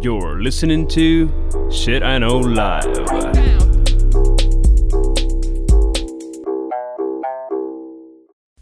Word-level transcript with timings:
You're 0.00 0.40
listening 0.42 0.86
to 0.88 1.28
Shit 1.70 2.02
I 2.02 2.18
Know 2.18 2.42
Live. 2.42 3.06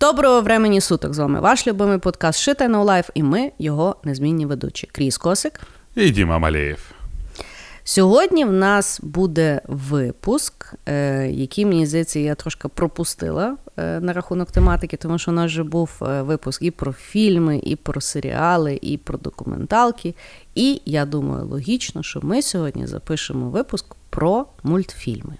Доброго 0.01 0.41
времені 0.41 0.81
суток 0.81 1.15
з 1.15 1.19
вами 1.19 1.41
ваш 1.41 1.67
любимий 1.67 1.99
подкаст 1.99 2.49
Shit 2.49 2.63
I 2.63 2.69
Know 2.71 2.85
Life 2.85 3.11
і 3.15 3.23
ми 3.23 3.53
його 3.59 3.97
незмінні 4.05 4.47
ведучі. 4.47 4.89
Кріс 4.93 5.19
Косик. 5.19 5.61
І 5.95 6.11
Діма 6.11 6.39
Малеєв. 6.39 6.93
Сьогодні 7.85 8.45
в 8.45 8.53
нас 8.53 9.01
буде 9.03 9.61
випуск, 9.67 10.75
е, 10.87 11.27
який, 11.31 11.67
мені 11.67 11.87
здається, 11.87 12.19
я 12.19 12.35
трошки 12.35 12.69
пропустила 12.69 13.57
е, 13.77 14.01
на 14.01 14.13
рахунок 14.13 14.51
тематики, 14.51 14.97
тому 14.97 15.19
що 15.19 15.31
у 15.31 15.35
нас 15.35 15.47
вже 15.47 15.63
був 15.63 15.91
е, 16.03 16.23
випуск 16.23 16.63
і 16.63 16.71
про 16.71 16.93
фільми, 16.93 17.61
і 17.65 17.77
про 17.77 18.01
серіали, 18.01 18.79
і 18.83 18.97
про 18.97 19.19
документалки. 19.19 20.15
І 20.55 20.83
я 20.85 21.05
думаю, 21.05 21.47
логічно, 21.47 22.03
що 22.03 22.21
ми 22.23 22.43
сьогодні 22.43 22.87
запишемо 22.87 23.51
випуск 23.51 23.95
про 24.11 24.47
мультфільми. 24.63 25.35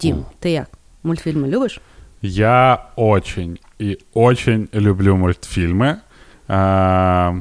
Дім, 0.00 0.16
О. 0.18 0.24
ти 0.38 0.50
як? 0.50 0.68
Мультфільми 1.02 1.48
любиш? 1.48 1.80
Я 2.22 2.86
очень 2.96 3.58
и 3.80 3.98
очень 4.14 4.68
люблю 4.72 5.16
мультфильмы. 5.16 5.96
А, 6.48 7.34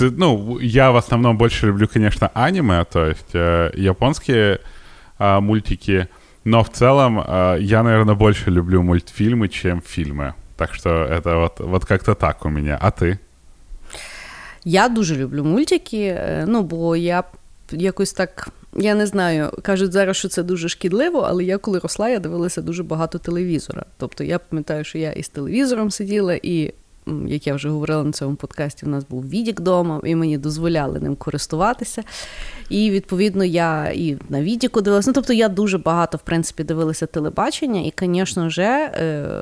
ну, 0.00 0.58
я 0.60 0.90
в 0.90 0.96
основном 0.96 1.38
больше 1.38 1.66
люблю, 1.66 1.88
конечно, 1.88 2.30
аниме, 2.34 2.84
то 2.84 3.06
есть 3.06 3.34
э, 3.34 3.70
японские 3.74 4.58
а, 5.18 5.40
мультики, 5.40 6.08
но 6.44 6.62
в 6.62 6.70
целом 6.70 7.20
а, 7.26 7.56
я, 7.56 7.82
наверное, 7.82 8.14
больше 8.14 8.50
люблю 8.50 8.82
мультфильмы, 8.82 9.48
чем 9.48 9.82
фильмы. 9.82 10.34
Так 10.56 10.74
что 10.74 10.90
это 10.90 11.36
вот, 11.36 11.60
вот 11.60 11.84
как-то 11.84 12.14
так 12.14 12.44
у 12.44 12.48
меня. 12.48 12.78
А 12.80 12.90
ты? 12.90 13.18
Я 14.64 14.88
дуже 14.88 15.14
люблю 15.14 15.44
мультики, 15.44 15.96
е, 15.96 16.44
ну 16.46 16.62
бо 16.62 16.96
я 16.96 17.24
якось 17.70 18.12
так. 18.12 18.48
Я 18.76 18.94
не 18.94 19.06
знаю, 19.06 19.50
кажуть 19.62 19.92
зараз, 19.92 20.16
що 20.16 20.28
це 20.28 20.42
дуже 20.42 20.68
шкідливо, 20.68 21.20
але 21.20 21.44
я 21.44 21.58
коли 21.58 21.78
росла, 21.78 22.08
я 22.08 22.18
дивилася 22.18 22.62
дуже 22.62 22.82
багато 22.82 23.18
телевізора. 23.18 23.84
Тобто 23.96 24.24
я 24.24 24.38
пам'ятаю, 24.38 24.84
що 24.84 24.98
я 24.98 25.12
із 25.12 25.28
телевізором 25.28 25.90
сиділа, 25.90 26.34
і, 26.34 26.64
м, 26.64 26.72
як 27.27 27.47
я 27.47 27.53
вже 27.53 27.69
говорила 27.69 28.03
на 28.03 28.11
цьому 28.11 28.35
подкасті, 28.35 28.85
у 28.85 28.89
нас 28.89 29.03
був 29.09 29.29
відік 29.29 29.59
вдома, 29.59 30.01
і 30.03 30.15
мені 30.15 30.37
дозволяли 30.37 30.99
ним 30.99 31.15
користуватися. 31.15 32.03
І 32.69 32.91
відповідно 32.91 33.43
я 33.43 33.91
і 33.95 34.17
на 34.29 34.41
відіку 34.41 34.81
дивилася. 34.81 35.09
Ну, 35.09 35.13
тобто 35.13 35.33
я 35.33 35.49
дуже 35.49 35.77
багато, 35.77 36.17
в 36.17 36.21
принципі, 36.21 36.63
дивилася 36.63 37.05
телебачення, 37.05 37.81
і, 37.81 37.93
звісно 37.99 38.47
вже, 38.47 38.91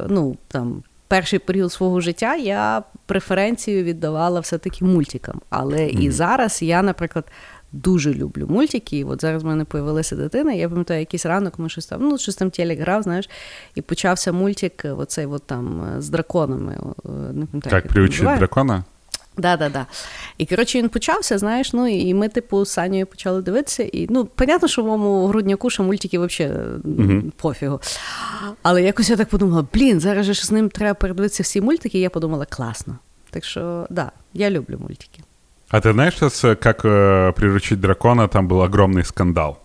ну 0.09 0.37
там. 0.47 0.83
Перший 1.07 1.39
період 1.39 1.71
свого 1.71 2.01
життя 2.01 2.35
я 2.35 2.83
преференцію 3.05 3.83
віддавала 3.83 4.39
все-таки 4.39 4.85
мультикам. 4.85 5.41
Але 5.49 5.87
і 5.87 6.11
зараз 6.11 6.61
я, 6.61 6.81
наприклад, 6.81 7.25
дуже 7.71 8.13
люблю 8.13 8.47
мультики. 8.49 8.97
І 8.97 9.03
от 9.03 9.21
зараз 9.21 9.43
в 9.43 9.45
мене 9.45 9.65
появилася 9.65 10.15
дитина. 10.15 10.53
Я 10.53 10.69
пам'ятаю, 10.69 10.99
якийсь 10.99 11.25
ранок 11.25 11.59
ми 11.59 11.69
щось 11.69 11.85
там, 11.85 12.01
ну 12.09 12.17
щось 12.17 12.35
там 12.35 12.49
телек 12.51 12.79
грав, 12.79 13.03
знаєш, 13.03 13.29
і 13.75 13.81
почався 13.81 14.31
мультик, 14.31 14.85
е, 14.85 14.91
оцей 14.91 15.25
от 15.25 15.43
там 15.43 15.83
е, 15.97 16.01
з 16.01 16.09
драконами. 16.09 16.77
е, 17.05 17.09
Не 17.33 17.45
пам'ятаю, 17.45 17.81
він 17.85 17.89
приучить 17.91 18.15
називає. 18.19 18.37
дракона? 18.37 18.83
Да, 19.37 19.57
да, 19.57 19.69
да. 19.69 19.85
І 20.37 20.45
коротше 20.45 20.77
він 20.77 20.89
почався, 20.89 21.37
знаєш, 21.37 21.73
ну 21.73 21.87
і 21.87 22.13
ми, 22.13 22.29
типу, 22.29 22.65
з 22.65 22.69
Санєю 22.69 23.05
почали 23.05 23.41
дивитися. 23.41 23.83
І 23.83 24.07
ну, 24.09 24.25
понятно, 24.25 24.67
що 24.67 24.83
в 24.83 24.85
моєму 24.85 25.27
грудняку 25.27 25.69
ще 25.69 25.83
мультики 25.83 26.19
взагалі 26.19 26.57
Мгм. 26.83 27.31
пофігу. 27.35 27.81
Але 28.61 28.83
якось 28.83 29.09
я 29.09 29.15
так 29.17 29.29
подумала: 29.29 29.67
блін, 29.73 29.99
зараз 29.99 30.25
же 30.25 30.33
з 30.33 30.51
ним 30.51 30.69
треба 30.69 30.93
передивитися 30.93 31.43
всі 31.43 31.61
мультики, 31.61 31.97
і 31.97 32.01
я 32.01 32.09
подумала, 32.09 32.45
класно. 32.45 32.97
Так 33.29 33.43
що, 33.45 33.87
да, 33.89 34.11
я 34.33 34.49
люблю 34.49 34.77
мультики. 34.79 35.19
А 35.70 35.80
ты 35.80 35.92
знаешь, 35.92 36.14
сейчас, 36.14 36.44
э, 36.44 36.54
как 36.54 36.84
э, 36.84 37.32
приручить 37.32 37.80
дракона, 37.80 38.28
там 38.28 38.46
был 38.48 38.62
огромный 38.62 39.04
скандал. 39.04 39.58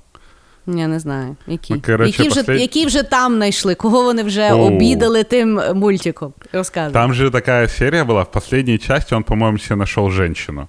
Я 0.67 0.87
не 0.87 0.99
знаю, 0.99 1.35
які. 1.47 1.73
Ну, 1.73 1.81
коротше, 1.85 2.23
які, 2.23 2.29
вже, 2.29 2.41
послед- 2.41 2.59
які 2.59 2.85
вже 2.85 3.03
там 3.03 3.35
знайшли, 3.35 3.75
кого 3.75 4.03
вони 4.03 4.23
вже 4.23 4.53
О. 4.53 4.57
обідали 4.57 5.23
тим 5.23 5.59
мультиком. 5.73 6.33
Розказуй. 6.53 6.93
Там 6.93 7.13
же 7.13 7.29
такая 7.29 7.67
серия 7.67 8.03
была, 8.03 8.23
в 8.23 8.31
последней 8.31 8.77
части 8.77 9.15
он, 9.15 9.23
по-моему, 9.23 9.57
себе 9.59 9.75
нашел 9.75 10.09
женщину. 10.11 10.67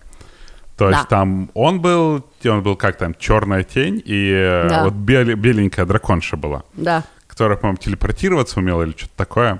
То 0.76 0.88
есть 0.88 1.00
Да. 1.02 1.04
там 1.16 1.48
он 1.54 1.80
был, 1.80 2.22
он 2.44 2.62
был 2.62 2.76
как 2.76 2.96
там, 2.96 3.14
черная 3.18 3.62
тень, 3.62 4.02
и 4.08 4.32
э, 4.34 4.68
Да. 4.68 4.84
вот 4.84 4.94
бел- 4.94 5.34
беленькая 5.36 5.86
драконша 5.86 6.36
была, 6.36 6.62
Да, 6.74 7.02
которая, 7.26 7.56
по-моему, 7.58 7.76
телепортироваться 7.78 8.60
умела 8.60 8.82
или 8.82 8.92
что-то 8.96 9.12
такое. 9.16 9.58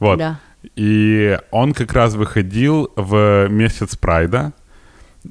Вот. 0.00 0.18
да. 0.18 0.36
И 0.76 1.38
он 1.50 1.72
как 1.74 1.92
раз 1.92 2.14
выходил 2.14 2.90
в 2.96 3.48
месяц 3.48 3.96
Прайда, 3.96 4.52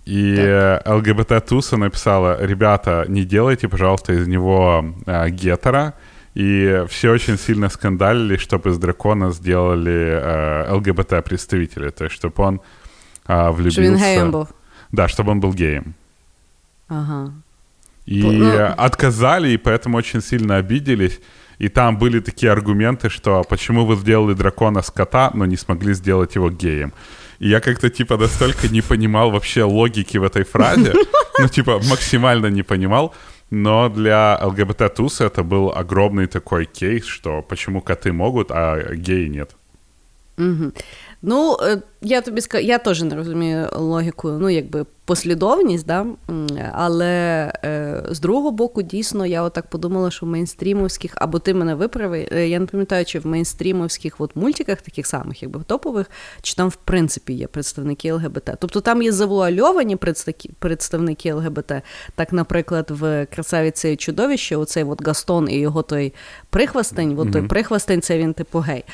и 0.04 0.34
э, 0.38 0.80
ЛГБТ-туса 0.86 1.76
написала, 1.76 2.38
ребята, 2.44 3.04
не 3.08 3.24
делайте, 3.24 3.68
пожалуйста, 3.68 4.12
из 4.12 4.26
него 4.28 4.84
э, 5.06 5.30
гетера. 5.30 5.92
И 6.34 6.84
все 6.88 7.10
очень 7.10 7.36
сильно 7.38 7.68
скандалили, 7.68 8.36
чтобы 8.36 8.70
из 8.70 8.78
дракона 8.78 9.32
сделали 9.32 10.20
э, 10.22 10.72
ЛГБТ-представителя. 10.72 11.90
То 11.90 12.04
есть, 12.04 12.14
чтобы 12.16 12.34
он 12.44 12.60
э, 13.26 13.50
влюбился. 13.50 13.70
Що 13.70 13.82
він 13.82 13.96
геєм 13.96 14.30
був. 14.30 14.48
Да, 14.92 15.02
чтобы 15.08 15.30
он 15.30 15.40
был 15.40 15.54
геем. 15.54 15.94
Ага. 16.88 17.32
И 18.08 18.22
Ну- 18.22 18.74
отказали, 18.78 19.50
и 19.52 19.56
поэтому 19.58 19.96
очень 19.96 20.20
сильно 20.22 20.56
обиделись. 20.56 21.20
И 21.60 21.68
там 21.68 21.98
были 21.98 22.20
такие 22.20 22.52
аргументы, 22.52 23.10
что 23.10 23.44
почему 23.50 23.84
вы 23.84 23.96
сделали 23.96 24.34
дракона 24.34 24.80
с 24.82 24.90
кота, 24.90 25.30
но 25.34 25.46
не 25.46 25.56
смогли 25.56 25.94
сделать 25.94 26.36
его 26.36 26.50
геем. 26.50 26.92
И 27.39 27.49
я 27.49 27.59
как-то 27.59 27.89
типа 27.89 28.17
настолько 28.17 28.67
не 28.67 28.81
понимал 28.81 29.31
вообще 29.31 29.63
логики 29.63 30.17
в 30.17 30.23
этой 30.23 30.43
фразе, 30.43 30.93
ну 31.39 31.47
типа 31.47 31.79
максимально 31.89 32.47
не 32.47 32.63
понимал, 32.63 33.13
но 33.49 33.89
для 33.89 34.39
ЛГБТ-туса 34.41 35.25
это 35.25 35.43
был 35.43 35.71
огромный 35.75 36.27
такой 36.27 36.65
кейс, 36.65 37.05
что 37.05 37.41
почему 37.41 37.81
коты 37.81 38.11
могут, 38.11 38.51
а 38.51 38.95
геи 38.95 39.27
нет. 39.27 39.51
Угу. 40.37 40.73
Ну, 41.22 41.56
е, 41.62 41.82
я 42.00 42.20
тобі 42.20 42.40
скажу, 42.40 42.64
я 42.64 42.78
теж 42.78 43.02
не 43.02 43.16
розумію 43.16 43.68
логіку, 43.76 44.30
ну, 44.30 44.50
якби 44.50 44.86
послідовність, 45.08 45.86
да? 45.86 46.06
Але 46.72 47.52
е, 47.64 48.02
з 48.10 48.20
другого 48.20 48.50
боку, 48.50 48.82
дійсно, 48.82 49.26
я 49.26 49.42
отак 49.42 49.70
подумала, 49.70 50.10
що 50.10 50.26
в 50.26 50.28
мейнстрімовських, 50.28 51.12
або 51.14 51.38
ти 51.38 51.54
мене 51.54 51.74
виправи, 51.74 52.28
е, 52.32 52.48
я 52.48 52.58
не 52.58 52.66
пам'ятаю, 52.66 53.04
чи 53.04 53.18
в 53.18 53.26
мейнстрімовських 53.26 54.20
от 54.20 54.36
мультиках, 54.36 54.80
таких 54.80 55.06
самих, 55.06 55.42
якби 55.42 55.60
топових, 55.66 56.10
чи 56.42 56.54
там 56.54 56.68
в 56.68 56.76
принципі 56.76 57.32
є 57.32 57.46
представники 57.46 58.12
ЛГБТ. 58.12 58.50
Тобто 58.58 58.80
там 58.80 59.02
є 59.02 59.12
завуальовані 59.12 59.96
представники, 60.58 61.32
ЛГБТ. 61.32 61.72
Так, 62.14 62.32
наприклад, 62.32 62.86
в 62.90 63.26
красавіці 63.34 63.96
чудовище, 63.96 64.56
оцей 64.56 64.84
от 64.84 65.06
Гастон 65.06 65.48
і 65.50 65.58
його 65.58 65.82
той 65.82 66.12
прихвастень, 66.50 67.18
от 67.18 67.32
той 67.32 67.42
прихвастень, 67.42 68.02
це 68.02 68.18
він 68.18 68.34
типу 68.34 68.58
гей. 68.58 68.84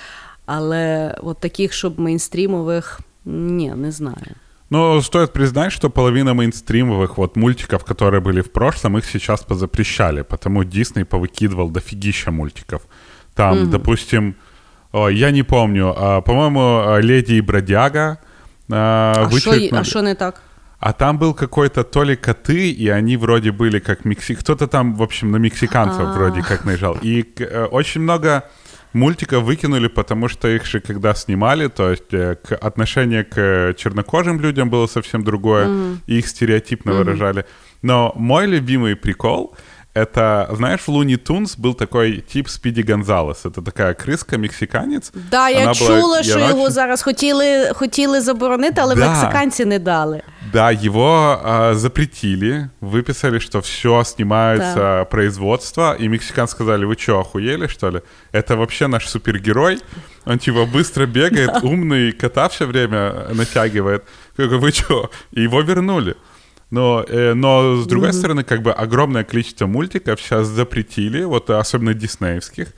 Але 0.46 1.16
от 1.24 1.40
таких, 1.40 1.74
щоб 1.74 2.00
мейнстрімових, 2.00 3.00
ні, 3.26 3.74
не 3.76 3.92
знаю. 3.92 4.36
Но 4.72 5.02
стоит 5.02 5.34
признать, 5.34 5.72
что 5.72 5.90
половина 5.90 6.34
мейнстримовых 6.34 7.18
вот 7.18 7.36
мультиков, 7.36 7.84
которые 7.84 8.22
были 8.22 8.42
в 8.42 8.52
прошлом, 8.52 8.98
их 8.98 9.06
сейчас 9.06 9.42
позапрещали, 9.44 10.22
потому 10.22 10.64
Дисней 10.64 11.06
повыкидывал 11.06 11.72
дофигища 11.72 12.32
мультиков. 12.32 12.82
Там, 13.34 13.70
допустим, 13.70 14.36
о, 14.92 15.10
я 15.10 15.32
не 15.32 15.44
помню, 15.44 15.96
а, 15.98 16.22
по-моему, 16.22 16.60
а, 16.60 17.02
«Леди 17.02 17.34
и 17.34 17.42
бродяга» 17.42 18.18
а, 18.72 19.14
А 19.18 19.40
що, 19.40 19.52
вычеркнули. 19.52 19.80
а 19.80 19.84
що 19.84 20.02
не 20.02 20.16
так? 20.16 20.42
А 20.80 20.92
там 20.94 21.20
был 21.20 21.34
какой-то 21.36 21.84
то 21.84 22.06
ли 22.06 22.16
коты, 22.16 22.70
и 22.84 22.90
они 22.90 23.18
вроде 23.18 23.52
были 23.52 23.80
как 23.80 24.06
мексик... 24.06 24.40
Кто-то 24.40 24.68
там, 24.68 24.96
в 24.96 25.02
общем, 25.02 25.32
на 25.32 25.38
мексиканцев 25.40 26.02
А. 26.02 26.14
вроде 26.14 26.42
как 26.42 26.66
наезжал. 26.66 26.98
И 27.04 27.24
к- 27.24 27.42
э, 27.44 27.66
очень 27.72 28.02
много 28.02 28.42
мультиков 28.94 29.44
выкинули, 29.44 29.88
потому 29.88 30.28
что 30.28 30.48
их 30.48 30.66
же 30.66 30.80
когда 30.80 31.14
снимали, 31.14 31.68
то 31.68 31.92
есть 31.92 32.14
э, 32.14 32.36
к 32.36 32.56
отношение 32.56 33.24
к 33.24 33.38
э, 33.38 33.74
чернокожим 33.78 34.40
людям 34.40 34.70
было 34.70 34.88
совсем 34.88 35.24
другое, 35.24 35.98
и 36.08 36.20
их 36.20 36.28
стереотипно 36.28 36.94
выражали. 36.94 37.46
Но 37.82 38.12
мой 38.16 38.48
любимый 38.48 38.96
прикол 38.96 39.56
это, 39.96 40.48
знаешь, 40.56 40.82
в 40.88 40.90
Луни 40.90 41.18
Тунс 41.18 41.58
был 41.58 41.74
такой 41.74 42.24
тип 42.34 42.48
Спиди 42.50 42.82
Гонзалес. 42.82 43.46
Это 43.46 43.62
такая 43.64 43.94
крыска, 43.94 44.38
мексиканец. 44.38 45.12
Да, 45.32 45.50
я 45.50 45.60
Вона 45.60 45.74
була- 45.74 46.02
чула, 46.02 46.20
і 46.20 46.24
що 46.24 46.34
вона 46.34 46.48
його 46.48 46.62
очень- 46.62 46.74
зараз 46.74 47.02
хотіли, 47.02 47.72
хотіли 47.74 48.22
заборонити, 48.22 48.82
але 48.82 48.96
Да. 48.96 49.10
мексиканці 49.10 49.66
не 49.66 49.80
дали. 49.80 50.22
Да, 50.54 50.72
его 50.74 51.40
а, 51.44 51.76
запретили, 51.76 52.70
выписали, 52.82 53.40
что 53.40 53.60
все 53.60 54.04
снимается 54.06 55.06
производство, 55.12 55.96
и 56.02 56.10
мексикан 56.10 56.48
сказали, 56.48 56.86
вы 56.86 56.96
что, 57.02 57.20
охуели, 57.20 57.68
что 57.68 57.90
ли? 57.92 58.02
Это 58.34 58.56
вообще 58.56 58.88
наш 58.88 59.10
супергерой, 59.10 59.78
он 60.26 60.38
типа 60.40 60.66
быстро 60.66 61.06
бегает, 61.06 61.50
умный, 61.64 62.12
кота 62.12 62.48
все 62.48 62.66
время 62.66 63.14
натягивает. 63.34 64.04
Я 64.38 64.46
говорю, 64.46 64.68
вы 64.68 64.72
что? 64.72 65.10
И 65.38 65.42
его 65.44 65.62
вернули. 65.62 66.16
Но, 66.75 67.05
э, 67.07 67.35
но 67.35 67.77
с 67.77 67.87
другой 67.87 68.13
стороны, 68.13 68.43
как 68.43 68.63
бы 68.63 68.73
огромное 68.73 69.23
количество 69.23 69.67
мультиков 69.67 70.21
сейчас 70.21 70.49
запретили, 70.49 71.23
вот 71.23 71.49
особенно 71.51 71.95
диснеевских. 71.95 72.69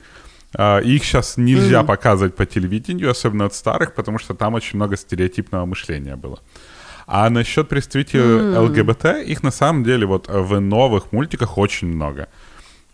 А, 0.53 0.79
Их 0.79 1.03
сейчас 1.03 1.37
нельзя 1.37 1.83
показывать 1.83 2.35
по 2.35 2.45
телевидению, 2.45 3.09
особенно 3.09 3.45
от 3.45 3.55
старых, 3.55 3.95
потому 3.95 4.19
что 4.19 4.35
там 4.35 4.53
очень 4.53 4.75
много 4.75 4.97
стереотипного 4.97 5.65
мышления 5.65 6.15
было. 6.15 6.39
А 7.07 7.29
насчет 7.29 7.69
представителей 7.69 8.21
mm. 8.23 8.59
ЛГБТ, 8.59 9.27
их 9.29 9.41
на 9.41 9.51
самом 9.51 9.83
деле 9.83 10.05
вот 10.05 10.27
в 10.27 10.59
новых 10.59 11.11
мультиках 11.11 11.57
очень 11.57 11.87
много. 11.87 12.27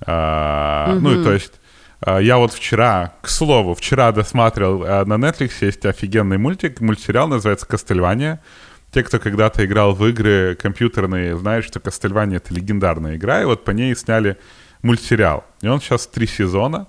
А, 0.05 0.87
mm-hmm. 0.89 0.99
Ну, 0.99 1.19
и 1.19 1.23
то 1.23 1.33
есть 1.33 1.53
а, 1.99 2.19
я 2.19 2.37
вот 2.37 2.53
вчера, 2.53 3.13
к 3.21 3.27
слову, 3.27 3.73
вчера 3.75 4.11
досматривал 4.13 4.83
а, 4.85 5.05
на 5.05 5.15
Netflix 5.15 5.51
есть 5.61 5.85
офигенный 5.85 6.37
мультик, 6.37 6.79
мультсериал 6.79 7.27
называется 7.27 7.65
«Кастельвания». 7.65 8.41
Те, 8.93 9.03
кто 9.03 9.19
когда-то 9.19 9.65
играл 9.65 9.93
в 9.93 10.05
игры 10.07 10.55
компьютерные, 10.55 11.35
знают, 11.35 11.65
что 11.65 11.79
Кастельвания— 11.79 12.37
это 12.43 12.53
легендарная 12.53 13.15
игра, 13.15 13.41
и 13.41 13.45
вот 13.45 13.63
по 13.63 13.71
ней 13.71 13.95
сняли 13.95 14.37
мультсериал. 14.83 15.45
И 15.61 15.67
он 15.67 15.81
сейчас 15.81 16.05
три 16.05 16.27
сезона 16.27 16.87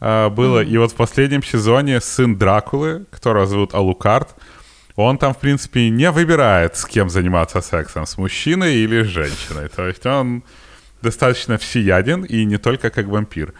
э, 0.00 0.28
было. 0.28 0.64
Mm-hmm. 0.64 0.68
И 0.68 0.78
вот 0.78 0.90
в 0.90 0.96
последнем 0.96 1.44
сезоне 1.44 2.00
сын 2.00 2.36
Дракулы, 2.36 3.06
которого 3.12 3.46
зовут 3.46 3.74
Алукард, 3.74 4.34
он 4.96 5.18
там, 5.18 5.34
в 5.34 5.38
принципе, 5.38 5.88
не 5.88 6.10
выбирает, 6.10 6.74
с 6.74 6.84
кем 6.84 7.10
заниматься 7.10 7.60
сексом, 7.60 8.06
с 8.06 8.18
мужчиной 8.18 8.76
или 8.76 9.04
с 9.04 9.06
женщиной. 9.06 9.68
То 9.68 9.86
есть 9.86 10.04
он 10.04 10.42
достаточно 11.00 11.58
всеяден 11.58 12.24
и 12.24 12.44
не 12.44 12.56
только 12.56 12.90
как 12.90 13.06
вампир. 13.06 13.54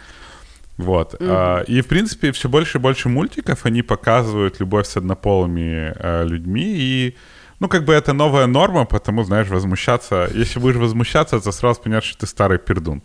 Вот. 0.75 1.13
Mm-hmm. 1.13 1.65
И, 1.67 1.81
в 1.81 1.87
принципе, 1.87 2.33
все 2.33 2.49
больше 2.49 2.79
и 2.79 2.81
больше 2.81 3.07
мультиков, 3.07 3.65
они 3.65 3.81
показывают 3.81 4.59
любовь 4.59 4.87
с 4.87 4.97
однополыми 4.97 5.93
а, 5.95 6.23
людьми, 6.23 6.65
и, 6.65 7.15
ну, 7.60 7.68
как 7.68 7.84
бы 7.84 7.92
это 7.92 8.12
новая 8.12 8.46
норма, 8.46 8.84
потому, 8.84 9.24
знаешь, 9.24 9.48
возмущаться, 9.48 10.28
если 10.34 10.60
будешь 10.60 10.76
возмущаться, 10.76 11.40
то 11.40 11.52
сразу 11.52 11.80
понятно, 11.80 12.08
что 12.08 12.26
ты 12.26 12.26
старый 12.26 12.58
пердун. 12.58 13.02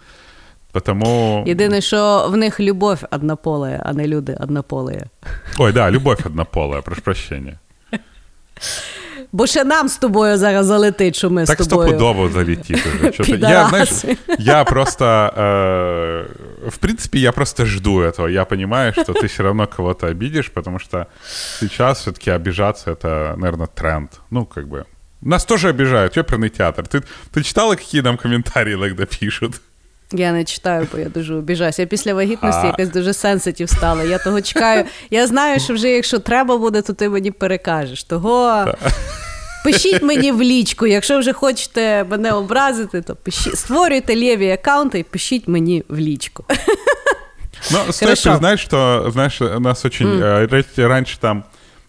Потому... 0.71 1.43
Єдине, 1.47 1.81
що 1.81 2.27
в 2.29 2.37
них 2.37 2.59
любов 2.59 3.03
однополая, 3.11 3.81
а 3.85 3.93
не 3.93 4.07
люди 4.07 4.37
однополые. 4.39 5.09
Ой, 5.57 5.73
да, 5.73 5.91
любовь 5.91 6.25
однополая, 6.25 6.81
прошу 6.81 7.01
прощения. 7.01 7.59
Бо 9.31 9.47
ще 9.47 9.63
нам 9.63 9.89
з 9.89 9.97
тобою 9.97 10.37
зараз 10.37 10.65
залетить, 10.65 11.15
що 11.15 11.29
ми 11.29 11.45
так 11.45 11.61
з 11.61 11.67
тобою. 11.67 11.87
Так 11.87 11.97
стопудово 11.97 12.29
залетит 12.29 12.87
уже. 13.19 13.37
Я, 13.37 13.67
знаешь, 13.67 14.17
я 14.39 14.63
просто, 14.63 15.05
э, 15.05 16.69
в 16.69 16.77
принципе, 16.77 17.19
я 17.19 17.31
просто 17.31 17.65
жду 17.65 18.01
этого. 18.01 18.27
Я 18.29 18.45
понимаю, 18.45 18.93
что 18.93 19.13
ты 19.13 19.27
все 19.27 19.43
равно 19.43 19.67
кого-то 19.67 20.07
обидишь, 20.07 20.49
потому 20.49 20.79
что 20.79 21.05
сейчас 21.59 21.99
все-таки 21.99 22.31
обижаться 22.31 22.91
это, 22.91 23.35
наверное, 23.37 23.67
тренд. 23.67 24.11
Ну, 24.31 24.45
как 24.45 24.67
бы. 24.67 24.85
Нас 25.21 25.45
тоже 25.45 25.69
обижают, 25.69 26.17
оперный 26.17 26.49
театр. 26.49 26.85
Ты, 26.87 27.03
ты 27.33 27.43
читала, 27.43 27.75
какие 27.75 28.01
нам 28.01 28.17
комментарии 28.17 28.73
иногда 28.73 29.05
пишут? 29.05 29.61
Я 30.11 30.31
не 30.31 30.43
читаю, 30.43 30.87
бо 30.91 30.97
я 30.97 31.09
дуже 31.09 31.35
обіжаюсь. 31.35 31.79
Я 31.79 31.85
після 31.85 32.13
вагітності 32.13 32.61
а. 32.63 32.67
якась 32.67 32.89
дуже 32.89 33.13
сенситів 33.13 33.69
стала. 33.69 34.03
Я 34.03 34.17
того 34.17 34.41
чекаю. 34.41 34.85
Я 35.09 35.27
знаю, 35.27 35.59
що 35.59 35.73
вже 35.73 35.89
якщо 35.89 36.19
треба 36.19 36.57
буде, 36.57 36.81
то 36.81 36.93
ти 36.93 37.09
мені 37.09 37.31
перекажеш. 37.31 38.03
Того 38.03 38.65
пишіть 39.63 40.03
мені 40.03 40.31
в 40.31 40.41
лічку. 40.41 40.87
Якщо 40.87 41.19
вже 41.19 41.33
хочете 41.33 42.03
мене 42.03 42.31
образити, 42.31 43.01
то 43.01 43.15
пишіть. 43.15 43.57
створюйте 43.57 44.15
ліві 44.15 44.51
аккаунти 44.51 44.99
і 44.99 45.03
пишіть 45.03 45.47
мені 45.47 45.83
в 45.89 45.97
лічку. 45.97 46.45
Ну, 47.71 47.93
стоит 47.93 48.23
признать, 48.23 48.59
что, 48.59 49.09
знаешь, 49.11 49.39
нас 49.39 49.85
очень... 49.85 50.07
Mm. 50.07 50.47
Э, 50.49 50.87
раньше 50.87 51.19
там 51.19 51.43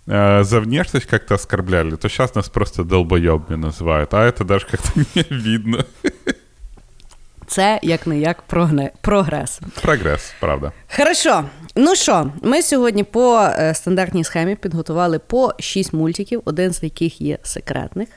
э, 0.07 0.45
за 0.45 0.61
внешность 0.61 1.07
как-то 1.07 1.35
оскорбляли, 1.35 1.97
то 1.97 2.09
сейчас 2.09 2.35
нас 2.35 2.49
просто 2.49 2.85
долбоебами 2.85 3.57
называют, 3.57 4.15
а 4.15 4.25
это 4.25 4.45
даже 4.45 4.67
как-то 4.67 4.91
не 5.15 5.25
видно. 5.31 5.85
Це 7.54 7.80
як 7.84 8.08
не 8.08 8.20
як 8.20 8.42
прогрес. 9.02 9.62
Прогрес, 9.82 10.34
правда. 10.40 10.72
Хорошо. 10.98 11.46
Ну 11.76 11.96
що, 11.96 12.32
ми 12.42 12.62
сьогодні 12.62 13.04
по 13.04 13.40
е, 13.42 13.74
стандартній 13.74 14.24
схемі 14.24 14.56
підготували 14.56 15.20
по 15.20 15.54
шість 15.60 15.94
мультиків, 15.94 16.42
один 16.46 16.74
з 16.74 16.84
яких 16.84 17.22
є 17.22 17.38
секретних, 17.44 18.10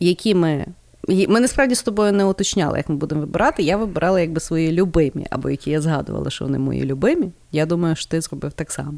які 0.00 0.34
ми. 0.34 0.66
Ми 1.08 1.40
насправді 1.40 1.74
з 1.74 1.82
тобою 1.82 2.12
не 2.12 2.24
уточняли, 2.24 2.78
як 2.78 2.88
ми 2.88 2.96
будемо 2.96 3.20
вибирати. 3.20 3.62
Я 3.62 3.76
вибирала 3.76 4.20
якби 4.20 4.40
свої 4.40 4.72
любимі, 4.72 5.26
або 5.30 5.50
які 5.50 5.70
я 5.70 5.80
згадувала, 5.80 6.30
що 6.30 6.44
вони 6.44 6.58
мої 6.58 6.84
любимі. 6.84 7.30
Я 7.52 7.66
думаю, 7.66 7.96
що 7.96 8.10
ти 8.10 8.20
зробив 8.20 8.52
так 8.52 8.72
само. 8.72 8.94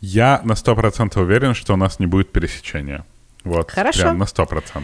Я 0.00 0.40
на 0.44 0.54
100% 0.54 1.20
уверен, 1.20 1.54
що 1.54 1.74
у 1.74 1.76
нас 1.76 2.00
не 2.00 2.06
буде 2.06 2.24
пересечення. 2.24 3.04
Вот, 3.44 3.72
Хорошо. 3.72 4.02
Прям 4.02 4.18
на 4.18 4.24
100%. 4.24 4.82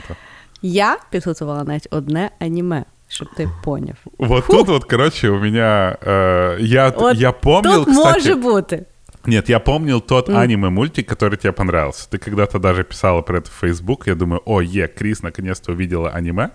Я 0.62 0.98
підготувала 1.10 1.64
навіть 1.64 1.88
одне 1.90 2.30
аніме 2.38 2.84
Чтобы 3.09 3.31
ты 3.37 3.49
понял. 3.63 3.93
Вот 4.17 4.45
Фу. 4.45 4.51
тут 4.53 4.67
вот, 4.67 4.85
короче, 4.85 5.29
у 5.29 5.39
меня... 5.39 5.97
Э, 6.01 6.57
я, 6.59 6.89
вот 6.89 7.15
я 7.15 7.31
помнил, 7.31 7.85
тут 7.85 7.93
кстати... 7.93 8.29
может 8.29 8.39
быть. 8.39 8.87
Нет, 9.25 9.49
я 9.49 9.59
помнил 9.59 10.01
тот 10.01 10.29
mm. 10.29 10.37
аниме-мультик, 10.37 11.07
который 11.07 11.37
тебе 11.37 11.53
понравился. 11.53 12.09
Ты 12.09 12.17
когда-то 12.17 12.59
даже 12.59 12.83
писала 12.83 13.21
про 13.21 13.37
это 13.37 13.49
в 13.49 13.63
Facebook. 13.63 14.03
Я 14.05 14.15
думаю, 14.15 14.41
о, 14.45 14.61
е, 14.61 14.87
Крис 14.87 15.23
наконец-то 15.23 15.71
увидела 15.71 16.09
аниме. 16.09 16.49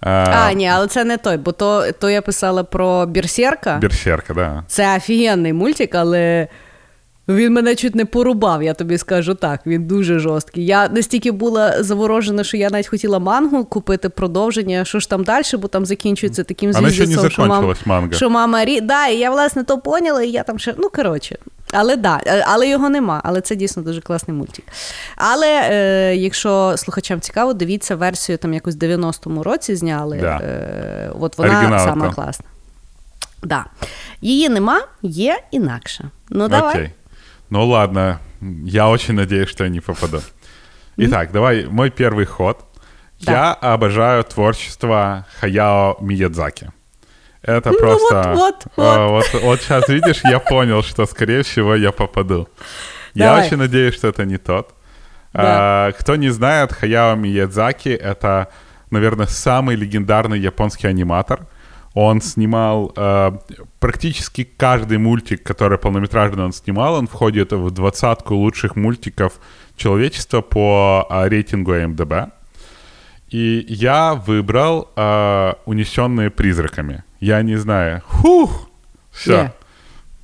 А, 0.00 0.46
а, 0.48 0.52
ні, 0.52 0.68
але 0.68 0.86
це 0.86 1.04
не 1.04 1.16
той, 1.16 1.36
бо 1.36 1.52
то, 1.52 1.92
то 1.92 2.10
я 2.10 2.22
писала 2.22 2.64
про 2.64 3.06
Берсерка. 3.06 3.78
Берсерка, 3.82 4.34
да. 4.34 4.64
Це 4.66 4.96
офігенний 4.96 5.52
мультик, 5.52 5.94
але 5.94 6.48
він 7.29 7.53
мене 7.53 7.75
чуть 7.75 7.95
не 7.95 8.05
порубав, 8.05 8.63
я 8.63 8.73
тобі 8.73 8.97
скажу 8.97 9.33
так. 9.33 9.61
Він 9.65 9.83
дуже 9.83 10.19
жорсткий. 10.19 10.65
Я 10.65 10.87
настільки 10.87 11.31
була 11.31 11.83
заворожена, 11.83 12.43
що 12.43 12.57
я 12.57 12.69
навіть 12.69 12.87
хотіла 12.87 13.19
мангу 13.19 13.65
купити 13.65 14.09
продовження. 14.09 14.85
Що 14.85 14.99
ж 14.99 15.09
там 15.09 15.23
далі, 15.23 15.43
бо 15.59 15.67
там 15.67 15.85
закінчується 15.85 16.43
таким 16.43 16.73
звіздецом, 16.73 17.29
що 17.29 17.45
мам, 17.45 17.75
манга. 17.85 18.13
що 18.13 18.29
мама 18.29 18.65
рі. 18.65 18.81
Да, 18.81 19.07
і 19.07 19.17
я 19.17 19.31
власне 19.31 19.63
то 19.63 19.77
поняла, 19.77 20.23
і 20.23 20.29
я 20.29 20.43
там 20.43 20.59
ще. 20.59 20.73
Ну 20.77 20.89
коротше. 20.89 21.37
Але 21.71 21.95
да, 21.95 22.21
але 22.45 22.69
його 22.69 22.89
нема. 22.89 23.21
Але 23.23 23.41
це 23.41 23.55
дійсно 23.55 23.83
дуже 23.83 24.01
класний 24.01 24.37
мультик. 24.37 24.65
Але 25.15 25.61
е, 25.69 26.15
якщо 26.15 26.73
слухачам 26.77 27.21
цікаво, 27.21 27.53
дивіться 27.53 27.95
версію 27.95 28.37
там 28.37 28.53
якось 28.53 28.75
в 28.75 28.77
90-му 28.77 29.43
році 29.43 29.75
зняли. 29.75 30.17
Да. 30.21 30.37
Е, 30.37 31.11
От 31.19 31.37
вона 31.37 31.57
Оригінал 31.57 31.85
сама 31.85 32.13
класна. 32.13 32.45
Да. 33.43 33.65
Її 34.21 34.49
нема, 34.49 34.81
є 35.01 35.39
інакше. 35.51 36.09
Ну, 36.29 36.47
давай. 36.47 36.75
Окей. 36.75 36.91
Ну 37.49 37.65
ладно, 37.65 38.19
я 38.41 38.89
очень 38.89 39.15
надеюсь, 39.15 39.49
что 39.49 39.63
я 39.63 39.69
не 39.69 39.79
попаду. 39.79 40.21
Итак, 40.97 41.31
давай, 41.31 41.65
мой 41.65 41.89
первый 41.89 42.25
ход. 42.25 42.65
Да. 43.21 43.31
Я 43.31 43.53
обожаю 43.53 44.23
творчество 44.23 45.25
Хаяо 45.39 45.97
Миядзаки. 45.99 46.71
Это 47.41 47.71
ну, 47.71 47.79
просто... 47.79 48.33
Вот, 48.33 48.65
вот, 48.75 48.97
вот. 48.97 49.09
вот, 49.33 49.41
вот 49.41 49.61
сейчас, 49.61 49.87
видишь, 49.89 50.21
я 50.23 50.39
понял, 50.39 50.83
что, 50.83 51.05
скорее 51.05 51.43
всего, 51.43 51.75
я 51.75 51.91
попаду. 51.91 52.47
Давай. 53.15 53.39
Я 53.39 53.45
очень 53.45 53.57
надеюсь, 53.57 53.95
что 53.95 54.07
это 54.07 54.25
не 54.25 54.37
тот. 54.37 54.73
Да. 55.33 55.87
А, 55.87 55.91
кто 55.93 56.15
не 56.15 56.29
знает, 56.29 56.73
Хаяо 56.73 57.15
Миядзаки— 57.15 57.89
это, 57.89 58.49
наверное, 58.91 59.27
самый 59.27 59.75
легендарный 59.75 60.39
японский 60.39 60.87
аниматор— 60.87 61.47
он 62.01 62.21
снимал 62.21 62.93
э, 62.95 63.31
практически 63.79 64.49
каждый 64.57 64.97
мультик, 64.97 65.43
который 65.43 65.77
полнометражный 65.77 66.45
он 66.45 66.53
снимал, 66.53 66.93
он 66.93 67.07
входит 67.07 67.51
в 67.51 67.71
двадцатку 67.71 68.35
лучших 68.35 68.77
мультиков 68.77 69.33
человечества 69.75 70.39
по 70.41 71.05
э, 71.09 71.27
рейтингу 71.27 71.73
МДБ. 71.73 72.13
И 73.27 73.65
я 73.67 74.13
выбрал 74.13 74.87
э, 74.95 75.53
«Унесенные 75.65 76.29
призраками». 76.29 77.03
Я 77.19 77.41
не 77.41 77.57
знаю. 77.57 78.01
Хух! 78.07 78.69
Все. 79.11 79.33
Yeah. 79.33 79.51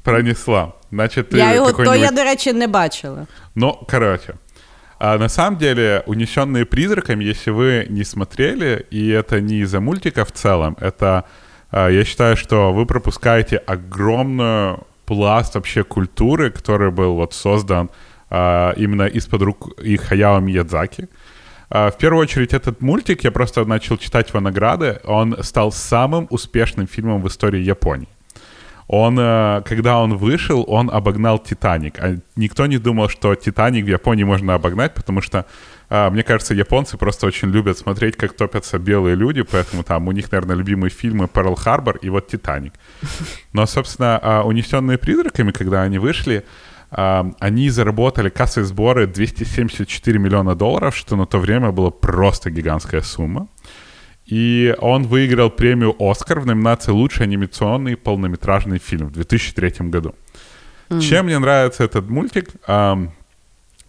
Пронесла. 0.03 0.75
Значит, 0.91 1.34
я 1.34 1.53
його, 1.53 1.72
то 1.72 1.96
я, 1.96 2.12
до 2.12 2.24
речі, 2.24 2.53
не 2.53 2.67
бачила. 2.67 3.27
Ну, 3.55 3.86
короче. 3.88 4.36
А 4.98 5.17
на 5.17 5.29
самом 5.29 5.58
деле, 5.58 6.03
«Унесенные 6.05 6.65
призраками», 6.65 7.25
если 7.25 7.51
вы 7.51 7.86
не 7.89 8.05
смотрели, 8.05 8.86
и 8.91 9.10
это 9.10 9.41
не 9.41 9.55
из-за 9.63 9.82
мультика 9.82 10.24
в 10.24 10.32
целом, 10.32 10.77
это 10.79 11.05
а, 11.05 11.24
я 11.75 12.05
считаю, 12.05 12.38
что 12.38 12.72
вы 12.72 12.86
пропускаете 12.86 13.58
огромную 13.58 14.86
пласт 15.05 15.55
вообще 15.55 15.84
культуры, 15.84 16.50
который 16.50 16.91
был 16.91 17.15
вот 17.15 17.34
создан 17.34 17.89
а, 18.29 18.74
именно 18.77 19.03
из-под 19.08 19.41
рук 19.41 19.79
и 19.82 19.98
Хаяо 19.98 20.39
Миядзаки. 20.39 21.10
А, 21.70 21.91
в 21.91 21.98
первую 21.98 22.22
очередь, 22.22 22.53
этот 22.53 22.82
мультик, 22.82 23.24
я 23.24 23.32
просто 23.32 23.65
начал 23.65 23.98
читать 23.98 24.29
его 24.29 24.39
награды, 24.39 25.00
он 25.03 25.44
стал 25.44 25.72
самым 25.72 26.27
успешным 26.29 26.88
фильмом 26.88 27.22
в 27.22 27.27
истории 27.27 27.62
Японии. 27.62 28.10
Он, 28.88 29.15
когда 29.63 29.98
он 30.00 30.15
вышел, 30.15 30.63
он 30.67 30.91
обогнал 30.91 31.39
«Титаник». 31.39 31.98
А 31.98 32.17
никто 32.36 32.67
не 32.67 32.77
думал, 32.77 33.10
что 33.10 33.34
«Титаник» 33.34 33.86
в 33.86 33.88
Японии 33.88 34.24
можно 34.24 34.53
обогнать, 34.53 34.94
потому 34.94 35.22
что 35.22 35.48
а, 35.89 36.10
мне 36.10 36.24
кажется, 36.24 36.54
японцы 36.54 36.98
просто 36.98 37.27
очень 37.27 37.50
любят 37.50 37.77
смотреть, 37.77 38.15
как 38.15 38.34
топятся 38.34 38.80
белые 38.80 39.15
люди, 39.15 39.44
поэтому 39.44 39.84
там 39.84 40.08
у 40.08 40.12
них, 40.12 40.32
наверное, 40.32 40.56
любимые 40.56 40.89
фильмы 40.89 41.27
«Перл 41.27 41.56
Харбор» 41.56 41.98
и 41.98 42.10
вот 42.10 42.27
«Титаник». 42.27 42.74
Но, 43.54 43.65
собственно, 43.65 44.20
а, 44.22 44.44
«Унесенные 44.44 44.98
призраками», 44.98 45.51
когда 45.51 45.84
они 45.84 46.00
вышли, 46.00 46.44
а, 46.92 47.32
они 47.39 47.70
заработали 47.70 48.30
кассовые 48.30 48.68
сборы 48.68 49.08
274 49.08 50.20
миллиона 50.20 50.56
долларов, 50.56 50.96
что 50.96 51.15
на 51.15 51.25
то 51.25 51.39
время 51.39 51.72
было 51.72 51.89
просто 51.89 52.50
гигантская 52.50 53.01
сумма. 53.01 53.48
И 54.25 54.75
он 54.80 55.04
выиграл 55.04 55.51
премию 55.51 55.96
«Оскар» 56.00 56.39
в 56.39 56.48
номинации 56.48 56.92
«Лучший 56.92 57.25
анимационный 57.25 57.96
полнометражный 57.96 58.80
фильм» 58.80 59.08
в 59.08 59.12
2003 59.12 59.89
году. 59.89 60.15
М-м. 60.89 61.01
Чем 61.01 61.25
мне 61.25 61.38
нравится 61.38 61.84
этот 61.84 62.10
мультик? 62.10 62.50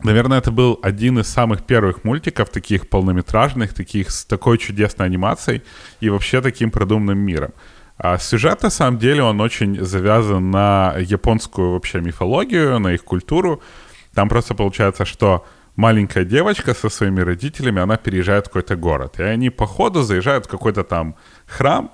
Наверное, 0.03 0.39
это 0.39 0.51
был 0.51 0.79
один 0.83 1.19
из 1.19 1.27
самых 1.27 1.65
первых 1.65 2.05
мультиков, 2.05 2.51
таких 2.51 2.89
полнометражных, 2.89 3.73
таких 3.73 4.11
с 4.11 4.25
такой 4.25 4.59
чудесной 4.59 5.07
анимацией 5.07 5.63
и 6.01 6.11
вообще 6.11 6.41
таким 6.43 6.71
продуманным 6.71 7.19
миром. 7.19 7.53
А 7.99 8.19
сюжет, 8.19 8.63
на 8.63 8.71
самом 8.71 8.99
деле, 8.99 9.23
он 9.23 9.41
очень 9.41 9.83
завязан 9.83 10.51
на 10.51 10.95
японскую 10.99 11.73
вообще 11.73 12.01
мифологию, 12.01 12.79
на 12.79 12.93
их 12.93 13.05
культуру. 13.05 13.63
Там 14.15 14.29
просто 14.29 14.55
получается, 14.55 15.07
что 15.07 15.47
маленькая 15.77 16.25
девочка 16.25 16.75
со 16.75 16.91
своими 16.91 17.21
родителями, 17.21 17.81
она 17.81 17.97
переезжает 17.97 18.47
в 18.47 18.49
какой-то 18.49 18.77
город. 18.77 19.19
И 19.19 19.23
они 19.23 19.49
по 19.49 19.67
ходу 19.67 20.03
заезжают 20.03 20.45
в 20.45 20.49
какой-то 20.49 20.85
там 20.85 21.17
храм, 21.47 21.91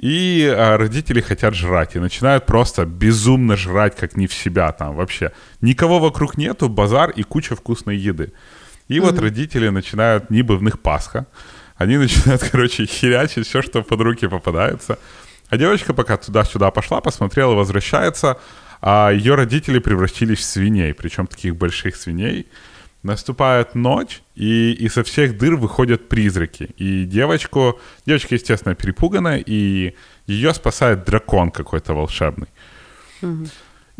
и 0.00 0.46
а, 0.46 0.78
родители 0.78 1.20
хотят 1.20 1.54
жрать, 1.54 1.94
и 1.94 1.98
начинают 1.98 2.46
просто 2.46 2.86
безумно 2.86 3.56
жрать, 3.56 3.96
как 3.96 4.16
не 4.16 4.26
в 4.26 4.32
себя 4.32 4.72
там 4.72 4.96
вообще. 4.96 5.32
Никого 5.60 5.98
вокруг 5.98 6.38
нету, 6.38 6.70
базар 6.70 7.10
и 7.10 7.22
куча 7.22 7.54
вкусной 7.54 7.98
еды. 7.98 8.32
И 8.88 8.96
mm-hmm. 8.96 9.00
вот 9.00 9.18
родители 9.18 9.68
начинают, 9.68 10.30
ниби 10.30 10.54
в 10.54 10.62
них 10.62 10.80
Пасха, 10.80 11.26
они 11.76 11.98
начинают, 11.98 12.42
короче, 12.50 12.86
херячить 12.86 13.46
все, 13.46 13.60
что 13.60 13.82
под 13.82 14.00
руки 14.00 14.26
попадается. 14.26 14.98
А 15.50 15.58
девочка 15.58 15.92
пока 15.92 16.16
туда-сюда 16.16 16.70
пошла, 16.70 17.02
посмотрела, 17.02 17.52
возвращается, 17.52 18.38
а 18.80 19.10
ее 19.10 19.34
родители 19.34 19.80
превратились 19.80 20.38
в 20.38 20.44
свиней, 20.44 20.94
причем 20.94 21.26
таких 21.26 21.56
больших 21.56 21.96
свиней. 21.96 22.46
Наступает 23.02 23.74
ночь, 23.74 24.22
и, 24.34 24.72
и 24.72 24.88
со 24.90 25.02
всех 25.02 25.38
дыр 25.38 25.56
выходят 25.56 26.08
призраки. 26.08 26.64
И 26.76 27.04
девочку, 27.04 27.80
девочка, 28.04 28.34
естественно, 28.34 28.74
перепуганная, 28.74 29.38
и 29.38 29.94
ее 30.26 30.52
спасает 30.52 31.04
дракон 31.04 31.50
какой-то 31.50 31.94
волшебный. 31.94 32.48
Угу. 33.22 33.46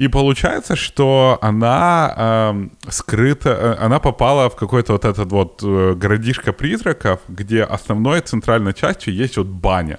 И 0.00 0.08
получается, 0.08 0.76
что 0.76 1.38
она 1.42 2.14
э, 2.16 2.90
скрыта, 2.90 3.76
она 3.78 4.00
попала 4.00 4.48
в 4.48 4.56
какой-то 4.56 4.92
вот 4.92 5.04
этот 5.04 5.30
вот 5.30 5.60
э, 5.62 5.94
городишко 5.94 6.54
призраков, 6.54 7.20
где 7.28 7.62
основной 7.64 8.20
центральной 8.20 8.72
частью 8.72 9.12
есть 9.12 9.36
вот 9.36 9.48
баня. 9.48 9.98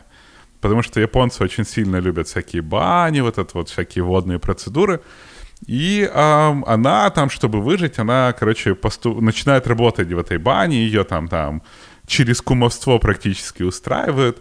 Потому 0.60 0.81
что 0.81 1.00
японцы 1.00 1.43
очень 1.43 1.65
сильно 1.65 1.98
любят 1.98 2.27
всякие 2.27 2.63
бани, 2.63 3.22
вот 3.22 3.38
это 3.38 3.50
вот 3.53 3.70
всякие 3.70 4.03
водные 4.03 4.39
процедуры. 4.39 5.01
И 5.66 6.08
э, 6.12 6.62
она 6.66 7.11
там, 7.11 7.30
чтобы 7.30 7.61
выжить, 7.61 7.99
она, 7.99 8.32
короче, 8.38 8.75
посту... 8.75 9.20
начинает 9.20 9.66
работать 9.66 10.08
в 10.12 10.18
этой 10.18 10.38
бане, 10.38 10.85
ее 10.85 11.04
там, 11.04 11.28
там 11.28 11.62
через 12.06 12.40
кумовство 12.40 12.99
практически 12.99 13.62
устраивают. 13.62 14.40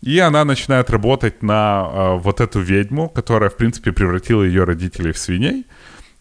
И 0.00 0.18
она 0.18 0.44
начинает 0.44 0.90
работать 0.90 1.42
на 1.42 1.88
э, 1.92 2.18
вот 2.18 2.40
эту 2.40 2.60
ведьму, 2.60 3.08
которая, 3.08 3.50
в 3.50 3.56
принципе, 3.56 3.92
превратила 3.92 4.42
ее 4.42 4.64
родителей 4.64 5.12
в 5.12 5.18
свиней. 5.18 5.66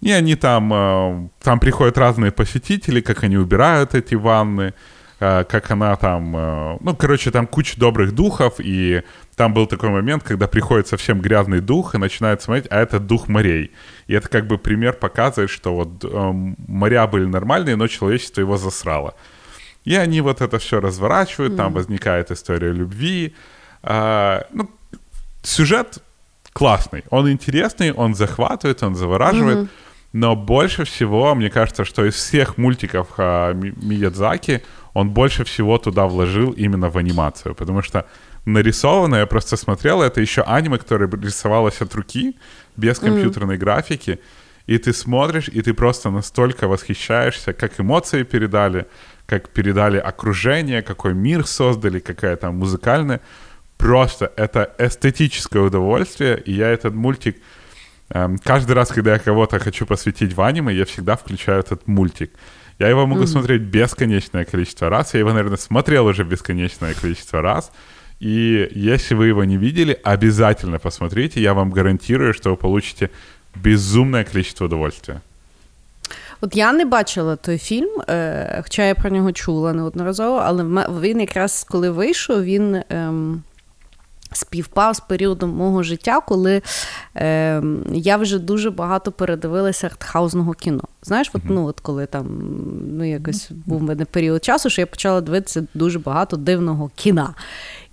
И 0.02 0.12
они 0.12 0.36
там, 0.36 0.74
э, 0.74 1.30
там 1.42 1.60
приходят 1.60 1.98
разные 1.98 2.32
посетители, 2.32 3.02
как 3.02 3.24
они 3.24 3.38
убирают 3.38 3.96
эти 3.96 4.16
ванны, 4.16 4.62
э, 4.62 4.74
Как 5.23 5.71
она 5.71 5.95
там, 5.95 6.37
э, 6.37 6.79
ну, 6.81 6.97
короче, 6.97 7.31
там 7.31 7.47
куча 7.47 7.79
добрых 7.79 8.13
духов, 8.13 8.55
и 8.59 9.03
там 9.37 9.55
был 9.55 9.69
такой 9.69 9.91
момент, 9.91 10.25
когда 10.25 10.49
приходит 10.49 10.89
совсем 10.89 11.21
грязный 11.21 11.61
дух 11.61 11.95
и 11.95 11.99
начинает 11.99 12.43
смотреть, 12.43 12.67
а 12.71 12.81
это 12.81 12.99
дух 12.99 13.29
морей. 13.29 13.71
И 14.09 14.15
это 14.15 14.29
как 14.29 14.49
бы 14.49 14.59
пример 14.59 14.95
показывает, 14.95 15.49
что 15.49 15.75
вот 15.77 16.05
э, 16.05 16.31
моря 16.67 17.07
были 17.07 17.25
нормальные, 17.25 17.77
но 17.77 17.87
человечество 17.87 18.41
его 18.41 18.57
засрало. 18.57 19.15
И 19.85 19.95
они 19.95 20.21
вот 20.21 20.41
это 20.41 20.59
все 20.59 20.81
разворачивают, 20.81 21.53
mm. 21.53 21.57
там 21.57 21.73
возникает 21.73 22.33
история 22.33 22.73
любви. 22.73 23.35
А, 23.85 24.45
ну, 24.53 24.69
сюжет 25.45 25.99
классный, 26.53 27.05
он 27.11 27.31
интересный, 27.31 27.93
он 27.93 28.17
захватывает, 28.17 28.83
он 28.83 28.97
завораживает. 28.97 29.59
Mm-hmm. 29.59 29.69
Но 30.13 30.37
больше 30.37 30.85
всего, 30.85 31.35
мне 31.35 31.49
кажется, 31.49 31.85
что 31.85 32.05
из 32.05 32.15
всех 32.15 32.59
мультиков 32.59 33.09
а, 33.19 33.53
Миядзаки 33.55 34.63
он 34.95 35.11
больше 35.11 35.45
всего 35.45 35.79
туда 35.79 36.07
вложил 36.07 36.53
именно 36.53 36.91
в 36.91 36.97
анимацию, 36.97 37.55
потому 37.55 37.83
что 37.83 38.05
нарисовано, 38.45 39.17
я 39.17 39.27
просто 39.27 39.57
смотрел, 39.57 40.03
это 40.03 40.21
еще 40.21 40.43
аниме, 40.43 40.79
которое 40.79 41.11
рисовалось 41.11 41.81
от 41.81 41.95
руки, 41.95 42.37
без 42.77 42.99
компьютерной 42.99 43.55
mm-hmm. 43.55 43.59
графики, 43.59 44.19
и 44.67 44.79
ты 44.79 44.93
смотришь, 44.93 45.49
и 45.49 45.63
ты 45.63 45.75
просто 45.75 46.11
настолько 46.11 46.69
восхищаешься, 46.69 47.53
как 47.53 47.81
эмоции 47.81 48.23
передали, 48.23 48.87
как 49.27 49.49
передали 49.49 49.99
окружение, 49.99 50.83
какой 50.83 51.15
мир 51.15 51.47
создали, 51.47 51.99
какая 51.99 52.37
там 52.37 52.57
музыкальная. 52.57 53.21
Просто 53.77 54.33
это 54.37 54.75
эстетическое 54.79 55.63
удовольствие, 55.63 56.41
и 56.47 56.53
я 56.53 56.69
этот 56.69 56.95
мультик... 56.95 57.37
Эм, 58.11 58.39
каждый 58.39 58.73
раз, 58.73 58.89
когда 58.89 59.15
я 59.15 59.19
кого-то 59.19 59.59
хочу 59.59 59.87
посвятить 59.87 60.35
в 60.35 60.41
аниме, 60.41 60.73
я 60.73 60.85
всегда 60.85 61.17
включаю 61.17 61.61
этот 61.61 61.89
мультик. 61.89 62.31
Я 62.83 62.89
его 62.89 63.07
могу 63.07 63.23
mm-hmm. 63.23 63.27
смотреть 63.27 63.63
бесконечное 63.63 64.45
количество 64.45 64.89
раз. 64.89 65.15
Я 65.15 65.21
его, 65.21 65.33
наверное, 65.33 65.57
смотрел 65.57 66.07
уже 66.07 66.25
бесконечное 66.25 66.95
количество 66.95 67.41
раз. 67.41 67.71
И 68.19 68.69
если 68.75 69.15
вы 69.15 69.29
его 69.29 69.45
не 69.45 69.57
видели, 69.57 70.01
обязательно 70.03 70.79
посмотрите. 70.79 71.41
Я 71.41 71.53
вам 71.53 71.73
гарантирую, 71.73 72.33
що 72.33 72.51
ви 72.51 72.57
получите 72.57 73.09
безумне 73.55 74.25
количество 74.25 74.67
удовольствия. 74.67 75.21
От 76.41 76.57
я 76.57 76.73
не 76.73 76.85
бачила 76.85 77.37
той 77.37 77.59
фільм, 77.59 78.01
е, 78.09 78.61
хоча 78.63 78.85
я 78.85 78.95
про 78.95 79.11
нього 79.11 79.33
чула 79.33 79.73
неодноразово, 79.73 80.37
але 80.45 80.65
він 81.01 81.21
якраз 81.21 81.67
коли 81.71 81.91
вийшов, 81.91 82.43
він 82.45 82.83
ем, 82.91 83.43
співпав 84.37 84.97
з 84.97 85.01
періодом 85.01 85.51
мого 85.51 85.83
життя, 85.83 86.21
коли 86.21 86.63
е, 87.17 87.63
я 87.93 88.17
вже 88.17 88.39
дуже 88.39 88.71
багато 88.71 89.13
передивилася 89.13 89.87
артхаузного 89.87 90.53
кіно. 90.53 90.83
Знаєш, 91.03 91.31
от, 91.33 91.43
ну, 91.45 91.67
от 91.67 91.81
коли 91.81 92.07
там 92.07 92.27
ну, 92.93 93.05
якось 93.05 93.51
був 93.67 93.79
в 93.79 93.83
мене 93.83 94.05
період 94.05 94.45
часу, 94.45 94.71
що 94.71 94.83
я 94.83 94.87
почала 94.87 95.21
дивитися 95.21 95.67
дуже 95.75 95.99
багато 95.99 96.37
дивного 96.37 96.91
кіна. 96.95 97.35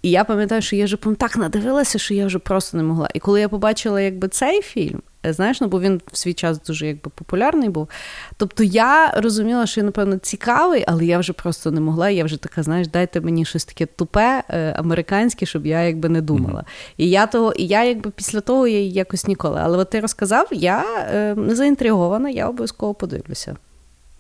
І 0.02 0.10
я 0.10 0.24
пам'ятаю, 0.24 0.62
що 0.62 0.76
я 0.76 0.86
вже 0.86 0.98
так 0.98 1.38
надивилася, 1.38 2.00
що 2.00 2.14
я 2.14 2.26
вже 2.26 2.40
просто 2.40 2.78
не 2.78 2.84
могла. 2.84 3.10
І 3.14 3.20
коли 3.20 3.42
я 3.42 3.50
побачила 3.50 4.02
якби 4.02 4.28
цей 4.28 4.62
фільм, 4.62 5.02
знаєш, 5.24 5.62
ну 5.62 5.68
бо 5.68 5.80
він 5.80 6.02
в 6.12 6.18
свій 6.18 6.34
час 6.34 6.62
дуже 6.62 6.88
якби 6.88 7.12
популярний 7.16 7.70
був. 7.70 7.90
Тобто 8.38 8.64
я 8.64 9.12
розуміла, 9.12 9.66
що 9.66 9.82
він, 9.82 9.86
напевно, 9.86 10.18
цікавий, 10.18 10.84
але 10.88 11.06
я 11.06 11.20
вже 11.20 11.34
просто 11.34 11.72
не 11.72 11.82
могла. 11.82 12.10
Я 12.10 12.24
вже 12.24 12.38
така, 12.38 12.64
знаєш, 12.64 12.88
дайте 12.88 13.22
мені 13.22 13.46
щось 13.46 13.66
таке 13.66 13.86
тупе, 13.86 14.44
е, 14.50 14.72
американське, 14.72 15.46
щоб 15.46 15.66
я 15.66 15.82
якби 15.82 16.10
не 16.10 16.22
думала. 16.22 16.60
Mm-hmm. 16.60 16.94
І 16.98 17.10
я 17.10 17.28
того, 17.28 17.52
і 17.52 17.68
я 17.68 17.84
якби 17.84 18.10
після 18.10 18.42
того 18.42 18.68
я 18.68 18.80
якось 18.80 19.28
ніколи. 19.28 19.60
Але 19.64 19.78
от 19.78 19.90
ти 19.90 20.00
розказав, 20.00 20.48
я 20.52 20.84
е, 21.14 21.36
не 21.36 21.56
заінтригована, 21.56 22.30
я 22.30 22.48
обов'язково 22.48 22.94
подивлюся. 22.94 23.56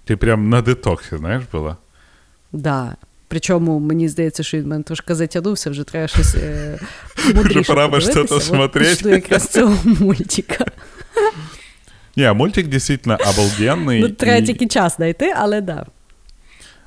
Ти 0.05 0.17
прям 0.17 0.49
на 0.49 0.61
детоксі, 0.61 1.17
знаєш, 1.17 1.43
була? 1.51 1.77
Да. 2.51 2.95
Причому 3.28 3.78
мені 3.78 4.08
здається, 4.08 4.42
що 4.42 4.58
він 4.58 4.68
мене 4.68 4.82
трошки 4.82 5.14
затягнувся, 5.14 5.70
вже 5.70 5.84
треба 5.84 6.08
щось 6.08 6.34
е, 6.34 6.78
Вже 7.16 7.62
пора 7.62 7.88
би 7.88 8.00
щось 8.00 8.46
смотреть. 8.46 9.00
От, 9.00 9.12
якраз 9.12 9.48
цього 9.48 9.76
мультика. 9.84 10.64
Не, 12.16 12.32
мультик 12.32 12.66
действительно 12.66 13.16
обалденный. 13.16 14.00
Ну, 14.00 14.08
треба 14.08 14.46
тільки 14.46 14.66
час 14.66 14.96
знайти, 14.96 15.34
але 15.36 15.60
да. 15.60 15.86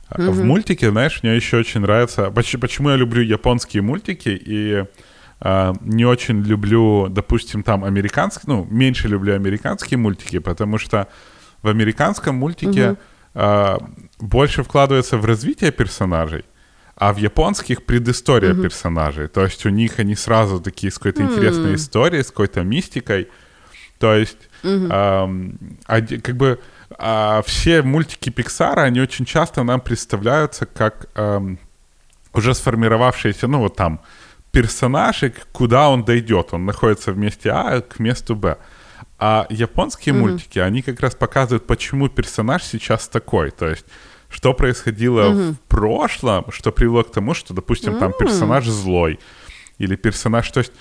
В 0.09 0.43
мультике, 0.43 0.91
знаешь, 0.91 1.23
мне 1.23 1.37
еще 1.37 1.57
очень 1.57 1.81
нравится... 1.81 2.31
Почему 2.31 2.89
я 2.89 2.97
люблю 2.97 3.21
японские 3.21 3.81
мультики 3.81 4.29
и 4.29 4.85
э, 5.41 5.73
не 5.81 6.05
очень 6.05 6.43
люблю, 6.43 7.09
допустим, 7.09 7.63
там 7.63 7.83
американские... 7.83 8.43
Ну, 8.47 8.67
меньше 8.71 9.09
люблю 9.09 9.35
американские 9.35 9.97
мультики, 9.97 10.39
потому 10.39 10.77
что 10.77 11.07
в 11.61 11.67
американском 11.67 12.35
мультике... 12.35 12.89
Угу 12.89 12.97
э, 13.37 13.77
больше 14.22 14.62
вкладывается 14.62 15.18
в 15.18 15.24
развитие 15.24 15.72
персонажей, 15.72 16.44
а 16.94 17.12
в 17.12 17.16
японских 17.16 17.84
предыстория 17.84 18.52
mm-hmm. 18.52 18.62
персонажей. 18.62 19.28
То 19.28 19.42
есть 19.42 19.66
у 19.66 19.68
них 19.68 19.98
они 19.98 20.14
сразу 20.14 20.60
такие 20.60 20.92
с 20.92 20.98
какой-то 20.98 21.22
mm-hmm. 21.22 21.32
интересной 21.32 21.74
историей, 21.74 22.22
с 22.22 22.28
какой-то 22.28 22.62
мистикой. 22.62 23.28
То 23.98 24.14
есть 24.14 24.48
mm-hmm. 24.62 25.78
э, 25.88 26.18
как 26.20 26.36
бы 26.36 26.60
э, 26.96 27.42
все 27.44 27.82
мультики 27.82 28.30
Пиксара, 28.30 28.82
они 28.82 29.00
очень 29.00 29.24
часто 29.24 29.64
нам 29.64 29.80
представляются 29.80 30.66
как 30.66 31.08
э, 31.16 31.56
уже 32.32 32.54
сформировавшиеся, 32.54 33.48
ну 33.48 33.58
вот 33.58 33.74
там, 33.74 34.00
персонажи, 34.52 35.34
куда 35.50 35.88
он 35.88 36.04
дойдет. 36.04 36.48
Он 36.52 36.64
находится 36.64 37.12
в 37.12 37.18
месте 37.18 37.50
А 37.50 37.80
к 37.80 37.98
месту 37.98 38.36
Б. 38.36 38.56
А 39.18 39.46
японские 39.50 40.14
mm-hmm. 40.14 40.18
мультики, 40.18 40.58
они 40.60 40.82
как 40.82 41.00
раз 41.00 41.16
показывают, 41.16 41.66
почему 41.66 42.08
персонаж 42.08 42.62
сейчас 42.62 43.08
такой. 43.08 43.50
То 43.50 43.68
есть, 43.68 43.86
что 44.32 44.54
происходило 44.54 45.20
mm-hmm. 45.20 45.52
в 45.52 45.60
прошлом, 45.68 46.44
что 46.50 46.72
привело 46.72 47.04
к 47.04 47.12
тому, 47.12 47.34
что, 47.34 47.54
допустим, 47.54 47.94
mm-hmm. 47.94 48.00
там 48.00 48.12
персонаж 48.18 48.66
злой. 48.66 49.20
Или 49.78 49.96
персонаж... 49.96 50.50
То 50.50 50.60
есть, 50.60 50.72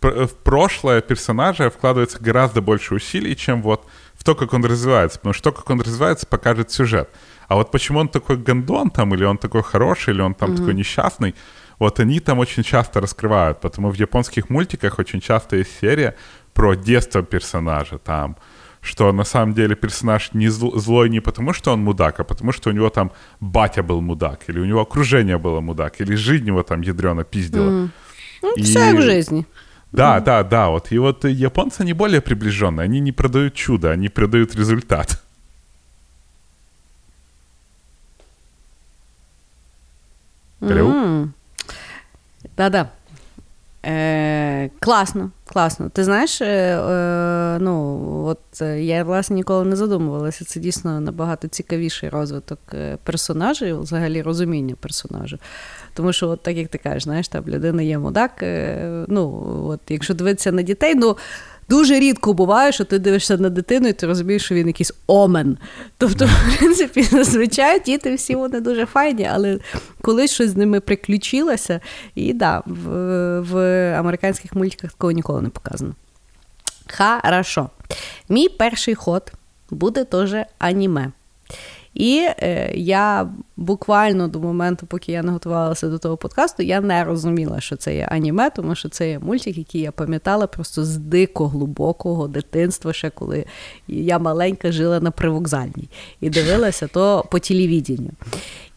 в 0.00 0.34
прошлое 0.44 1.00
персонажа 1.00 1.70
вкладывается 1.70 2.18
гораздо 2.20 2.60
больше 2.60 2.94
усилий, 2.94 3.34
чем 3.36 3.62
вот 3.62 3.86
в 4.14 4.24
то, 4.24 4.34
как 4.34 4.52
он 4.52 4.64
развивается. 4.64 5.18
Потому 5.18 5.32
что 5.32 5.50
то, 5.50 5.52
как 5.52 5.70
он 5.70 5.80
развивается, 5.80 6.26
покажет 6.26 6.70
сюжет. 6.70 7.08
А 7.48 7.54
вот 7.54 7.70
почему 7.70 8.00
он 8.00 8.08
такой 8.08 8.36
гондон 8.36 8.90
там, 8.90 9.14
или 9.14 9.24
он 9.24 9.38
такой 9.38 9.62
хороший, 9.62 10.14
или 10.14 10.20
он 10.20 10.34
там 10.34 10.50
mm-hmm. 10.50 10.56
такой 10.56 10.74
несчастный, 10.74 11.34
вот 11.78 12.00
они 12.00 12.20
там 12.20 12.38
очень 12.38 12.62
часто 12.62 13.00
раскрывают. 13.00 13.60
Потому 13.60 13.90
в 13.90 13.94
японских 13.94 14.50
мультиках 14.50 14.98
очень 14.98 15.20
часто 15.20 15.56
есть 15.56 15.78
серия, 15.80 16.16
про 16.52 16.74
детство 16.74 17.22
персонажа 17.22 17.98
там, 17.98 18.36
что 18.86 19.12
на 19.12 19.24
самом 19.24 19.54
деле 19.54 19.74
персонаж 19.74 20.30
не 20.32 20.46
зл- 20.46 20.78
злой 20.78 21.10
не 21.10 21.20
потому, 21.20 21.52
что 21.52 21.72
он 21.72 21.80
мудак, 21.80 22.20
а 22.20 22.24
потому, 22.24 22.52
что 22.52 22.70
у 22.70 22.72
него 22.72 22.88
там 22.88 23.10
батя 23.40 23.82
был 23.82 24.00
мудак, 24.00 24.48
или 24.48 24.60
у 24.60 24.64
него 24.64 24.80
окружение 24.80 25.38
было 25.38 25.60
мудак, 25.60 26.00
или 26.00 26.14
жизнь 26.14 26.46
его 26.46 26.62
там 26.62 26.82
ядрено 26.82 27.24
пиздила. 27.24 27.70
Mm. 27.70 27.88
Ну, 28.42 28.54
и... 28.56 28.62
Все 28.62 28.94
в 28.94 29.02
жизни. 29.02 29.46
Да, 29.92 30.18
mm. 30.18 30.24
да, 30.24 30.42
да. 30.44 30.68
Вот. 30.68 30.92
И 30.92 30.98
вот 30.98 31.24
японцы, 31.24 31.80
они 31.80 31.94
более 31.94 32.20
приближенные. 32.20 32.84
Они 32.84 33.00
не 33.00 33.12
продают 33.12 33.54
чудо, 33.54 33.90
они 33.90 34.08
продают 34.08 34.54
результат. 34.54 35.22
Mm. 40.60 41.30
Да-да. 42.56 42.90
Е, 43.86 44.70
Класно, 44.80 45.30
класно. 45.44 45.88
Ти 45.88 46.04
знаєш, 46.04 46.40
е, 46.40 46.46
е, 46.46 47.58
ну 47.60 48.24
от 48.26 48.62
е, 48.62 48.82
я 48.82 49.04
власне 49.04 49.36
ніколи 49.36 49.64
не 49.64 49.76
задумувалася. 49.76 50.44
Це 50.44 50.60
дійсно 50.60 51.00
набагато 51.00 51.48
цікавіший 51.48 52.08
розвиток 52.08 52.58
персонажів, 53.04 53.80
взагалі 53.80 54.22
розуміння 54.22 54.74
персонажа. 54.80 55.38
Тому 55.94 56.12
що, 56.12 56.28
от 56.28 56.42
так 56.42 56.56
як 56.56 56.68
ти 56.68 56.78
кажеш, 56.78 57.02
знаєш, 57.02 57.28
там 57.28 57.44
людина 57.46 57.82
є 57.82 57.98
мудак. 57.98 58.42
Е, 58.42 59.04
ну, 59.08 59.46
от 59.68 59.80
якщо 59.88 60.14
дивитися 60.14 60.52
на 60.52 60.62
дітей, 60.62 60.94
ну. 60.94 61.16
Дуже 61.68 61.98
рідко 62.00 62.32
буває, 62.32 62.72
що 62.72 62.84
ти 62.84 62.98
дивишся 62.98 63.36
на 63.36 63.48
дитину 63.48 63.88
і 63.88 63.92
ти 63.92 64.06
розумієш, 64.06 64.44
що 64.44 64.54
він 64.54 64.66
якийсь 64.66 64.92
омен. 65.06 65.58
Тобто, 65.98 66.26
в 66.26 66.58
принципі, 66.58 67.02
зазвичай 67.10 67.80
діти 67.80 68.14
всі 68.14 68.34
вони 68.34 68.60
дуже 68.60 68.86
файні, 68.86 69.28
але 69.32 69.58
колись 70.00 70.32
щось 70.32 70.50
з 70.50 70.56
ними 70.56 70.80
приключилося, 70.80 71.80
і 72.14 72.32
да, 72.32 72.62
в, 72.66 72.90
в 73.40 73.94
американських 73.98 74.54
мультиках 74.54 74.92
такого 74.92 75.10
ніколи 75.10 75.42
не 75.42 75.48
показано. 75.48 75.94
Хорошо. 77.22 77.70
Мій 78.28 78.48
перший 78.48 78.94
ход 78.94 79.32
буде 79.70 80.04
теж 80.04 80.34
аніме. 80.58 81.12
І 81.96 82.28
е, 82.42 82.72
я 82.74 83.28
буквально 83.56 84.28
до 84.28 84.40
моменту, 84.40 84.86
поки 84.86 85.12
я 85.12 85.22
не 85.22 85.32
готувалася 85.32 85.88
до 85.88 85.98
того 85.98 86.16
подкасту, 86.16 86.62
я 86.62 86.80
не 86.80 87.04
розуміла, 87.04 87.60
що 87.60 87.76
це 87.76 87.96
є 87.96 88.08
аніме, 88.10 88.50
тому 88.50 88.74
що 88.74 88.88
це 88.88 89.10
є 89.10 89.18
мультик, 89.18 89.58
який 89.58 89.80
я 89.80 89.92
пам'ятала 89.92 90.46
просто 90.46 90.84
з 90.84 90.96
дико 90.96 91.46
глибокого 91.46 92.28
дитинства, 92.28 92.92
ще 92.92 93.10
коли 93.10 93.44
я 93.88 94.18
маленька 94.18 94.72
жила 94.72 95.00
на 95.00 95.10
привокзальній 95.10 95.88
і 96.20 96.30
дивилася 96.30 96.86
то 96.86 97.24
по 97.30 97.38
телевіденню. 97.38 98.10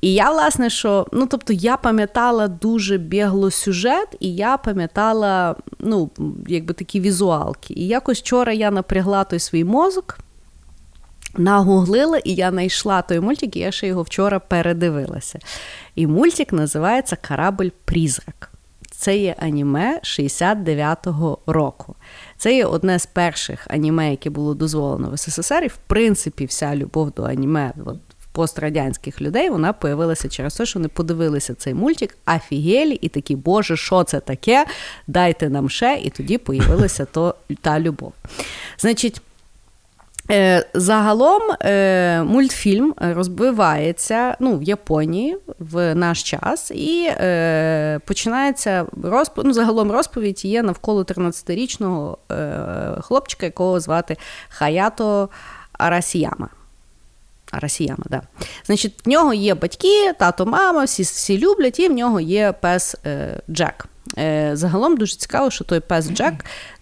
І 0.02 0.14
я, 0.14 0.32
власне, 0.32 0.70
що 0.70 1.08
ну 1.12 1.26
тобто 1.26 1.54
я 1.54 1.78
пам'ятала 1.78 2.48
дуже 2.48 2.98
бігло 2.98 3.52
сюжет, 3.52 4.08
і 4.20 4.36
я 4.36 4.58
пам'ятала 4.58 5.56
ну, 5.80 6.10
якби 6.48 6.74
такі 6.74 7.00
візуалки. 7.00 7.74
І 7.74 7.88
якось 7.88 8.20
вчора 8.20 8.54
я 8.54 8.72
напрягла 8.72 9.24
той 9.24 9.40
свій 9.40 9.64
мозок. 9.64 10.20
Нагуглила, 11.38 12.18
і 12.18 12.34
я 12.34 12.50
знайшла 12.52 13.02
той 13.02 13.20
мультик, 13.20 13.56
і 13.56 13.60
я 13.60 13.72
ще 13.72 13.88
його 13.88 14.02
вчора 14.02 14.40
передивилася. 14.40 15.40
І 15.96 16.08
мультик 16.08 16.54
називається 16.54 17.18
Корабль 17.28 17.70
Призрак. 17.86 18.52
Це 18.92 19.18
є 19.18 19.36
аніме 19.40 20.00
69-го 20.04 21.38
року. 21.48 21.96
Це 22.38 22.56
є 22.56 22.66
одне 22.66 23.00
з 23.00 23.06
перших 23.06 23.68
аніме, 23.70 24.12
яке 24.12 24.30
було 24.30 24.54
дозволено 24.54 25.10
в 25.10 25.18
СССР. 25.18 25.64
І 25.64 25.68
в 25.68 25.78
принципі, 25.88 26.46
вся 26.46 26.76
любов 26.76 27.12
до 27.12 27.24
аніме 27.24 27.74
от, 27.86 27.98
пострадянських 28.32 29.22
людей 29.22 29.50
вона 29.50 29.74
появилася 29.74 30.30
через 30.30 30.56
те, 30.56 30.66
що 30.66 30.80
вони 30.80 30.88
подивилися 30.90 31.54
цей 31.54 31.74
мультик, 31.74 32.18
афігелі, 32.26 32.94
і 32.94 33.10
такі, 33.10 33.36
Боже, 33.36 33.78
що 33.78 34.04
це 34.04 34.20
таке? 34.20 34.66
Дайте 35.08 35.50
нам 35.50 35.70
ще, 35.70 36.00
і 36.04 36.10
тоді 36.10 36.38
появилася 36.38 37.06
то, 37.06 37.36
та 37.62 37.80
любов. 37.80 38.14
Значить. 38.78 39.22
Е, 40.32 40.66
загалом 40.74 41.42
е, 41.62 42.24
мультфільм 42.24 42.94
розбивається 42.98 44.36
ну, 44.40 44.58
в 44.58 44.64
Японії 44.64 45.38
в 45.60 45.96
наш 45.96 46.24
час, 46.24 46.72
і 46.72 47.10
е, 47.10 48.00
починається 48.06 48.86
розп... 49.04 49.32
ну, 49.44 49.54
загалом 49.54 49.92
розповідь 49.92 50.46
є 50.46 50.64
навколо 50.64 51.04
13-річного 51.04 52.18
хлопчика, 53.02 53.46
якого 53.46 53.80
звати 53.80 54.18
Хаято 54.50 55.30
Арасіяма. 55.74 56.50
Арасіяма, 57.52 58.04
да. 58.10 58.22
Значить, 58.66 59.06
в 59.06 59.10
нього 59.10 59.34
є 59.34 59.56
батьки, 59.56 60.14
тато, 60.20 60.46
мама, 60.46 60.84
всі 60.84 61.04
всі 61.04 61.38
люблять, 61.38 61.80
і 61.80 61.88
в 61.88 61.94
нього 61.94 62.20
є 62.20 62.54
пес 62.62 62.96
Джек. 63.50 63.86
Е, 64.18 64.52
загалом 64.54 64.98
дуже 64.98 65.16
цікаво, 65.16 65.52
що 65.52 65.64
той 65.64 65.80
пес 65.80 66.10
Джек 66.14 66.34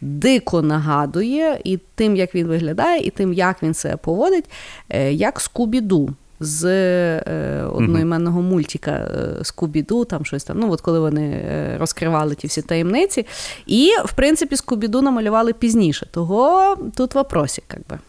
дико 0.02 0.62
нагадує 0.62 1.62
і 1.64 1.80
тим, 1.96 2.16
як 2.16 2.36
він 2.36 2.48
виглядає, 2.48 3.02
і 3.02 3.10
тим, 3.10 3.34
як 3.34 3.64
він 3.64 3.74
себе 3.74 3.98
поводить, 3.98 4.46
е, 4.90 5.14
як 5.14 5.40
Скубіду. 5.40 6.10
З 6.40 6.66
е, 6.66 7.64
одноіменного 7.74 8.42
мультика 8.42 9.12
Скубіду, 9.44 10.06
там 10.06 10.26
щось 10.26 10.44
там. 10.44 10.60
Ну, 10.60 10.72
от 10.72 10.82
коли 10.82 11.00
вони 11.00 11.44
розкривали 11.80 12.36
ті 12.36 12.48
всі 12.48 12.62
таємниці. 12.62 13.26
І, 13.66 13.92
в 14.06 14.14
принципі, 14.14 14.56
Скубіду 14.56 15.02
намалювали 15.02 15.54
пізніше. 15.54 16.08
Того 16.12 16.76
тут 16.96 17.16
вопросик, 17.16 17.64
як 17.70 17.88
би. 17.88 18.00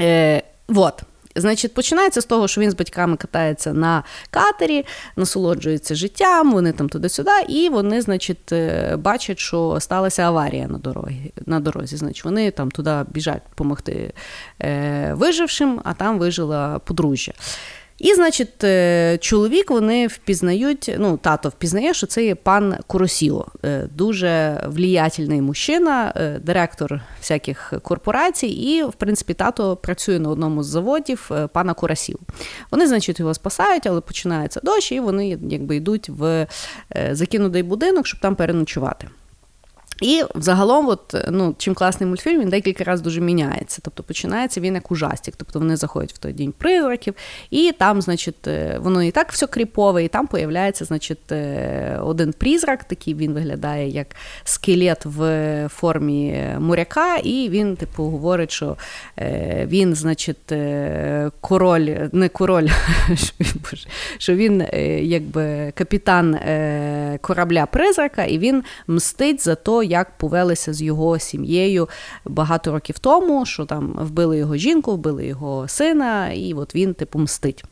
Е, 0.00 0.42
вот. 0.68 1.02
Значить, 1.36 1.74
починається 1.74 2.20
з 2.20 2.24
того, 2.24 2.48
що 2.48 2.60
він 2.60 2.70
з 2.70 2.74
батьками 2.74 3.16
катається 3.16 3.72
на 3.72 4.02
катері, 4.30 4.84
насолоджується 5.16 5.94
життям, 5.94 6.52
вони 6.52 6.72
там 6.72 6.88
туди-сюди, 6.88 7.30
і 7.48 7.68
вони, 7.68 8.02
значить, 8.02 8.52
е, 8.52 8.96
бачать, 8.96 9.38
що 9.38 9.76
сталася 9.80 10.22
аварія 10.22 10.68
на 10.68 10.78
дорозі. 10.78 11.32
На 11.46 11.60
дорозі. 11.60 11.96
Значить, 11.96 12.24
вони 12.24 12.50
там 12.50 12.70
туди 12.70 13.04
біжать 13.08 13.42
допомогти 13.50 14.12
е, 14.62 15.12
вижившим, 15.14 15.80
а 15.84 15.94
там 15.94 16.18
вижила 16.18 16.78
подружжя. 16.78 17.32
І, 17.98 18.14
значить, 18.14 18.64
е, 18.64 19.18
чоловік 19.20 19.70
вони 19.70 20.06
впізнають, 20.06 20.94
ну, 20.98 21.16
тато 21.16 21.48
впізнає, 21.48 21.94
що 21.94 22.06
це 22.06 22.24
є 22.24 22.34
пан 22.34 22.76
Куросіло, 22.86 23.46
е, 23.64 23.88
дуже 23.94 24.64
вліятельний 24.66 25.40
мужчина, 25.40 26.12
е, 26.16 26.38
директор 26.38 27.00
всяких 27.20 27.72
корпорацій, 27.82 28.46
і, 28.46 28.82
в 28.82 28.92
принципі, 28.92 29.34
тато 29.34 29.76
працює 29.76 30.18
на 30.18 30.30
одному 30.30 30.62
з 30.62 30.66
заводів 30.66 31.30
пана 31.52 31.74
Курасів. 31.74 32.18
Вони, 32.70 32.86
значить, 32.86 33.20
його 33.20 33.34
спасають, 33.34 33.86
але 33.86 34.00
починається 34.00 34.60
дощ, 34.64 34.92
і 34.92 35.00
вони 35.00 35.38
якби 35.50 35.76
йдуть 35.76 36.08
в 36.08 36.46
закинутий 37.10 37.62
будинок, 37.62 38.06
щоб 38.06 38.20
там 38.20 38.34
переночувати. 38.34 39.08
І 40.02 40.22
взагалом, 40.34 40.88
от, 40.88 41.14
ну, 41.30 41.54
чим 41.58 41.74
класний 41.74 42.08
мультфільм, 42.08 42.40
він 42.40 42.48
декілька 42.48 42.84
разів 42.84 43.04
дуже 43.04 43.20
міняється. 43.20 43.80
Тобто 43.84 44.02
починається 44.02 44.60
він 44.60 44.74
як 44.74 44.90
ужастик. 44.90 45.34
Тобто 45.36 45.58
вони 45.58 45.76
заходять 45.76 46.12
в 46.12 46.18
той 46.18 46.32
день 46.32 46.52
призраків, 46.58 47.14
і 47.50 47.72
там, 47.78 48.02
значить, 48.02 48.46
е, 48.46 48.78
воно 48.80 49.02
і 49.02 49.10
так 49.10 49.32
все 49.32 49.46
кріпове, 49.46 50.04
і 50.04 50.08
там 50.08 50.26
появляється, 50.26 50.84
значить, 50.84 51.32
е, 51.32 52.00
один 52.02 52.32
призрак, 52.32 52.84
такий 52.84 53.14
він 53.14 53.32
виглядає 53.32 53.88
як 53.88 54.06
скелет 54.44 55.04
в 55.04 55.68
формі 55.68 56.44
моряка, 56.58 57.16
і 57.16 57.48
він, 57.48 57.76
типу, 57.76 58.02
говорить, 58.02 58.50
що 58.50 58.76
е, 59.18 59.66
він, 59.70 59.94
значить, 59.94 60.52
король, 61.40 62.08
не 62.12 62.28
король, 62.28 62.68
що 64.18 64.34
він 64.34 64.66
якби 65.02 65.72
капітан 65.74 66.38
корабля 67.20 67.66
призрака, 67.66 68.24
і 68.24 68.38
він 68.38 68.62
мстить 68.86 69.44
за 69.44 69.54
то 69.54 69.82
як 69.86 70.18
повелися 70.18 70.72
з 70.72 70.82
його 70.82 71.18
сім'єю 71.18 71.88
багато 72.24 72.72
років 72.72 72.98
тому, 72.98 73.46
що 73.46 73.64
там 73.64 73.98
вбили 74.00 74.38
його 74.38 74.56
жінку, 74.56 74.92
вбили 74.92 75.26
його 75.26 75.68
сина, 75.68 76.30
і 76.32 76.54
от 76.54 76.74
він 76.74 76.94
типу 76.94 77.18
мстить. 77.18 77.64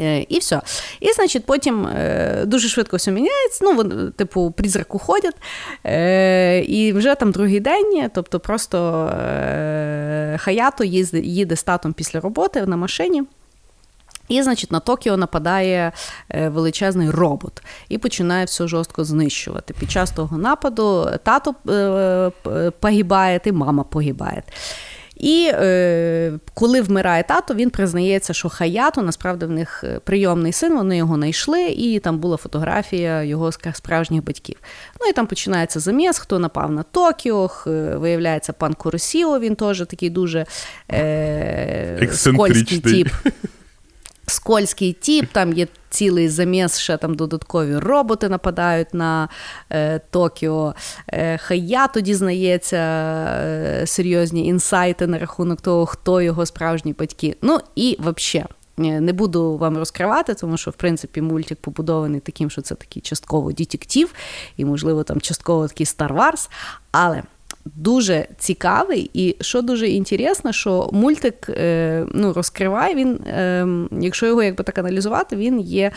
Е, 0.00 0.26
і 0.28 0.38
все. 0.38 0.60
І, 1.00 1.12
значить, 1.12 1.44
потім 1.44 1.86
е, 1.86 2.42
дуже 2.46 2.68
швидко 2.68 2.96
все 2.96 3.10
міняється. 3.10 3.64
Ну, 3.64 3.74
вони, 3.74 4.10
типу, 4.10 4.50
призрак 4.50 4.94
уходять. 4.94 5.36
Е, 5.84 6.60
і 6.60 6.92
вже 6.92 7.14
там 7.14 7.32
другий 7.32 7.60
день, 7.60 8.10
тобто 8.14 8.40
просто 8.40 8.78
Хаято 10.38 10.84
їде, 10.84 11.20
їде 11.20 11.56
з 11.56 11.62
татом 11.62 11.92
після 11.92 12.20
роботи 12.20 12.66
на 12.66 12.76
машині. 12.76 13.22
І, 14.28 14.42
значить, 14.42 14.72
на 14.72 14.80
Токіо 14.80 15.16
нападає 15.16 15.92
е, 16.30 16.48
величезний 16.48 17.10
робот 17.10 17.62
і 17.88 17.98
починає 17.98 18.44
все 18.44 18.68
жорстко 18.68 19.04
знищувати. 19.04 19.74
Під 19.80 19.90
час 19.90 20.10
того 20.10 20.38
нападу 20.38 21.10
тато 21.22 21.54
е, 21.68 22.70
погибає, 22.80 23.40
і 23.44 23.52
мама 23.52 23.84
погибає. 23.84 24.42
І 25.18 25.50
е, 25.54 26.32
коли 26.54 26.82
вмирає 26.82 27.22
тато, 27.22 27.54
він 27.54 27.70
признається, 27.70 28.32
що 28.32 28.48
Хаято 28.48 29.02
насправді 29.02 29.46
в 29.46 29.50
них 29.50 29.84
е, 29.84 30.00
прийомний 30.04 30.52
син, 30.52 30.76
вони 30.76 30.96
його 30.96 31.14
знайшли, 31.14 31.62
і 31.62 31.98
там 31.98 32.18
була 32.18 32.36
фотографія 32.36 33.22
його 33.22 33.52
справжніх 33.52 34.24
батьків. 34.24 34.56
Ну 35.00 35.06
і 35.06 35.12
там 35.12 35.26
починається 35.26 35.80
заміс, 35.80 36.18
хто 36.18 36.38
напав 36.38 36.72
на 36.72 36.82
Токіо, 36.82 37.50
виявляється 37.96 38.52
пан 38.52 38.74
Куросіо, 38.74 39.38
він 39.38 39.56
теж 39.56 39.78
такий 39.78 40.10
дуже 40.10 40.46
е, 40.92 42.08
скользький 42.12 42.78
тип. 42.78 43.08
скользький 44.28 44.92
тіп, 44.92 45.26
там 45.32 45.52
є 45.52 45.66
цілий 45.90 46.28
заміс, 46.28 46.78
ще 46.78 46.96
там 46.96 47.14
додаткові 47.14 47.76
роботи 47.76 48.28
нападають 48.28 48.94
на 48.94 49.28
е, 49.70 50.00
Токіо. 50.10 50.74
Е, 51.12 51.38
Хаято 51.38 52.00
дізнається 52.00 52.76
е, 52.76 53.82
серйозні 53.86 54.46
інсайти 54.46 55.06
на 55.06 55.18
рахунок 55.18 55.60
того, 55.60 55.86
хто 55.86 56.22
його 56.22 56.46
справжні 56.46 56.92
батьки. 56.92 57.36
Ну 57.42 57.58
і 57.74 57.98
взагалі. 58.00 58.48
Е, 58.78 59.00
не 59.00 59.12
буду 59.12 59.56
вам 59.56 59.78
розкривати, 59.78 60.34
тому 60.34 60.56
що 60.56 60.70
в 60.70 60.74
принципі 60.74 61.22
мультик 61.22 61.58
побудований 61.60 62.20
таким, 62.20 62.50
що 62.50 62.62
це 62.62 62.74
такий 62.74 63.02
частково 63.02 63.52
дітектив, 63.52 64.12
і, 64.56 64.64
можливо, 64.64 65.02
там 65.02 65.20
частково 65.20 65.68
такий 65.68 65.86
Star 65.86 66.16
Wars. 66.16 66.50
Але 66.90 67.22
дуже 67.64 68.26
цікавий, 68.38 69.10
і 69.14 69.36
що 69.40 69.62
дуже 69.62 69.88
інтересно, 69.88 70.52
що 70.52 70.90
мультик 70.92 71.48
е, 71.48 72.06
ну, 72.14 72.32
розкриває 72.32 72.94
він, 72.94 73.14
е, 73.14 73.66
якщо 74.00 74.26
його 74.26 74.42
якби 74.42 74.64
так 74.64 74.78
аналізувати, 74.78 75.36
він 75.36 75.60
є. 75.60 75.90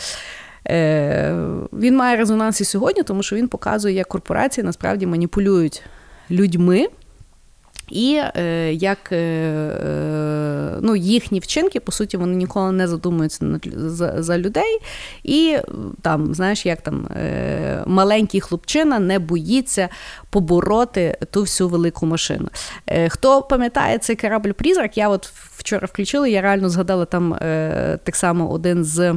Е, 0.67 1.35
він 1.73 1.95
має 1.95 2.17
резонанс 2.17 2.61
і 2.61 2.65
сьогодні, 2.65 3.03
тому 3.03 3.23
що 3.23 3.35
він 3.35 3.47
показує, 3.47 3.95
як 3.95 4.07
корпорації 4.07 4.65
насправді 4.65 5.05
маніпулюють 5.07 5.83
людьми. 6.31 6.87
І 7.91 8.21
е, 8.35 8.73
як 8.73 9.11
е, 9.11 9.15
е, 9.15 10.77
ну, 10.81 10.95
їхні 10.95 11.39
вчинки, 11.39 11.79
по 11.79 11.91
суті, 11.91 12.17
вони 12.17 12.35
ніколи 12.35 12.71
не 12.71 12.87
задумуються 12.87 13.59
за, 13.75 14.23
за 14.23 14.37
людей. 14.37 14.79
І 15.23 15.57
там, 16.01 16.33
знаєш, 16.33 16.65
як 16.65 16.81
там 16.81 17.05
е, 17.05 17.83
маленький 17.85 18.41
хлопчина 18.41 18.99
не 18.99 19.19
боїться 19.19 19.89
побороти 20.29 21.17
ту 21.31 21.41
всю 21.41 21.69
велику 21.69 22.05
машину. 22.05 22.49
Е, 22.87 23.09
хто 23.09 23.41
пам'ятає 23.41 23.97
цей 23.97 24.15
корабль 24.15 24.51
Призрак, 24.51 24.97
я 24.97 25.09
от 25.09 25.25
вчора 25.55 25.87
включила, 25.87 26.27
я 26.27 26.41
реально 26.41 26.69
згадала 26.69 27.05
там 27.05 27.33
е, 27.33 27.99
так 28.03 28.15
само 28.15 28.51
один 28.51 28.83
з. 28.83 29.15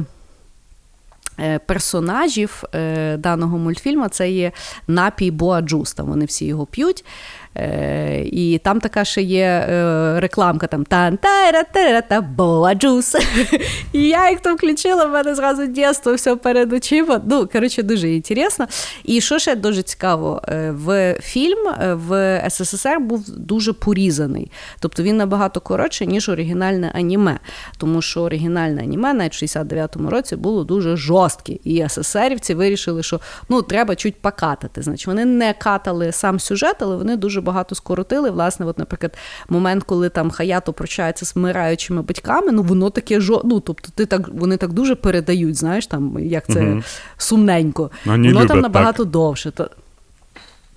Е, 1.39 1.59
персонажів 1.59 2.63
е, 2.75 3.17
даного 3.17 3.57
мультфільму 3.57 4.07
це 4.07 4.31
є 4.31 4.51
напій 4.87 5.31
Боа 5.31 5.61
Джус, 5.61 5.93
там 5.93 6.05
Вони 6.05 6.25
всі 6.25 6.45
його 6.45 6.65
п'ють. 6.65 7.05
Е, 7.57 8.21
І 8.31 8.57
там 8.57 8.79
така 8.79 9.05
ще 9.05 9.21
є 9.21 9.43
е, 9.43 10.19
рекламка 10.19 10.67
там 10.67 10.85
та 10.85 12.21
боа 12.21 12.73
джус. 12.73 13.15
І 13.93 14.07
я 14.07 14.29
як 14.29 14.41
то 14.41 14.53
включила, 14.55 15.05
в 15.05 15.11
мене 15.11 15.35
зразу 15.35 15.67
дійство 15.67 16.13
все 16.13 16.35
перед 16.35 16.73
очима. 16.73 17.21
Ну, 17.25 17.47
коротше, 17.53 17.83
дуже 17.83 18.09
інтересно. 18.09 18.67
І 19.03 19.21
що 19.21 19.39
ще 19.39 19.55
дуже 19.55 19.81
цікаво, 19.81 20.41
е, 20.47 20.71
в 20.71 21.17
фільм 21.21 21.57
в 21.81 22.41
СССР 22.49 22.99
був 22.99 23.29
дуже 23.29 23.73
порізаний. 23.73 24.51
Тобто 24.79 25.03
він 25.03 25.17
набагато 25.17 25.61
коротше, 25.61 26.05
ніж 26.05 26.29
оригінальне 26.29 26.91
аніме. 26.95 27.39
Тому 27.77 28.01
що 28.01 28.21
оригінальне 28.21 28.81
аніме 28.81 29.13
навіть 29.13 29.41
в 29.41 29.45
69-му 29.45 30.09
році 30.09 30.35
було 30.35 30.63
дуже 30.63 30.97
жорстке. 30.97 31.53
І 31.63 31.85
СССРівці 31.89 32.53
вирішили, 32.53 33.03
що 33.03 33.19
ну, 33.49 33.61
треба 33.61 33.95
чуть 33.95 34.15
покатати. 34.15 34.81
Значить, 34.81 35.07
вони 35.07 35.25
не 35.25 35.53
катали 35.53 36.11
сам 36.11 36.39
сюжет, 36.39 36.75
але 36.79 36.95
вони 36.95 37.15
дуже 37.15 37.41
багато 37.45 37.75
скоротили. 37.75 38.29
Власне, 38.29 38.65
от, 38.65 38.79
наприклад, 38.79 39.17
момент, 39.49 39.83
коли 39.83 40.09
там 40.09 40.31
Хаято 40.31 40.73
прощається 40.73 41.25
з 41.25 41.35
вмираючими 41.35 42.01
батьками, 42.01 42.51
ну 42.51 42.63
воно 42.63 42.89
таке 42.89 43.19
жо... 43.19 43.41
ну, 43.45 43.59
тобто 43.59 43.89
ти 43.95 44.05
так 44.05 44.27
вони 44.27 44.57
так 44.57 44.73
дуже 44.73 44.95
передають, 44.95 45.55
знаєш, 45.55 45.87
там 45.87 46.17
як 46.19 46.47
це 46.47 46.61
угу. 46.61 46.83
сумненько. 47.17 47.91
Вони 48.05 48.33
воно 48.33 48.45
там 48.45 48.59
набагато 48.59 49.03
так. 49.03 49.11
довше. 49.11 49.51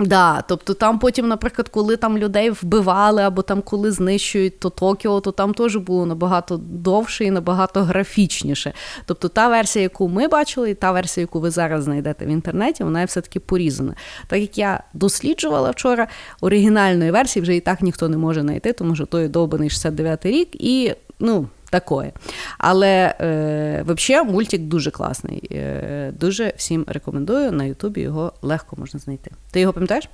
Да, 0.00 0.42
тобто 0.48 0.74
там 0.74 0.98
потім, 0.98 1.28
наприклад, 1.28 1.68
коли 1.68 1.96
там 1.96 2.18
людей 2.18 2.50
вбивали, 2.50 3.22
або 3.22 3.42
там 3.42 3.62
коли 3.62 3.92
знищують 3.92 4.60
то 4.60 4.70
Токіо, 4.70 5.20
то 5.20 5.32
там 5.32 5.54
теж 5.54 5.76
було 5.76 6.06
набагато 6.06 6.56
довше 6.56 7.24
і 7.24 7.30
набагато 7.30 7.82
графічніше. 7.82 8.72
Тобто 9.06 9.28
та 9.28 9.48
версія, 9.48 9.82
яку 9.82 10.08
ми 10.08 10.28
бачили, 10.28 10.70
і 10.70 10.74
та 10.74 10.92
версія, 10.92 11.22
яку 11.22 11.40
ви 11.40 11.50
зараз 11.50 11.84
знайдете 11.84 12.26
в 12.26 12.28
інтернеті, 12.28 12.84
вона 12.84 13.04
все-таки 13.04 13.40
порізана. 13.40 13.94
Так 14.26 14.40
як 14.40 14.58
я 14.58 14.82
досліджувала 14.94 15.70
вчора, 15.70 16.08
оригінальної 16.40 17.10
версії 17.10 17.42
вже 17.42 17.56
і 17.56 17.60
так 17.60 17.82
ніхто 17.82 18.08
не 18.08 18.16
може 18.16 18.40
знайти, 18.40 18.72
тому 18.72 18.94
що 18.94 19.06
той 19.06 19.28
довбаний 19.28 19.68
69-й 19.68 20.30
рік, 20.30 20.48
і 20.54 20.94
ну 21.20 21.48
такое. 21.69 22.11
Але 22.57 23.15
е, 23.21 23.83
взагалі 23.87 24.31
мультик 24.31 24.61
дуже 24.61 24.91
класний. 24.91 25.49
Е, 25.51 26.11
Дуже 26.19 26.53
всім 26.57 26.85
рекомендую. 26.87 27.51
На 27.51 27.63
Ютубі 27.63 28.01
його 28.01 28.33
легко 28.41 28.75
можна 28.79 28.99
знайти. 28.99 29.31
Ти 29.51 29.59
його 29.59 29.73
пам'ятаєш? 29.73 30.09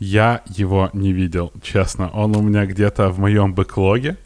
Я 0.00 0.40
его 0.58 0.90
не 0.94 1.12
видел, 1.12 1.52
честно. 1.62 2.10
Он 2.14 2.36
у 2.36 2.42
меня 2.42 2.66
где-то 2.66 3.10
в 3.10 3.18
моем 3.20 3.54
бэклоге. 3.54 4.16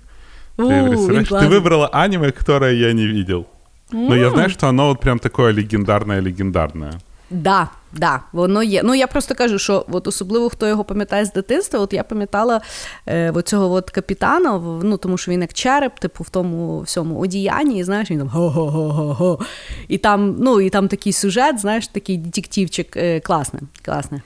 Ты, 0.57 0.89
представляешь? 0.89 1.29
Ты 1.29 1.49
выбрала 1.49 1.89
аниме, 1.93 2.31
которое 2.31 2.75
я 2.75 2.93
не 2.93 3.07
видел. 3.07 3.47
Но 3.93 4.17
я 4.17 4.31
знаю, 4.31 4.51
что 4.51 4.69
оно 4.69 4.89
вот 4.89 5.01
прям 5.01 5.19
такое 5.19 5.53
легендарное-легендарное. 5.53 6.93
Да, 7.32 7.70
да, 7.92 8.20
воно 8.32 8.64
є. 8.64 8.82
Ну 8.84 8.96
я 8.96 9.08
просто 9.08 9.36
кажу, 9.36 9.60
що 9.60 9.86
от 9.92 10.08
особливо 10.08 10.50
хто 10.50 10.68
його 10.68 10.84
пам'ятає 10.84 11.26
з 11.26 11.34
дитинства, 11.34 11.80
от 11.80 11.94
я 11.94 12.04
пам'ятала 12.04 12.62
е, 13.08 13.34
цього 13.46 13.72
от 13.76 13.90
капітана, 13.90 14.62
ну 14.84 14.98
тому 14.98 15.18
що 15.18 15.32
він 15.32 15.42
як 15.42 15.54
череп, 15.54 16.00
типу 16.00 16.24
в 16.24 16.30
тому 16.30 16.82
всьому 16.82 17.20
одіянні, 17.20 17.80
і 17.80 17.84
знаєш, 17.84 18.12
він 18.12 18.20
там 18.20 18.28
го-го-го-го-го. 18.28 19.40
І 19.88 19.98
там, 19.98 20.36
ну 20.40 20.62
і 20.62 20.70
там 20.70 20.88
такий 20.88 21.14
сюжет, 21.14 21.60
знаєш, 21.60 21.88
такий 21.88 22.18
детективчик. 22.18 22.98
Е, 22.98 23.20
класний. 23.20 23.64
класне. 23.86 24.22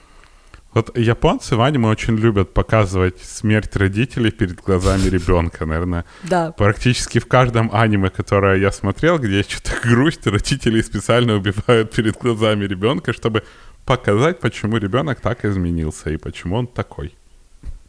Вот 0.75 0.97
японцы 0.97 1.55
в 1.55 1.61
аниме 1.61 1.89
очень 1.89 2.17
любят 2.17 2.53
показывать 2.53 3.21
смерть 3.21 3.75
родителей 3.75 4.31
перед 4.31 4.55
глазами 4.55 5.09
ребенка, 5.09 5.65
наверное. 5.65 6.05
Да. 6.23 6.51
Практически 6.51 7.19
в 7.19 7.25
каждом 7.25 7.69
аниме, 7.73 8.09
которое 8.09 8.57
я 8.57 8.71
смотрел, 8.71 9.19
где 9.19 9.43
что-то 9.43 9.71
грусть, 9.83 10.27
родители 10.27 10.81
специально 10.81 11.35
убивают 11.35 11.91
перед 11.91 12.17
глазами 12.17 12.65
ребенка, 12.65 13.11
чтобы 13.11 13.43
показать, 13.85 14.39
почему 14.39 14.77
ребенок 14.77 15.19
так 15.19 15.45
изменился 15.45 16.09
і 16.09 16.17
почему 16.17 16.55
он 16.55 16.67
такой. 16.67 17.11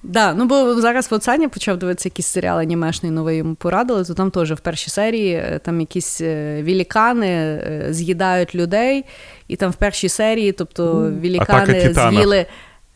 Да, 0.03 0.35
ну 0.35 0.47
бо 0.47 0.81
зараз 0.81 1.09
от 1.13 1.25
Саня 1.25 1.49
почав 1.49 1.77
дивитися 1.77 2.09
якийсь 2.09 2.27
серіал 2.27 2.59
анімешний 2.59 3.13
новий 3.13 3.37
йому 3.37 3.55
порадили, 3.55 4.05
то 4.05 4.15
там 4.15 4.31
теж 4.31 4.53
в 4.53 4.61
першій 4.61 4.91
серії 4.91 5.35
е, 5.35 5.61
там 5.65 5.81
якісь 5.81 6.21
е, 6.21 6.63
вілікани 6.63 7.27
е, 7.29 7.87
з'їдають 7.91 8.55
людей, 8.55 9.05
і 9.49 9.57
там 9.57 9.71
в 9.71 9.75
першій 9.75 10.09
серії, 10.09 10.53
тобто 10.53 11.11
вілікани 11.21 11.95
з'їли. 11.95 12.47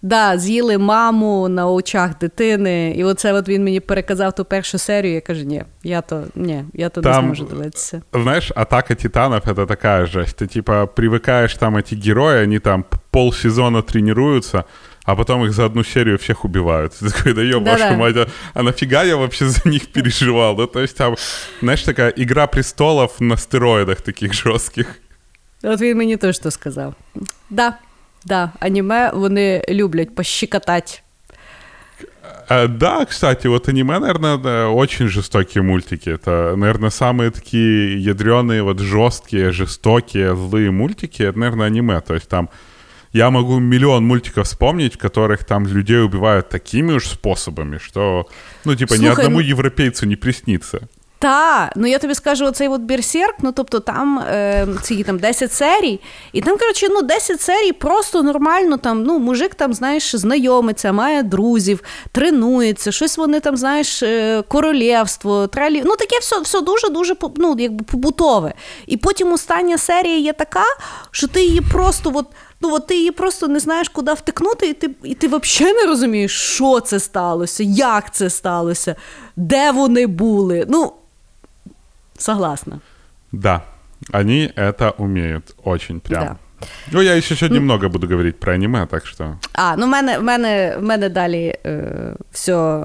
Да, 0.03 0.39
з'їли 0.39 0.79
маму 0.79 1.49
на 1.49 1.71
очах 1.71 2.19
дитини, 2.19 2.95
і 2.97 3.05
оце 3.05 3.33
от 3.33 3.49
він 3.49 3.65
мені 3.65 3.81
переказав 3.81 4.35
ту 4.35 4.45
першу 4.45 4.79
серію. 4.79 5.15
Я 5.15 5.21
кажу, 5.21 5.45
ні, 5.45 5.65
я 5.83 6.01
то 6.01 6.25
ні, 6.35 6.65
я 6.75 6.89
то 6.89 7.01
там, 7.01 7.15
не 7.15 7.21
зможу 7.21 7.45
дивитися. 7.45 8.03
Знаешь, 8.13 8.53
атака 8.57 8.95
титанов 8.95 9.41
это 9.47 9.67
такая 9.67 10.07
жесть. 10.07 10.37
Ты 10.43 10.47
типа 10.47 10.87
привыкаешь 10.87 11.59
там 11.59 11.77
эти 11.77 11.95
герои, 11.95 12.45
они 12.45 12.59
там 12.59 12.85
полсезона 13.11 13.83
тренируются, 13.83 14.65
а 15.05 15.17
потом 15.17 15.45
их 15.45 15.53
за 15.53 15.65
одну 15.65 15.85
серию 15.85 16.17
всех 16.19 16.45
убивают. 16.45 16.93
Ты 16.93 17.11
такой, 17.11 17.33
да 17.33 17.43
ёб 17.43 17.65
вашу 17.65 17.97
мать, 17.97 18.17
а, 18.17 18.27
а 18.55 18.63
нафига 18.63 19.05
я 19.05 19.17
вообще 19.17 19.49
за 19.49 19.69
них 19.69 19.93
переживал? 19.93 20.57
Да, 20.57 20.67
то 20.67 20.81
есть 20.81 20.97
там, 20.97 21.17
знаешь, 21.61 21.83
такая 21.83 22.11
игра 22.11 22.47
престолов 22.47 23.21
на 23.21 23.37
стероидах 23.37 24.01
таких 24.01 24.35
жестких. 24.35 24.87
От 25.63 25.81
він 25.81 25.97
мені 25.97 26.17
теж 26.17 26.39
то 26.39 26.51
сказав. 26.51 26.95
Да, 27.51 27.79
да, 28.26 28.52
аніме 28.60 29.12
вони 29.14 29.64
люблять 29.70 30.16
пощекотати. 30.16 31.00
Да, 32.70 33.06
кстати, 33.06 33.48
вот 33.48 33.70
аниме, 33.70 34.00
наверное, 34.00 34.68
очень 34.68 35.08
жестокие 35.08 35.62
мультики. 35.62 36.10
Это, 36.10 36.56
наверное, 36.58 36.90
самые 36.90 37.32
такие 37.32 38.04
ядреные, 38.04 38.62
вот 38.62 38.80
жесткие, 38.80 39.52
жестокие, 39.52 40.36
злые 40.36 40.72
мультики. 40.72 41.24
Это, 41.24 41.40
наверное, 41.40 41.68
аниме. 41.68 42.02
То 42.02 42.14
есть 42.14 42.28
там 42.28 42.50
я 43.14 43.30
могу 43.30 43.60
миллион 43.60 44.06
мультиков 44.06 44.48
вспомнить, 44.48 44.96
в 44.96 44.98
которых 44.98 45.46
там 45.46 45.68
людей 45.68 46.02
убивают 46.02 46.50
такими 46.50 46.94
уж 46.94 47.08
способами, 47.08 47.78
что, 47.78 48.28
ну, 48.66 48.76
типа, 48.76 48.96
Слухай, 48.96 49.04
ни 49.04 49.12
одному 49.12 49.40
ну... 49.40 49.46
европейцу 49.46 50.06
не 50.06 50.16
приснится. 50.16 50.90
Та, 51.22 51.72
ну 51.76 51.88
я 51.88 52.00
тобі 52.00 52.16
скажу, 52.16 52.46
оцей 52.46 52.68
от 52.68 52.82
Берсерк, 52.82 53.36
ну 53.42 53.52
тобто 53.52 53.80
там 53.80 54.20
е, 54.20 54.68
ці 54.82 55.04
там 55.04 55.20
10 55.20 55.54
серій, 55.54 56.00
і 56.34 56.42
там, 56.42 56.58
коротше, 56.58 56.88
ну 56.90 57.02
10 57.02 57.42
серій 57.42 57.72
просто 57.72 58.24
нормально. 58.24 58.78
Там, 58.78 59.04
ну, 59.04 59.20
мужик 59.20 59.56
там, 59.56 59.74
знаєш, 59.74 60.16
знайомиться, 60.16 60.92
має 60.92 61.24
друзів, 61.24 61.84
тренується, 62.12 62.92
щось 62.92 63.18
вони 63.18 63.40
там, 63.40 63.58
знаєш, 63.58 64.04
е, 64.04 64.44
королівство, 64.48 65.48
тралі. 65.48 65.82
Ну, 65.86 65.96
таке 65.96 66.20
все 66.20 66.40
все 66.40 66.62
дуже-дуже 66.62 67.16
ну, 67.36 67.56
якби 67.60 67.84
побутове. 67.84 68.54
І 68.88 68.98
потім 68.98 69.34
остання 69.34 69.78
серія 69.78 70.18
є 70.18 70.34
така, 70.34 70.64
що 71.12 71.28
ти 71.28 71.44
її 71.44 71.62
просто 71.62 72.12
от. 72.16 72.26
Ну, 72.64 72.74
от 72.74 72.88
ти 72.88 72.96
її 72.96 73.12
просто 73.12 73.48
не 73.48 73.60
знаєш, 73.60 73.90
куди 73.90 74.14
втикнути, 74.14 74.68
і 74.68 74.74
ти 74.74 74.90
і 75.04 75.16
ти 75.16 75.28
взагалі 75.28 75.76
не 75.76 75.86
розумієш, 75.86 76.32
що 76.56 76.80
це 76.80 77.00
сталося, 77.00 77.64
як 77.64 78.14
це 78.14 78.30
сталося, 78.30 78.96
де 79.36 79.72
вони 79.72 80.08
були. 80.08 80.66
Ну, 80.70 80.94
Согласна. 82.22 82.80
Да, 83.32 83.64
они 84.12 84.52
это 84.56 84.94
умеют 84.98 85.56
очень 85.64 86.00
прям. 86.00 86.24
Да. 86.24 86.38
Ну, 86.92 87.02
я 87.02 87.22
ще 87.22 87.36
сьогодні 87.36 87.60
немного 87.60 87.90
буду 87.90 88.08
говорити 88.08 88.38
про 88.42 88.54
аніме, 88.54 88.86
так 88.86 89.08
що. 89.08 89.38
А, 89.54 89.76
ну 89.76 89.86
в 89.86 89.90
мене 89.90 90.18
в 90.18 90.24
мене, 90.24 90.76
в 90.80 90.84
мене 90.84 91.10
далі 91.10 91.56
е, 91.66 92.14
все 92.32 92.84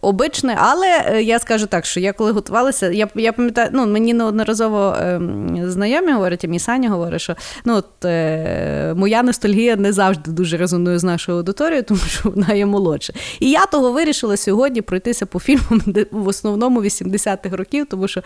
обичне, 0.00 0.56
але 0.58 1.04
е, 1.06 1.22
я 1.22 1.38
скажу 1.38 1.66
так, 1.66 1.86
що 1.86 2.00
я 2.00 2.12
коли 2.12 2.32
готувалася, 2.32 2.90
я 2.90 3.08
я 3.14 3.32
пам'ятаю, 3.32 3.70
ну 3.72 3.86
мені 3.86 4.14
неодноразово 4.14 4.96
е, 5.00 5.20
знайомі 5.64 6.12
говорять, 6.12 6.44
і 6.44 6.48
мій 6.48 6.58
Саня 6.58 6.90
говорить, 6.90 7.20
що 7.20 7.36
ну, 7.64 7.76
от, 7.76 8.04
е, 8.04 8.94
моя 8.96 9.22
ностальгія 9.22 9.76
не 9.76 9.92
завжди 9.92 10.30
дуже 10.30 10.56
резонує 10.56 10.98
з 10.98 11.04
нашою 11.04 11.38
аудиторією, 11.38 11.82
тому 11.82 12.00
що 12.00 12.30
вона 12.30 12.54
є 12.54 12.66
молодша. 12.66 13.12
І 13.40 13.50
я 13.50 13.66
того 13.66 13.92
вирішила 13.92 14.36
сьогодні 14.36 14.82
пройтися 14.82 15.26
по 15.26 15.40
фільмам 15.40 15.80
де, 15.86 16.06
в 16.10 16.28
основному 16.28 16.82
80-х 16.82 17.56
років, 17.56 17.86
тому 17.90 18.08
що 18.08 18.22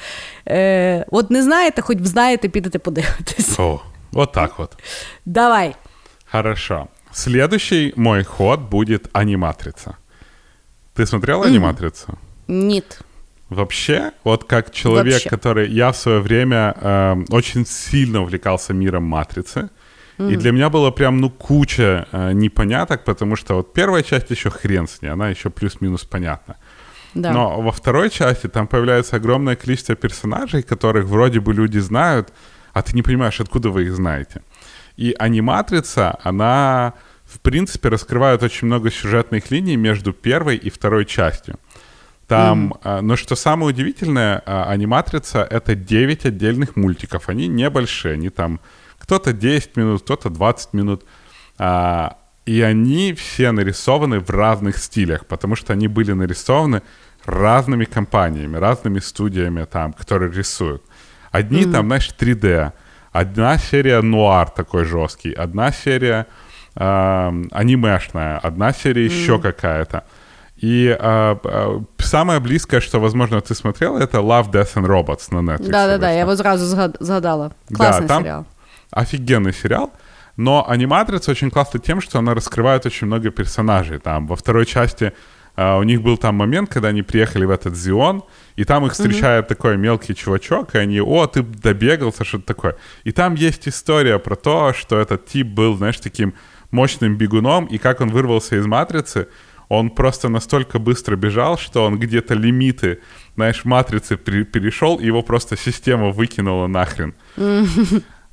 е, 0.48 1.06
от 1.10 1.30
не 1.30 1.42
знаєте, 1.42 1.82
хоч 1.82 1.98
знаєте, 2.02 2.48
підете 2.48 2.78
подивитися. 2.78 3.62
О, 3.62 3.80
вот 4.12 4.32
так 4.32 4.58
вот. 4.58 4.70
Давай. 5.26 5.74
Хорошо. 6.30 6.88
Следующий 7.12 7.92
мой 7.96 8.24
ход 8.24 8.60
будет 8.60 9.08
аниматрица. 9.12 9.96
Ты 10.94 11.06
смотрела 11.06 11.46
аниматрицу? 11.46 12.18
Нет. 12.46 13.00
Вообще, 13.48 14.12
вот 14.24 14.44
как 14.44 14.72
человек, 14.72 15.14
Вообще. 15.14 15.28
который 15.28 15.70
я 15.70 15.92
в 15.92 15.96
свое 15.96 16.20
время 16.20 16.74
э, 16.80 17.16
очень 17.28 17.66
сильно 17.66 18.22
увлекался 18.22 18.72
миром 18.72 19.04
матрицы, 19.04 19.70
и 20.18 20.36
для 20.36 20.52
меня 20.52 20.70
было 20.70 20.92
прям 20.92 21.18
ну 21.18 21.28
куча 21.28 22.06
э, 22.12 22.32
непоняток, 22.32 23.04
потому 23.04 23.34
что 23.36 23.54
вот 23.56 23.72
первая 23.72 24.02
часть 24.02 24.30
еще 24.30 24.48
хрен 24.48 24.86
с 24.86 25.02
ней, 25.02 25.08
она 25.08 25.28
еще 25.28 25.50
плюс-минус 25.50 26.04
понятна. 26.04 26.56
Да. 27.14 27.32
Но 27.32 27.60
во 27.60 27.72
второй 27.72 28.10
части 28.10 28.48
там 28.48 28.66
появляется 28.66 29.16
огромное 29.16 29.56
количество 29.56 29.96
персонажей, 29.96 30.62
которых 30.62 31.06
вроде 31.06 31.40
бы 31.40 31.52
люди 31.52 31.78
знают, 31.78 32.32
а 32.72 32.82
ты 32.82 32.94
не 32.94 33.02
понимаешь, 33.02 33.40
откуда 33.40 33.70
вы 33.70 33.84
их 33.84 33.94
знаете. 33.94 34.42
И 34.96 35.14
аниматрица, 35.18 36.18
она 36.22 36.94
в 37.34 37.40
принципе 37.40 37.88
раскрывает 37.88 38.42
очень 38.42 38.66
много 38.66 38.90
сюжетных 38.90 39.50
линий 39.50 39.76
между 39.76 40.12
первой 40.12 40.56
и 40.56 40.70
второй 40.70 41.04
частью. 41.04 41.58
Там, 42.28 42.74
а, 42.82 43.02
но 43.02 43.16
что 43.16 43.34
самое 43.34 43.70
удивительное, 43.70 44.42
а, 44.46 44.70
аниматрица— 44.70 45.46
это 45.50 45.74
9 45.74 46.26
отдельных 46.26 46.76
мультиков. 46.76 47.28
Они 47.28 47.48
небольшие, 47.48 48.14
они 48.14 48.30
там 48.30 48.60
кто-то 48.98 49.32
10 49.32 49.76
минут, 49.76 50.02
кто-то 50.02 50.30
20 50.30 50.72
минут. 50.74 51.04
А, 51.58 52.16
и 52.46 52.60
они 52.60 53.12
все 53.14 53.50
нарисованы 53.50 54.20
в 54.20 54.30
разных 54.30 54.78
стилях, 54.78 55.26
потому 55.26 55.56
что 55.56 55.72
они 55.72 55.88
были 55.88 56.12
нарисованы 56.12 56.82
разными 57.24 57.84
компаниями, 57.84 58.56
разными 58.56 59.00
студиями 59.00 59.64
там, 59.64 59.92
которые 59.92 60.32
рисуют. 60.32 60.82
Одни 61.30 61.64
там, 61.64 61.86
знаешь, 61.86 62.10
3D, 62.16 62.72
одна 63.12 63.58
серия 63.58 64.02
нуар 64.02 64.50
такой 64.50 64.84
жесткий, 64.84 65.32
одна 65.32 65.72
серия 65.72 66.26
э, 66.76 67.44
анимешная, 67.52 68.38
одна 68.38 68.72
серия 68.72 69.04
еще 69.04 69.38
какая-то. 69.38 70.04
И 70.56 70.96
э, 70.98 71.36
э, 71.44 71.80
самое 71.98 72.40
близкое, 72.40 72.80
что, 72.80 73.00
возможно, 73.00 73.40
ты 73.40 73.54
смотрела, 73.54 73.98
это 73.98 74.18
Love, 74.18 74.50
Death 74.50 74.74
and 74.74 74.86
Robots 74.86 75.28
на 75.30 75.52
Netflix. 75.52 75.70
Да, 75.70 75.86
да, 75.86 75.98
да, 75.98 76.06
вышло. 76.06 76.06
я 76.06 76.18
його 76.20 76.36
зразу 76.36 76.76
згад- 76.76 76.96
згадала. 77.00 77.50
Класний 77.72 78.08
там 78.08 78.22
серіал. 78.22 78.44
Офигенный 78.92 79.52
сериал. 79.52 79.90
Но 80.36 80.64
аниматрица 80.68 81.30
очень 81.30 81.50
классно 81.50 81.80
тем, 81.80 82.00
что 82.00 82.18
она 82.18 82.34
раскрывает 82.34 82.86
очень 82.86 83.06
много 83.06 83.30
персонажей. 83.30 83.98
Там 83.98 84.26
во 84.26 84.36
второй 84.36 84.66
части 84.66 85.12
а, 85.56 85.78
у 85.78 85.82
них 85.84 86.02
был 86.02 86.16
там 86.16 86.34
момент, 86.34 86.70
когда 86.70 86.88
они 86.88 87.02
приехали 87.02 87.44
в 87.44 87.50
этот 87.50 87.76
Зион, 87.76 88.22
и 88.56 88.64
там 88.64 88.84
их 88.86 88.92
встречает 88.92 89.48
такой 89.48 89.76
мелкий 89.76 90.14
чувачок, 90.14 90.74
и 90.74 90.78
они, 90.78 91.00
о, 91.00 91.26
ты 91.26 91.42
добегался, 91.42 92.24
что-то 92.24 92.44
такое. 92.44 92.76
И 93.04 93.12
там 93.12 93.34
есть 93.34 93.68
история 93.68 94.18
про 94.18 94.34
то, 94.34 94.72
что 94.72 94.98
этот 94.98 95.26
тип 95.26 95.46
был, 95.46 95.76
знаешь, 95.76 96.00
таким 96.00 96.34
мощным 96.74 97.16
бегуном, 97.16 97.66
и 97.66 97.78
как 97.78 98.00
он 98.00 98.10
вырвался 98.10 98.56
из 98.56 98.66
матрицы, 98.66 99.28
он 99.68 99.90
просто 99.90 100.28
настолько 100.28 100.78
быстро 100.78 101.16
бежал, 101.16 101.56
что 101.56 101.84
он 101.84 101.98
где-то 101.98 102.34
лимиты, 102.34 103.00
знаешь, 103.36 103.64
матрицы 103.64 104.16
перешел, 104.16 104.96
и 104.96 105.06
его 105.06 105.22
просто 105.22 105.56
система 105.56 106.10
выкинула 106.10 106.66
нахрен. 106.66 107.14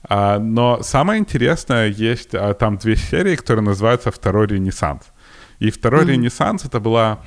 А, 0.09 0.39
но 0.39 0.81
самое 0.81 1.19
интересное, 1.19 1.87
есть 1.87 2.33
а, 2.33 2.55
там 2.55 2.77
две 2.77 2.95
серии, 2.95 3.35
которые 3.35 3.63
называются 3.63 4.09
«Второй 4.09 4.47
Ренессанс». 4.47 5.03
И 5.59 5.69
«Второй 5.69 6.07
Ренессанс»— 6.07 6.65
это 6.65 6.79
была 6.79 7.19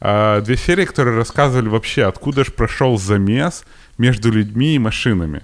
а, 0.00 0.40
две 0.40 0.56
серии, 0.56 0.86
которые 0.86 1.14
рассказывали 1.14 1.68
вообще, 1.68 2.04
откуда 2.04 2.42
же 2.44 2.50
прошел 2.50 2.96
замес 2.96 3.66
между 3.98 4.32
людьми 4.32 4.74
и 4.76 4.78
машинами. 4.78 5.42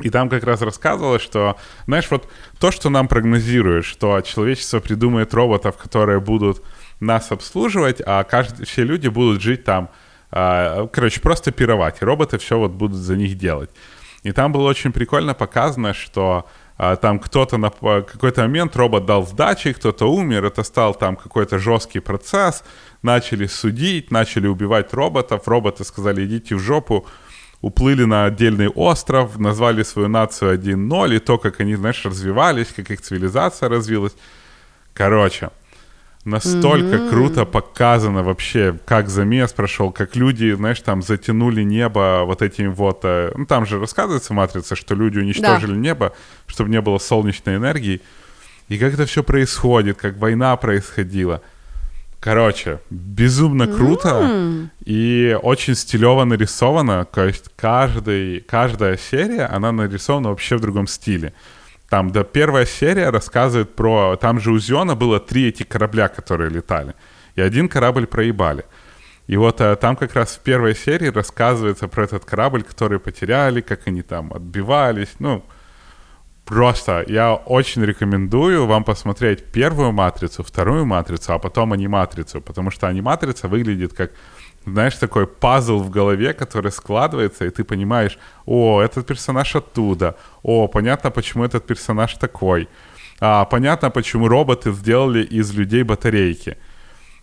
И 0.00 0.10
там 0.10 0.28
как 0.28 0.42
раз 0.42 0.60
рассказывалось, 0.60 1.22
что, 1.22 1.56
знаешь, 1.86 2.10
вот 2.10 2.28
то, 2.58 2.72
что 2.72 2.90
нам 2.90 3.06
прогнозирует, 3.06 3.84
что 3.84 4.20
человечество 4.22 4.80
придумает 4.80 5.32
роботов, 5.34 5.76
которые 5.76 6.20
будут 6.20 6.62
нас 6.98 7.30
обслуживать, 7.30 8.02
а 8.04 8.24
каждый, 8.24 8.66
все 8.66 8.82
люди 8.82 9.06
будут 9.06 9.40
жить 9.40 9.62
там, 9.64 9.90
а, 10.32 10.88
короче, 10.88 11.20
просто 11.20 11.52
пировать, 11.52 12.02
и 12.02 12.04
роботы 12.04 12.38
все 12.38 12.58
вот 12.58 12.72
будут 12.72 12.96
за 12.96 13.16
них 13.16 13.38
делать. 13.38 13.70
И 14.24 14.32
там 14.32 14.52
было 14.52 14.68
очень 14.68 14.90
прикольно 14.90 15.34
показано, 15.34 15.94
что 15.94 16.48
а, 16.76 16.96
там 16.96 17.20
кто-то 17.20 17.56
на 17.56 17.70
какой-то 17.70 18.42
момент 18.42 18.74
робот 18.74 19.06
дал 19.06 19.24
сдачи, 19.26 19.72
кто-то 19.72 20.10
умер, 20.10 20.44
это 20.44 20.64
стал 20.64 20.94
там 20.94 21.14
какой-то 21.14 21.58
жесткий 21.58 22.00
процесс, 22.00 22.64
начали 23.02 23.46
судить, 23.46 24.10
начали 24.10 24.48
убивать 24.48 24.92
роботов, 24.92 25.46
роботы 25.46 25.84
сказали, 25.84 26.24
идите 26.24 26.56
в 26.56 26.58
жопу, 26.58 27.06
уплыли 27.64 28.04
на 28.04 28.26
отдельный 28.26 28.68
остров, 28.68 29.38
назвали 29.38 29.82
свою 29.84 30.08
нацию 30.08 30.54
1.0, 30.54 31.16
и 31.16 31.18
то, 31.18 31.38
как 31.38 31.60
они, 31.60 31.76
знаешь, 31.76 32.04
развивались, 32.04 32.68
как 32.76 32.90
их 32.90 33.00
цивилизация 33.00 33.70
развилась. 33.70 34.12
Короче, 34.92 35.48
настолько 36.26 37.08
круто 37.08 37.46
показано 37.46 38.22
вообще, 38.22 38.78
как 38.84 39.08
замес 39.08 39.52
прошел, 39.54 39.92
как 39.92 40.14
люди, 40.14 40.52
знаешь, 40.52 40.80
там 40.80 41.00
затянули 41.00 41.62
небо 41.62 42.24
вот 42.26 42.42
этим 42.42 42.74
вот... 42.74 43.00
э, 43.04 43.32
Ну, 43.34 43.46
там 43.46 43.64
же 43.64 43.80
рассказывается 43.80 44.34
в 44.34 44.36
«Матрице», 44.36 44.76
что 44.76 44.94
люди 44.94 45.18
уничтожили 45.18 45.74
небо, 45.74 46.12
чтобы 46.46 46.68
не 46.68 46.82
было 46.82 46.98
солнечной 46.98 47.56
энергии. 47.56 48.02
И 48.68 48.76
как 48.76 48.92
это 48.92 49.06
все 49.06 49.22
происходит, 49.22 49.96
как 49.96 50.18
война 50.18 50.54
происходила. 50.56 51.40
Короче, 52.24 52.80
безумно 52.88 53.66
круто 53.66 54.70
и 54.86 55.38
очень 55.42 55.74
стилево 55.74 56.24
нарисовано. 56.24 57.04
То 57.04 57.26
есть 57.26 57.50
каждый, 57.54 58.40
каждая 58.40 58.96
серия, 58.96 59.44
она 59.44 59.72
нарисована 59.72 60.30
вообще 60.30 60.56
в 60.56 60.60
другом 60.60 60.86
стиле. 60.86 61.34
Там, 61.90 62.12
да, 62.12 62.24
первая 62.24 62.64
серия 62.64 63.10
рассказывает 63.10 63.76
про... 63.76 64.16
Там 64.16 64.40
же 64.40 64.52
у 64.52 64.58
Зиона 64.58 64.94
было 64.94 65.20
три 65.20 65.48
эти 65.48 65.64
корабля, 65.64 66.08
которые 66.08 66.48
летали. 66.48 66.94
И 67.36 67.42
один 67.42 67.68
корабль 67.68 68.06
проебали. 68.06 68.64
И 69.26 69.36
вот 69.36 69.60
э, 69.60 69.76
там 69.76 69.94
как 69.94 70.14
раз 70.14 70.36
в 70.36 70.40
первой 70.40 70.74
серии 70.74 71.08
рассказывается 71.08 71.88
про 71.88 72.04
этот 72.04 72.24
корабль, 72.24 72.62
который 72.62 73.00
потеряли, 73.00 73.60
как 73.60 73.86
они 73.86 74.00
там 74.00 74.32
отбивались. 74.32 75.12
Ну, 75.18 75.44
просто 76.44 77.04
я 77.08 77.34
очень 77.34 77.84
рекомендую 77.84 78.66
вам 78.66 78.84
посмотреть 78.84 79.44
первую 79.44 79.92
матрицу, 79.92 80.42
вторую 80.42 80.84
матрицу, 80.84 81.32
а 81.32 81.38
потом 81.38 81.72
аниматрицу, 81.72 82.40
потому 82.40 82.70
что 82.70 82.86
аниматрица 82.88 83.48
выглядит 83.48 83.92
как, 83.92 84.10
знаешь, 84.66 84.94
такой 84.94 85.26
пазл 85.26 85.78
в 85.78 85.90
голове, 85.90 86.32
который 86.32 86.70
складывается, 86.70 87.44
и 87.44 87.50
ты 87.50 87.64
понимаешь, 87.64 88.18
о, 88.46 88.80
этот 88.80 89.06
персонаж 89.06 89.56
оттуда, 89.56 90.16
о, 90.42 90.68
понятно, 90.68 91.10
почему 91.10 91.44
этот 91.44 91.66
персонаж 91.66 92.14
такой, 92.14 92.68
а, 93.20 93.44
понятно, 93.44 93.90
почему 93.90 94.28
роботы 94.28 94.72
сделали 94.72 95.22
из 95.22 95.54
людей 95.54 95.82
батарейки. 95.82 96.56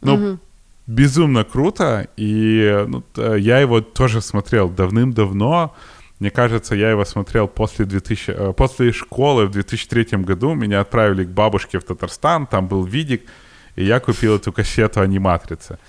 Ну, 0.02 0.40
безумно 0.88 1.44
круто, 1.44 2.08
и 2.18 2.86
ну, 2.88 3.04
я 3.16 3.60
его 3.60 3.82
тоже 3.82 4.22
смотрел 4.22 4.70
давным-давно. 4.70 5.76
Мне 6.22 6.30
кажется, 6.30 6.76
я 6.76 6.92
его 6.92 7.04
смотрел 7.04 7.48
после, 7.48 7.86
2000, 7.86 8.32
э, 8.32 8.54
после 8.54 8.92
школы 8.92 9.48
в 9.48 9.50
2003 9.50 10.24
году. 10.24 10.54
Меня 10.54 10.82
отправили 10.82 11.24
к 11.24 11.30
бабушке 11.30 11.80
в 11.80 11.84
Татарстан, 11.84 12.46
там 12.46 12.68
был 12.68 12.84
видик, 12.84 13.24
и 13.76 13.84
я 13.84 14.00
купил 14.00 14.36
эту 14.36 14.54
кассету 14.54 15.02
аниматрицы. 15.02 15.80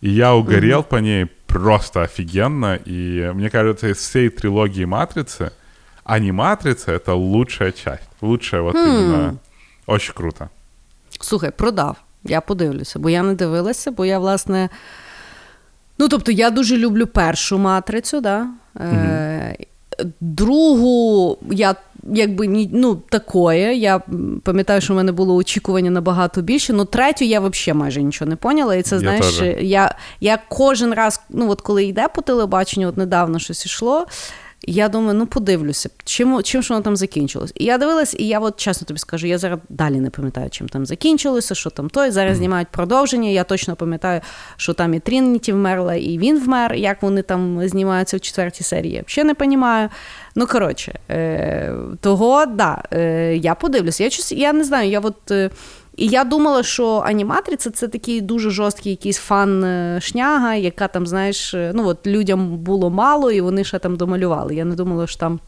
И 0.00 0.08
я 0.08 0.34
угорел 0.34 0.82
по 0.82 0.96
ней 0.96 1.26
просто 1.46 2.02
офигенно. 2.02 2.80
И 2.86 3.32
мне 3.34 3.50
кажется, 3.50 3.88
из 3.88 3.98
всей 3.98 4.30
трилогии 4.30 4.86
«Матрицы» 4.86 5.52
аниматрица— 6.04 6.92
это 6.92 7.12
лучшая 7.12 7.72
часть. 7.72 8.08
Лучшая 8.22 8.62
вот 8.62 8.74
именно. 8.74 9.36
Очень 9.86 10.14
круто. 10.14 10.48
Слухай, 11.20 11.50
продав. 11.50 11.96
Я 12.24 12.40
подивлюся, 12.40 12.98
бо 12.98 13.10
я 13.10 13.22
не 13.22 13.34
дивилася, 13.34 13.90
бо 13.90 14.04
я, 14.04 14.18
власне. 14.18 14.70
Ну, 15.98 16.08
тобто, 16.08 16.32
я 16.32 16.50
дуже 16.50 16.76
люблю 16.76 17.06
першу 17.06 17.58
матрицю, 17.58 18.20
да? 18.20 18.48
Е, 18.74 19.56
другу, 20.20 21.38
я 21.50 21.76
якби 22.12 22.46
ні, 22.46 22.70
ну, 22.72 22.94
такое. 22.94 23.74
Я 23.74 24.02
пам'ятаю, 24.44 24.80
що 24.80 24.92
в 24.92 24.96
мене 24.96 25.12
було 25.12 25.34
очікування 25.34 25.90
набагато 25.90 26.42
більше. 26.42 26.72
Ну, 26.72 26.84
третю 26.84 27.24
я 27.24 27.40
взагалі 27.40 27.78
майже 27.78 28.02
нічого 28.02 28.28
не 28.28 28.36
поняла. 28.36 28.74
І 28.74 28.82
це, 28.82 28.94
Я 28.94 29.00
знаєш, 29.00 29.42
я, 29.60 29.94
я 30.20 30.38
кожен 30.48 30.94
раз, 30.94 31.20
ну, 31.30 31.50
от 31.50 31.60
коли 31.60 31.84
йде 31.84 32.08
по 32.08 32.22
телебаченню, 32.22 32.88
от 32.88 32.96
недавно 32.96 33.38
щось 33.38 33.66
ішло. 33.66 34.06
Я 34.66 34.88
думаю, 34.88 35.14
ну 35.14 35.26
подивлюся, 35.26 35.90
чим 36.04 36.42
чим 36.42 36.62
ж 36.62 36.72
воно 36.72 36.82
там 36.82 36.96
закінчилось. 36.96 37.52
І 37.54 37.64
я 37.64 37.78
дивилась, 37.78 38.14
і 38.18 38.26
я 38.26 38.38
от 38.38 38.56
чесно 38.56 38.86
тобі 38.86 38.98
скажу, 38.98 39.26
я 39.26 39.38
зараз 39.38 39.58
далі 39.68 40.00
не 40.00 40.10
пам'ятаю, 40.10 40.50
чим 40.50 40.68
там 40.68 40.86
закінчилося, 40.86 41.54
що 41.54 41.70
там 41.70 41.90
той. 41.90 42.10
Зараз 42.10 42.36
знімають 42.36 42.68
продовження. 42.68 43.28
Я 43.28 43.44
точно 43.44 43.76
пам'ятаю, 43.76 44.20
що 44.56 44.72
там 44.72 44.94
і 44.94 45.00
Трініті 45.00 45.52
вмерла, 45.52 45.94
і 45.94 46.18
він 46.18 46.40
вмер, 46.40 46.74
як 46.74 47.02
вони 47.02 47.22
там 47.22 47.68
знімаються 47.68 48.16
в 48.16 48.20
четвертій 48.20 48.64
серії. 48.64 48.94
Я 48.94 49.04
взагалі 49.08 49.28
не 49.28 49.34
розумію. 49.46 49.88
Ну, 50.34 50.46
коротше, 50.46 50.98
е, 51.10 51.74
того, 52.00 52.46
да, 52.46 52.82
е, 52.92 53.36
я 53.36 53.54
подивлюся. 53.54 54.04
Я 54.04 54.10
я 54.30 54.52
не 54.52 54.64
знаю, 54.64 54.90
я 54.90 55.00
от. 55.00 55.32
І 55.96 56.06
я 56.06 56.24
думала, 56.24 56.62
що 56.62 57.02
аніматриця 57.06 57.70
це 57.70 57.88
такий 57.88 58.20
дуже 58.20 58.50
жорсткий 58.50 58.92
якийсь 58.92 59.18
фан 59.18 59.64
е, 59.64 60.00
шняга, 60.02 60.54
яка 60.54 60.88
там, 60.88 61.06
знаєш, 61.06 61.54
е, 61.54 61.72
ну 61.74 61.86
от 61.86 62.06
людям 62.06 62.58
було 62.58 62.90
мало, 62.90 63.30
і 63.30 63.40
вони 63.40 63.64
ще 63.64 63.78
там 63.78 63.96
домалювали. 63.96 64.54
Я 64.54 64.64
не 64.64 64.74
думала, 64.74 65.06
що 65.06 65.18
там. 65.18 65.40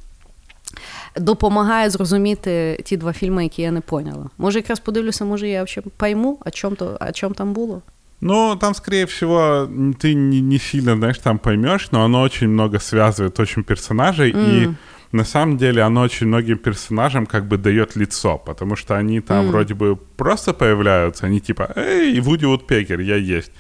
Допомагає 1.17 1.91
зрозуміти 1.91 2.81
ті 2.85 2.97
два 2.97 3.13
фільми, 3.13 3.43
які 3.43 3.63
я 3.63 3.71
не 3.71 3.81
поняла. 3.81 4.31
Може, 4.39 4.59
якраз 4.59 4.81
подивлюся, 4.81 5.25
може, 5.25 5.49
я 5.49 5.65
взагалі 5.65 5.91
пойму, 5.97 6.39
о 6.47 6.51
чому 6.51 6.77
то, 6.77 6.99
о 7.01 7.13
чому 7.13 7.35
там 7.35 7.53
було. 7.53 7.83
Ну, 8.21 8.57
там, 8.57 8.75
скорее 8.75 9.05
всего, 9.05 9.69
ты 10.01 10.15
не, 10.15 10.41
не 10.41 10.59
сильно, 10.59 10.97
знаешь, 10.97 11.19
там 11.19 11.39
поймешь, 11.39 11.93
но 11.93 12.05
оно 12.05 12.23
очень 12.23 12.49
много 12.49 12.79
связывает 12.79 13.39
очень 13.41 13.65
персонажей, 13.65 14.33
mm. 14.33 14.65
и 14.65 14.75
на 15.14 15.26
самом 15.26 15.58
деле 15.58 15.82
оно 15.82 16.02
очень 16.02 16.28
многим 16.28 16.58
персонажам 16.58 17.26
как 17.26 17.44
бы 17.44 17.58
дает 17.58 17.96
лицо, 17.96 18.38
потому 18.38 18.76
что 18.76 18.96
они 18.96 19.22
там 19.22 19.46
mm. 19.46 19.50
вроде 19.50 19.74
бы 19.74 19.96
просто 19.96 20.54
появляются, 20.54 21.26
они 21.26 21.40
типа, 21.40 21.72
эй, 21.76 22.20
Вуди 22.20 22.46
Вудпекер, 22.46 23.00
я 23.00 23.16
есть. 23.16 23.52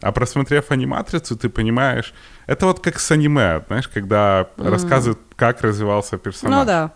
А 0.00 0.12
просмотрев 0.12 0.70
аниматрицу, 0.70 1.36
ты 1.36 1.48
понимаешь, 1.48 2.14
это 2.46 2.66
вот 2.66 2.80
как 2.80 2.98
с 2.98 3.10
аниме, 3.10 3.62
знаешь, 3.66 3.88
когда 3.88 4.46
mm. 4.56 4.70
рассказывают, 4.70 5.18
как 5.36 5.62
развивался 5.62 6.18
персонаж. 6.18 6.60
Ну 6.60 6.66
да. 6.66 6.90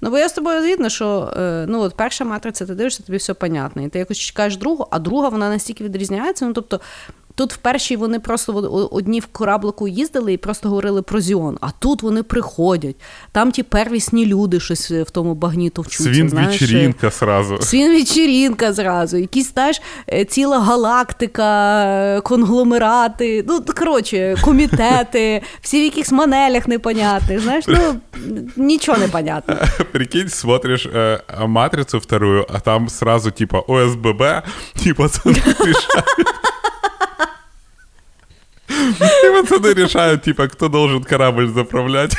Ну, 0.00 0.10
бо 0.10 0.18
я 0.18 0.28
з 0.28 0.32
тобою 0.32 0.62
згідна, 0.62 0.90
що 0.90 1.32
ну, 1.68 1.80
от 1.80 1.96
перша 1.96 2.24
матриця, 2.24 2.66
ти 2.66 2.74
дивишся, 2.74 3.02
тобі 3.02 3.18
все 3.18 3.34
понятно. 3.34 3.82
І 3.82 3.88
ти 3.88 3.98
якось 3.98 4.18
чекаєш 4.18 4.56
другу, 4.56 4.88
а 4.90 4.98
друга 4.98 5.28
вона 5.28 5.48
настільки 5.48 5.84
відрізняється. 5.84 6.46
Ну, 6.46 6.52
тобто, 6.52 6.80
Тут 7.35 7.53
в 7.53 7.57
першій 7.57 7.95
вони 7.95 8.19
просто 8.19 8.53
одні 8.91 9.19
в 9.19 9.25
кораблику 9.25 9.87
їздили 9.87 10.33
і 10.33 10.37
просто 10.37 10.69
говорили 10.69 11.01
про 11.01 11.21
Зіон. 11.21 11.57
А 11.61 11.71
тут 11.71 12.03
вони 12.03 12.23
приходять. 12.23 12.95
Там 13.31 13.51
ті 13.51 13.63
первісні 13.63 14.25
люди 14.25 14.59
щось 14.59 14.91
в 14.91 15.09
тому 15.09 15.35
багні 15.35 15.69
товчуться. 15.69 16.03
Свін 16.03 16.29
вечірінка 16.29 17.09
зразу. 17.09 17.57
Свін 17.61 17.91
вечірінка 17.91 18.73
зразу. 18.73 19.17
Якісь 19.17 19.53
знаєш, 19.53 19.81
е, 20.13 20.25
ціла 20.25 20.59
галактика, 20.59 22.21
конгломерати, 22.21 23.45
ну, 23.47 23.63
коротше, 23.77 24.35
комітети, 24.41 25.41
всі 25.61 25.81
в 25.81 25.83
якихось 25.83 26.11
манелях 26.11 26.67
непонятних. 26.67 27.39
Знаєш, 27.39 27.65
ну 27.67 27.95
нічого 28.55 28.97
не 28.97 29.07
понятно. 29.07 29.55
Прикинь, 29.91 30.29
смотриш 30.29 30.85
е, 30.85 31.21
матрицю 31.47 31.99
вторую, 31.99 32.45
а 32.53 32.59
там 32.59 32.89
сразу 32.89 33.31
типа 33.31 33.59
ОСББ, 33.59 34.23
типа 34.83 35.09
це 35.09 35.21
І 39.24 39.42
пацани 39.42 39.74
рішають, 39.74 40.22
типа, 40.22 40.48
хто 40.48 40.68
должен 40.68 41.04
корабль 41.04 41.46
заправляти. 41.46 42.16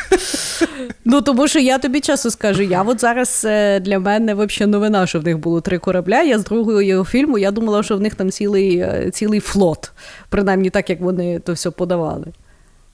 Ну, 1.06 1.22
тому 1.22 1.48
що 1.48 1.60
я 1.60 1.78
тобі 1.78 2.00
часу 2.00 2.32
скажу, 2.32 2.64
я 2.64 2.82
от 2.82 3.02
зараз 3.02 3.44
е, 3.46 3.80
для 3.80 4.00
мене 4.00 4.34
взагалі 4.34 4.72
новина, 4.72 5.08
що 5.08 5.20
в 5.20 5.24
них 5.24 5.38
було 5.38 5.62
три 5.62 5.78
корабля. 5.78 6.22
Я 6.22 6.40
з 6.40 6.44
другого 6.44 6.82
його 6.82 7.06
фільму 7.06 7.38
я 7.38 7.52
думала, 7.52 7.84
що 7.84 7.98
в 7.98 8.02
них 8.02 8.16
там 8.16 8.32
цілий 8.32 8.78
е, 8.78 9.12
цілий 9.14 9.40
флот, 9.40 9.92
принаймні 10.30 10.70
так, 10.70 10.90
як 10.90 11.02
вони 11.02 11.40
то 11.40 11.54
все 11.54 11.72
подавали. 11.72 12.26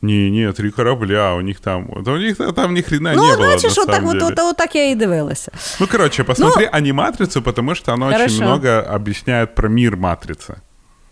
Ні, 0.01 0.31
ні, 0.31 0.53
три 0.53 0.71
корабля, 0.71 1.33
у 1.33 1.41
них 1.41 1.59
там. 1.59 1.89
У 2.05 2.09
них 2.09 2.37
там 2.55 2.73
ни 2.73 2.81
хрена 2.81 3.13
ну, 3.13 3.23
не 3.23 3.35
было. 3.35 3.59
Ну, 3.63 3.69
що 3.69 3.85
так, 3.85 4.03
вот, 4.03 4.21
вот, 4.21 4.39
вот 4.39 4.57
так 4.57 4.75
я 4.75 4.89
і 4.89 4.95
дивилася. 4.95 5.51
Ну, 5.79 5.87
короче, 5.91 6.23
посмотри 6.23 6.63
ну, 6.65 6.77
аниматрицу, 6.77 7.41
потому 7.41 7.75
что 7.75 7.93
она 7.93 8.05
Хорошо. 8.05 8.25
очень 8.25 8.43
много 8.45 8.81
объясняет 8.81 9.55
про 9.55 9.69
мир 9.69 9.97
матрицы. 9.97 10.55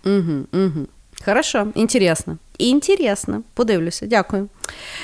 Угу, 0.05 0.45
угу. 0.53 0.87
Хорошо, 1.24 1.66
інтересно. 1.74 2.38
Інтересно. 2.58 3.42
Подивлюся, 3.54 4.06
дякую. 4.06 4.48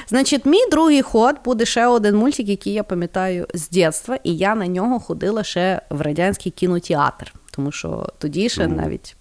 Значить, 0.08 0.46
мій 0.46 0.70
другий 0.70 1.02
ход 1.02 1.36
буде 1.44 1.64
ще 1.64 1.86
один 1.86 2.16
мультик, 2.16 2.48
який 2.48 2.72
я 2.72 2.82
пам'ятаю 2.82 3.46
з 3.54 3.70
дитинства, 3.70 4.18
і 4.24 4.36
я 4.36 4.54
на 4.54 4.66
нього 4.66 5.00
ходила 5.00 5.42
ще 5.42 5.82
в 5.90 6.00
радянський 6.00 6.52
кінотеатр. 6.52 7.34
Тому 7.50 7.72
що 7.72 8.06
тоді 8.18 8.48
ще 8.48 8.66
навіть 8.66 9.16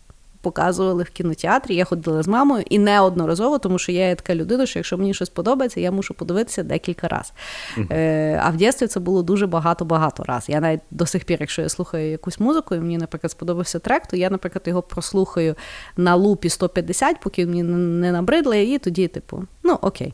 показували 0.50 1.04
в 1.04 1.10
кінотеатрі. 1.10 1.76
Я 1.76 1.86
ходила 1.86 2.24
з 2.24 2.28
мамою 2.28 2.64
і 2.70 2.80
неодноразово, 2.80 3.60
тому 3.60 3.80
що 3.80 3.92
я 3.92 4.08
є 4.08 4.16
така 4.16 4.36
людина, 4.36 4.66
що 4.66 4.80
якщо 4.80 4.98
мені 4.98 5.14
щось 5.14 5.30
подобається, 5.30 5.80
я 5.80 5.92
мушу 5.92 6.14
подивитися 6.14 6.64
декілька 6.64 7.08
разів. 7.08 7.34
Uh-huh. 7.78 7.94
Е, 7.94 8.42
А 8.44 8.50
в 8.50 8.58
дитинстві 8.58 8.88
це 8.88 9.00
було 9.00 9.24
дуже 9.24 9.48
багато-багато 9.48 10.24
разів. 10.24 10.56
Я 10.56 10.60
навіть 10.60 10.80
до 10.92 11.06
сих 11.06 11.26
пір, 11.26 11.38
якщо 11.40 11.62
я 11.62 11.70
слухаю 11.70 12.12
якусь 12.12 12.40
музику, 12.40 12.76
і 12.76 12.80
мені, 12.80 12.98
наприклад, 12.98 13.32
сподобався 13.32 13.80
трек, 13.80 14.08
то 14.08 14.18
я, 14.18 14.30
наприклад, 14.30 14.64
його 14.68 14.82
прослухаю 14.82 15.56
на 15.98 16.16
лупі 16.16 16.50
150, 16.50 17.20
поки 17.20 17.46
мені 17.46 17.64
не 17.64 18.12
набридли, 18.12 18.64
і 18.64 18.78
тоді, 18.78 19.08
типу, 19.08 19.44
ну 19.64 19.78
окей. 19.82 20.14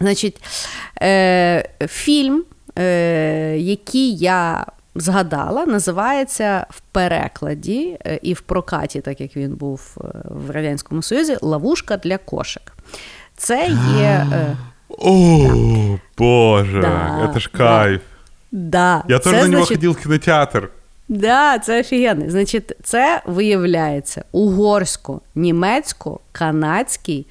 Значить, 0.00 0.42
е, 1.02 1.68
фільм, 1.88 2.44
е, 2.78 3.56
який 3.58 4.16
я 4.16 4.66
згадала, 4.96 5.66
називається 5.66 6.66
в 6.70 6.80
перекладі 6.80 7.98
е, 8.06 8.18
і 8.22 8.34
в 8.34 8.40
прокаті, 8.40 9.00
так 9.00 9.20
як 9.20 9.36
він 9.36 9.54
був 9.54 9.96
е, 10.00 10.04
в 10.24 10.50
Радянському 10.50 11.02
Союзі, 11.02 11.36
ловушка 11.42 11.96
для 11.96 12.18
кошик. 12.18 12.72
Це 13.36 13.68
є. 13.98 14.26
Е, 14.32 14.56
О, 14.98 15.48
да. 15.48 15.98
Боже, 16.18 16.80
да, 16.80 17.30
це 17.34 17.40
ж 17.40 17.50
кайф. 17.50 18.00
Да. 18.52 19.04
Я 19.08 19.18
теж 19.18 19.32
на 19.32 19.48
нього 19.48 19.66
ходив 19.66 19.92
в 19.92 19.96
кінотеатр. 19.96 20.70
Да, 21.08 21.58
це 21.58 21.80
офігенний. 21.80 22.30
Значить, 22.30 22.72
це 22.82 23.22
виявляється 23.26 24.24
угорсько-німецько-канадський 24.32 27.26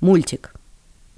мультик. 0.00 0.55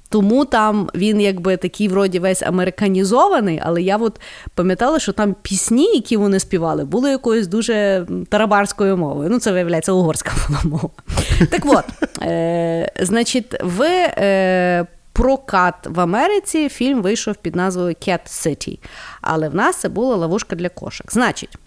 Тому 0.09 0.45
там 0.45 0.89
він 0.95 1.21
якби 1.21 1.57
такий 1.57 1.89
вроді 1.89 2.19
весь 2.19 2.43
американізований, 2.43 3.61
але 3.65 3.83
я 3.83 3.97
от 3.97 4.21
пам'ятала, 4.55 4.99
що 4.99 5.13
там 5.13 5.37
пісні, 5.43 5.95
які 5.95 6.17
вони 6.17 6.41
співали, 6.41 6.85
були 6.85 7.11
якоюсь 7.11 7.47
дуже 7.47 8.07
тарабарською 8.29 8.97
мовою. 8.97 9.31
Ну, 9.31 9.39
це 9.39 9.53
виявляється 9.53 9.93
угорська 9.93 10.33
мова. 10.65 10.91
Так 11.51 11.63
от, 11.67 11.85
е, 12.23 12.93
значить, 13.01 13.55
в 13.63 13.83
е, 13.83 14.87
прокат 15.13 15.75
в 15.85 16.01
Америці 16.01 16.69
фільм 16.69 17.03
вийшов 17.03 17.35
під 17.35 17.57
назвою 17.57 17.89
Cat 17.89 18.27
City. 18.27 18.79
Але 19.21 19.49
в 19.49 19.55
нас 19.55 19.77
це 19.77 19.89
була 19.89 20.17
ловушка 20.17 20.57
для 20.57 20.69
кошок. 20.69 21.13
Значить. 21.13 21.59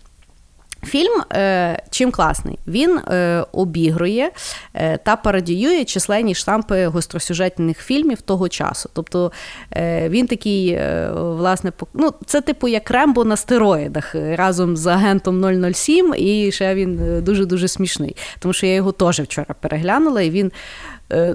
Фільм 0.85 1.23
е, 1.33 1.83
чим 1.89 2.11
класний? 2.11 2.59
Він 2.67 2.97
е, 2.97 3.45
обігрує 3.51 4.31
е, 4.73 4.97
та 4.97 5.15
пародіює 5.15 5.85
численні 5.85 6.35
штампи 6.35 6.85
гостросюжетних 6.85 7.77
фільмів 7.79 8.21
того 8.21 8.49
часу. 8.49 8.89
Тобто 8.93 9.31
він 10.07 10.27
такий, 10.27 10.79
власне, 11.13 11.71
ну, 11.93 12.13
це 12.25 12.41
типу 12.41 12.67
як 12.67 12.91
Рембо 12.91 13.25
на 13.25 13.35
стероїдах 13.35 14.15
разом 14.15 14.77
з 14.77 14.87
агентом 14.87 15.73
007, 15.73 16.13
і 16.17 16.51
ще 16.51 16.75
він 16.75 17.21
дуже 17.23 17.45
дуже 17.45 17.67
смішний. 17.67 18.15
Тому 18.39 18.53
що 18.53 18.65
я 18.65 18.73
його 18.73 18.91
теж 18.91 19.19
вчора 19.19 19.55
переглянула, 19.61 20.21
і 20.21 20.29
він 20.29 20.51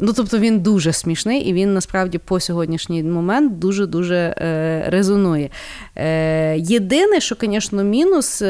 ну, 0.02 0.12
тобто 0.12 0.38
він 0.38 0.60
дуже 0.60 0.92
смішний, 0.92 1.40
і 1.40 1.52
він 1.52 1.74
насправді 1.74 2.18
по 2.18 2.40
сьогоднішній 2.40 3.02
момент 3.02 3.58
дуже-дуже 3.58 4.16
е, 4.16 4.84
резонує. 4.88 5.50
Е, 5.96 6.58
єдине, 6.58 7.20
що, 7.20 7.36
звісно, 7.40 7.84
мінус, 7.84 8.42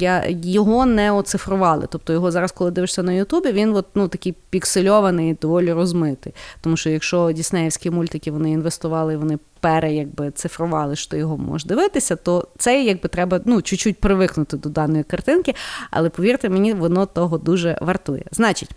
я, 0.00 0.24
його 0.28 0.86
не 0.86 1.12
оцифрували. 1.12 1.86
Тобто 1.90 2.12
його 2.12 2.30
зараз, 2.30 2.52
коли 2.52 2.70
дивишся 2.70 3.02
на 3.02 3.12
Ютубі, 3.12 3.52
він 3.52 3.74
от, 3.76 3.86
ну, 3.94 4.08
такий 4.08 4.34
піксельований, 4.50 5.36
доволі 5.42 5.72
розмитий. 5.72 6.34
Тому 6.60 6.76
що 6.76 6.90
якщо 6.90 7.32
діснеївські 7.32 7.90
мультики 7.90 8.30
вони 8.30 8.50
інвестували, 8.50 9.16
вони 9.16 9.38
пере 9.60 9.94
якби 9.94 10.30
цифрували, 10.30 10.96
що 10.96 11.16
його 11.16 11.36
можеш 11.38 11.66
дивитися, 11.66 12.16
то 12.16 12.48
це 12.58 12.84
якби 12.84 13.08
треба 13.08 13.40
ну, 13.44 13.62
чуть-чуть 13.62 14.00
привикнути 14.00 14.56
до 14.56 14.68
даної 14.68 15.04
картинки, 15.04 15.54
але 15.90 16.10
повірте 16.10 16.48
мені, 16.48 16.72
воно 16.72 17.06
того 17.06 17.38
дуже 17.38 17.78
вартує. 17.80 18.24
Значить. 18.32 18.70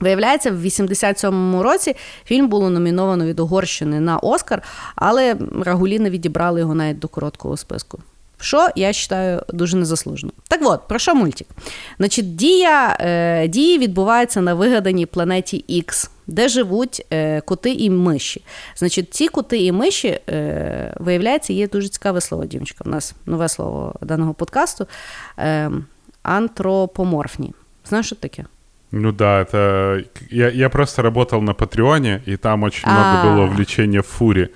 Виявляється, 0.00 0.50
в 0.50 0.64
87-му 0.64 1.62
році 1.62 1.96
фільм 2.24 2.48
було 2.48 2.70
номіновано 2.70 3.24
від 3.24 3.40
Угорщини 3.40 4.00
на 4.00 4.18
Оскар, 4.18 4.62
але 4.96 5.36
Рагуліни 5.64 6.10
відібрали 6.10 6.60
його 6.60 6.74
навіть 6.74 6.98
до 6.98 7.08
короткого 7.08 7.56
списку. 7.56 7.98
Що 8.40 8.68
я 8.76 8.86
вважаю 8.86 9.42
дуже 9.48 9.76
незаслужено. 9.76 10.32
Так 10.48 10.60
от, 10.62 10.88
про 10.88 10.98
що 10.98 11.14
мультик? 11.14 11.48
Значить, 11.98 12.36
дія 12.36 12.96
е, 13.00 13.48
дії 13.48 13.78
відбувається 13.78 14.40
на 14.40 14.54
вигаданій 14.54 15.06
планеті 15.06 15.64
X, 15.70 16.10
де 16.26 16.48
живуть 16.48 17.06
е, 17.10 17.40
коти 17.40 17.72
і 17.72 17.90
миші. 17.90 18.44
Значить, 18.76 19.14
ці 19.14 19.28
коти 19.28 19.64
і 19.64 19.72
миші, 19.72 20.20
е, 20.28 20.94
виявляється, 20.96 21.52
є 21.52 21.68
дуже 21.68 21.88
цікаве 21.88 22.20
слово, 22.20 22.44
дівчинка. 22.44 22.84
У 22.86 22.90
нас 22.90 23.14
нове 23.26 23.48
слово 23.48 23.94
даного 24.00 24.34
подкасту. 24.34 24.86
Е, 25.38 25.70
антропоморфні. 26.22 27.52
Знаєш, 27.88 28.06
що 28.06 28.16
таке? 28.16 28.44
Ну 28.93 29.11
да, 29.11 29.41
это... 29.41 30.03
Я, 30.29 30.49
я 30.49 30.69
просто 30.69 31.01
работал 31.01 31.41
на 31.41 31.53
Патреоне, 31.53 32.21
и 32.25 32.37
там 32.37 32.63
очень 32.63 32.89
много 32.89 33.21
А. 33.21 33.23
было 33.23 33.43
увлечения 33.43 34.01
в 34.01 34.07
фуре. 34.07 34.49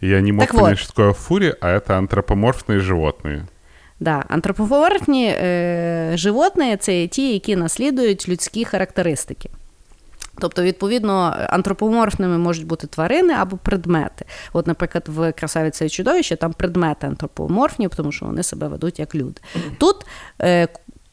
И 0.00 0.08
я 0.08 0.20
не 0.20 0.32
мог 0.32 0.46
Так 0.46 0.54
понять, 0.54 0.70
вот. 0.70 0.78
что 0.78 0.88
такое 0.88 1.12
фури, 1.12 1.54
а 1.60 1.68
это 1.68 1.98
антропоморфные 1.98 2.80
животные. 2.80 3.46
Да, 4.00 4.24
антропоморфні 4.28 5.26
е, 5.26 6.12
животні 6.14 6.76
це 6.76 7.06
ті, 7.06 7.32
які 7.32 7.56
наслідують 7.56 8.28
людські 8.28 8.64
характеристики. 8.64 9.50
Тобто, 10.38 10.62
відповідно, 10.62 11.34
антропоморфними 11.48 12.38
можуть 12.38 12.66
бути 12.66 12.86
тварини 12.86 13.34
або 13.34 13.56
предмети. 13.56 14.24
От, 14.52 14.66
наприклад, 14.66 15.04
в 15.06 15.32
красавиця 15.32 15.84
і 15.84 15.88
чудовище 15.88 16.36
там 16.36 16.52
предмети 16.52 17.06
антропоморфні, 17.06 17.88
тому 17.88 18.12
що 18.12 18.26
вони 18.26 18.42
себе 18.42 18.68
ведуть 18.68 18.98
як 18.98 19.14
люди. 19.14 19.40
Тут 19.78 19.96
е, 20.42 20.68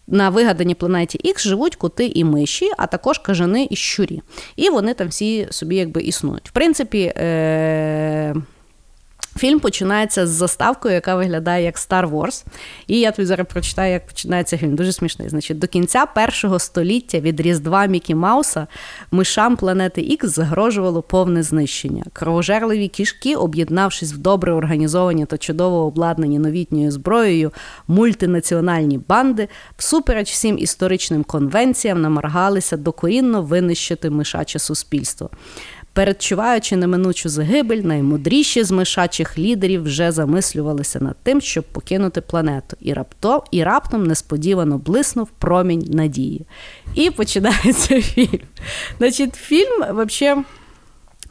на 0.07 0.31
вигаданій 0.31 0.75
планеті 0.75 1.19
X 1.25 1.41
живуть 1.41 1.77
коти 1.77 2.07
і 2.07 2.25
миші, 2.25 2.71
а 2.79 2.87
також 2.87 3.19
кажани 3.19 3.67
і 3.71 3.77
щурі. 3.77 4.23
І 4.57 4.71
вони 4.71 4.95
там 4.95 5.09
всі 5.09 5.47
собі 5.51 5.77
якби 5.77 6.03
існують. 6.03 6.49
В 6.49 6.53
принципі, 6.53 7.13
е, 7.17 8.35
Фільм 9.43 9.61
починається 9.61 10.26
з 10.26 10.30
заставкою, 10.30 10.95
яка 10.95 11.16
виглядає 11.16 11.64
як 11.64 11.76
Star 11.76 12.11
Wars. 12.11 12.45
І 12.86 13.01
я 13.01 13.11
тобі 13.12 13.26
зараз 13.26 13.47
прочитаю, 13.47 13.93
як 13.93 14.07
починається 14.07 14.59
фільм. 14.59 14.76
Дуже 14.76 14.93
смішний. 14.93 15.28
Значить, 15.28 15.59
до 15.59 15.66
кінця 15.66 16.07
першого 16.07 16.59
століття 16.59 17.20
від 17.20 17.40
Різдва 17.40 17.86
Мікі 17.86 18.14
Мауса 18.14 18.66
мишам 19.11 19.57
планети 19.57 20.01
Ікс 20.01 20.28
загрожувало 20.28 21.03
повне 21.03 21.43
знищення. 21.43 22.05
Кровожерливі 22.12 22.88
кішки, 22.88 23.36
об'єднавшись 23.36 24.12
в 24.12 24.16
добре 24.16 24.53
організовані 24.53 25.26
та 25.26 25.38
чудово 25.38 25.76
обладнані 25.76 26.38
новітньою 26.38 26.90
зброєю, 26.90 27.53
мультинаціональні 27.88 28.99
банди, 28.99 29.49
всупереч 29.76 30.30
всім 30.30 30.59
історичним 30.59 31.24
конвенціям, 31.24 32.03
намагалися 32.03 32.76
докорінно 32.76 33.43
винищити 33.43 34.11
мишаче 34.11 34.59
суспільство. 34.59 35.30
Передчуваючи 35.95 36.76
неминучу 36.76 37.28
загибель, 37.28 37.82
наймудріші 37.82 38.64
з 38.64 38.70
мишачих 38.70 39.38
лідерів 39.38 39.82
вже 39.82 40.12
замислювалися 40.12 41.01
над 41.01 41.16
тим, 41.22 41.40
щоб 41.40 41.64
покинути 41.64 42.20
планету, 42.20 42.76
і 42.80 42.93
раптом, 42.93 43.40
і 43.51 43.64
раптом 43.64 44.07
несподівано 44.07 44.78
блиснув 44.78 45.28
промінь 45.38 45.88
надії. 45.90 46.47
І 46.95 47.11
починається 47.11 48.01
фільм. 48.01 48.40
Значить, 48.99 49.34
фільм 49.34 49.84
взагалі. 49.90 50.45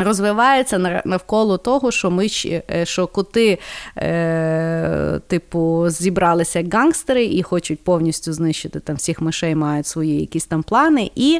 Розвивається 0.03 1.01
навколо 1.05 1.57
того, 1.57 1.91
що 1.91 2.11
ми 2.11 2.27
е, 2.45 2.85
що 2.85 3.07
коти, 3.07 3.59
е, 3.97 5.19
типу, 5.27 5.85
зібралися 5.89 6.59
як 6.59 6.73
гангстери 6.73 7.25
і 7.25 7.43
хочуть 7.43 7.83
повністю 7.83 8.33
знищити 8.33 8.79
там 8.79 8.95
всіх 8.95 9.21
мишей, 9.21 9.55
мають 9.55 9.87
свої 9.87 10.19
якісь 10.19 10.45
там 10.45 10.63
плани, 10.63 11.11
і 11.15 11.39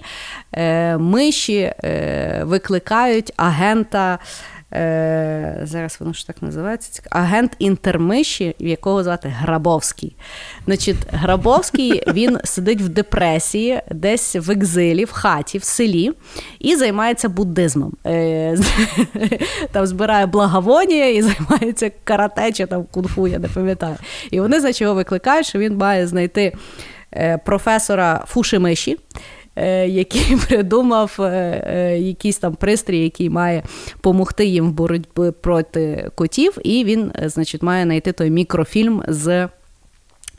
е, 0.54 0.98
миші 0.98 1.74
е, 1.84 2.42
викликають 2.46 3.34
агента. 3.38 4.20
Е, 4.74 5.60
зараз 5.64 5.98
воно 6.00 6.14
ж 6.14 6.28
так 6.28 6.42
називається. 6.42 7.04
Агент 7.10 7.56
інтермиші, 7.60 8.56
якого 8.60 9.04
звати 9.04 9.34
Грабовський. 9.38 10.16
Значить, 10.66 10.98
Грабовський 11.12 12.04
він 12.14 12.38
сидить 12.44 12.82
в 12.82 12.90
депресії, 12.90 13.82
десь 13.92 14.36
в 14.36 14.52
екзилі, 14.52 15.06
в 15.06 15.12
хаті, 15.12 15.58
в 15.58 15.64
селі, 15.64 16.12
і 16.60 16.76
займається 16.76 17.30
буддизмом. 17.30 17.94
Е, 18.06 18.58
там 19.72 19.86
збирає 19.86 20.26
благовонія 20.26 21.10
і 21.10 21.22
займається 21.22 21.92
карате 22.04 22.52
чи 22.52 22.66
там 22.66 22.84
кунг-фу, 22.84 23.28
я 23.28 23.40
не 23.40 23.48
пам'ятаю. 23.48 23.96
І 24.32 24.40
вони, 24.40 24.60
значить, 24.60 24.82
його 24.82 24.94
викликають, 24.94 25.46
що 25.46 25.60
він 25.60 25.78
має 25.78 26.08
знайти 26.08 26.54
е, 27.14 27.38
професора 27.38 28.24
Фушимиші. 28.28 28.98
Е, 29.56 29.88
Який 29.88 30.38
придумав 30.48 31.18
е, 31.20 31.24
е, 31.68 32.00
якийсь 32.00 32.38
там 32.38 32.56
пристрій, 32.56 33.04
який 33.04 33.30
має 33.30 33.64
допомогти 33.94 34.46
їм 34.46 34.70
в 34.70 34.72
боротьбі 34.72 35.32
проти 35.42 36.10
котів, 36.16 36.58
і 36.64 36.84
він, 36.84 37.12
значить, 37.26 37.62
має 37.62 37.84
знайти 37.86 38.12
той 38.12 38.30
мікрофільм 38.30 39.04
з 39.08 39.50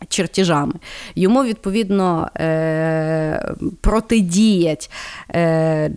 чертежами. 0.09 0.75
Йому, 1.15 1.45
відповідно, 1.45 2.31
е, 2.41 3.55
протидіять 3.81 4.91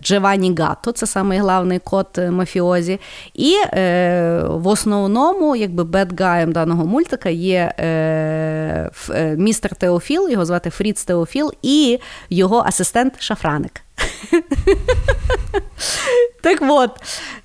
Джевані 0.00 0.26
Джованні 0.26 0.54
Гатто, 0.58 0.92
це 0.92 1.06
самий 1.06 1.38
главний 1.38 1.78
кот 1.78 2.18
е, 2.18 2.30
мафіозі. 2.30 3.00
І 3.34 3.54
е, 3.72 4.42
в 4.48 4.66
основному, 4.66 5.56
якби 5.56 5.84
бедгаєм 5.84 6.52
даного 6.52 6.86
мультика 6.86 7.28
є 7.28 7.74
е, 7.78 7.84
е, 9.10 9.36
містер 9.36 9.74
Теофіл, 9.74 10.28
його 10.30 10.44
звати 10.44 10.70
Фріц 10.70 11.04
Теофіл, 11.04 11.52
і 11.62 11.98
його 12.30 12.62
асистент 12.66 13.20
Шафраник. 13.20 13.85
Так 16.42 16.58
от, 16.62 16.90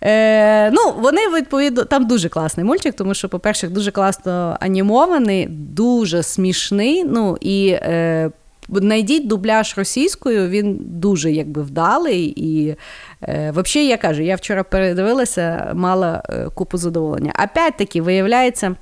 е, 0.03 0.71
ну, 0.71 0.93
вони 0.97 1.21
відповідно, 1.35 1.85
там 1.85 2.07
дуже 2.07 2.29
класний 2.29 2.65
мультик, 2.65 2.95
тому 2.95 3.13
що, 3.13 3.29
по-перше, 3.29 3.67
дуже 3.67 3.91
класно 3.91 4.57
анімований, 4.59 5.47
дуже 5.49 6.23
смішний. 6.23 7.03
Ну 7.03 7.37
і 7.41 7.67
е, 7.67 8.31
знайдіть 8.69 9.27
дубляж 9.27 9.73
російською, 9.77 10.49
він 10.49 10.77
дуже 10.81 11.31
якби 11.31 11.61
вдалий. 11.61 12.33
І 12.35 12.75
е, 13.21 13.53
взагалі, 13.55 13.89
я 13.89 13.97
кажу, 13.97 14.21
я 14.21 14.35
вчора 14.35 14.63
передивилася, 14.63 15.71
мала 15.75 16.23
е, 16.29 16.47
купу 16.55 16.77
задоволення. 16.77 17.33
Опять-таки, 17.43 18.01
виявляється. 18.01 18.75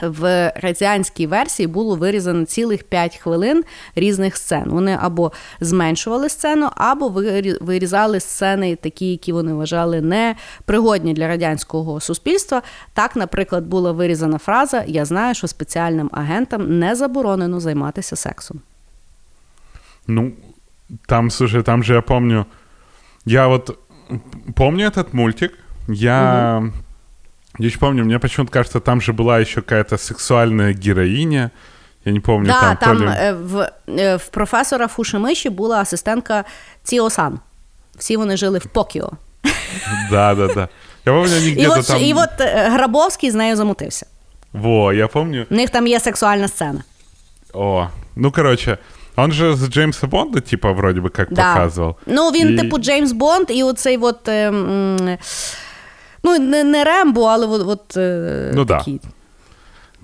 В 0.00 0.52
радянській 0.62 1.26
версії 1.26 1.66
було 1.66 1.96
вирізано 1.96 2.44
цілих 2.44 2.84
5 2.84 3.16
хвилин 3.16 3.64
різних 3.94 4.36
сцен. 4.36 4.64
Вони 4.66 4.98
або 5.00 5.32
зменшували 5.60 6.28
сцену, 6.28 6.68
або 6.76 7.08
вирізали 7.60 8.20
сцени, 8.20 8.76
такі, 8.76 9.10
які 9.10 9.32
вони 9.32 9.52
вважали 9.52 10.00
непригодні 10.00 11.14
для 11.14 11.28
радянського 11.28 12.00
суспільства. 12.00 12.62
Так, 12.92 13.16
наприклад, 13.16 13.66
була 13.66 13.92
вирізана 13.92 14.38
фраза: 14.38 14.84
Я 14.86 15.04
знаю, 15.04 15.34
що 15.34 15.48
спеціальним 15.48 16.10
агентам 16.12 16.78
не 16.78 16.94
заборонено 16.94 17.60
займатися 17.60 18.16
сексом. 18.16 18.60
Ну, 20.06 20.32
там, 21.06 21.30
слушай, 21.30 21.62
там 21.62 21.82
же 21.84 21.94
я 21.94 22.02
помню... 22.02 22.46
Я 23.24 23.46
вот 23.46 23.78
помню 24.54 24.86
этот 24.86 25.14
мультик. 25.14 25.58
Я... 25.88 26.72
Я 27.59 27.67
еще 27.67 27.79
помню, 27.79 28.03
мне 28.05 28.19
почему-то 28.19 28.51
кажется, 28.53 28.79
там 28.79 29.01
же 29.01 29.13
была 29.13 29.39
еще 29.41 29.61
какая-то 29.61 29.97
сексуальная 29.97 30.73
героиня. 30.73 31.51
Я 32.05 32.11
не 32.11 32.19
помню, 32.19 32.47
Да, 32.47 32.75
там, 32.75 32.77
там 32.77 32.97
то 32.97 33.03
ли... 33.03 33.09
е, 33.09 33.33
в, 33.33 33.71
е, 33.89 34.15
в 34.15 34.27
професора 34.27 34.87
Фушимиші 34.87 35.49
була 35.49 35.77
асистентка 35.81 36.43
Ціосан. 36.83 37.39
Всі 37.97 38.17
вони 38.17 38.37
жили 38.37 38.59
в 38.59 38.65
Покіо. 38.65 39.11
Да, 40.11 40.35
да, 40.35 40.47
да. 40.47 40.67
Я 41.05 41.13
помню, 41.13 41.35
они 41.37 41.47
І 41.47 41.51
где-то 41.51 41.79
от, 41.79 41.87
там... 41.87 42.01
і 42.01 42.13
от 42.13 42.41
е, 42.41 42.69
Грабовський 42.73 43.31
з 43.31 43.35
нею 43.35 43.55
замутився. 43.55 44.05
Во, 44.53 44.93
я 44.93 45.07
помню. 45.07 45.45
У 45.51 45.55
них 45.55 45.69
там 45.69 45.87
є 45.87 45.99
сексуальна 45.99 46.47
сцена. 46.47 46.83
О, 47.53 47.87
ну, 48.15 48.31
короче, 48.31 48.77
он 49.15 49.31
же 49.31 49.53
с 49.53 49.69
Джеймса 49.69 50.07
Бонда, 50.07 50.39
типа, 50.39 50.71
вроде 50.71 51.01
бы 51.01 51.09
как 51.09 51.27
Да. 51.33 51.55
показывал. 51.55 51.95
Ну, 52.05 52.29
він, 52.31 52.53
І- 52.53 52.57
типу, 52.57 52.77
Джеймс 52.77 53.11
Бонд, 53.11 53.45
і 53.49 53.63
оцей 53.63 53.97
от. 53.97 54.27
Е, 54.27 54.47
м, 54.47 55.17
ну, 56.22 56.36
не, 56.36 56.62
не 56.64 56.84
Рембо, 56.84 57.20
але 57.32 57.46
от, 57.46 57.62
от 57.68 57.96
Ну 58.54 58.64
да. 58.64 58.78
такий. 58.78 59.00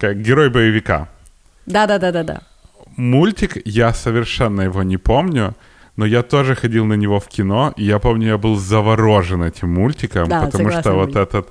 Как 0.00 0.16
герой 0.22 0.48
боевика. 0.50 1.08
Да-да-да-да-да. 1.66 2.40
Мультик, 2.96 3.58
я 3.64 3.92
совершенно 3.94 4.62
его 4.62 4.82
не 4.82 4.96
помню, 4.96 5.54
но 5.96 6.06
я 6.06 6.22
тоже 6.22 6.54
ходил 6.54 6.84
на 6.84 6.94
него 6.96 7.18
в 7.18 7.26
кино, 7.28 7.72
и 7.76 7.84
я 7.84 7.98
помню, 7.98 8.26
я 8.28 8.38
был 8.38 8.56
заворожен 8.56 9.42
этим 9.42 9.68
мультиком, 9.74 10.28
Да, 10.28 10.42
потому 10.46 10.70
что 10.70 10.92
вот 10.92 11.10
Юля. 11.10 11.22
этот... 11.22 11.48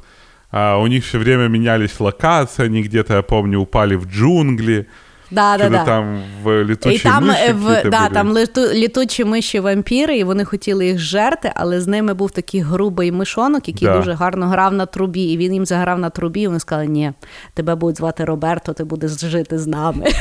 а, 0.51 0.77
у 0.77 0.87
них 0.87 1.03
все 1.05 1.19
время 1.19 1.47
менялись 1.49 1.99
локации, 1.99 2.65
они 2.65 2.81
где-то, 2.83 3.13
я 3.15 3.21
помню, 3.21 3.59
упали 3.59 3.95
в 3.95 4.05
джунгли, 4.07 4.87
Да, 5.30 5.56
да, 5.56 5.64
что-то 5.64 5.70
да. 5.78 5.84
там 5.84 6.22
в 6.42 6.64
летучие 6.64 6.94
І 6.94 6.98
там, 6.98 7.24
мыши 7.30 7.48
е, 7.48 7.52
в, 7.52 7.66
какие-то 7.66 7.90
да, 7.90 8.08
были. 8.08 8.12
там 8.12 8.28
лету, 8.32 8.60
літучі 8.60 9.24
миші 9.24 9.60
вампіри, 9.60 10.18
і 10.18 10.24
вони 10.24 10.44
хотіли 10.44 10.86
їх 10.86 10.98
жерти, 10.98 11.52
але 11.54 11.80
з 11.80 11.86
ними 11.86 12.14
був 12.14 12.30
такий 12.30 12.60
грубий 12.60 13.12
мишонок, 13.12 13.68
який 13.68 13.88
Да. 13.88 13.96
дуже 13.96 14.12
гарно 14.12 14.48
грав 14.48 14.72
на 14.74 14.86
трубі. 14.86 15.22
І 15.22 15.36
він 15.36 15.54
їм 15.54 15.66
заграв 15.66 15.98
на 15.98 16.10
трубі, 16.10 16.40
і 16.40 16.46
вони 16.46 16.60
сказали: 16.60 16.86
ні, 16.86 17.12
тебе 17.54 17.74
будуть 17.74 17.96
звати 17.96 18.24
Роберто, 18.24 18.72
ти 18.72 18.84
будеш 18.84 19.10
жити 19.20 19.58
з 19.58 19.66
нами. 19.66 20.04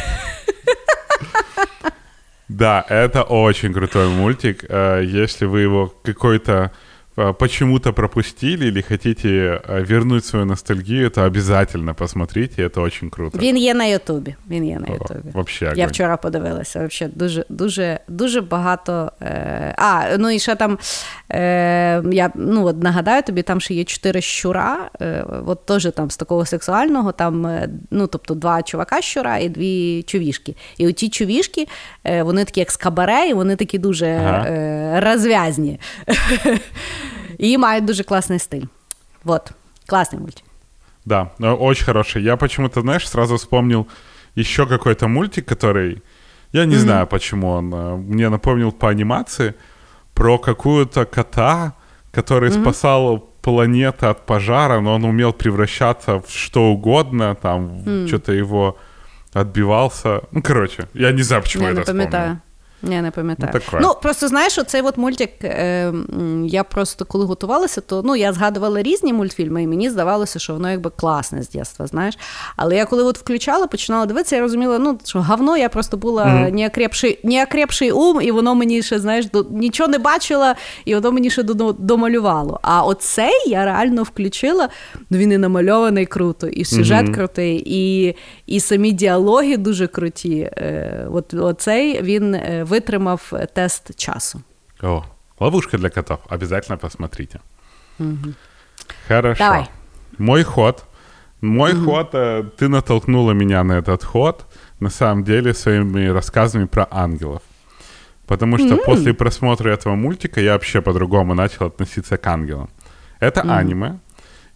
Да, 2.49 2.85
это 2.89 3.23
очень 3.23 3.73
крутой 3.73 4.07
мультик. 4.09 4.65
Э, 4.69 5.23
Если 5.23 5.45
вы 5.47 5.61
его 5.61 5.93
какой-то 6.03 6.51
э, 6.53 6.69
почему-то 7.38 7.92
пропустили 7.92 8.66
или 8.66 8.82
хотите 8.82 9.60
вернуть 9.68 10.24
свою 10.24 10.44
ностальгию, 10.44 11.10
то 11.10 11.24
обязательно 11.24 11.94
посмотрите, 11.94 12.62
это 12.62 12.82
очень 12.82 13.10
круто. 13.10 13.38
Він 13.38 13.56
є 13.56 13.74
на 13.74 13.84
Ютубі. 13.84 14.34
Він 14.50 14.64
є 14.64 14.78
на 14.78 14.94
Ютубі. 14.94 15.30
Вообще 15.32 15.72
Я 15.76 15.86
вчора 15.86 16.16
подивилася. 16.16 16.78
Вообще 16.78 17.08
дуже, 17.14 17.44
дуже, 17.48 18.00
дуже 18.08 18.40
багато. 18.40 19.12
Е... 19.22 19.74
А, 19.78 20.16
ну 20.18 20.30
і 20.30 20.38
ще 20.38 20.54
там 20.54 20.78
е... 21.32 22.02
я 22.12 22.30
ну, 22.34 22.66
от 22.66 22.82
нагадаю 22.82 23.22
тобі, 23.22 23.42
там 23.42 23.60
ще 23.60 23.74
є 23.74 23.84
чотири 23.84 24.20
щура. 24.20 24.90
Е... 25.00 25.24
От 25.46 25.66
теж 25.66 25.88
там 25.94 26.10
з 26.10 26.16
такого 26.16 26.46
сексуального, 26.46 27.12
там, 27.12 27.46
е, 27.46 27.68
ну, 27.90 28.06
тобто 28.06 28.34
два 28.34 28.62
чувака 28.62 29.02
щура 29.02 29.38
і 29.38 29.48
дві 29.48 30.02
чувішки. 30.02 30.54
І 30.78 30.88
оті 30.88 31.08
чувішки, 31.08 31.68
е... 32.04 32.22
вони 32.22 32.44
такі 32.44 32.60
як 32.60 32.70
з 32.70 32.76
кабаре, 32.76 33.28
і 33.28 33.34
вони 33.34 33.56
такі 33.56 33.78
дуже 33.78 34.06
Ага. 34.06 34.48
е... 34.48 35.00
розв'язні. 35.00 35.80
І 37.38 37.58
мають 37.58 37.84
дуже 37.84 38.04
класний 38.04 38.38
стиль. 38.38 38.64
Вот. 39.24 39.50
Класний 39.86 40.20
мультик. 40.20 40.44
Да, 41.04 41.30
э, 41.40 41.56
очень 41.60 41.84
хороший. 41.84 42.22
Я 42.22 42.36
почему-то, 42.36 42.80
знаешь, 42.80 43.08
сразу 43.08 43.36
вспомнил 43.36 43.86
еще 44.36 44.66
какой-то 44.66 45.08
мультик, 45.08 45.46
который... 45.46 46.02
Я 46.52 46.64
не 46.64 46.76
знаю, 46.76 47.06
почему 47.06 47.50
он 47.50 47.74
э, 47.74 47.96
мне 47.96 48.28
напомнил 48.28 48.72
по 48.72 48.88
анимации 48.88 49.54
про 50.14 50.38
какую-то 50.38 51.04
кота, 51.04 51.72
который 52.12 52.50
спасал 52.50 53.18
планету 53.42 54.08
от 54.08 54.26
пожара, 54.26 54.80
но 54.80 54.94
он 54.94 55.04
умел 55.04 55.32
превращаться 55.32 56.18
в 56.18 56.28
что 56.28 56.72
угодно, 56.72 57.34
там 57.34 58.06
что-то 58.06 58.32
его 58.32 58.76
отбивался. 59.32 60.20
Ну, 60.32 60.42
короче, 60.42 60.88
я 60.94 61.12
не 61.12 61.22
знаю, 61.22 61.42
почему 61.42 61.64
Я 61.64 61.70
это 61.70 61.82
вспомнил. 61.82 62.40
Я 62.82 63.02
не 63.02 63.10
пам'ятаю. 63.10 63.62
Ну. 63.72 63.78
Ну, 63.80 63.94
просто 64.02 64.28
знаєш, 64.28 64.58
оцей 64.58 64.82
от 64.82 64.98
мультик, 64.98 65.30
е, 65.44 65.92
я 66.44 66.64
просто 66.64 67.04
коли 67.04 67.24
готувалася, 67.24 67.80
то 67.80 68.02
ну, 68.02 68.16
я 68.16 68.32
згадувала 68.32 68.82
різні 68.82 69.12
мультфільми, 69.12 69.62
і 69.62 69.66
мені 69.66 69.90
здавалося, 69.90 70.38
що 70.38 70.52
воно 70.52 70.70
якби 70.70 70.90
класне 70.90 71.42
з 71.42 71.48
дитинства, 71.48 71.86
знаєш. 71.86 72.18
Але 72.56 72.76
я 72.76 72.84
коли 72.84 73.02
от 73.02 73.18
включала, 73.18 73.66
починала 73.66 74.06
дивитися, 74.06 74.36
я 74.36 74.42
розуміла, 74.42 74.78
ну, 74.78 74.98
що 75.04 75.22
говно, 75.22 75.56
я 75.56 75.68
просто 75.68 75.96
була 75.96 76.24
mm 76.24 76.46
неокрепший, 76.56 77.18
неокрепший 77.24 77.90
ум, 77.90 78.20
і 78.22 78.30
воно 78.30 78.54
мені 78.54 78.82
ще, 78.82 78.98
знаєш, 78.98 79.26
до, 79.26 79.46
нічого 79.50 79.88
не 79.88 79.98
бачила, 79.98 80.54
і 80.84 80.94
воно 80.94 81.12
мені 81.12 81.30
ще 81.30 81.42
домалювало. 81.78 82.60
А 82.62 82.82
оцей 82.82 83.32
я 83.46 83.64
реально 83.64 84.02
включила, 84.02 84.68
ну 85.10 85.18
він 85.18 85.32
і 85.32 85.38
намальований 85.38 86.06
круто, 86.06 86.46
і 86.46 86.64
сюжет 86.64 87.14
крутий, 87.14 87.62
і, 87.66 88.14
і 88.46 88.60
самі 88.60 88.92
діалоги 88.92 89.56
дуже 89.56 89.86
круті. 89.86 90.38
Е, 90.38 91.06
от 91.12 91.34
оцей 91.34 92.02
він 92.02 92.34
е, 92.34 92.65
витримав 92.66 93.32
тест 93.54 93.96
часу. 93.96 94.42
О, 94.82 95.04
ловушка 95.40 95.78
для 95.78 95.90
котов. 95.90 96.20
Обязательно 96.28 96.78
посмотрите. 96.78 97.40
Хорошо. 99.08 99.44
Давай. 99.44 99.68
Мой 100.18 100.42
ход. 100.42 100.84
Мой 101.40 101.74
ход, 101.74 102.10
э, 102.14 102.44
ты 102.56 102.68
натолкнула 102.68 103.32
меня 103.32 103.62
на 103.64 103.74
этот 103.74 104.04
ход, 104.04 104.46
на 104.80 104.90
самом 104.90 105.24
деле, 105.24 105.54
своими 105.54 106.06
рассказами 106.08 106.66
про 106.66 106.88
ангелов. 106.90 107.42
Потому 108.26 108.58
что 108.58 108.76
после 108.76 109.12
просмотра 109.12 109.70
этого 109.70 109.94
мультика 109.94 110.40
я 110.40 110.52
вообще 110.52 110.80
по-другому 110.80 111.34
начал 111.34 111.66
относиться 111.66 112.16
к 112.16 112.26
ангелам. 112.26 112.68
Это 113.20 113.42
аниме, 113.42 113.98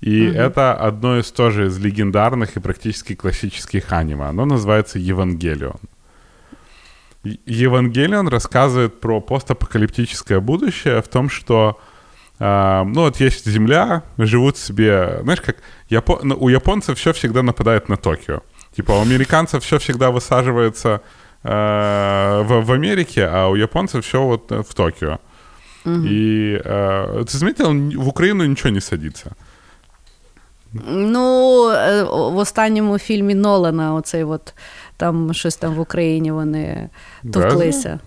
и 0.00 0.24
это 0.24 0.74
одно 0.74 1.18
из 1.18 1.30
тоже 1.30 1.66
из 1.66 1.78
легендарных 1.78 2.56
и 2.56 2.60
практически 2.60 3.14
классических 3.14 3.92
аниме. 3.92 4.24
Оно 4.24 4.44
называется 4.44 4.98
Евангелион. 4.98 5.80
Е- 7.23 7.39
Евангелион 7.45 8.27
рассказывает 8.27 8.99
про 8.99 9.21
постапокалиптическое 9.21 10.39
будущее 10.39 11.01
в 11.01 11.07
том, 11.07 11.29
что 11.29 11.77
а, 12.39 12.83
ну 12.83 13.01
вот 13.01 13.21
есть 13.21 13.45
Земля, 13.49 14.01
живут 14.17 14.57
себе, 14.57 15.19
знаешь, 15.23 15.41
как 15.41 15.55
Япо- 15.89 16.19
ну, 16.23 16.35
у 16.39 16.49
японцев 16.49 16.97
все 16.97 17.11
всегда 17.13 17.41
нападает 17.43 17.89
на 17.89 17.95
Токио. 17.97 18.41
Типа 18.75 18.91
у 18.93 19.01
американцев 19.01 19.63
все 19.63 19.77
всегда 19.79 20.09
высаживается 20.11 20.99
э, 21.43 22.41
в, 22.45 22.61
в 22.65 22.71
Америке, 22.71 23.29
а 23.31 23.47
у 23.47 23.55
японцев 23.55 24.03
все 24.05 24.21
вот 24.21 24.51
э, 24.51 24.61
в 24.63 24.73
Токио. 24.73 25.17
И 25.85 26.59
э, 26.65 27.23
ты 27.31 27.37
заметил, 27.37 27.69
н- 27.71 27.97
в 27.99 28.07
Украину 28.07 28.43
ничего 28.45 28.69
не 28.71 28.81
садится. 28.81 29.31
Ну, 30.87 31.69
е, 31.71 32.03
в 32.03 32.37
останньому 32.37 32.99
фільмі 32.99 33.35
Нолана, 33.35 33.93
оцей 33.93 34.23
от 34.23 34.53
там 35.00 35.34
щось 35.34 35.56
там 35.56 35.74
в 35.74 35.80
Україні 35.80 36.32
вони 36.32 36.88
товклися. 37.32 37.98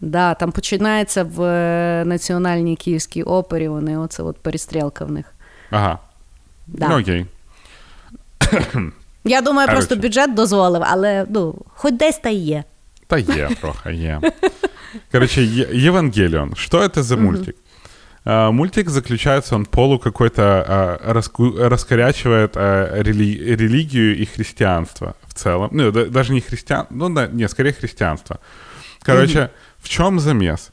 Да, 0.00 0.34
там 0.34 0.52
починається 0.52 1.24
в 1.24 1.42
е, 1.42 2.04
Національній 2.06 2.76
Київській 2.76 3.22
опері, 3.22 3.68
вони 3.68 3.98
оце 3.98 4.22
от 4.22 4.36
перестрілка 4.36 5.04
в 5.04 5.10
них. 5.10 5.26
Ага. 5.70 5.98
Да. 6.66 6.88
Ну 6.88 7.00
окей. 7.00 7.26
Я 9.24 9.40
думаю, 9.40 9.68
Короче. 9.68 9.72
просто 9.86 9.96
бюджет 9.96 10.34
дозволив, 10.34 10.82
але 10.86 11.26
ну, 11.28 11.54
хоч 11.74 11.94
десь 11.94 12.18
та 12.18 12.28
є. 12.28 12.64
Да 13.10 13.18
е, 13.18 13.48
трохи 13.60 13.94
є. 13.94 14.20
Короче, 15.12 15.42
Е- 15.42 15.86
Евангелион. 15.86 16.54
Что 16.54 16.82
это 16.82 17.02
за 17.02 17.16
мультик? 17.16 17.56
А, 18.28 18.50
мультик 18.50 18.90
заключается, 18.90 19.54
он 19.54 19.64
полу 19.66 19.98
какой-то 20.00 21.00
раску- 21.04 21.56
раскорячивает 21.68 22.56
а, 22.56 23.00
рели- 23.00 23.54
религию 23.54 24.16
и 24.18 24.24
христианство 24.24 25.14
в 25.28 25.34
целом. 25.34 25.68
Ну, 25.72 25.92
да- 25.92 26.06
даже 26.06 26.32
не 26.32 26.40
христиан, 26.40 26.86
ну, 26.90 27.08
да, 27.08 27.28
не, 27.28 27.48
скорее 27.48 27.72
христианство. 27.72 28.40
Короче, 29.00 29.50
в 29.78 29.88
чем 29.88 30.18
замес? 30.18 30.72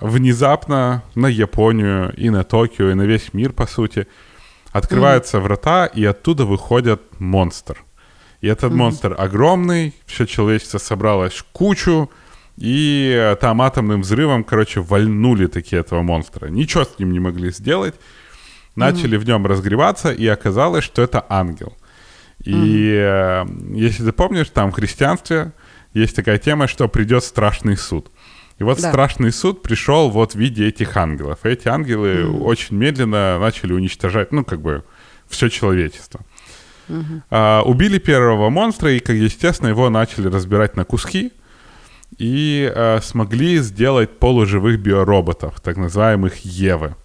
Внезапно 0.00 1.02
на 1.14 1.26
Японию 1.26 2.12
и 2.16 2.30
на 2.30 2.42
Токио, 2.44 2.90
и 2.90 2.94
на 2.94 3.02
весь 3.02 3.32
мир, 3.34 3.52
по 3.52 3.66
сути, 3.66 4.06
открываются 4.72 5.40
врата, 5.40 5.86
и 5.86 6.04
оттуда 6.04 6.44
выходит 6.44 7.00
монстр. 7.20 7.84
И 8.40 8.46
этот 8.46 8.72
монстр 8.72 9.14
огромный, 9.18 9.94
все 10.06 10.26
человечество 10.26 10.78
собралось 10.78 11.34
в 11.34 11.44
кучу, 11.52 12.10
и 12.60 13.14
э, 13.16 13.36
там 13.36 13.62
атомным 13.62 14.02
взрывом, 14.02 14.42
короче, 14.42 14.80
вальнули 14.80 15.46
такие 15.46 15.80
этого 15.80 16.02
монстра. 16.02 16.48
Ничего 16.48 16.84
с 16.84 16.98
ним 16.98 17.12
не 17.12 17.20
могли 17.20 17.50
сделать. 17.52 17.94
Начали 18.74 19.16
в 19.16 19.24
нем 19.26 19.46
разгреваться, 19.46 20.12
и 20.12 20.26
оказалось, 20.26 20.84
что 20.84 21.02
это 21.02 21.24
ангел. 21.28 21.76
И 22.44 22.92
э, 22.94 23.44
если 23.74 24.04
ты 24.04 24.12
помнишь, 24.12 24.48
там 24.50 24.70
в 24.70 24.74
христианстве 24.74 25.52
есть 25.94 26.16
такая 26.16 26.38
тема, 26.38 26.68
что 26.68 26.88
придет 26.88 27.24
страшный 27.24 27.76
суд. 27.76 28.10
И 28.58 28.64
вот 28.64 28.80
Да. 28.80 28.88
страшный 28.88 29.32
суд 29.32 29.62
пришел 29.62 30.10
вот 30.10 30.32
в 30.32 30.38
виде 30.38 30.66
этих 30.66 30.96
ангелов. 30.96 31.38
И 31.44 31.48
эти 31.48 31.68
ангелы 31.68 32.28
очень 32.28 32.76
медленно 32.76 33.38
начали 33.38 33.72
уничтожать, 33.72 34.32
ну, 34.32 34.44
как 34.44 34.60
бы, 34.60 34.82
все 35.28 35.48
человечество. 35.48 36.20
А, 37.30 37.62
убили 37.62 37.98
первого 37.98 38.50
монстра, 38.50 38.92
и, 38.92 38.98
как 38.98 39.14
естественно, 39.14 39.68
его 39.68 39.90
начали 39.90 40.28
разбирать 40.28 40.76
на 40.76 40.84
куски 40.84 41.32
и 42.18 42.70
а, 42.74 43.00
смогли 43.00 43.58
сделать 43.58 44.18
полуживых 44.18 44.80
биороботов, 44.80 45.60
так 45.60 45.76
называемых 45.76 46.44
Евы. 46.44 46.96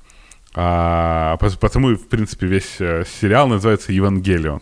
А, 0.55 1.37
потому, 1.37 1.95
в 1.95 2.07
принципе, 2.07 2.47
весь 2.47 2.75
э, 2.79 3.05
сериал 3.21 3.47
называется 3.47 3.91
«Евангелион». 3.91 4.61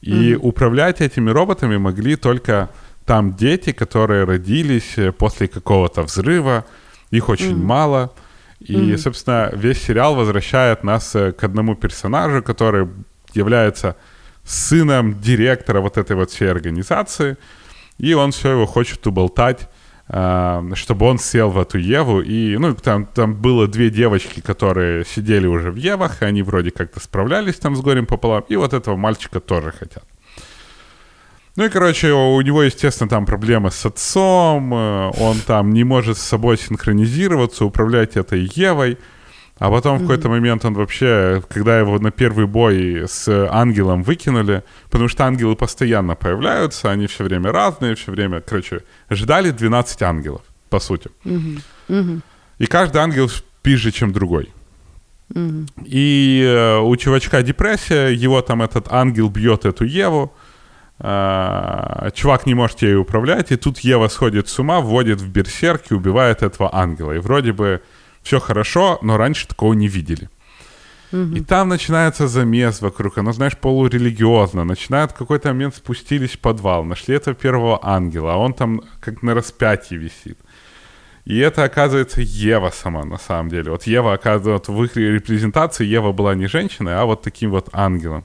И 0.00 0.34
управлять 0.34 1.00
этими 1.00 1.30
роботами 1.30 1.76
могли 1.76 2.16
только 2.16 2.70
там 3.06 3.34
дети, 3.34 3.72
которые 3.72 4.24
родились 4.24 4.98
э, 4.98 5.12
после 5.12 5.46
какого-то 5.46 6.02
взрыва. 6.02 6.64
Их 7.10 7.28
очень 7.28 7.56
мало. 7.56 8.12
И, 8.58 8.96
собственно, 8.96 9.50
весь 9.52 9.82
сериал 9.82 10.16
возвращает 10.16 10.82
нас 10.82 11.14
э, 11.14 11.32
к 11.32 11.44
одному 11.44 11.76
персонажу, 11.76 12.42
который 12.42 12.88
является 13.32 13.96
сыном 14.44 15.20
директора 15.20 15.80
вот 15.80 15.98
этой 15.98 16.16
вот 16.16 16.30
всей 16.30 16.50
организации. 16.50 17.36
И 17.98 18.14
он 18.14 18.32
все 18.32 18.50
его 18.50 18.66
хочет 18.66 19.06
уболтать, 19.06 19.68
чтобы 20.12 21.06
он 21.06 21.18
сел 21.18 21.48
в 21.48 21.58
эту 21.58 21.78
Еву. 21.78 22.20
И, 22.20 22.56
ну, 22.58 22.74
там, 22.74 23.06
там 23.06 23.34
было 23.34 23.66
две 23.66 23.88
девочки, 23.88 24.40
которые 24.40 25.06
сидели 25.06 25.46
уже 25.46 25.70
в 25.70 25.76
Евах, 25.76 26.20
и 26.20 26.26
они 26.26 26.42
вроде 26.42 26.70
как-то 26.70 27.00
справлялись 27.00 27.56
там 27.56 27.76
с 27.76 27.80
горем 27.80 28.04
пополам. 28.04 28.44
И 28.48 28.56
вот 28.56 28.74
этого 28.74 28.96
мальчика 28.96 29.40
тоже 29.40 29.72
хотят. 29.72 30.04
Ну 31.56 31.64
и, 31.64 31.68
короче, 31.68 32.12
у 32.12 32.40
него, 32.40 32.62
естественно, 32.62 33.10
там 33.10 33.26
проблемы 33.26 33.70
с 33.70 33.84
отцом, 33.84 34.72
э, 34.72 35.10
он 35.18 35.38
там 35.46 35.70
не 35.70 35.84
может 35.84 36.16
с 36.16 36.22
собой 36.22 36.56
синхронизироваться, 36.56 37.66
управлять 37.66 38.16
этой 38.16 38.50
Евой. 38.54 38.98
А 39.62 39.70
потом 39.70 39.98
в 39.98 40.00
какой-то 40.00 40.28
момент 40.28 40.64
он 40.64 40.74
вообще, 40.74 41.40
когда 41.48 41.78
его 41.78 42.00
на 42.00 42.10
первый 42.10 42.46
бой 42.46 43.04
с 43.06 43.28
ангелом 43.48 44.02
выкинули, 44.02 44.64
потому 44.90 45.08
что 45.08 45.24
ангелы 45.24 45.54
постоянно 45.54 46.16
появляются, 46.16 46.90
они 46.90 47.06
все 47.06 47.22
время 47.22 47.52
разные, 47.52 47.94
все 47.94 48.10
время, 48.10 48.40
короче, 48.40 48.80
ждали 49.08 49.52
12 49.52 50.02
ангелов, 50.02 50.40
по 50.68 50.80
сути. 50.80 51.10
И 52.58 52.66
каждый 52.66 52.96
ангел 53.02 53.30
пизже, 53.62 53.92
чем 53.92 54.12
другой. 54.12 54.52
И 55.84 56.42
э, 56.44 56.78
у 56.80 56.96
чувачка 56.96 57.42
депрессия, 57.42 58.08
его 58.08 58.42
там 58.42 58.62
этот 58.62 58.92
ангел 58.92 59.28
бьет 59.28 59.64
эту 59.64 59.84
Еву, 59.84 60.32
а, 60.98 62.10
чувак 62.14 62.46
не 62.46 62.54
может 62.54 62.82
ей 62.82 62.96
управлять, 62.96 63.52
и 63.52 63.56
тут 63.56 63.78
Ева 63.78 64.08
сходит 64.08 64.48
с 64.48 64.58
ума, 64.58 64.80
вводит 64.80 65.20
в 65.20 65.28
берсерк 65.28 65.82
и 65.90 65.94
убивает 65.94 66.42
этого 66.42 66.74
ангела. 66.74 67.12
И 67.12 67.18
вроде 67.18 67.52
бы 67.52 67.80
все 68.22 68.40
хорошо, 68.40 68.98
но 69.02 69.16
раньше 69.16 69.46
такого 69.46 69.74
не 69.74 69.88
видели. 69.88 70.28
И 71.12 71.40
там 71.42 71.68
начинается 71.68 72.26
замес 72.26 72.80
вокруг, 72.80 73.18
оно, 73.18 73.32
знаешь, 73.32 73.56
полурелигиозно. 73.58 74.64
Начинают 74.64 75.12
в 75.12 75.14
какой-то 75.14 75.48
момент 75.48 75.76
спустились 75.76 76.30
в 76.30 76.38
подвал, 76.38 76.84
нашли 76.84 77.14
этого 77.14 77.36
первого 77.36 77.78
ангела, 77.82 78.32
а 78.32 78.36
он 78.36 78.54
там 78.54 78.80
как 79.00 79.22
на 79.22 79.34
распятии 79.34 79.96
висит. 79.96 80.38
И 81.26 81.38
это, 81.38 81.64
оказывается, 81.64 82.22
Ева 82.22 82.70
сама, 82.70 83.04
на 83.04 83.18
самом 83.18 83.50
деле. 83.50 83.70
Вот 83.70 83.84
Ева, 83.84 84.14
оказывается, 84.14 84.72
в 84.72 84.82
их 84.82 84.96
репрезентации 84.96 85.84
Ева 85.84 86.12
была 86.12 86.34
не 86.34 86.46
женщиной, 86.46 86.96
а 86.96 87.04
вот 87.04 87.22
таким 87.22 87.50
вот 87.50 87.68
ангелом. 87.72 88.24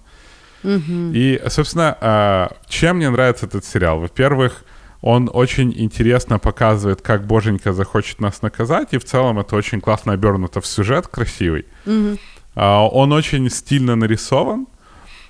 Угу. 0.64 1.12
И, 1.14 1.41
собственно, 1.50 1.98
а, 2.00 2.52
чем 2.68 2.98
мне 2.98 3.10
нравится 3.10 3.45
этот 3.45 3.66
сериал? 3.66 4.00
Во-первых, 4.00 4.64
он 5.08 5.30
очень 5.34 5.74
интересно 5.74 6.38
показывает, 6.38 7.01
как 7.01 7.26
боженька 7.26 7.72
захочет 7.72 8.20
нас 8.20 8.41
наказать, 8.41 8.89
и 8.91 8.97
в 8.97 9.05
целом 9.05 9.39
это 9.39 9.55
очень 9.55 9.80
классно 9.80 10.12
обернуто 10.12 10.60
в 10.60 10.68
сюжет 10.68 11.08
красивый. 11.08 11.66
Угу. 11.86 12.18
Он 12.55 13.14
очень 13.14 13.49
стильно 13.49 13.95
нарисован, 13.95 14.68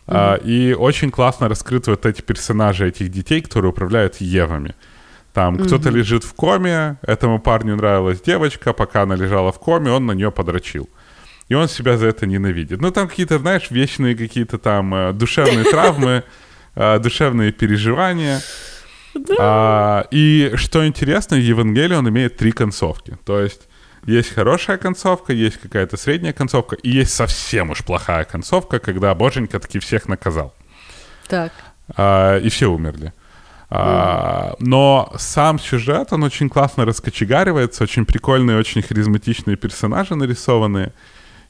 угу. 0.07 0.17
и 0.43 0.73
очень 0.73 1.11
классно 1.11 1.47
раскрыты 1.47 1.91
вот 1.91 2.07
эти 2.07 2.21
персонажи 2.21 2.87
этих 2.87 3.11
детей, 3.11 3.41
которые 3.41 3.69
управляют 3.69 4.15
Евами. 4.19 4.73
Там 5.33 5.55
угу. 5.55 5.65
кто-то 5.65 5.89
лежит 5.91 6.23
в 6.23 6.33
коме, 6.33 6.97
этому 7.03 7.39
парню 7.39 7.75
нравилась 7.75 8.19
девочка, 8.19 8.73
пока 8.73 9.03
она 9.03 9.15
лежала 9.15 9.51
в 9.51 9.59
коме, 9.59 9.91
он 9.91 10.07
на 10.07 10.13
нее 10.13 10.31
подрочил. 10.31 10.89
И 11.49 11.53
он 11.53 11.67
себя 11.67 11.97
за 11.97 12.07
это 12.07 12.25
ненавидит. 12.25 12.81
Ну, 12.81 12.89
там 12.91 13.07
какие-то, 13.07 13.37
знаешь, 13.37 13.69
вечные 13.69 14.15
какие-то 14.15 14.57
там 14.57 14.95
э, 14.95 15.13
душевные 15.13 15.63
травмы, 15.71 16.23
э, 16.73 16.99
душевные 16.99 17.51
переживания. 17.51 18.41
А, 19.39 20.07
и 20.11 20.51
что 20.55 20.85
интересно, 20.85 21.35
Евангелие, 21.35 21.97
он 21.97 22.09
имеет 22.09 22.37
три 22.37 22.51
концовки. 22.51 23.17
То 23.25 23.39
есть 23.39 23.67
есть 24.05 24.33
хорошая 24.33 24.77
концовка, 24.77 25.33
есть 25.33 25.57
какая-то 25.57 25.97
средняя 25.97 26.33
концовка, 26.33 26.75
и 26.75 26.89
есть 26.89 27.13
совсем 27.13 27.71
уж 27.71 27.83
плохая 27.83 28.23
концовка, 28.23 28.79
когда 28.79 29.13
Боженька 29.13 29.59
таки 29.59 29.79
всех 29.79 30.07
наказал. 30.07 30.53
Так. 31.27 31.51
А, 31.95 32.37
и 32.37 32.49
все 32.49 32.67
умерли. 32.67 33.13
А, 33.69 34.55
но 34.59 35.11
сам 35.17 35.59
сюжет, 35.59 36.13
он 36.13 36.23
очень 36.23 36.49
классно 36.49 36.85
раскочегаривается, 36.85 37.83
очень 37.83 38.05
прикольные, 38.05 38.57
очень 38.57 38.81
харизматичные 38.81 39.57
персонажи 39.57 40.15
нарисованные. 40.15 40.93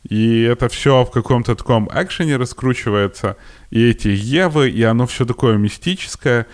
И 0.09 0.41
это 0.41 0.69
все 0.69 1.03
в 1.03 1.11
каком-то 1.11 1.55
таком 1.55 1.89
экшене 1.93 2.37
раскручивается. 2.37 3.35
И 3.69 3.89
эти 3.89 4.07
Евы, 4.07 4.69
и 4.69 4.81
оно 4.83 5.05
все 5.05 5.25
такое 5.25 5.57
мистическое. 5.57 6.47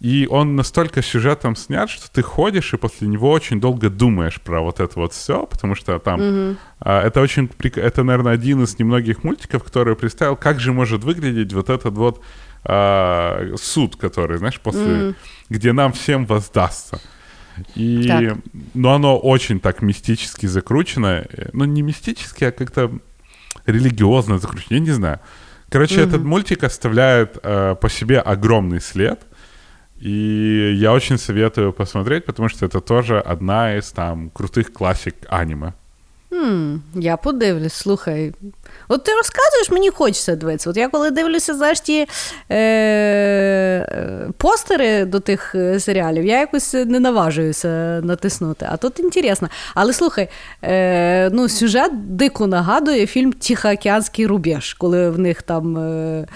И 0.00 0.26
он 0.30 0.56
настолько 0.56 1.02
сюжетом 1.02 1.54
снят, 1.54 1.90
что 1.90 2.10
ты 2.10 2.22
ходишь 2.22 2.72
и 2.72 2.78
после 2.78 3.06
него 3.06 3.30
очень 3.30 3.60
долго 3.60 3.90
думаешь 3.90 4.40
про 4.40 4.62
вот 4.62 4.80
это 4.80 4.98
вот 4.98 5.12
все, 5.12 5.44
потому 5.44 5.74
что 5.74 5.98
там 5.98 6.20
mm-hmm. 6.20 6.56
а, 6.80 7.02
это 7.06 7.20
очень 7.20 7.50
это, 7.76 8.02
наверное, 8.02 8.32
один 8.32 8.62
из 8.62 8.78
немногих 8.78 9.24
мультиков, 9.24 9.62
который 9.62 9.96
представил, 9.96 10.36
как 10.36 10.58
же 10.58 10.72
может 10.72 11.04
выглядеть 11.04 11.52
вот 11.52 11.68
этот 11.68 11.94
вот 11.98 12.24
а, 12.64 13.52
суд, 13.60 13.96
который, 13.96 14.38
знаешь, 14.38 14.58
после, 14.58 14.82
mm-hmm. 14.82 15.14
где 15.50 15.72
нам 15.74 15.92
всем 15.92 16.24
воздастся. 16.24 16.98
И, 17.74 18.06
так. 18.08 18.38
ну, 18.72 18.88
оно 18.90 19.18
очень 19.18 19.60
так 19.60 19.82
мистически 19.82 20.46
закручено. 20.46 21.26
Ну, 21.52 21.66
не 21.66 21.82
мистически, 21.82 22.44
а 22.44 22.52
как-то 22.52 22.90
религиозно 23.66 24.38
закручено. 24.38 24.76
Я 24.76 24.80
не 24.80 24.92
знаю. 24.92 25.20
Короче, 25.68 25.96
mm-hmm. 25.96 26.08
этот 26.08 26.22
мультик 26.22 26.64
оставляет 26.64 27.38
э, 27.42 27.76
по 27.80 27.90
себе 27.90 28.18
огромный 28.18 28.80
след. 28.80 29.20
И 30.00 30.76
я 30.80 30.92
очень 30.92 31.18
советую 31.18 31.72
посмотреть, 31.72 32.24
потому 32.24 32.48
что 32.48 32.66
это 32.66 32.80
тоже 32.80 33.20
одна 33.20 33.76
из 33.76 33.92
там 33.92 34.30
крутых 34.30 34.72
классик 34.72 35.14
аниме. 35.28 35.72
Хм, 36.32 36.82
Я 36.94 37.16
подивлюсь, 37.16 37.72
слухай. 37.72 38.32
От 38.88 39.04
ти 39.04 39.12
розказуєш, 39.14 39.70
мені 39.70 39.90
хочеться 39.90 40.36
дивитися. 40.36 40.70
От 40.70 40.76
я 40.76 40.88
коли 40.88 41.10
дивлюся 41.10 41.54
знаєш, 41.54 41.80
ті 41.80 42.06
е, 42.50 44.30
постери 44.36 45.04
до 45.04 45.20
тих 45.20 45.54
е, 45.54 45.80
серіалів, 45.80 46.24
я 46.24 46.40
якось 46.40 46.74
не 46.74 47.00
наважуюся 47.00 48.00
натиснути. 48.04 48.66
А 48.70 48.76
тут 48.76 49.00
інтересно. 49.00 49.48
Але 49.74 49.92
слухай, 49.92 50.28
е, 50.62 51.30
ну, 51.30 51.48
сюжет 51.48 52.16
дико 52.16 52.46
нагадує 52.46 53.06
фільм 53.06 53.32
Тихоокеанський 53.32 54.26
рубеж, 54.26 54.74
коли 54.74 55.10
в 55.10 55.18
них 55.18 55.42
там. 55.42 55.78
Е, 55.78 56.26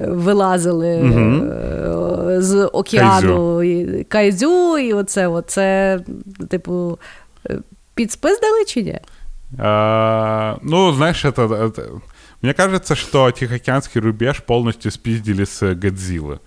Вилазили 0.00 1.00
угу. 1.02 2.42
з 2.42 2.66
океану 2.66 3.56
Кайзю. 3.58 3.62
І, 3.62 4.04
Кайзю, 4.04 4.78
і 4.78 4.92
оце, 4.92 5.28
оце, 5.28 6.00
типу, 6.48 6.98
підспиздали 7.94 8.64
чи 8.64 8.82
ні? 8.82 8.98
А, 9.58 10.56
ну, 10.62 10.92
знаешь, 10.92 11.24
это, 11.24 11.48
это... 11.48 12.00
Мне 12.42 12.54
кажется, 12.54 12.94
что 12.94 13.30
Тихоокеанский 13.30 14.00
рубеж 14.00 14.42
полностью 14.42 14.90
спиздили 14.90 15.44
с 15.44 15.74
Годзиллы. 15.74 16.40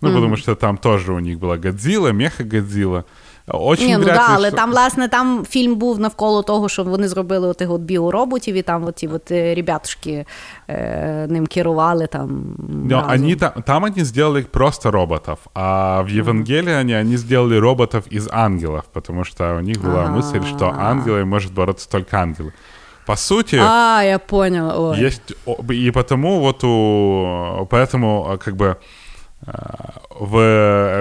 Ну, 0.00 0.08
mm-hmm. 0.08 0.14
потому 0.14 0.36
что 0.36 0.54
там 0.54 0.76
тоже 0.76 1.12
у 1.12 1.20
них 1.20 1.38
была 1.38 1.56
Годзилла, 1.56 2.12
меха 2.12 2.44
Годзилла. 2.44 3.04
Очень 3.46 3.86
Ні, 3.86 3.96
ну 3.96 4.04
да, 4.04 4.26
але 4.28 4.50
там, 4.50 4.70
власне, 4.70 5.08
там 5.08 5.44
фільм 5.48 5.74
був 5.74 6.00
навколо 6.00 6.42
того, 6.42 6.68
що 6.68 6.84
вони 6.84 7.08
зробили 7.08 7.48
отих 7.48 7.70
от 7.70 7.80
біороботів, 7.80 8.54
і 8.54 8.62
там 8.62 8.84
оті 8.84 9.08
от 9.08 9.30
е, 9.30 9.54
ребятушки 9.54 10.26
е, 10.68 11.26
ним 11.30 11.46
керували 11.46 12.06
там. 12.06 12.56
Но 12.88 13.06
они 13.10 13.36
там, 13.36 13.50
там 13.66 13.84
они 13.84 14.04
сделали 14.04 14.42
просто 14.42 14.90
роботов, 14.90 15.38
а 15.54 16.00
в 16.02 16.08
Евангелии 16.08 16.74
mm-hmm. 16.74 17.00
они 17.00 17.16
сделали 17.16 17.60
роботов 17.60 18.04
из 18.12 18.28
ангелов, 18.32 18.84
потому 18.92 19.24
что 19.24 19.56
у 19.56 19.60
них 19.60 19.82
была 19.82 20.02
А-а-а. 20.02 20.10
мысль, 20.10 20.44
что 20.46 20.74
ангелы 20.78 21.24
может 21.24 21.52
бороться 21.52 21.88
только 21.90 22.16
ангелы. 22.16 22.52
По 23.06 23.16
сути... 23.16 23.58
А, 23.60 24.02
я 24.04 24.18
понял. 24.18 24.90
Ой. 24.90 24.98
Есть... 24.98 25.34
И 25.70 25.90
потому 25.90 26.40
вот 26.40 26.64
у... 26.64 27.66
Поэтому 27.70 28.38
как 28.38 28.56
бы 28.56 28.76
в 30.19 30.37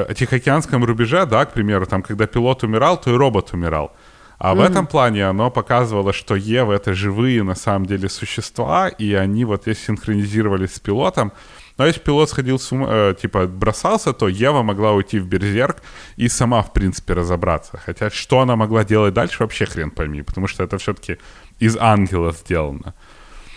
э, 0.09 0.15
Тихоокеанском 0.15 0.85
рубеже, 0.85 1.27
да, 1.27 1.45
к 1.45 1.53
примеру, 1.53 1.87
там, 1.87 2.03
когда 2.03 2.27
пилот 2.27 2.63
умирал, 2.63 3.01
то 3.01 3.11
и 3.11 3.17
робот 3.17 3.55
умирал. 3.55 3.91
А 4.39 4.53
mm-hmm. 4.53 4.57
в 4.57 4.61
этом 4.61 4.87
плане 4.87 5.27
оно 5.27 5.51
показывало, 5.51 6.13
что 6.13 6.37
Ева— 6.37 6.73
это 6.75 6.95
живые, 6.95 7.43
на 7.43 7.55
самом 7.55 7.87
деле, 7.87 8.09
существа, 8.09 8.89
и 8.89 9.15
они 9.15 9.45
вот 9.45 9.67
если 9.67 9.87
синхронизировались 9.87 10.75
с 10.75 10.79
пилотом, 10.79 11.33
но 11.79 11.87
если 11.87 12.01
пилот 12.01 12.31
сходил 12.31 12.59
с 12.59 12.73
ума, 12.73 12.89
э, 12.91 13.15
типа, 13.21 13.47
бросался, 13.47 14.13
то 14.13 14.29
Ева 14.29 14.63
могла 14.63 14.93
уйти 14.93 15.19
в 15.19 15.27
Берзерк 15.27 15.83
и 16.17 16.29
сама, 16.29 16.63
в 16.63 16.73
принципе, 16.73 17.15
разобраться. 17.15 17.81
Хотя 17.87 18.11
что 18.11 18.41
она 18.41 18.57
могла 18.57 18.85
делать 18.85 19.15
дальше, 19.15 19.39
вообще 19.41 19.67
хрен 19.67 19.91
пойми, 19.91 20.23
потому 20.23 20.49
что 20.49 20.65
это 20.65 20.77
все-таки 20.77 21.19
из 21.61 21.77
ангела 21.77 22.33
сделано. 22.33 22.93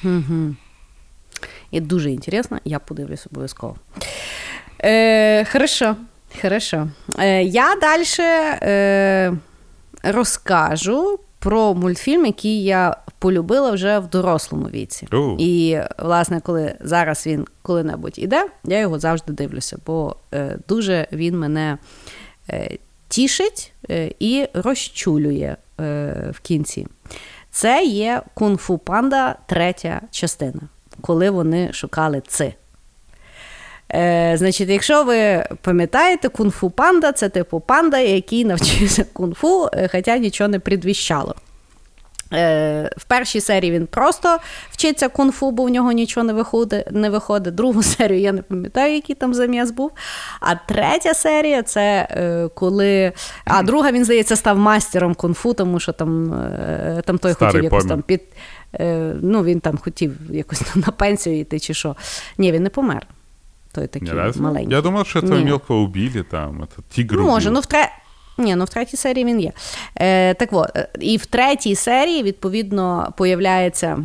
Mm-hmm. 0.04 0.56
І 1.72 1.82
дуже 1.82 2.12
інтересно, 2.12 2.60
я 2.66 2.80
подивлюсь 2.80 3.28
обов'язково. 3.32 3.76
Е, 4.84 5.46
Хорошо. 5.46 5.96
хорошо. 6.42 6.88
Е, 7.20 7.44
Я 7.44 7.76
далі 7.82 8.04
е, 8.20 9.34
розкажу 10.04 11.20
про 11.40 11.74
мультфільм, 11.74 12.26
який 12.26 12.64
я 12.64 12.96
полюбила 13.20 13.72
вже 13.72 14.00
в 14.00 14.08
дорослому 14.08 14.66
віці. 14.66 15.08
Uh. 15.12 15.36
І, 15.40 15.82
власне, 15.98 16.42
коли 16.42 16.76
зараз 16.82 17.28
він 17.28 17.46
коли-небудь 17.62 18.20
іде, 18.20 18.46
я 18.64 18.80
його 18.80 19.00
завжди 19.00 19.34
дивлюся, 19.34 19.78
бо 19.86 20.16
е, 20.34 20.58
дуже 20.68 21.08
він 21.12 21.40
мене 21.40 21.78
е, 22.50 22.78
тішить 23.08 23.74
е, 23.90 24.12
і 24.20 24.48
розчулює 24.54 25.56
е, 25.80 26.14
в 26.32 26.40
кінці. 26.40 26.88
Це 27.52 27.84
є 27.84 28.22
кунг-фу 28.34 28.78
панда 28.78 29.36
третя 29.48 30.02
частина, 30.12 30.62
коли 31.02 31.30
вони 31.30 31.74
шукали 31.74 32.22
ци. 32.28 32.54
Е, 33.94 34.34
Значить, 34.38 34.70
якщо 34.70 35.04
ви 35.04 35.44
пам'ятаєте, 35.62 36.28
кунг-фу 36.28 36.70
панда 36.70 37.12
це 37.12 37.30
типу 37.30 37.60
панда, 37.60 37.98
який 37.98 38.46
навчився 38.46 39.06
кунг-фу, 39.14 39.70
е, 39.74 39.90
хоча 39.92 40.18
нічого 40.18 40.48
не 40.48 40.60
предвіщало. 40.60 41.36
Е, 42.34 42.92
В 42.98 43.04
першій 43.04 43.42
серії 43.42 43.72
він 43.72 43.88
просто 43.88 44.38
вчиться 44.72 45.08
кунг-фу, 45.08 45.52
бо 45.52 45.64
в 45.64 45.70
нього 45.70 45.92
нічого 45.92 46.24
не 46.24 46.34
виходить. 46.34 46.92
не 46.92 47.10
виходить. 47.10 47.56
Другу 47.56 47.84
серію 47.84 48.20
я 48.20 48.32
не 48.32 48.42
пам'ятаю, 48.42 48.94
який 48.94 49.16
там 49.16 49.34
заміс 49.34 49.72
був. 49.72 49.92
А 50.40 50.56
третя 50.56 51.14
серія 51.14 51.64
це 51.64 52.08
е, 52.12 52.50
коли. 52.56 53.12
А 53.46 53.64
друга, 53.64 53.92
він, 53.92 54.06
здається, 54.06 54.36
став 54.36 54.58
мастером 54.58 55.14
кунг-фу, 55.14 55.54
тому 55.54 55.80
що 55.80 55.92
там 55.92 56.34
е, 56.34 57.02
там 57.06 57.18
той 57.18 57.34
Старий 57.34 57.52
хотів 57.52 57.64
якось 57.64 57.86
там 57.86 58.02
під. 58.02 58.22
Е, 58.80 59.14
ну, 59.22 59.44
Він 59.44 59.60
там 59.60 59.78
хотів 59.78 60.16
якось 60.30 60.62
на 60.76 60.92
пенсію 60.92 61.40
йти 61.40 61.60
чи 61.60 61.74
що. 61.74 61.96
Ні, 62.38 62.52
він 62.52 62.64
не 62.64 62.70
помер 62.70 63.08
той 63.72 63.88
такий 63.88 64.12
Разве? 64.12 64.42
маленький. 64.42 64.76
Я 64.76 64.82
думав, 64.82 65.08
що 65.08 65.20
этого 65.20 65.46
мелкого 65.46 65.80
убили, 65.80 66.24
там, 66.32 66.68
Це 66.76 66.82
тигр 66.96 67.16
ну, 67.18 67.24
Може, 67.24 67.52
ну 67.52 67.60
в 67.60 67.66
тре... 67.66 67.90
Ні, 68.38 68.56
ну 68.56 68.66
в 68.66 68.70
третій 68.70 68.98
серії 68.98 69.26
він 69.26 69.40
є. 69.40 69.52
Е, 69.96 70.34
Так 70.34 70.50
от, 70.52 70.72
е, 70.76 70.88
і 71.00 71.18
в 71.18 71.26
третій 71.26 71.76
серії, 71.76 72.24
відповідно, 72.24 73.14
появляється 73.18 74.04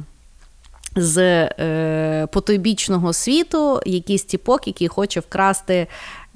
з 0.97 1.19
е, 1.45 2.27
потойбічного 2.33 3.13
світу 3.13 3.81
якийсь 3.87 4.25
тіпок, 4.25 4.67
який 4.67 4.89
хоче 4.89 5.21
вкрасти 5.21 5.87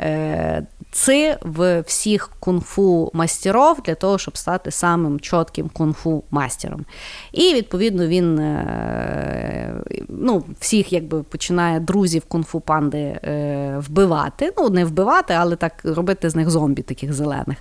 е, 0.00 0.66
ци 0.90 1.36
в 1.42 1.80
всіх 1.80 2.30
кунг-фу 2.40 3.10
мастеров 3.12 3.82
для 3.84 3.94
того, 3.94 4.18
щоб 4.18 4.36
стати 4.36 4.70
самим 4.70 5.20
чітким 5.20 5.70
кунг-фу 5.72 6.22
мастером. 6.30 6.84
І 7.32 7.54
відповідно 7.54 8.06
він 8.06 8.38
е, 8.38 9.74
ну, 10.08 10.44
всіх 10.60 10.92
якби 10.92 11.22
починає 11.22 11.80
друзів 11.80 12.22
кунг-фу 12.28 12.60
панди 12.60 12.98
е, 12.98 13.82
вбивати. 13.88 14.52
Ну, 14.58 14.70
не 14.70 14.84
вбивати, 14.84 15.34
але 15.34 15.56
так 15.56 15.72
робити 15.84 16.30
з 16.30 16.36
них 16.36 16.50
зомбі 16.50 16.82
таких 16.82 17.12
зелених. 17.12 17.58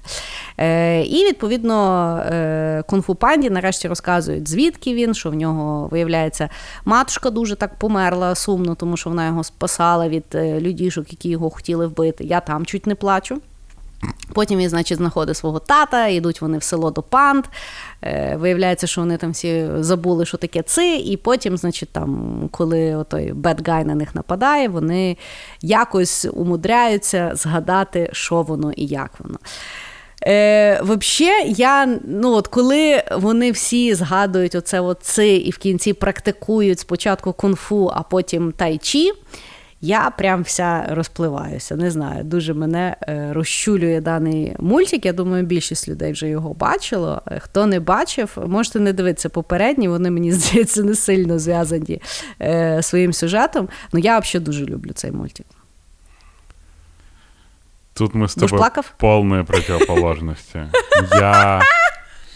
Е, 0.58 1.02
і 1.02 1.26
відповідно 1.26 1.78
кунг-фу 2.90 3.16
панді 3.16 3.50
нарешті 3.50 3.88
розказують, 3.88 4.48
звідки 4.48 4.94
він, 4.94 5.14
що 5.14 5.30
в 5.30 5.34
нього 5.34 5.88
виявляється 5.88 6.50
матушка 6.86 7.30
дуже 7.30 7.56
так 7.56 7.76
померла 7.76 8.36
сумно, 8.36 8.76
тому 8.76 8.98
що 8.98 9.10
вона 9.10 9.26
його 9.28 9.44
спасала 9.44 10.10
від 10.10 10.26
людішок, 10.36 11.12
які 11.12 11.30
його 11.30 11.50
хотіли 11.50 11.88
вбити. 11.88 12.24
Я 12.24 12.40
там 12.40 12.66
чуть 12.66 12.88
не 12.88 12.96
плачу. 12.96 13.17
Потім 14.34 14.60
він, 14.60 14.70
значить, 14.70 14.98
знаходить 14.98 15.38
свого 15.38 15.60
тата, 15.60 16.08
йдуть 16.08 16.42
вони 16.42 16.58
в 16.58 16.64
село 16.64 16.92
до 16.92 17.02
панд. 17.02 17.46
Е, 18.02 18.36
виявляється, 18.40 18.88
що 18.88 19.02
вони 19.02 19.18
там 19.18 19.32
всі 19.32 19.68
забули, 19.80 20.26
що 20.26 20.38
таке 20.38 20.62
ци, 20.62 20.96
і 20.96 21.18
потім, 21.18 21.58
значить, 21.58 21.90
там, 21.90 22.42
коли 22.52 23.06
той 23.10 23.34
бедгай 23.34 23.86
на 23.86 23.96
них 23.96 24.16
нападає, 24.16 24.70
вони 24.70 25.18
якось 25.62 26.28
умудряються 26.34 27.32
згадати, 27.36 28.10
що 28.12 28.42
воно 28.42 28.72
і 28.72 28.86
як 28.86 29.12
воно. 29.20 29.40
Е, 30.24 30.82
Взагалі, 30.82 31.54
я 31.58 32.00
ну 32.06 32.32
от 32.32 32.48
коли 32.48 33.04
вони 33.18 33.52
всі 33.52 33.94
згадують 33.94 34.56
оце 34.56 34.80
от 34.80 34.98
ци 35.02 35.36
і 35.36 35.52
в 35.52 35.58
кінці 35.58 35.94
практикують 35.94 36.80
спочатку 36.80 37.32
кунг-фу, 37.32 37.92
а 37.96 38.04
потім 38.04 38.52
тайчі, 38.52 39.12
я 39.85 40.11
прям 40.11 40.43
вся 40.43 40.87
розпливаюся. 40.91 41.77
Не 41.77 41.91
знаю, 41.91 42.25
дуже 42.25 42.55
мене 42.55 42.97
е, 43.09 43.33
розчулює 43.33 44.01
даний 44.01 44.57
мультик. 44.59 45.07
Я 45.07 45.13
думаю, 45.13 45.45
більшість 45.45 45.89
людей 45.89 46.13
вже 46.13 46.29
його 46.29 46.55
бачило. 46.55 47.23
Е, 47.27 47.41
хто 47.41 47.67
не 47.67 47.81
бачив, 47.81 48.39
можете 48.47 48.81
не 48.81 48.93
дивитися 48.93 49.29
попередні, 49.29 49.89
вони 49.89 50.11
мені 50.11 50.33
здається 50.33 50.83
не 50.83 50.95
сильно 50.95 51.39
зв'язані 51.39 52.03
е, 52.41 52.83
своїм 52.83 53.13
сюжетом. 53.13 53.69
Ну 53.93 54.01
я 54.01 54.19
взагалі 54.19 54.45
дуже 54.45 54.65
люблю 54.65 54.93
цей 54.93 55.13
мультик. 55.13 55.47
Тут 57.95 58.15
мы 58.15 58.25
с 58.25 58.35
тобой 58.35 58.59
плакав? 58.59 58.93
полные 58.99 59.45
противоположности. 59.45 60.71
Я, 61.11 61.63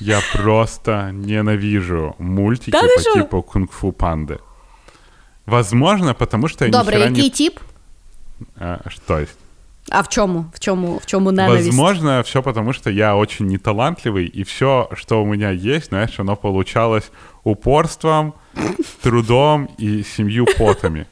я 0.00 0.20
просто 0.32 1.10
ненавижу 1.12 2.14
мультики 2.18 2.70
да, 2.70 2.82
по 2.82 3.18
типу 3.20 3.42
кунг-фу 3.42 3.92
панды. 3.92 4.38
Возможно, 5.46 6.14
потому 6.14 6.48
что 6.48 6.64
я 6.64 6.70
Добре, 6.70 6.98
який 6.98 7.22
не... 7.22 7.30
тип? 7.30 7.60
А, 8.56 8.80
что 8.88 9.18
есть? 9.18 9.38
А 9.90 10.02
в 10.02 10.08
чому? 10.08 10.46
В 10.52 10.60
чому, 10.60 10.98
в 10.98 11.06
чому 11.06 11.30
ненависть? 11.30 11.66
Возможно, 11.66 12.22
все 12.22 12.42
потому, 12.42 12.72
что 12.72 12.90
я 12.90 13.14
очень 13.16 13.46
неталантливый, 13.46 14.26
и 14.26 14.42
все, 14.42 14.88
что 14.94 15.22
у 15.22 15.26
меня 15.26 15.50
есть, 15.50 15.88
знаешь, 15.88 16.18
оно 16.18 16.36
получалось 16.36 17.10
упорством, 17.44 18.34
трудом 19.02 19.68
и 19.78 20.02
семью 20.02 20.46
потами. 20.58 21.06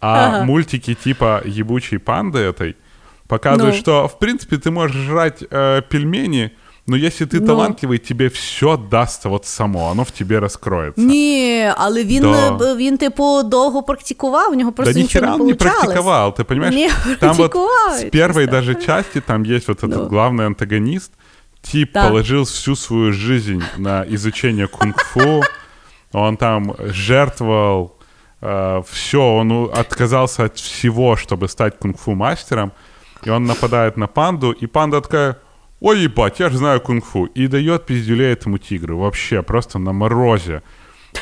А 0.00 0.28
ага. 0.28 0.44
мультики 0.44 0.94
типа 0.94 1.42
«Ебучей 1.44 1.98
панды» 1.98 2.38
этой 2.38 2.76
показывают, 3.28 3.74
ну. 3.74 3.80
что, 3.80 4.08
в 4.08 4.18
принципе, 4.18 4.56
ты 4.56 4.70
можешь 4.70 4.96
жрать 4.96 5.44
э, 5.50 5.82
пельмени, 5.88 6.52
Ну, 6.90 6.96
якщо 6.96 7.26
ти 7.26 7.40
ну. 7.40 7.46
талантливий, 7.46 7.98
тебе 7.98 8.26
все 8.26 8.78
дасться 8.90 9.28
от 9.28 9.44
само, 9.44 9.88
воно 9.88 10.02
в 10.02 10.10
тебе 10.10 10.40
розкроється. 10.40 11.02
Ні, 11.02 11.70
але 11.76 12.04
він, 12.04 12.22
да. 12.22 12.74
він 12.74 12.98
типу, 12.98 13.42
довго 13.42 13.82
практикував, 13.82 14.52
у 14.52 14.54
нього 14.54 14.72
просто 14.72 14.94
да 14.94 15.00
нічого 15.00 15.26
не 15.26 15.32
получалось. 15.32 15.64
не 15.64 15.70
практиковал, 15.70 16.30
ты 16.30 16.44
понимаешь? 16.44 16.74
Не 16.74 17.14
там 17.14 17.36
вот 17.36 17.56
с 17.90 18.04
первой 18.04 18.46
даже 18.46 18.74
части 18.74 19.20
там 19.20 19.42
есть 19.42 19.68
вот 19.68 19.78
этот 19.78 20.02
ну. 20.02 20.08
главный 20.08 20.46
антагонист, 20.46 21.12
тип 21.60 21.92
да. 21.92 22.08
положил 22.08 22.42
всю 22.42 22.76
свою 22.76 23.12
жизнь 23.12 23.62
на 23.76 24.04
изучение 24.08 24.66
кунг-фу, 24.66 25.42
он 26.12 26.36
там 26.36 26.74
жертвовал 26.78 27.92
э, 28.40 28.82
все, 28.90 29.18
он 29.18 29.70
отказался 29.74 30.44
от 30.44 30.56
всего, 30.56 31.16
чтобы 31.16 31.48
стать 31.48 31.78
кунг-фу 31.78 32.14
мастером, 32.14 32.72
и 33.26 33.30
он 33.30 33.44
нападает 33.44 33.96
на 33.96 34.06
панду, 34.06 34.52
и 34.52 34.66
панда 34.66 35.00
такая 35.00 35.36
ой, 35.83 35.99
ебать, 35.99 36.39
я 36.39 36.49
же 36.49 36.57
знаю 36.57 36.79
кунг-фу. 36.81 37.25
И 37.25 37.47
дает 37.47 37.85
пиздюлей 37.85 38.31
этому 38.31 38.57
тигру. 38.57 38.97
Вообще, 38.97 39.43
просто 39.43 39.79
на 39.79 39.91
морозе. 39.91 40.63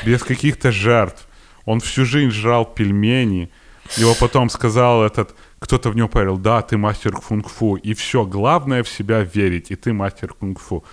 Без 0.06 0.22
каких-то 0.22 0.70
жертв. 0.70 1.26
Он 1.64 1.80
всю 1.80 2.04
жизнь 2.04 2.30
жрал 2.30 2.64
пельмени. 2.64 3.50
Его 3.96 4.14
потом 4.14 4.48
сказал 4.48 5.02
этот, 5.02 5.34
кто-то 5.58 5.90
в 5.90 5.96
него 5.96 6.08
поверил, 6.08 6.38
да, 6.38 6.62
ты 6.62 6.76
мастер 6.76 7.12
кунг-фу. 7.12 7.74
И 7.74 7.92
все, 7.94 8.24
главное 8.24 8.82
в 8.84 8.88
себя 8.88 9.22
верить, 9.22 9.72
и 9.72 9.74
ты 9.74 9.92
мастер 9.92 10.32
кунг-фу. 10.32 10.84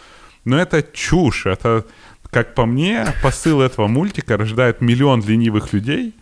Но 0.46 0.60
это 0.60 0.82
чушь. 0.82 1.46
Это, 1.46 1.86
как 2.32 2.56
по 2.56 2.66
мне, 2.66 3.06
посыл 3.22 3.62
этого 3.62 3.88
мультика 3.88 4.36
рождает 4.36 4.82
миллион 4.82 5.22
ленивых 5.22 5.74
людей, 5.74 6.16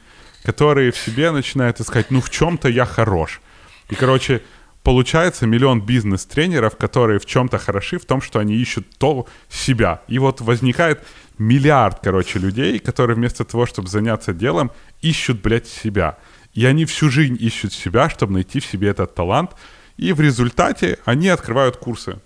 которые 0.43 0.91
в 0.91 0.97
себе 0.97 1.31
начинают 1.31 1.79
искать, 1.79 2.11
ну 2.11 2.19
в 2.19 2.29
чем-то 2.29 2.67
я 2.67 2.85
хорош. 2.85 3.41
И, 3.89 3.95
короче, 3.95 4.41
получается 4.87 5.45
миллион 5.45 5.81
бизнес-тренеров, 5.81 6.77
которые 6.77 7.19
в 7.19 7.25
чем-то 7.25 7.57
хороши, 7.57 7.99
в 7.99 8.05
том, 8.05 8.21
что 8.21 8.39
они 8.39 8.55
ищут 8.55 8.87
то 8.97 9.27
себя. 9.49 10.01
И 10.07 10.17
вот 10.17 10.39
возникает 10.39 11.03
миллиард, 11.37 11.99
короче, 12.01 12.39
людей, 12.39 12.79
которые 12.79 13.17
вместо 13.17 13.43
того, 13.43 13.65
чтобы 13.65 13.89
заняться 13.89 14.31
делом, 14.33 14.71
ищут, 15.01 15.41
блядь, 15.41 15.67
себя. 15.67 16.17
И 16.53 16.65
они 16.65 16.85
всю 16.85 17.09
жизнь 17.09 17.35
ищут 17.37 17.73
себя, 17.73 18.09
чтобы 18.09 18.31
найти 18.31 18.61
в 18.61 18.65
себе 18.65 18.87
этот 18.87 19.13
талант. 19.13 19.51
И 19.97 20.13
в 20.13 20.21
результате 20.21 20.99
они 21.03 21.27
открывают 21.27 21.75
курсы. 21.75 22.21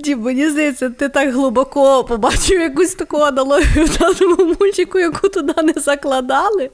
Дім, 0.00 0.20
мені 0.20 0.48
здається, 0.48 0.90
ти 0.90 1.08
так 1.08 1.34
глибоко 1.34 2.04
побачив 2.04 2.60
якусь 2.60 2.94
таку 2.94 3.16
аналогію 3.16 3.84
в 3.84 3.98
даному 3.98 4.54
мультику, 4.60 4.98
яку 4.98 5.28
туди 5.28 5.54
не 5.62 5.72
закладали. 5.72 6.70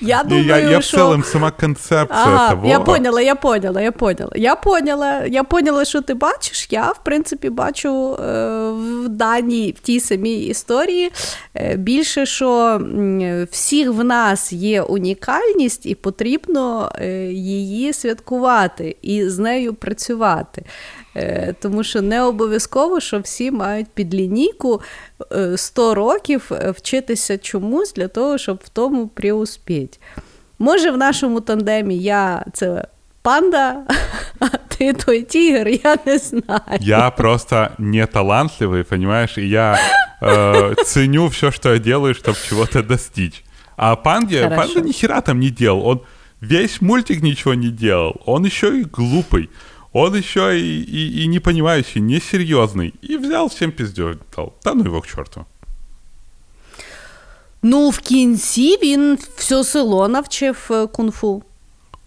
Я 0.00 0.22
думаю, 0.22 0.46
я, 0.46 0.58
я 0.58 0.80
що... 0.80 0.96
в 0.96 1.00
цілому 1.00 1.22
сама 1.22 1.50
концепція 1.50 2.24
ага, 2.24 2.50
того. 2.50 2.68
Я 2.68 2.80
поняла, 2.80 3.20
я 3.20 3.34
поняла, 3.34 3.80
я 3.82 3.92
поняла. 3.92 4.32
Я 4.34 4.56
поняла, 4.56 5.22
я 5.26 5.44
поняла, 5.44 5.84
що 5.84 6.02
ти 6.02 6.14
бачиш. 6.14 6.68
Я, 6.70 6.90
в 6.90 7.04
принципі, 7.04 7.50
бачу 7.50 8.14
е, 8.14 8.70
в 8.70 9.08
даній, 9.08 9.74
в 9.76 9.80
тій 9.80 10.00
самій 10.00 10.38
історії 10.38 11.12
е, 11.54 11.76
більше, 11.76 12.26
що 12.26 12.80
всіх 13.50 13.90
в 13.90 14.04
нас 14.04 14.52
є 14.52 14.82
унікальність, 14.82 15.86
і 15.86 15.94
потрібно 15.94 16.92
е, 17.00 17.08
її 17.32 17.92
святкувати 17.92 18.96
і 19.02 19.28
з 19.28 19.38
нею 19.38 19.74
працювати. 19.74 20.64
Е, 21.15 21.55
тому 21.59 21.83
що 21.83 22.01
не 22.01 22.23
обов'язково, 22.23 22.99
що 22.99 23.19
всі 23.19 23.51
мають 23.51 23.87
під 23.93 24.13
лінійку 24.13 24.81
100 25.55 25.91
е, 25.91 25.93
років 25.93 26.51
е, 26.51 26.71
вчитися 26.71 27.37
чомусь 27.37 27.93
для 27.93 28.07
того, 28.07 28.37
щоб 28.37 28.61
в 28.65 28.69
тому 28.69 29.07
преуспіть. 29.07 29.99
Може, 30.59 30.91
в 30.91 30.97
нашому 30.97 31.41
тандемі 31.41 31.97
я 31.97 32.45
це 32.53 32.87
панда, 33.21 33.77
а 34.39 34.47
ти 34.47 34.93
той 34.93 35.21
тігр, 35.21 35.67
я 35.67 35.97
не 36.05 36.17
знаю. 36.17 36.79
Я 36.79 37.09
просто 37.09 37.69
не 37.77 38.05
талантливый, 38.05 38.83
понимаешь, 38.83 39.37
и 39.37 39.47
я 39.47 39.79
э, 40.21 40.75
ценю 40.85 41.27
все, 41.27 41.51
что 41.51 41.73
я 41.73 41.79
делаю, 41.79 42.13
чтобы 42.13 42.37
чего-то 42.49 42.83
достичь. 42.83 43.43
А 43.75 43.95
панде, 43.95 44.49
панда 44.49 44.81
ни 44.81 44.91
хера 44.91 45.21
там 45.21 45.39
не 45.39 45.49
делал. 45.49 45.87
Он 45.87 46.01
весь 46.41 46.81
мультик 46.81 47.21
ничего 47.21 47.53
не 47.53 47.69
делал. 47.69 48.21
Он 48.25 48.45
еще 48.45 48.79
и 48.79 48.83
глупый. 48.83 49.49
Он 49.95 50.15
еще 50.15 50.59
и, 50.59 50.81
и, 50.81 51.23
и 51.23 51.27
не 51.27 51.39
понимающий, 51.39 52.01
несерьезный. 52.01 52.93
И 53.01 53.17
взял 53.17 53.47
всем 53.49 53.71
пиздеж 53.71 54.17
дал. 54.35 54.53
Да 54.63 54.73
ну 54.73 54.83
его 54.85 55.01
к 55.01 55.07
черту. 55.07 55.45
Ну, 57.61 57.89
в 57.89 57.99
кінці 57.99 58.77
він 58.83 59.17
все 59.35 59.63
село 59.63 60.07
навчив 60.07 60.67
кунг-фу. 60.69 61.43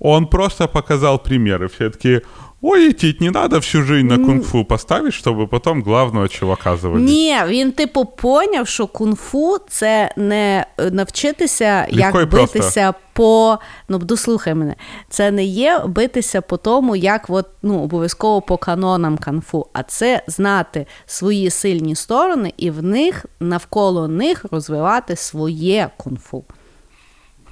Он 0.00 0.26
просто 0.26 0.68
показал 0.68 1.18
примеры. 1.18 1.66
Все 1.68 1.90
таки 1.90 2.20
Ой, 2.61 2.89
идти 2.89 3.15
не 3.19 3.29
надо 3.29 3.59
всю 3.59 3.83
жизнь 3.83 4.07
на 4.07 4.17
кунг-фу 4.17 4.65
поставить, 4.65 5.13
щоб 5.13 5.49
потім 5.49 5.83
главного 5.83 6.27
чувака 6.27 6.77
заводити. 6.77 7.11
Ні, 7.11 7.37
він 7.47 7.71
типу 7.71 8.05
поняв, 8.05 8.67
що 8.67 8.87
кунг-фу 8.87 9.57
це 9.69 10.11
не 10.15 10.65
е, 10.77 10.91
навчитися, 10.91 11.87
Легко 11.91 12.19
як 12.19 12.29
битися 12.29 12.93
по. 13.13 13.57
Ну, 13.89 13.97
дослухай 13.97 14.55
мене, 14.55 14.75
це 15.09 15.31
не 15.31 15.43
є 15.43 15.79
битися 15.87 16.41
по 16.41 16.57
тому, 16.57 16.95
як 16.95 17.25
от, 17.29 17.47
ну, 17.61 17.83
обов'язково 17.83 18.41
по 18.41 18.57
канонам 18.57 19.17
кунг-фу, 19.17 19.65
а 19.73 19.83
це 19.83 20.23
знати 20.27 20.85
свої 21.05 21.49
сильні 21.49 21.95
сторони 21.95 22.53
і 22.57 22.71
в 22.71 22.83
них 22.83 23.25
навколо 23.39 24.07
них 24.07 24.45
розвивати 24.51 25.15
своє 25.15 25.89
кунг-фу. 25.97 26.43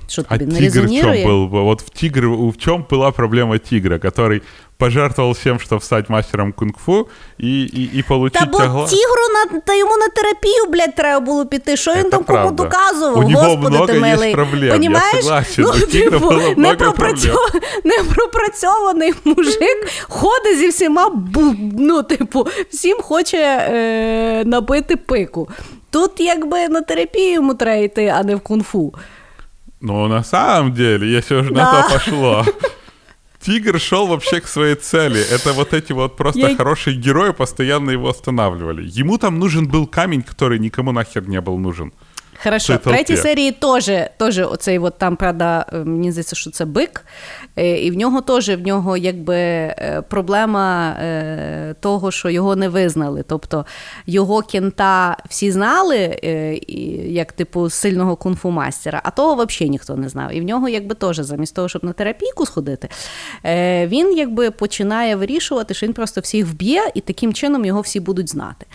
Что 0.09 0.25
а 0.29 0.39
тигр 0.39 0.87
в 0.87 0.91
чем 0.91 1.15
был? 1.27 1.49
Вот 1.49 1.81
в 1.81 1.91
тигр, 1.91 2.27
в 2.29 2.57
чем 2.59 2.85
была 2.91 3.13
проблема 3.13 3.59
тигра, 3.59 3.99
который 3.99 4.43
пожертвовал 4.79 5.33
всем, 5.33 5.59
чтобы 5.59 5.81
стать 5.81 6.11
мастером 6.11 6.53
кунг-фу 6.53 7.09
и, 7.41 7.47
и, 7.63 7.91
і 7.99 8.03
получить 8.03 8.41
Та 8.41 8.47
бо 8.47 8.59
тягло. 8.59 8.87
тігру 8.87 9.23
на 9.55 9.61
та 9.61 9.75
йому 9.75 9.97
на 9.97 10.09
терапію, 10.09 10.67
блядь, 10.73 10.95
треба 10.95 11.21
було 11.21 11.47
піти. 11.47 11.77
Що 11.77 11.95
він 11.95 12.03
Це 12.05 12.11
там 12.11 12.25
кому 12.25 12.39
правда. 12.39 12.65
доказував? 12.65 13.19
У 13.27 13.31
нього 13.31 13.45
Господи, 13.45 13.69
много 13.71 13.87
ти 13.87 13.93
є 13.93 14.01
милий. 14.01 14.33
проблем, 14.35 14.65
я 14.65 14.73
Понімаєш? 14.73 15.25
согласен. 15.25 15.65
Ну, 15.65 15.71
У 15.71 15.87
тігра 15.87 16.11
типу, 16.11 16.29
було 16.29 16.41
много 16.57 16.75
непропрацьо- 16.75 17.37
непропрацьований 17.85 19.15
мужик 19.25 19.89
ходить 20.09 20.59
зі 20.59 20.69
всіма 20.69 21.09
бу- 21.09 21.55
ну, 21.79 22.03
типу, 22.03 22.47
всім 22.71 22.97
хоче 23.03 23.39
е, 23.71 24.43
набити 24.47 24.97
пику. 24.97 25.49
Тут 25.91 26.11
якби 26.19 26.69
на 26.69 26.81
терапію 26.81 27.33
йому 27.33 27.55
треба 27.55 27.83
йти, 27.83 28.13
а 28.17 28.23
не 28.23 28.37
в 28.37 28.41
кунг-фу. 28.41 28.93
Ну, 29.80 30.08
на 30.08 30.24
самом 30.24 30.74
деле, 30.74 31.10
если 31.12 31.36
уже 31.36 31.52
на 31.54 31.72
Да. 31.72 31.84
то 31.84 31.94
пошло, 31.94 32.46
Тигр 33.40 33.80
шел 33.80 34.08
вообще 34.08 34.42
к 34.42 34.48
своей 34.48 34.76
цели. 34.76 35.22
Это 35.32 35.54
вот 35.54 35.74
эти 35.74 35.94
вот 35.94 36.18
просто 36.18 36.40
Я- 36.40 36.56
хорошие 36.56 36.96
герои 36.98 37.32
постоянно 37.32 37.92
его 37.92 38.10
останавливали. 38.10 38.84
Ему 39.00 39.18
там 39.18 39.40
нужен 39.40 39.68
был 39.68 39.86
камень, 39.88 40.24
который 40.24 40.60
никому 40.60 40.92
нахер 40.92 41.28
не 41.30 41.40
был 41.42 41.58
нужен. 41.60 41.94
Хорошо, 42.44 42.76
в 42.76 42.78
третій 42.78 43.18
серії 43.18 43.52
теж, 43.52 43.92
теж 44.18 44.40
оцей 44.40 44.80
от 44.80 44.98
там, 44.98 45.16
правда, 45.16 45.66
е, 45.74 45.78
мені 45.78 46.12
здається, 46.12 46.36
що 46.36 46.52
це 46.52 46.66
бик, 46.66 47.06
е, 47.56 47.78
і 47.78 47.92
в 47.92 47.98
нього 47.98 48.22
теж 48.22 48.50
в 48.50 48.62
нього 48.62 48.98
якби 48.98 49.36
е, 49.36 50.04
проблема 50.10 50.98
того, 51.80 52.12
що 52.12 52.30
його 52.30 52.56
не 52.56 52.70
визнали. 52.70 53.24
Тобто 53.28 53.66
його 54.06 54.42
кента 54.42 55.18
всі 55.30 55.52
знали, 55.52 56.20
як 57.06 57.32
типу 57.32 57.70
сильного 57.70 58.16
кунг-фу 58.16 58.52
мастера, 58.52 59.02
а 59.04 59.12
того 59.12 59.46
взагалі 59.46 59.70
ніхто 59.70 59.96
не 59.96 60.10
знав. 60.10 60.34
І 60.34 60.42
в 60.42 60.44
нього 60.44 60.70
якби 60.70 60.96
теж 60.96 61.18
замість 61.18 61.56
того, 61.56 61.70
щоб 61.70 61.84
на 61.84 61.94
терапійку 61.94 62.46
сходити, 62.46 62.90
він 63.86 64.18
якби 64.18 64.52
починає 64.52 65.16
вирішувати, 65.16 65.74
що 65.74 65.86
він 65.86 65.94
просто 65.94 66.22
всіх 66.22 66.46
вб'є, 66.46 66.92
і 66.94 67.02
таким 67.02 67.34
чином 67.34 67.66
його 67.66 67.82
всі 67.82 68.00
будуть 68.00 68.30
знати. 68.30 68.66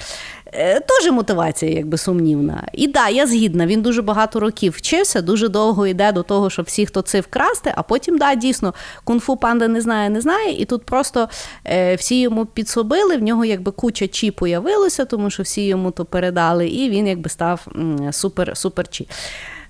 Е, 0.53 0.81
Теж 0.81 1.13
мотивація, 1.13 1.73
якби 1.73 1.99
сумнівна. 1.99 2.67
І 2.73 2.87
да, 2.87 3.09
я 3.09 3.27
згідна. 3.27 3.67
Він 3.67 3.83
дуже 3.83 4.03
багато 4.03 4.41
років 4.41 4.73
вчився, 4.77 5.23
дуже 5.23 5.49
довго 5.49 5.87
йде 5.87 6.13
до 6.13 6.23
того, 6.23 6.51
щоб 6.51 6.67
всіх 6.67 6.91
то 6.91 7.03
це 7.03 7.21
вкрасти, 7.21 7.73
а 7.77 7.83
потім, 7.83 8.19
да, 8.19 8.35
дійсно, 8.35 8.75
кунг-фу 9.05 9.37
панда 9.37 9.69
не 9.69 9.81
знає, 9.81 10.11
не 10.11 10.21
знає, 10.21 10.53
і 10.61 10.65
тут 10.65 10.85
просто 10.85 11.29
е, 11.65 11.95
всі 11.95 12.21
йому 12.21 12.47
підсобили, 12.47 13.17
в 13.17 13.23
нього 13.23 13.45
якби 13.45 13.73
куча 13.73 14.09
чі 14.09 14.31
появилося, 14.31 15.05
тому 15.05 15.31
що 15.31 15.43
всі 15.43 15.67
йому 15.67 15.91
то 15.91 16.05
передали, 16.05 16.69
і 16.69 16.91
він 16.91 17.07
якби 17.07 17.31
став 17.31 17.67
супер, 18.11 18.57
супер 18.57 18.89
чі. 18.89 19.09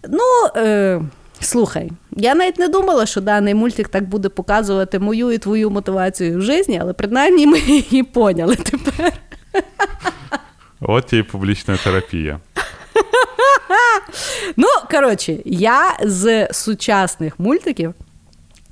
Ну. 0.09 0.25
Е, 0.57 1.03
Слухай, 1.41 1.93
я 2.11 2.35
навіть 2.35 2.59
не 2.59 2.69
думала, 2.69 3.07
що 3.07 3.21
даний 3.21 3.55
мультик 3.55 3.89
так 3.89 4.09
буде 4.09 4.29
показувати 4.29 4.99
мою 4.99 5.33
і 5.33 5.39
твою 5.39 5.71
мотивацію 5.71 6.39
в 6.39 6.41
житті, 6.41 6.79
але 6.83 6.93
принаймні 6.93 7.47
ми 7.47 7.59
її 7.67 8.03
поняли 8.03 8.57
тепер. 8.57 9.13
Вот 10.87 11.07
тебе 11.07 11.21
и 11.21 11.23
публичная 11.25 11.77
терапия. 11.77 12.41
Ну, 14.57 14.69
коротше, 14.91 15.39
я 15.45 15.97
з 16.03 16.49
сучасних 16.53 17.39
мультиків 17.41 17.95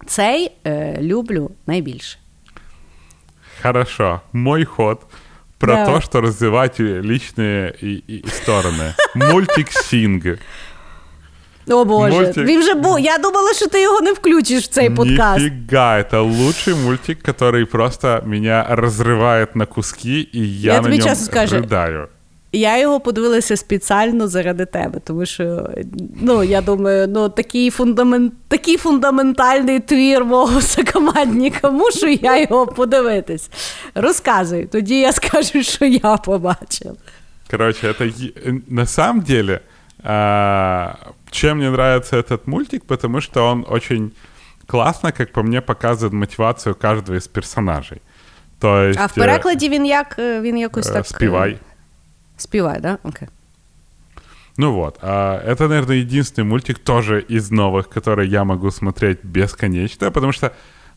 цей 0.07 0.53
е, 0.67 0.99
люблю 1.01 1.51
найбільше. 1.67 2.19
Хорошо. 3.63 4.21
Мой 4.33 4.65
ход 4.65 5.01
про 5.59 5.75
Давай. 5.75 5.95
то, 5.95 6.01
что 6.01 6.21
развивать 6.21 6.81
личные 6.81 7.73
и- 7.83 8.03
и 8.09 8.25
стороны. 8.27 8.95
Мультик 9.15 9.73
Синг. 9.73 10.39
О 11.70 11.86
Боже, 11.86 12.16
Мультик. 12.16 12.46
він 12.46 12.60
вже 12.60 12.74
був. 12.74 13.00
Я 13.00 13.18
думала, 13.18 13.54
що 13.54 13.68
ти 13.68 13.82
його 13.82 14.02
не 14.02 14.14
включиш 14.14 14.64
в 14.64 14.68
цей 14.68 14.90
подкаст. 14.90 15.40
Нифига, 15.44 15.98
это 16.00 16.22
лучший 16.22 16.74
мультик, 16.76 17.24
который 17.30 17.66
просто 17.66 18.22
меня 18.26 18.68
разрывает 18.70 19.48
на 19.56 19.66
куски, 19.66 20.30
и 20.36 20.40
я, 20.40 20.74
Я 20.74 20.78
на 20.82 20.84
тебе 20.84 20.98
нем 20.98 21.08
честно 21.08 21.26
скажу. 21.26 21.56
рыдаю. 21.56 22.08
Я 22.52 22.80
його 22.80 23.00
подивилася 23.00 23.58
спеціально 23.58 24.28
заради 24.28 24.66
тебе, 24.66 25.00
тому 25.04 25.26
що 25.26 25.70
ну 26.22 26.44
я 26.44 26.62
думаю, 26.62 27.08
ну 27.08 27.30
такий 27.30 27.70
фундамент, 27.70 28.34
такий 28.48 28.78
фундаментальний 28.78 29.80
твір 29.80 30.26
мого 30.26 30.62
сокомандника, 30.62 31.70
мушу 31.70 32.08
я 32.08 32.42
його 32.42 32.68
подивитись. 32.68 33.50
Розказуй, 33.96 34.66
тоді 34.66 35.00
я 35.00 35.12
скажу, 35.12 35.64
що 35.64 35.86
я 35.86 36.18
побачив. 36.18 36.92
Короче, 37.52 37.88
это 37.92 38.04
е- 38.48 38.62
на 38.70 38.86
самом 38.86 39.22
деле, 39.22 39.60
а, 40.04 40.94
чем 41.32 41.58
мне 41.58 41.70
нравится 41.70 42.18
этот 42.18 42.48
мультик, 42.48 42.86
потому 42.86 43.22
что 43.22 43.52
он 43.52 43.66
очень 43.70 44.12
классно, 44.68 45.12
как 45.12 45.32
по 45.32 45.44
мне, 45.44 45.62
показывает 45.62 46.14
мотивацию 46.14 46.76
каждого 46.76 47.18
из 47.18 47.28
персонажей. 47.28 48.02
То 48.60 48.84
есть, 48.84 49.00
А 49.00 49.06
в 49.06 49.14
перекладі 49.14 49.70
він 49.70 49.86
як 49.86 50.16
е, 50.20 50.42
він 50.42 50.58
якось 50.58 50.90
э, 50.90 50.94
так. 50.94 51.06
е, 51.06 51.10
спевай. 51.10 51.58
Співай, 52.38 52.80
да? 52.80 52.98
Окей. 53.04 53.28
Ну 54.58 54.74
вот, 54.74 54.98
а 55.02 55.42
это, 55.46 55.68
наверное, 55.68 55.98
единственный 55.98 56.46
мультик 56.46 56.80
тоже 56.80 57.22
из 57.32 57.52
новых, 57.52 57.90
который 57.90 58.28
я 58.28 58.44
могу 58.44 58.72
смотреть 58.72 59.20
бесконечно, 59.24 60.12
потому 60.12 60.32
что, 60.32 60.52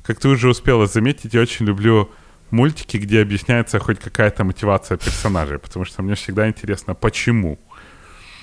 как 0.06 0.20
ты 0.20 0.28
уже 0.28 0.48
успела 0.48 0.86
заметить, 0.86 1.34
я 1.34 1.40
очень 1.40 1.66
люблю 1.66 2.08
мультики, 2.50 2.98
где 2.98 3.20
объясняется 3.20 3.80
хоть 3.80 3.98
какая-то 3.98 4.44
мотивация 4.44 4.96
персонажей, 4.96 5.58
потому 5.58 5.84
что 5.84 6.02
мне 6.02 6.14
всегда 6.14 6.46
интересно, 6.46 6.94
почему. 6.94 7.58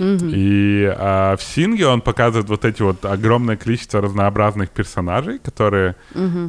И 0.00 0.94
а, 0.96 1.36
в 1.36 1.42
Синге 1.42 1.86
он 1.86 2.00
показывает 2.00 2.48
вот 2.48 2.64
эти 2.64 2.82
вот 2.82 3.04
огромное 3.04 3.56
количество 3.56 4.00
разнообразных 4.00 4.70
персонажей, 4.70 5.38
которые, 5.38 5.94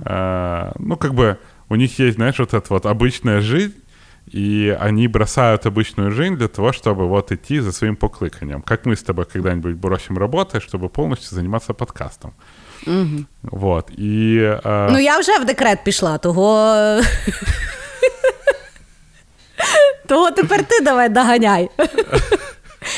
а, 0.05 0.71
ну, 0.79 0.95
как 0.97 1.13
бы, 1.13 1.37
у 1.69 1.75
них 1.75 1.99
есть, 1.99 2.15
знаешь, 2.15 2.39
вот 2.39 2.53
эта 2.53 2.73
вот 2.73 2.85
обычная 2.85 3.41
жизнь, 3.41 3.75
и 4.31 4.77
они 4.79 5.07
бросают 5.07 5.65
обычную 5.65 6.11
жизнь 6.11 6.35
для 6.35 6.47
того, 6.47 6.71
чтобы 6.71 7.07
вот 7.07 7.31
идти 7.31 7.59
за 7.59 7.71
своим 7.71 7.95
поклыканием. 7.95 8.61
Как 8.61 8.85
мы 8.85 8.95
с 8.95 9.03
тобой 9.03 9.25
когда-нибудь 9.25 9.75
бросим 9.75 10.17
работу, 10.17 10.61
чтобы 10.61 10.89
полностью 10.89 11.35
заниматься 11.35 11.73
подкастом. 11.73 12.33
Вот. 13.43 13.91
И 13.99 14.39
а, 14.63 14.89
Ну 14.91 14.97
я 14.99 15.19
вже 15.19 15.39
в 15.39 15.45
декрет 15.45 15.83
пішла, 15.83 16.17
того. 16.17 16.75
Того 20.07 20.31
тепер 20.31 20.63
ти 20.63 20.83
давай 20.83 21.09
доганяй. 21.09 21.69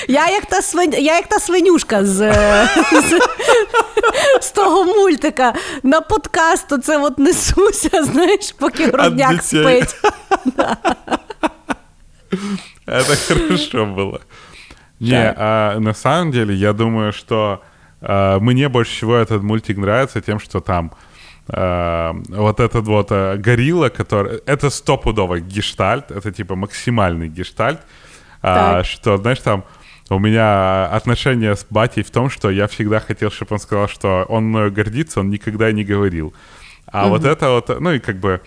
Я 0.08 0.30
як 0.30 0.46
та 0.46 0.62
свин... 0.62 0.94
я 0.94 1.16
як 1.16 1.28
та 1.28 1.40
свинюшка 1.40 2.06
з, 2.06 2.34
з, 2.92 3.20
з 4.42 4.52
того 4.52 4.84
мультика 4.84 5.54
на 5.84 6.02
подкаст, 6.02 6.68
то 6.68 6.78
це 6.78 6.98
от 6.98 7.20
несуся, 7.20 8.04
знаєш, 8.04 8.52
поки 8.52 8.86
грудняк 8.86 9.44
спить. 9.44 9.96
Это 12.88 13.16
хорошо 13.28 13.86
было. 13.86 14.20
Не, 15.00 15.34
а 15.38 15.80
на 15.80 15.94
самом 15.94 16.32
деле, 16.32 16.54
я 16.54 16.74
думаю, 16.74 17.12
что 17.12 17.62
а, 18.02 18.40
мне 18.40 18.70
больше 18.70 18.92
всего 18.92 19.16
этот 19.16 19.44
мультик 19.44 19.78
нравится 19.78 20.22
тем, 20.22 20.40
что 20.40 20.60
там 20.60 20.92
а, 21.48 22.14
вот 22.30 22.60
этот 22.60 22.86
вот 22.88 23.12
а, 23.12 23.38
горилла, 23.38 23.90
который... 23.90 24.42
Это 24.46 24.70
стопудовый 24.70 25.42
гештальт, 25.42 26.12
это 26.12 26.32
типа 26.32 26.56
максимальный 26.56 27.28
гештальт, 27.28 27.80
а, 28.44 28.84
что, 28.84 29.18
знаешь, 29.18 29.40
там 29.40 29.64
у 30.10 30.20
меня 30.20 30.86
отношения 30.86 31.56
с 31.56 31.66
батей 31.70 32.04
в 32.04 32.10
том, 32.12 32.30
что 32.30 32.50
я 32.52 32.68
всегда 32.68 33.00
хотел, 33.00 33.32
чтобы 33.32 33.54
он 33.54 33.60
сказал, 33.60 33.88
что 33.88 34.26
он 34.30 34.44
мною 34.44 34.72
гордится, 34.72 35.20
он 35.22 35.30
никогда 35.30 35.72
не 35.72 35.84
говорил. 35.84 36.34
А 36.92 37.08
вот 37.08 37.26
это 37.26 37.50
вот, 37.50 37.80
ну 37.80 37.92
и 37.94 38.00
как 38.00 38.18
бы 38.18 38.40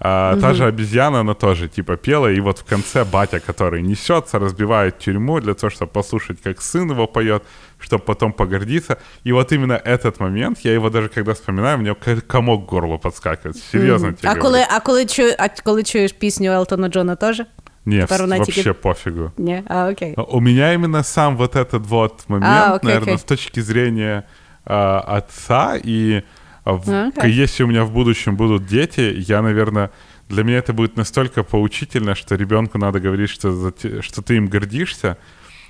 а, 0.00 0.36
та 0.40 0.54
же 0.54 0.64
обезьяна, 0.64 1.20
она 1.20 1.34
тоже 1.34 1.68
типа 1.68 1.96
пела, 1.96 2.26
и 2.32 2.40
вот 2.40 2.58
в 2.58 2.64
конце 2.64 3.04
батя, 3.04 3.38
который 3.38 3.82
несется, 3.82 4.38
разбивает 4.38 4.98
тюрьму 4.98 5.40
для 5.40 5.54
того, 5.54 5.70
чтобы 5.70 5.92
послушать, 5.92 6.42
как 6.42 6.60
сын 6.62 6.90
его 6.90 7.06
поет, 7.06 7.42
чтобы 7.78 8.02
потом 8.04 8.32
погордиться. 8.32 8.96
И 9.26 9.32
вот 9.32 9.52
именно 9.52 9.80
этот 9.84 10.18
момент, 10.20 10.58
я 10.64 10.72
его 10.72 10.90
даже 10.90 11.08
когда 11.08 11.32
вспоминаю, 11.34 11.94
к- 11.94 12.20
комок 12.26 12.66
к 12.66 12.70
горлу 12.70 12.98
подскакивает. 12.98 13.56
Серьезно 13.72 14.12
тебе 14.12 14.28
А 14.30 14.34
говорю. 14.34 14.42
коли, 14.42 14.66
а, 14.76 14.80
коли 14.80 15.06
чу, 15.06 15.22
а 15.38 15.48
коли 15.48 15.82
чуєш 15.82 16.12
пісню 16.12 16.52
Елтона 16.52 16.88
Джона 16.88 17.16
теж? 17.16 17.42
Нет, 17.84 18.10
вообще 18.10 18.72
пофигу. 18.72 19.30
Ні? 19.38 19.62
А, 19.68 19.88
окей. 19.88 20.14
У 20.16 20.40
меня 20.40 20.72
именно 20.74 21.02
сам 21.02 21.36
вот 21.36 21.56
этот 21.56 21.86
вот 21.86 22.24
момент, 22.28 22.52
А, 22.52 22.74
окей, 22.74 22.86
наверное, 22.88 23.14
окей. 23.14 23.18
с 23.18 23.22
точки 23.24 23.60
зрения 23.62 24.22
а, 24.64 25.00
отца, 25.00 25.76
и 25.84 26.22
а, 26.64 26.72
в- 26.72 26.88
А, 26.88 27.08
окей. 27.08 27.42
если 27.42 27.64
у 27.64 27.66
меня 27.66 27.82
в 27.84 27.90
будущем 27.92 28.36
будут 28.36 28.66
дети, 28.66 29.12
я, 29.30 29.42
наверное, 29.42 29.90
для 30.28 30.44
меня 30.44 30.58
это 30.58 30.72
будет 30.72 30.96
настолько 30.96 31.42
поучительно, 31.42 32.14
что 32.14 32.36
ребенку 32.36 32.78
надо 32.78 33.00
говорить, 33.00 33.30
что, 33.30 33.72
что 34.02 34.22
ты 34.22 34.36
им 34.36 34.46
гордишься, 34.46 35.16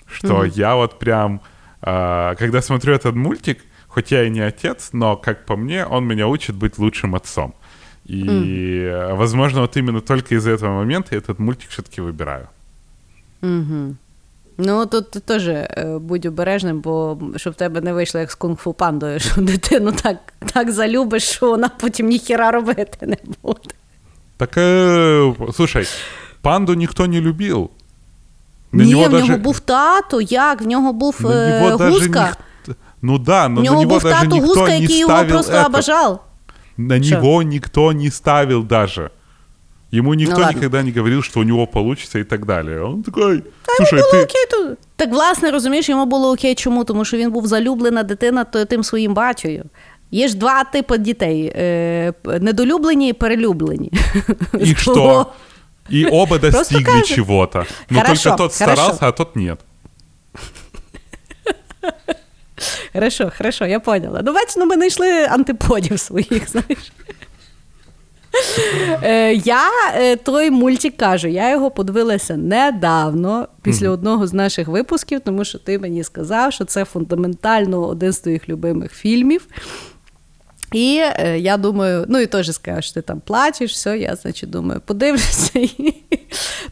что 0.07 0.45
я 0.45 0.75
вот 0.75 0.99
прям, 0.99 1.41
а, 1.81 2.35
когда 2.35 2.61
смотрю 2.61 2.95
этот 2.95 3.15
мультик, 3.15 3.59
хоть 3.89 4.13
я 4.13 4.25
и 4.25 4.31
не 4.31 4.41
отец, 4.41 4.91
но, 4.93 5.17
как 5.17 5.47
по 5.47 5.57
мне, 5.57 5.87
он 5.87 6.05
меня 6.07 6.27
учит 6.27 6.57
быть 6.57 6.79
лучшим 6.79 7.15
отцом. 7.15 7.55
И, 8.10 8.24
э, 8.26 9.14
возможно, 9.16 9.62
вот 9.62 9.78
именно 9.78 10.02
только 10.02 10.36
из-за 10.36 10.52
этого 10.52 10.74
момента 10.74 11.10
я 11.12 11.18
этот 11.18 11.40
мультик 11.40 11.70
все-таки 11.70 12.02
выбираю. 12.02 12.48
Ну, 14.60 14.86
тут 14.86 15.12
ти 15.12 15.20
теж 15.20 15.48
е, 15.48 15.98
будь 16.02 16.26
обережним, 16.26 16.80
бо 16.80 17.18
щоб 17.36 17.54
в 17.54 17.56
тебе 17.56 17.82
не 17.82 17.94
вийшло 17.94 18.20
як 18.20 18.32
з 18.32 18.36
кунг-фу 18.36 18.74
пандою, 18.74 19.20
що 19.20 19.42
дитину 19.42 19.92
так, 19.92 20.18
так 20.54 20.72
залюбиш, 20.72 21.24
що 21.24 21.50
вона 21.50 21.70
потім 21.80 22.08
ніхіра 22.08 22.52
робити 22.52 23.06
не 23.06 23.18
буде. 23.44 23.70
Так, 24.38 24.58
э, 24.58 25.54
слушай, 25.54 25.88
панду 26.42 26.76
никто 26.76 27.08
не 27.08 27.22
любил. 27.22 27.70
На 28.72 28.84
Ні, 28.84 28.96
в 28.96 29.10
даже... 29.10 29.26
нього 29.26 29.38
був 29.38 29.60
тато, 29.60 30.22
як? 30.22 30.62
В 30.62 30.68
нього 30.68 30.94
був 30.94 31.16
на 31.22 31.48
е, 31.48 31.62
него 31.62 31.78
гуска. 31.78 32.26
Ніхто... 32.26 32.82
Ну 33.02 33.18
да, 33.18 33.48
но 33.48 33.62
в 33.62 33.64
нього 33.64 33.76
на 33.76 33.82
него 33.82 33.94
був 33.94 34.04
даже 34.04 34.16
тато 34.16 34.36
никто 34.36 34.48
гуска, 34.48 34.68
не 34.68 34.80
який 34.80 35.00
його 35.00 35.26
просто 35.26 35.54
это. 35.54 35.66
обожав. 35.66 36.24
На 36.89 37.03
Шо? 37.03 37.15
него 37.15 37.43
никто 37.43 37.93
не 37.93 38.11
ставил 38.11 38.63
даже. 38.63 39.11
Ему 39.95 40.15
никто 40.15 40.41
ну, 40.41 40.49
никогда 40.49 40.83
не 40.83 40.91
говорил, 40.91 41.23
что 41.23 41.41
у 41.41 41.43
него 41.43 41.67
получится 41.67 42.19
и 42.19 42.25
так 42.25 42.47
далі. 42.47 42.79
Он 42.79 43.03
такой, 43.03 43.43
слушай, 43.77 44.01
було 44.01 44.11
ти... 44.13 44.23
окей 44.23 44.47
тут. 44.51 44.79
Так, 44.97 45.11
власне, 45.11 45.51
розумієш, 45.51 45.89
йому 45.89 46.07
було 46.07 46.33
окей. 46.33 46.55
Чому? 46.55 46.85
Тому 46.85 47.05
що 47.05 47.17
він 47.17 47.31
був 47.31 47.47
залюблена 47.47 48.03
дитина 48.03 48.45
тим 48.45 48.85
своїм 48.85 49.15
батькою. 49.15 49.65
Є 50.11 50.29
ж 50.29 50.37
два 50.37 50.65
типи 50.65 50.99
дітей: 50.99 51.53
е, 51.57 52.13
недолюблені 52.41 53.09
і 53.09 53.13
перелюблені. 53.13 53.93
І 54.61 54.75
що? 54.75 55.27
И 55.93 56.07
оба 56.07 56.39
достигли 56.39 57.03
чего-то. 57.03 57.67
Но 57.91 58.01
хорошо, 58.01 58.31
только 58.31 58.37
тот 58.37 58.55
старался, 58.55 58.83
хорошо. 58.83 59.07
а 59.07 59.13
тот 59.13 59.37
нет. 59.37 59.61
Хорошо, 62.93 63.33
хорошо, 63.39 63.67
я 63.67 63.81
поняла. 63.81 64.21
Ну, 64.25 64.33
бач, 64.33 64.57
ну 64.57 64.67
ми 64.67 64.75
знайшли 64.75 65.25
антиподів 65.25 66.01
своїх, 66.01 66.49
знаєш. 66.51 66.93
Е, 69.03 69.35
Я 69.35 69.63
е, 69.97 70.17
той 70.17 70.51
мультик 70.51 70.97
кажу, 70.97 71.29
я 71.29 71.51
його 71.51 71.71
подивилася 71.71 72.37
недавно, 72.37 73.49
після 73.63 73.91
одного 73.91 74.27
з 74.27 74.33
наших 74.33 74.69
випусків, 74.69 75.21
тому 75.21 75.45
що 75.45 75.59
ти 75.59 75.79
мені 75.79 76.05
сказав, 76.05 76.53
що 76.53 76.65
це 76.65 76.85
фундаментально 76.85 77.89
один 77.89 78.13
з 78.13 78.19
твоїх 78.19 78.49
любимих 78.49 78.93
фільмів. 78.93 79.47
І 80.73 81.03
е, 81.03 81.39
я 81.39 81.57
думаю, 81.57 82.05
ну 82.09 82.19
і 82.19 82.27
теж 82.27 82.53
скажеш, 82.55 82.85
що 82.85 82.95
ти 82.95 83.03
там 83.03 83.21
плачеш, 83.21 83.73
все, 83.73 83.99
я, 83.99 84.17
значить, 84.17 84.51
думаю, 84.51 84.81
подивлюся. 84.87 85.61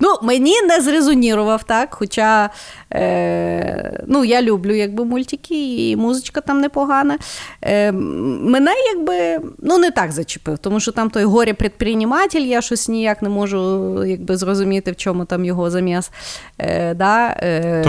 Ну, 0.01 0.17
Мені 0.23 0.63
не 0.63 0.81
зрезонірував 0.81 1.65
так, 1.65 1.95
хоча 1.95 2.51
е, 2.93 4.05
ну, 4.07 4.25
я 4.25 4.43
люблю 4.43 4.75
якби, 4.75 5.05
мультики, 5.05 5.91
і 5.91 5.97
музичка 5.97 6.41
там 6.41 6.61
непогана. 6.61 7.19
Е, 7.63 7.93
Мене 7.93 8.71
якби 8.95 9.49
ну, 9.59 9.79
не 9.79 9.91
так 9.91 10.13
зачепив, 10.13 10.59
тому 10.59 10.81
що 10.81 10.93
там 10.93 11.11
той 11.11 11.25
горе 11.25 11.55
предприниматель, 11.55 12.41
я 12.41 12.61
щось 12.61 12.89
ніяк 12.89 13.23
не 13.23 13.29
можу 13.29 14.05
якби, 14.05 14.37
зрозуміти, 14.37 14.93
в 14.93 14.97
чому 14.97 15.25
там 15.25 15.45
його 15.45 15.71
заміс. 15.71 16.11
Е, 16.59 16.95
да, 16.95 17.37
е, 17.43 17.83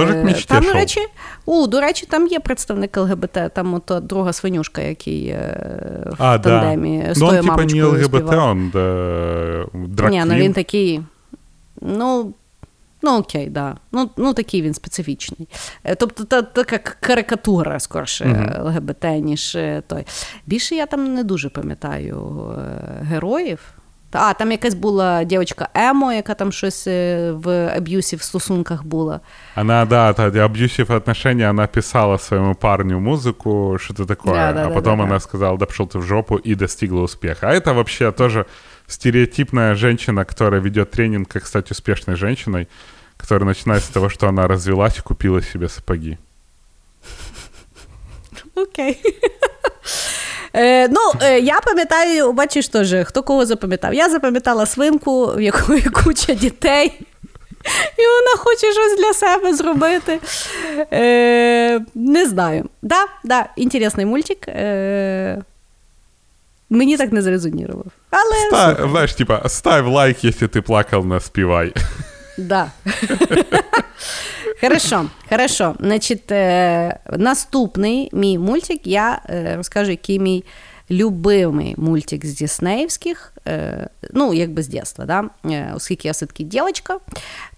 Там, 0.48 0.64
до 0.64 0.74
речі, 0.74 1.00
у, 1.46 1.68
до 1.68 1.82
речі, 1.82 2.06
там 2.10 2.28
є 2.28 2.40
представник 2.40 2.98
ЛГБТ, 2.98 3.40
там 3.54 3.74
от 3.74 4.06
друга 4.06 4.34
свинюшка, 4.34 4.82
який 4.82 5.28
е, 5.28 6.01
в 6.06 6.24
а, 6.24 6.40
тандемі 6.40 7.04
да. 7.08 7.16
з 7.16 7.20
тою 7.20 7.42
ну, 7.44 7.50
типа, 7.50 7.66
не 7.66 7.84
ЛГБТ, 7.84 8.34
он 8.34 8.70
да, 8.74 9.66
драквін. 9.74 10.20
Ні, 10.20 10.26
ну 10.26 10.36
він 10.36 10.54
такий, 10.54 11.02
ну, 11.82 12.34
Ну, 13.04 13.18
окей, 13.18 13.50
да. 13.50 13.78
Ну, 13.92 14.10
ну 14.18 14.34
такий 14.34 14.62
він 14.62 14.74
специфічний. 14.74 15.48
Е, 15.84 15.96
тобто, 15.96 16.24
та, 16.24 16.42
така 16.42 16.78
карикатура, 16.78 17.80
скорше, 17.80 18.26
uh-huh. 18.26 18.64
ЛГБТ, 18.64 19.04
ніж 19.26 19.56
е, 19.56 19.84
той. 19.88 20.06
Більше 20.46 20.76
я 20.76 20.86
там 20.86 21.14
не 21.14 21.24
дуже 21.24 21.50
пам'ятаю 21.50 22.46
е, 22.58 23.04
героїв. 23.04 23.60
А, 24.13 24.35
там 24.35 24.51
якась 24.51 24.75
була 24.75 25.25
дівчинка 25.25 25.69
Емо, 25.75 26.13
яка 26.13 26.35
там 26.35 26.53
щось 26.53 26.87
в 27.33 27.73
аб'юсів 27.77 28.23
стосунках 28.23 28.85
була. 28.85 29.21
Она, 29.55 29.85
да, 29.85 30.13
тоді 30.13 30.39
аб'юсив 30.39 30.93
отношения, 30.93 31.51
она 31.51 31.67
писала 31.67 32.19
своему 32.19 32.55
парню 32.55 33.01
музыку, 33.01 33.79
что-то 33.79 34.07
такое, 34.07 34.35
да, 34.35 34.53
да, 34.53 34.67
а 34.67 34.71
потом 34.71 34.99
да, 34.99 35.05
она 35.05 35.21
сказала, 35.21 35.59
да 35.59 35.67
пошел 35.67 35.87
ты 35.87 35.99
в 35.99 36.03
жопу, 36.03 36.37
и 36.37 36.55
достигла 36.55 37.03
успеха. 37.03 37.49
А 37.49 37.53
это 37.53 37.75
вообще 37.75 38.13
тоже 38.13 38.47
стереотипная 38.87 39.75
женщина, 39.75 40.25
которая 40.25 40.61
ведет 40.61 40.91
тренинг, 40.91 41.29
как 41.29 41.47
стать 41.47 41.71
успешной 41.71 42.17
женщиной, 42.17 42.69
которая 43.17 43.47
начинает 43.47 43.83
с 43.83 43.89
того, 43.89 44.09
что 44.09 44.29
она 44.29 44.47
развелась 44.47 44.99
и 44.99 45.03
купила 45.03 45.43
себе 45.43 45.69
сапоги. 45.69 46.19
Окей. 48.55 49.03
Е, 50.56 50.88
Ну, 50.88 51.00
е, 51.22 51.40
я 51.40 51.60
пам'ятаю, 51.62 52.32
бачиш 52.32 52.68
теж, 52.68 52.96
хто 53.06 53.24
кого 53.24 53.46
запам'ятав. 53.46 53.94
Я 53.94 54.10
запам'ятала 54.10 54.66
свинку, 54.66 55.26
в 55.36 55.42
якої 55.42 55.82
куча 56.04 56.34
дітей, 56.34 56.94
і 57.98 58.02
вона 58.02 58.38
хоче 58.38 58.72
щось 58.74 58.98
для 58.98 59.14
себе 59.14 59.54
зробити. 59.54 60.20
Е, 60.94 61.80
Не 61.96 62.26
знаю. 62.26 62.70
Да, 62.82 63.06
да, 63.24 63.46
інтересний 63.56 64.06
мультик. 64.06 64.48
Е, 64.48 65.42
Мені 66.70 66.98
так 66.98 67.12
не 67.12 67.22
зрезонував. 67.22 67.86
Але... 68.10 68.36
Став, 68.48 68.90
знаєш, 68.92 69.14
типа, 69.14 69.50
став 69.50 69.88
лайк, 69.88 70.24
якщо 70.24 70.48
ти 70.48 70.62
плакав, 70.62 71.06
не 71.06 71.20
співай. 71.20 71.74
Да. 72.38 72.72
Хорошо, 74.62 75.06
хорошо. 75.30 75.76
Значить, 75.80 76.32
е, 76.32 77.00
наступний 77.18 78.10
мій 78.14 78.38
мультик, 78.38 78.88
я 78.88 79.22
е, 79.30 79.54
розкажу, 79.58 79.92
який 79.92 80.20
мій 80.20 80.44
любимий 80.92 81.76
мультик 81.78 82.26
з 82.26 82.34
Діснеївських, 82.34 83.34
е, 83.48 83.90
ну, 84.14 84.34
якби 84.34 84.64
з 84.64 84.68
дитинства, 84.68 85.06
да? 85.06 85.24
Е, 85.46 85.74
оскільки 85.76 86.08
я 86.08 86.12
все-таки 86.12 86.44
дівчинка, 86.44 86.98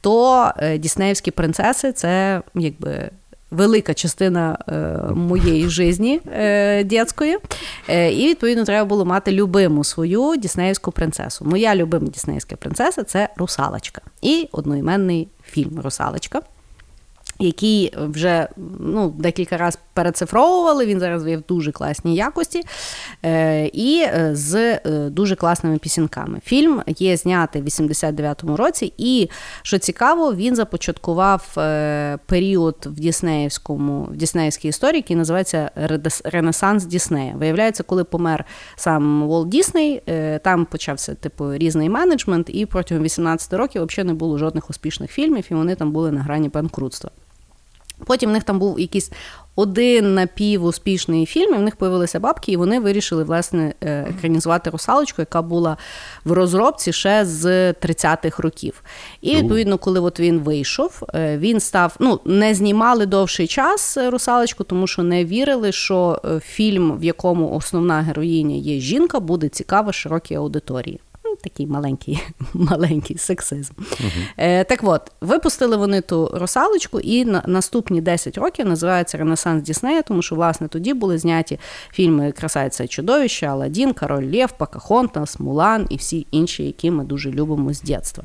то 0.02 0.52
е, 0.58 0.78
Діснеївські 0.78 1.32
принцеси 1.32 1.92
це 1.92 2.42
якби 2.56 3.10
велика 3.52 3.94
частина 3.94 4.58
е, 4.68 4.74
моєї 5.14 5.70
житті 5.70 6.22
е, 6.34 6.84
дитячої. 6.84 7.38
Е, 7.90 8.14
і, 8.14 8.28
відповідно, 8.28 8.64
треба 8.64 8.86
було 8.86 9.06
мати 9.06 9.32
любиму 9.32 9.84
свою 9.84 10.36
діснеївську 10.36 10.92
принцесу. 10.92 11.46
Моя 11.46 11.76
любима 11.76 12.08
діснеївська 12.08 12.56
принцеса 12.56 13.04
це 13.04 13.30
русалочка. 13.38 14.02
І 14.22 14.50
одноіменний 14.52 15.28
фільм 15.44 15.82
Русалочка 15.84 16.42
який 17.46 17.94
вже 17.98 18.48
ну, 18.80 19.14
декілька 19.18 19.58
разів 19.58 19.80
перецифровували, 19.94 20.86
він 20.86 21.00
зараз 21.00 21.28
є 21.28 21.38
в 21.38 21.44
дуже 21.48 21.72
класній 21.72 22.16
якості 22.16 22.64
е, 23.26 23.66
і 23.66 24.02
е, 24.02 24.30
з 24.34 24.56
е, 24.56 24.80
дуже 25.10 25.36
класними 25.36 25.78
пісінками. 25.78 26.40
Фільм 26.44 26.82
є 26.88 27.18
знятий 27.18 27.62
в 27.62 27.66
89-му 27.66 28.58
році, 28.58 28.94
і 28.98 29.30
що 29.62 29.78
цікаво, 29.78 30.34
він 30.34 30.56
започаткував 30.56 31.54
період 32.26 32.76
в 32.86 33.00
Діснеївському, 33.00 34.04
в 34.04 34.16
Діснеївській 34.16 34.68
історії, 34.68 34.98
який 34.98 35.16
називається 35.16 35.72
Ренесанс 36.24 36.86
Діснея. 36.86 37.34
Виявляється, 37.38 37.84
коли 37.84 38.04
помер 38.04 38.46
сам 38.76 39.28
Волт 39.28 39.50
Дісней, 39.50 40.02
там 40.44 40.66
почався 40.66 41.16
типу 41.16 41.54
різний 41.54 41.90
менеджмент, 41.90 42.50
і 42.50 42.66
протягом 42.66 43.04
18 43.04 43.54
років 43.54 43.86
взагалі 43.86 44.08
не 44.08 44.14
було 44.14 44.38
жодних 44.38 44.70
успішних 44.70 45.12
фільмів, 45.12 45.46
і 45.52 45.54
вони 45.54 45.76
там 45.76 45.92
були 45.92 46.12
на 46.12 46.22
грані 46.22 46.50
банкрутства. 46.50 47.12
Потім 48.06 48.30
в 48.30 48.34
них 48.34 48.44
там 48.44 48.60
був 48.60 48.80
якийсь 48.80 49.12
один 49.56 50.14
напівуспішний 50.14 51.26
фільм, 51.26 51.54
і 51.54 51.58
в 51.58 51.62
них 51.62 51.76
появилися 51.76 52.20
бабки, 52.20 52.52
і 52.52 52.58
вони 52.58 52.80
вирішили 52.80 53.24
власне 53.24 53.74
е, 53.82 54.08
екранізувати 54.10 54.70
русалочку, 54.70 55.22
яка 55.22 55.42
була 55.42 55.78
в 56.26 56.32
розробці 56.32 56.94
ще 56.94 57.26
з 57.26 57.72
30-х 57.74 58.44
років. 58.44 58.84
І 59.22 59.36
відповідно, 59.36 59.78
коли 59.78 60.00
от 60.00 60.20
він 60.20 60.40
вийшов, 60.40 61.04
е, 61.14 61.38
він 61.38 61.60
став 61.60 61.96
ну 62.00 62.20
не 62.26 62.54
знімали 62.54 63.06
довший 63.06 63.48
час 63.48 63.98
е, 63.98 64.10
русалочку, 64.10 64.64
тому 64.64 64.88
що 64.88 65.04
не 65.04 65.26
вірили, 65.26 65.72
що 65.72 66.22
фільм, 66.46 66.98
в 66.98 67.04
якому 67.04 67.56
основна 67.56 68.02
героїня 68.02 68.56
є 68.56 68.80
жінка, 68.80 69.20
буде 69.20 69.50
цікава 69.50 69.94
широкій 69.94 70.36
аудиторії 70.36 71.00
такий 71.44 71.68
маленький 71.68 72.24
маленький 72.54 73.18
сексизм. 73.18 73.74
Угу. 73.78 74.10
Е, 74.38 74.64
Так 74.64 74.80
от, 74.84 75.12
випустили 75.22 75.78
вони 75.78 76.02
ту 76.02 76.32
русалочку, 76.34 77.00
і 77.00 77.26
на 77.26 77.44
наступні 77.48 78.02
10 78.02 78.38
років 78.38 78.66
називається 78.66 79.18
Ренесанс 79.18 79.64
Діснея, 79.64 80.02
тому 80.02 80.22
що, 80.22 80.36
власне, 80.36 80.68
тоді 80.68 80.94
були 80.94 81.18
зняті 81.18 81.60
фільми 81.92 82.32
Красавиця 82.32 82.84
і 82.84 82.88
чудовище, 82.88 83.48
Аладдін, 83.48 83.94
Король 83.94 84.32
Лев, 84.34 84.52
Покахонтас, 84.52 85.40
Мулан 85.40 85.88
і 85.90 85.96
всі 85.96 86.28
інші, 86.32 86.64
які 86.64 86.92
ми 86.92 87.04
дуже 87.04 87.32
любимо 87.32 87.74
з 87.74 87.82
дитинства. 87.82 88.24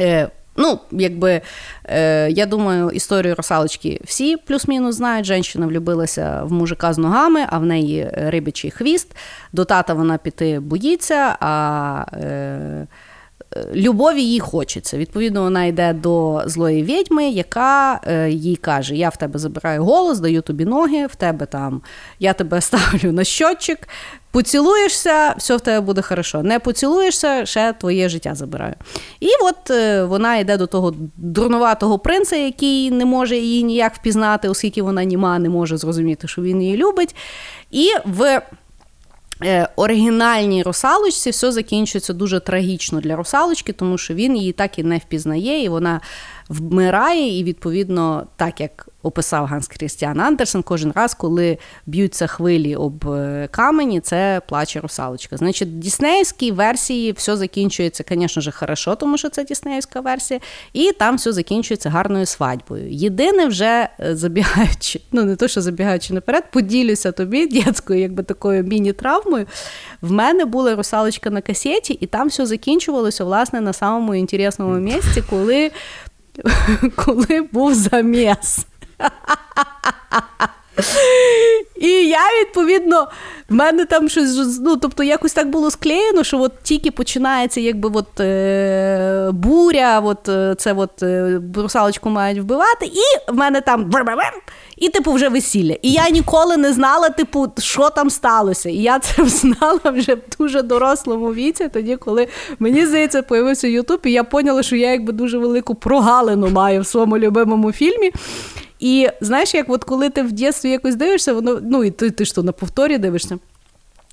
Е, 0.00 0.30
Ну, 0.56 0.78
якби 0.90 1.40
е, 1.84 2.30
я 2.30 2.46
думаю, 2.46 2.90
історію 2.90 3.34
русалочки 3.34 4.00
всі 4.04 4.36
плюс-мінус 4.36 4.94
знають. 4.94 5.26
Женщина 5.26 5.66
влюбилася 5.66 6.42
в 6.44 6.52
мужика 6.52 6.92
з 6.92 6.98
ногами, 6.98 7.46
а 7.50 7.58
в 7.58 7.66
неї 7.66 8.10
рибячий 8.12 8.70
хвіст. 8.70 9.16
До 9.52 9.64
тата 9.64 9.94
вона 9.94 10.18
піти 10.18 10.60
боїться, 10.60 11.36
а 11.40 12.04
е, 12.12 12.86
любові 13.74 14.22
їй 14.22 14.40
хочеться. 14.40 14.98
Відповідно, 14.98 15.42
вона 15.42 15.64
йде 15.64 15.92
до 15.92 16.42
злої 16.46 16.82
відьми, 16.82 17.28
яка 17.30 18.00
е, 18.06 18.30
їй 18.30 18.56
каже: 18.56 18.96
Я 18.96 19.08
в 19.08 19.16
тебе 19.16 19.38
забираю 19.38 19.84
голос, 19.84 20.20
даю 20.20 20.42
тобі 20.42 20.64
ноги, 20.64 21.06
в 21.06 21.14
тебе 21.14 21.46
там 21.46 21.82
я 22.18 22.32
тебе 22.32 22.60
ставлю 22.70 23.12
на 23.12 23.24
щотчик, 23.24 23.88
Поцілуєшся, 24.32 25.34
все 25.38 25.56
в 25.56 25.60
тебе 25.60 25.80
буде 25.80 26.02
хорошо. 26.02 26.42
Не 26.42 26.58
поцілуєшся, 26.58 27.46
ще 27.46 27.72
твоє 27.72 28.08
життя 28.08 28.34
забираю. 28.34 28.74
І 29.20 29.28
от 29.42 29.70
е, 29.70 30.04
вона 30.04 30.36
йде 30.36 30.56
до 30.56 30.66
того 30.66 30.94
дурнуватого 31.16 31.98
принца, 31.98 32.36
який 32.36 32.90
не 32.90 33.04
може 33.04 33.36
її 33.36 33.62
ніяк 33.62 33.94
впізнати, 33.94 34.48
оскільки 34.48 34.82
вона 34.82 35.04
німа 35.04 35.38
не 35.38 35.48
може 35.48 35.76
зрозуміти, 35.76 36.28
що 36.28 36.42
він 36.42 36.62
її 36.62 36.76
любить. 36.76 37.16
І 37.70 37.88
в 38.04 38.42
оригінальній 39.76 40.62
русалочці 40.62 41.30
все 41.30 41.52
закінчується 41.52 42.12
дуже 42.12 42.40
трагічно 42.40 43.00
для 43.00 43.16
русалочки, 43.16 43.72
тому 43.72 43.98
що 43.98 44.14
він 44.14 44.36
її 44.36 44.52
так 44.52 44.78
і 44.78 44.82
не 44.82 44.98
впізнає, 44.98 45.62
і 45.62 45.68
вона 45.68 46.00
вмирає, 46.50 47.38
і 47.38 47.44
відповідно, 47.44 48.26
так 48.36 48.60
як 48.60 48.88
описав 49.02 49.46
Ганс 49.46 49.68
Крістіан 49.68 50.20
Андерсен, 50.20 50.62
кожен 50.62 50.92
раз, 50.94 51.14
коли 51.14 51.58
б'ються 51.86 52.26
хвилі 52.26 52.76
об 52.76 53.08
е, 53.08 53.48
камені, 53.50 54.00
це 54.00 54.42
плаче 54.48 54.80
русалочка. 54.80 55.36
Значить, 55.36 55.68
в 55.68 55.72
Діснеївській 55.72 56.52
версії 56.52 57.12
все 57.12 57.36
закінчується, 57.36 58.04
звісно 58.08 58.42
ж, 58.42 58.50
хорошо, 58.50 58.94
тому 58.94 59.18
що 59.18 59.28
це 59.28 59.44
Діснеївська 59.44 60.00
версія, 60.00 60.40
і 60.72 60.92
там 60.92 61.16
все 61.16 61.32
закінчується 61.32 61.90
гарною 61.90 62.26
свадьбою. 62.26 62.90
Єдине, 62.90 63.46
вже 63.46 63.88
е, 64.00 64.16
забігаючи, 64.16 65.00
ну 65.12 65.24
не 65.24 65.36
то, 65.36 65.48
що 65.48 65.60
забігаючи 65.60 66.14
наперед, 66.14 66.44
поділюся 66.52 67.12
тобі 67.12 67.46
дітською, 67.46 68.00
якби 68.00 68.22
такою 68.22 68.64
міні-травмою. 68.64 69.46
В 70.02 70.12
мене 70.12 70.44
була 70.44 70.76
русалочка 70.76 71.30
на 71.30 71.40
касеті, 71.40 71.92
і 71.92 72.06
там 72.06 72.28
все 72.28 72.46
закінчувалося 72.46 73.24
власне 73.24 73.60
на 73.60 73.72
самому 73.72 74.14
інтересному 74.14 74.74
місці, 74.74 75.22
коли. 75.30 75.70
Коли 76.96 77.48
був 77.52 77.74
заміс. 77.74 78.66
Я, 82.10 82.40
відповідно, 82.40 83.08
в 83.48 83.54
мене 83.54 83.84
там 83.84 84.08
щось, 84.08 84.58
ну, 84.60 84.76
тобто, 84.76 85.02
якось 85.02 85.32
так 85.32 85.50
було 85.50 85.70
склеєно, 85.70 86.24
що 86.24 86.40
от 86.40 86.52
тільки 86.62 86.90
починається 86.90 87.60
якби 87.60 87.90
от, 87.94 88.20
е, 88.20 89.30
буря, 89.32 90.00
от, 90.00 90.28
е, 90.28 90.54
це 90.58 90.72
от, 90.72 91.02
е, 91.02 91.40
мають 92.04 92.38
вбивати, 92.38 92.86
і 92.86 93.32
в 93.32 93.34
мене 93.34 93.60
там 93.60 93.90
і, 94.76 94.88
типу, 94.88 95.12
вже 95.12 95.28
весілля. 95.28 95.76
І 95.82 95.92
я 95.92 96.10
ніколи 96.10 96.56
не 96.56 96.72
знала, 96.72 97.08
типу, 97.08 97.52
що 97.58 97.90
там 97.90 98.10
сталося. 98.10 98.68
І 98.68 98.76
я 98.76 98.98
це 98.98 99.24
знала 99.24 99.80
вже 99.84 100.14
в 100.14 100.20
дуже 100.38 100.62
дорослому 100.62 101.34
віці, 101.34 101.68
тоді, 101.68 101.96
коли 101.96 102.28
мені 102.58 102.86
здається, 102.86 103.22
появився 103.22 103.68
Ютуб, 103.68 104.00
і 104.04 104.12
я 104.12 104.24
поняла, 104.24 104.62
що 104.62 104.76
я 104.76 104.90
якби 104.90 105.12
дуже 105.12 105.38
велику 105.38 105.74
прогалину 105.74 106.48
маю 106.48 106.80
в 106.80 106.86
своєму 106.86 107.18
любимому 107.18 107.72
фільмі. 107.72 108.12
І 108.79 109.09
знаєш, 109.21 109.53
як 109.53 109.69
от 109.69 109.83
коли 109.83 110.09
ти 110.09 110.23
в 110.23 110.31
дитинстві 110.31 110.69
якось 110.69 110.95
дивишся, 110.95 111.33
воно 111.33 111.59
ну 111.63 111.83
і 111.83 111.91
ти, 111.91 112.11
ти 112.11 112.25
ж 112.25 112.35
то 112.35 112.43
на 112.43 112.51
повторі 112.51 112.97
дивишся. 112.97 113.37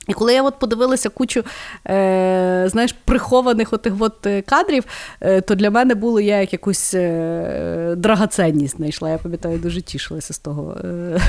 І 0.08 0.12
коли 0.12 0.34
я 0.34 0.42
от 0.42 0.58
подивилася 0.58 1.08
кучу 1.08 1.44
е, 1.86 2.64
знаєш, 2.66 2.92
прихованих 3.04 3.72
отих 3.72 3.94
от 3.98 4.26
е, 4.26 4.42
кадрів, 4.42 4.84
е, 5.20 5.40
то 5.40 5.54
для 5.54 5.70
мене 5.70 5.94
було 5.94 6.20
я 6.20 6.40
як 6.40 6.52
якусь 6.52 6.94
е, 6.94 7.94
драгоценність 7.96 8.76
знайшла. 8.76 9.10
Я 9.10 9.18
пам'ятаю, 9.18 9.58
дуже 9.58 9.82
тішилася 9.82 10.34
з 10.34 10.38
того 10.38 10.76
е, 10.84 11.20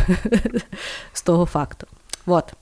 з 1.14 1.22
того 1.22 1.46
факту. 1.46 1.88
Вот. 2.26 2.54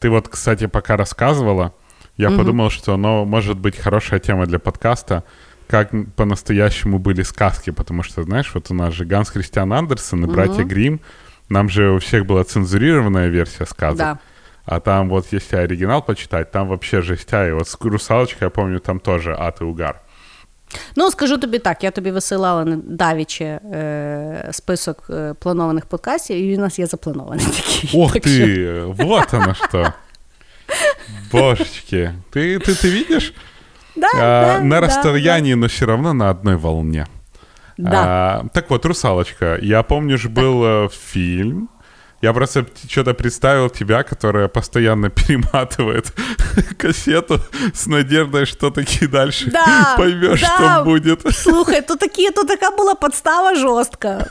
Ты 0.00 0.10
вот, 0.10 0.28
кстати, 0.28 0.68
пока 0.68 0.96
рассказывала, 0.96 1.72
я 2.16 2.28
угу. 2.28 2.38
подумал, 2.38 2.70
что 2.70 2.94
оно 2.94 3.24
может 3.24 3.58
быть 3.58 3.76
хорошая 3.76 4.20
тема 4.20 4.46
для 4.46 4.58
подкаста, 4.58 5.22
как 5.72 5.90
по-настоящему 6.16 6.98
были 6.98 7.22
сказки, 7.22 7.70
потому 7.70 8.02
что, 8.02 8.22
знаешь, 8.22 8.50
вот 8.54 8.70
у 8.70 8.74
нас 8.74 8.94
же 8.94 9.04
Ганс 9.04 9.30
Кристиан 9.30 9.72
Андерсон 9.72 10.22
и 10.22 10.24
угу. 10.24 10.32
братья 10.32 10.64
Грим, 10.64 11.00
нам 11.48 11.68
же 11.68 11.90
у 11.90 11.98
всех 11.98 12.26
была 12.26 12.44
цензурированная 12.44 13.28
версия 13.28 13.66
сказок. 13.66 13.98
Да. 13.98 14.18
А 14.64 14.80
там 14.80 15.08
вот, 15.08 15.32
если 15.32 15.56
оригинал 15.56 16.02
почитать, 16.02 16.50
там 16.50 16.68
вообще 16.68 17.00
жестя. 17.00 17.48
И 17.48 17.52
вот 17.52 17.68
с 17.68 17.78
«Русалочкой», 17.80 18.46
я 18.46 18.50
помню, 18.50 18.80
там 18.80 19.00
тоже 19.00 19.34
ад 19.34 19.60
и 19.62 19.64
угар. 19.64 20.02
Ну, 20.96 21.10
скажу 21.10 21.38
тобі 21.38 21.58
так, 21.58 21.84
я 21.84 21.90
тобі 21.90 22.10
висилала 22.10 22.64
давіче 22.84 23.44
е, 23.44 24.48
список 24.52 25.06
е, 25.10 25.34
планованих 25.34 25.86
подкастів, 25.86 26.36
і 26.36 26.56
у 26.56 26.60
нас 26.60 26.78
є 26.78 26.86
запланований 26.86 27.46
такий. 27.46 27.90
Ох 27.94 28.12
так 28.12 28.22
ты, 28.22 28.62
що... 28.62 28.94
вот 29.04 29.34
оно 29.34 29.54
что. 29.54 29.92
Божечки, 31.32 32.12
ты, 32.32 32.58
ты, 32.58 32.74
ты 32.74 32.90
видишь? 32.90 33.32
Да, 33.95 34.09
а, 34.13 34.57
да, 34.57 34.63
на 34.63 34.81
расстоянии, 34.81 35.53
да. 35.53 35.59
но 35.59 35.67
все 35.67 35.85
равно 35.85 36.13
на 36.13 36.29
одной 36.29 36.55
волне. 36.55 37.07
Да. 37.77 37.91
А, 37.93 38.45
так 38.53 38.69
вот, 38.69 38.85
«Русалочка». 38.85 39.57
Я 39.61 39.83
помню, 39.83 40.17
же 40.17 40.29
был 40.29 40.63
э, 40.63 40.89
фильм, 40.89 41.69
я 42.23 42.31
просто 42.31 42.65
что-то 42.87 43.13
представил 43.13 43.69
тебя, 43.69 44.03
которая 44.03 44.47
постоянно 44.47 45.09
перематывает 45.09 46.13
кассету 46.77 47.41
с 47.73 47.85
надеждой, 47.85 48.45
что 48.45 48.71
таки 48.71 49.07
дальше 49.07 49.51
да, 49.51 49.95
поймешь, 49.97 50.39
да. 50.39 50.47
что 50.47 50.83
будет. 50.85 51.21
Слухай, 51.35 51.81
то 51.81 51.95
такі, 51.95 52.29
то 52.29 52.43
така 52.43 52.71
була 52.71 52.95
подстава 52.95 53.55
жорстка. 53.55 54.29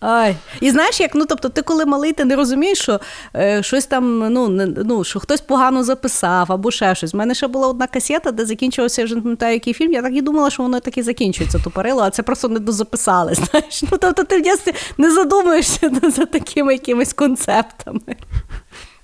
Ай. 0.00 0.36
І 0.60 0.70
знаєш, 0.70 1.00
як 1.00 1.14
ну 1.14 1.24
тобто, 1.28 1.48
ти 1.48 1.62
коли 1.62 1.86
малий, 1.86 2.12
ти 2.12 2.24
не 2.24 2.36
розумієш, 2.36 2.78
що 2.78 3.00
е, 3.36 3.62
щось 3.62 3.86
там, 3.86 4.18
ну 4.32 4.48
не 4.48 4.66
ну 4.66 5.04
що 5.04 5.20
хтось 5.20 5.40
погано 5.40 5.84
записав 5.84 6.52
або 6.52 6.70
ще 6.70 6.94
щось. 6.94 7.14
У 7.14 7.16
мене 7.16 7.34
ще 7.34 7.46
була 7.46 7.68
одна 7.68 7.86
касета, 7.86 8.32
де 8.32 8.46
закінчувався 8.46 9.02
я 9.02 9.04
вже 9.04 9.14
не 9.14 9.20
пам'ятаю, 9.20 9.52
який 9.52 9.74
фільм. 9.74 9.92
Я 9.92 10.02
так 10.02 10.12
і 10.14 10.22
думала, 10.22 10.50
що 10.50 10.62
воно 10.62 10.80
так 10.80 10.98
і 10.98 11.02
закінчується 11.02 11.58
тупорило, 11.58 12.02
а 12.02 12.10
це 12.10 12.22
просто 12.22 12.48
не 12.48 12.58
дозаписали. 12.58 13.34
Знаєш, 13.34 13.82
ну 13.82 13.98
тобто 14.00 14.24
ти 14.24 14.38
в 14.38 14.42
дійсні 14.42 14.72
не 14.98 15.10
задумуєшся 15.10 15.90
за 16.02 16.24
такими 16.24 16.72
якимись 16.72 17.12
концептами. 17.12 18.16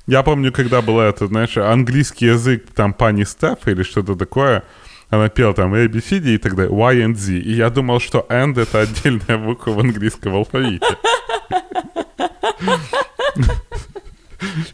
Я 0.06 0.22
помню, 0.22 0.52
когда 0.52 0.80
был 0.80 0.98
это, 0.98 1.28
знаешь, 1.28 1.56
английский 1.56 2.26
язык, 2.26 2.62
там, 2.74 2.92
пани 2.92 3.24
Стеф 3.24 3.68
или 3.68 3.84
что-то 3.84 4.16
такое, 4.16 4.62
она 5.09 5.29
пела 5.29 5.53
там 5.53 5.73
A, 5.73 5.87
B, 5.87 6.01
C, 6.01 6.19
D 6.19 6.33
и 6.33 6.37
так 6.37 6.55
далее, 6.55 6.71
Y 6.73 7.05
and 7.05 7.15
Z. 7.15 7.33
И 7.33 7.53
я 7.53 7.69
думал, 7.69 7.99
что 7.99 8.25
and— 8.29 8.59
это 8.61 8.81
отдельная 8.81 9.37
буква 9.37 9.71
в 9.71 9.79
английском 9.79 10.35
алфавите. 10.35 10.85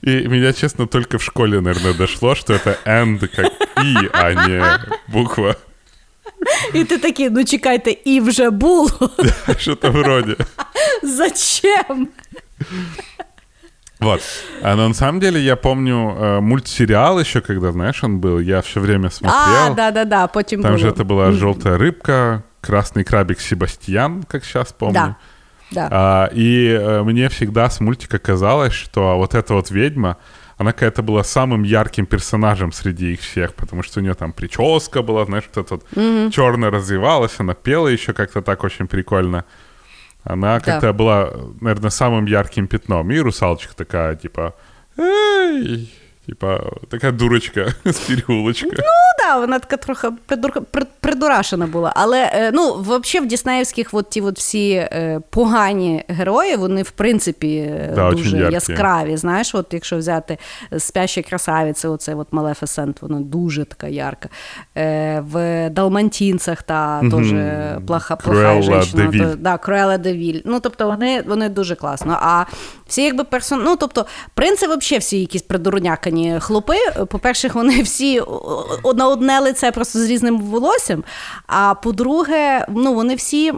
И 0.02 0.28
меня, 0.28 0.54
честно, 0.54 0.88
только 0.88 1.18
в 1.18 1.24
школе, 1.24 1.62
наверное, 1.62 1.94
дошло, 1.94 2.36
что 2.36 2.54
это 2.54 2.78
and 2.86 3.28
как 3.28 3.52
и, 3.84 4.10
а 4.14 4.34
не 4.48 4.80
буква. 5.08 5.56
І 6.74 6.84
ти 6.84 6.98
такий, 6.98 7.30
ну 7.30 7.46
чекайте, 7.46 7.96
і 8.06 8.20
вже 8.20 8.50
було. 8.50 9.10
Що-то 9.58 9.92
вроде. 9.92 10.36
Зачем? 11.04 12.08
Вот. 14.04 14.22
А 14.62 14.76
но 14.76 14.88
на 14.88 14.94
самом 14.94 15.20
деле 15.20 15.42
я 15.42 15.56
помню 15.56 16.16
э, 16.18 16.40
мультсериал 16.40 17.20
еще, 17.20 17.42
когда, 17.42 17.72
знаешь, 17.72 18.04
он 18.04 18.20
был, 18.20 18.40
я 18.40 18.62
все 18.62 18.80
время 18.80 19.10
смотрел. 19.10 19.40
А, 19.40 19.74
да-да-да, 19.74 20.28
потом 20.28 20.62
Там 20.62 20.72
было. 20.72 20.78
же 20.78 20.88
это 20.90 21.04
была 21.04 21.32
желтая 21.32 21.78
рыбка, 21.78 22.44
красный 22.62 23.04
крабик 23.04 23.40
Себастьян, 23.40 24.24
как 24.24 24.46
сейчас 24.46 24.74
помню. 24.74 24.94
Да. 24.94 25.18
Да. 25.72 25.88
А, 25.92 26.30
и 26.34 26.68
э, 26.68 27.02
мне 27.04 27.30
всегда 27.30 27.70
с 27.70 27.80
мультика 27.80 28.20
казалось, 28.20 28.74
что 28.74 29.18
вот 29.18 29.34
эта 29.34 29.54
вот 29.56 29.72
ведьма, 29.72 30.18
она 30.58 30.72
какая-то 30.72 31.02
была 31.02 31.24
самым 31.24 31.64
ярким 31.64 32.06
персонажем 32.06 32.72
среди 32.72 33.14
их 33.14 33.22
всех, 33.22 33.56
потому 33.56 33.84
что 33.84 34.00
у 34.00 34.04
нее 34.04 34.14
там 34.14 34.34
прическа 34.34 35.02
была, 35.02 35.26
знаешь, 35.26 35.46
вот 35.54 35.66
эта 35.66 35.76
вот 35.76 35.86
mm-hmm. 35.94 36.32
черная 36.32 36.70
развивалась, 36.70 37.34
она 37.40 37.54
пела 37.54 37.88
еще 37.88 38.14
как-то 38.14 38.42
так 38.42 38.64
очень 38.64 38.88
прикольно. 38.88 39.46
Она 40.25 40.59
да. 40.59 40.65
как-то 40.65 40.93
была, 40.93 41.31
наверное, 41.61 41.91
самым 41.91 42.27
ярким 42.27 42.67
пятном. 42.67 43.11
И 43.11 43.19
русалочка 43.19 43.75
такая, 43.75 44.17
типа, 44.17 44.55
эй, 44.97 45.93
Типа, 46.26 46.60
така 46.90 47.12
дурочка 47.12 47.74
з 47.86 48.00
переулочка. 48.00 48.70
Ну, 48.72 49.28
да, 49.28 49.40
вона 49.40 49.60
така 49.60 49.78
трохи 49.78 50.08
придурашена 51.00 51.68
була. 51.68 51.94
Але 51.96 52.32
е, 52.34 52.52
ну, 52.54 52.74
взагалі 52.74 53.26
в 53.26 53.28
Діснеївських 53.28 53.90
от 53.92 54.10
ті 54.10 54.22
от 54.22 54.38
всі 54.38 54.72
е, 54.72 55.22
погані 55.30 56.04
герої, 56.08 56.56
вони, 56.56 56.84
в 56.84 56.92
принципі, 56.92 57.56
е, 57.58 57.92
да, 57.96 58.12
дуже 58.12 58.38
яскраві. 58.38 59.18
Знаєш, 59.18 59.56
от 59.56 59.68
якщо 59.72 59.98
взяти 59.98 60.38
спящі 60.78 61.22
красавиці, 61.22 61.88
оце 61.88 62.16
от 62.16 62.28
Малефесент, 62.32 63.02
вона 63.02 63.20
дуже 63.20 63.66
така 63.66 63.88
ярка. 63.88 64.30
В 65.20 65.70
Далмантінцях 65.70 66.64
та 66.64 67.02
mm-hmm. 67.02 67.78
теж 67.78 67.86
плоха, 67.88 68.16
плоха 68.16 68.62
жінка. 68.62 69.36
Да, 69.38 69.58
Круела 69.58 69.98
Девіль. 69.98 70.42
Ну, 70.46 70.60
тобто, 70.60 70.88
вони 70.88 71.22
вони 71.22 71.50
дуже 71.50 71.76
класно. 71.76 72.18
А 72.22 72.46
всі 72.94 73.04
якби 73.04 73.24
персон... 73.24 73.64
Ну, 73.64 73.76
тобто, 73.76 74.06
принци 74.34 74.66
взагалі 74.68 75.00
всі 75.00 75.20
якісь 75.20 75.42
придурнякані 75.42 76.40
хлопи. 76.40 76.76
По-перше, 77.10 77.52
вони 77.54 77.82
всі 77.82 78.22
на 78.96 79.08
одне 79.08 79.40
лице 79.40 79.72
просто 79.72 80.00
з 80.00 80.10
різним 80.10 80.42
волоссям. 80.42 81.04
А 81.48 81.74
по-друге, 81.74 82.66
ну 82.70 82.94
вони 82.94 83.16
всі. 83.16 83.54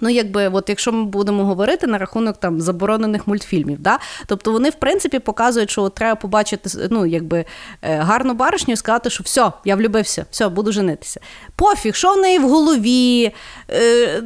Ну, 0.00 0.08
якби, 0.08 0.48
от 0.48 0.68
якщо 0.68 0.92
ми 0.92 1.04
будемо 1.04 1.44
говорити 1.44 1.86
на 1.86 1.98
рахунок 1.98 2.36
там 2.36 2.60
заборонених 2.60 3.26
мультфільмів, 3.26 3.80
да? 3.80 3.98
тобто 4.26 4.52
вони 4.52 4.70
в 4.70 4.74
принципі 4.74 5.18
показують, 5.18 5.70
що 5.70 5.88
треба 5.88 6.14
побачити 6.14 6.70
ну, 6.90 7.06
якби, 7.06 7.44
е, 7.82 7.96
гарну 7.96 8.34
баришню 8.34 8.74
і 8.74 8.76
сказати, 8.76 9.10
що 9.10 9.24
все, 9.24 9.52
я 9.64 9.76
влюбився, 9.76 10.26
все, 10.30 10.48
буду 10.48 10.72
женитися. 10.72 11.20
Пофіг, 11.56 11.94
що 11.94 12.14
в 12.14 12.18
неї 12.18 12.38
в 12.38 12.48
голові, 12.48 13.32
е, 13.70 14.22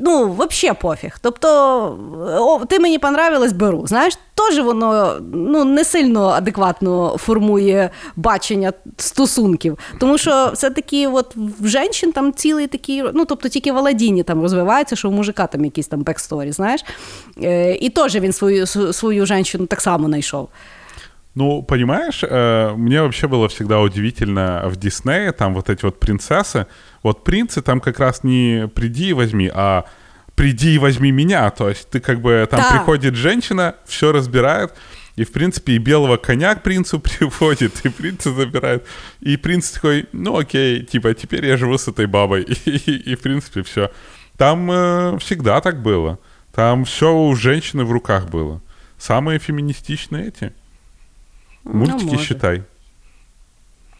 ну, 0.00 0.36
взагалі 0.38 0.78
пофіг. 0.80 1.18
Тобто, 1.20 1.48
о, 2.38 2.66
ти 2.66 2.78
мені 2.78 2.98
понравилась, 2.98 3.52
беру. 3.52 3.86
Знаєш, 3.86 4.18
теж 4.38 4.64
воно 4.64 5.16
ну, 5.32 5.64
не 5.64 5.84
сильно 5.84 6.28
адекватно 6.28 7.16
формує 7.18 7.90
бачення 8.16 8.72
стосунків. 8.96 9.78
Тому 10.00 10.18
що 10.18 10.50
все-таки 10.54 11.08
от 11.08 11.36
в 11.36 11.66
женщин 11.66 12.12
там 12.12 12.32
цілий 12.32 12.66
такий, 12.66 13.04
ну 13.14 13.24
тобто 13.24 13.48
тільки 13.48 13.72
в 13.72 13.78
Аладдіні 13.78 14.22
там 14.22 14.42
розвивається, 14.42 14.96
що 14.96 15.08
у 15.08 15.12
мужика 15.17 15.47
там 15.47 15.65
якісь 15.65 15.87
там 15.87 16.01
бексторі, 16.03 16.51
знаєш. 16.51 16.81
Е, 17.43 17.75
І 17.75 17.89
теж 17.89 18.15
він 18.15 18.33
свою 18.33 18.65
свою 18.93 19.25
жінку 19.25 19.65
так 19.65 19.81
само 19.81 20.07
знайшов. 20.07 20.49
Ну, 21.35 21.63
понимаешь, 21.63 22.23
э, 22.23 22.75
мне 22.77 23.01
вообще 23.01 23.27
было 23.27 23.47
всегда 23.47 23.79
удивительно 23.79 24.63
в 24.67 24.75
Диснее, 24.75 25.31
там 25.31 25.53
вот 25.55 25.69
эти 25.69 25.83
вот 25.85 25.99
принцессы, 25.99 26.65
вот 27.03 27.23
принцы 27.23 27.61
там 27.61 27.79
как 27.79 27.99
раз 27.99 28.23
не 28.23 28.67
приди 28.75 29.07
и 29.09 29.13
возьми, 29.13 29.51
а 29.55 29.83
приди 30.35 30.75
и 30.75 30.77
возьми 30.79 31.11
меня, 31.11 31.49
то 31.49 31.69
есть 31.69 31.89
ты 31.89 31.99
как 31.99 32.21
бы, 32.21 32.47
там 32.51 32.59
Да. 32.59 32.69
приходит 32.69 33.15
женщина, 33.15 33.73
все 33.85 34.11
разбирает, 34.11 34.73
и, 35.19 35.23
в 35.23 35.31
принципе, 35.31 35.73
и 35.73 35.79
белого 35.79 36.17
коня 36.17 36.53
к 36.55 36.61
принцу 36.63 36.99
приводит, 36.99 37.85
и 37.85 37.89
принца 37.89 38.31
забирает. 38.31 38.85
И 39.21 39.37
принц 39.37 39.69
такой, 39.71 40.05
ну 40.13 40.37
окей, 40.37 40.83
типа, 40.83 41.13
теперь 41.13 41.45
я 41.45 41.57
живу 41.57 41.77
с 41.77 41.87
этой 41.87 42.05
бабой. 42.05 42.43
И, 42.65 42.71
и, 42.91 43.11
и, 43.11 43.15
в 43.15 43.21
принципе, 43.21 43.61
все. 43.61 43.89
Там 44.37 44.71
э, 44.71 45.17
всегда 45.19 45.61
так 45.61 45.81
было. 45.81 46.17
Там 46.51 46.85
все 46.85 47.13
у 47.13 47.35
женщины 47.35 47.83
в 47.83 47.91
руках 47.91 48.29
было. 48.29 48.61
Самые 48.97 49.39
феминистичные 49.39 50.27
эти. 50.27 50.53
Мультики 51.63 52.05
может. 52.05 52.21
считай. 52.21 52.63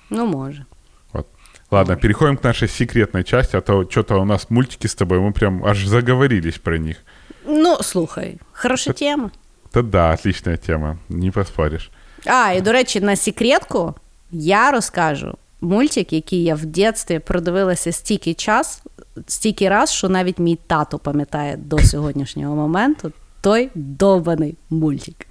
Ну, 0.09 0.25
може. 0.25 0.65
Вот. 1.11 1.27
Ладно, 1.71 1.95
переходим 1.95 2.37
к 2.37 2.43
нашей 2.43 2.67
секретной 2.67 3.23
части, 3.23 3.55
а 3.55 3.61
то 3.61 3.89
что-то 3.89 4.21
у 4.21 4.25
нас 4.25 4.49
мультики 4.49 4.87
с 4.87 4.95
тобой, 4.95 5.19
мы 5.19 5.33
прям 5.33 5.65
аж 5.65 5.85
заговорились 5.85 6.59
про 6.59 6.77
них. 6.77 6.97
Ну, 7.45 7.77
слухай, 7.81 8.39
хороша 8.51 8.93
тема. 8.93 9.31
Да 9.73 9.81
да, 9.81 10.11
отличная 10.11 10.57
тема, 10.57 10.97
не 11.09 11.31
поспоришь. 11.31 11.91
А, 12.25 12.51
і 12.51 12.61
до 12.61 12.71
речі, 12.71 13.01
на 13.01 13.15
секретку 13.15 13.95
я 14.31 14.71
розкажу 14.71 15.37
мультик, 15.61 16.13
який 16.13 16.43
я 16.43 16.55
в 16.55 16.65
дитинстві 16.65 17.19
продивилася 17.19 17.91
стільки 17.91 18.33
час, 18.33 18.83
стільки 19.27 19.69
раз, 19.69 19.91
що 19.91 20.09
навіть 20.09 20.39
мій 20.39 20.59
тато 20.67 20.99
пам'ятає 20.99 21.57
до 21.57 21.79
сьогоднішнього 21.79 22.55
моменту 22.55 23.11
той 23.41 23.69
довбаний 23.75 24.55
мультик. 24.69 25.27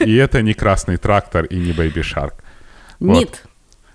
И 0.00 0.16
это 0.16 0.42
не 0.42 0.52
красный 0.52 0.98
трактор 0.98 1.46
и 1.52 1.56
не 1.56 1.72
Baby 1.72 1.98
Shark. 1.98 2.32
Вот. 3.00 3.16
Ніт. 3.18 3.44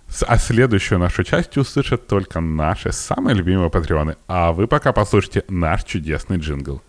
С- 0.10 0.26
А 0.30 0.38
следующую 0.38 1.00
нашу 1.00 1.24
часть 1.24 1.58
услышат 1.58 1.98
только 2.08 2.40
наши 2.42 2.90
самые 2.90 3.36
любимые 3.36 3.70
патреоны. 3.70 4.16
А 4.28 4.52
вы 4.52 4.68
пока 4.68 4.92
послушайте 4.92 5.44
наш 5.50 5.84
чудесный 5.84 6.38
джингл. 6.38 6.82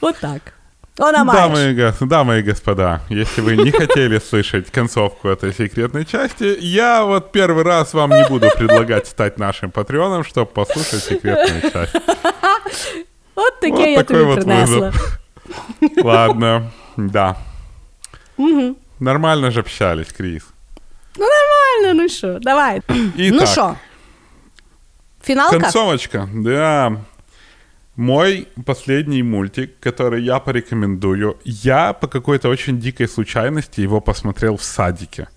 Отак. 0.00 0.52
Вона 0.98 1.24
маєш. 1.24 1.42
Дамы 1.42 1.58
и, 1.70 1.74
гос- 1.74 2.08
дамы 2.08 2.38
и 2.38 2.42
господа, 2.42 3.00
если 3.10 3.42
вы 3.42 3.64
не 3.64 3.70
хотели 3.72 4.18
слышать 4.18 4.70
концовку 4.70 5.28
этой 5.28 5.52
секретной 5.52 6.04
части, 6.04 6.56
я 6.60 7.04
вот 7.04 7.32
первый 7.32 7.62
раз 7.64 7.94
вам 7.94 8.10
не 8.10 8.28
буду 8.28 8.48
предлагать 8.58 9.06
стать 9.06 9.38
нашим 9.38 9.70
патреоном, 9.70 10.22
чтобы 10.24 10.46
послушать 10.46 11.04
секретную 11.04 11.60
часть. 11.72 11.94
От 13.34 13.60
таке 13.60 13.72
Вот 13.72 13.86
я 13.88 13.96
такой 13.96 14.16
тобі 14.16 14.22
вот 14.24 14.44
принесла. 14.44 14.76
вызов. 14.88 15.18
Ладно, 16.04 16.70
да. 16.96 17.36
Нормально 19.00 19.50
же 19.50 19.60
общались, 19.60 20.12
Крис. 20.12 20.42
Ну 21.16 21.26
нормально, 21.26 22.02
ну 22.02 22.08
що, 22.08 22.38
давай. 22.42 22.82
Итак, 22.88 23.14
Ну 23.40 23.46
що? 23.46 23.74
Фіналка? 25.24 25.58
Концовочка, 25.60 26.28
да. 26.34 26.92
Мой 27.95 28.47
последний 28.65 29.21
мультик, 29.23 29.79
который 29.79 30.23
я 30.23 30.39
порекомендую, 30.39 31.37
я 31.43 31.93
по 31.93 32.07
какой-то 32.07 32.49
очень 32.49 32.79
дикой 32.79 33.07
случайности 33.07 33.81
его 33.81 34.01
посмотрел 34.01 34.57
в 34.57 34.63
садике. 34.63 35.27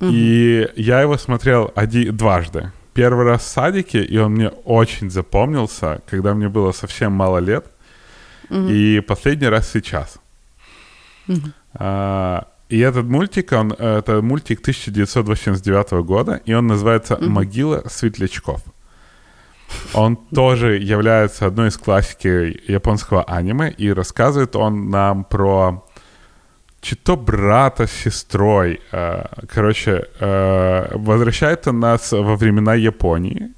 И 0.00 0.68
я 0.76 1.00
его 1.02 1.18
смотрел 1.18 1.70
оди- 1.76 2.10
дважды. 2.10 2.72
Первый 2.94 3.24
раз 3.26 3.42
в 3.42 3.48
садике, 3.48 4.02
и 4.04 4.18
он 4.18 4.32
мне 4.32 4.48
очень 4.64 5.10
запомнился, 5.10 6.00
когда 6.10 6.34
мне 6.34 6.48
было 6.48 6.72
совсем 6.72 7.12
мало 7.12 7.38
лет. 7.38 7.66
И 8.50 9.02
последний 9.06 9.48
раз 9.48 9.70
сейчас. 9.72 10.18
А, 11.74 12.46
и 12.68 12.78
этот 12.78 13.04
мультик, 13.06 13.52
он, 13.52 13.72
это 13.72 14.20
мультик 14.22 14.60
1989 14.60 15.92
года, 16.04 16.40
и 16.44 16.52
он 16.54 16.66
называется 16.66 17.16
«Могила 17.20 17.82
светлячков». 17.88 18.62
Он 19.94 20.16
тоже 20.16 20.78
является 20.78 21.46
одной 21.46 21.68
из 21.68 21.76
классики 21.76 22.60
японского 22.70 23.22
аниме, 23.22 23.70
и 23.70 23.92
рассказывает 23.92 24.56
он 24.56 24.90
нам 24.90 25.24
про 25.24 25.84
что-то 26.82 27.16
брата 27.16 27.86
с 27.86 27.92
сестрой. 27.92 28.80
э, 28.92 29.24
Короче, 29.48 30.06
э, 30.20 30.96
возвращает 30.96 31.66
он 31.66 31.80
нас 31.80 32.12
во 32.12 32.36
времена 32.36 32.74
Японии, 32.74 33.52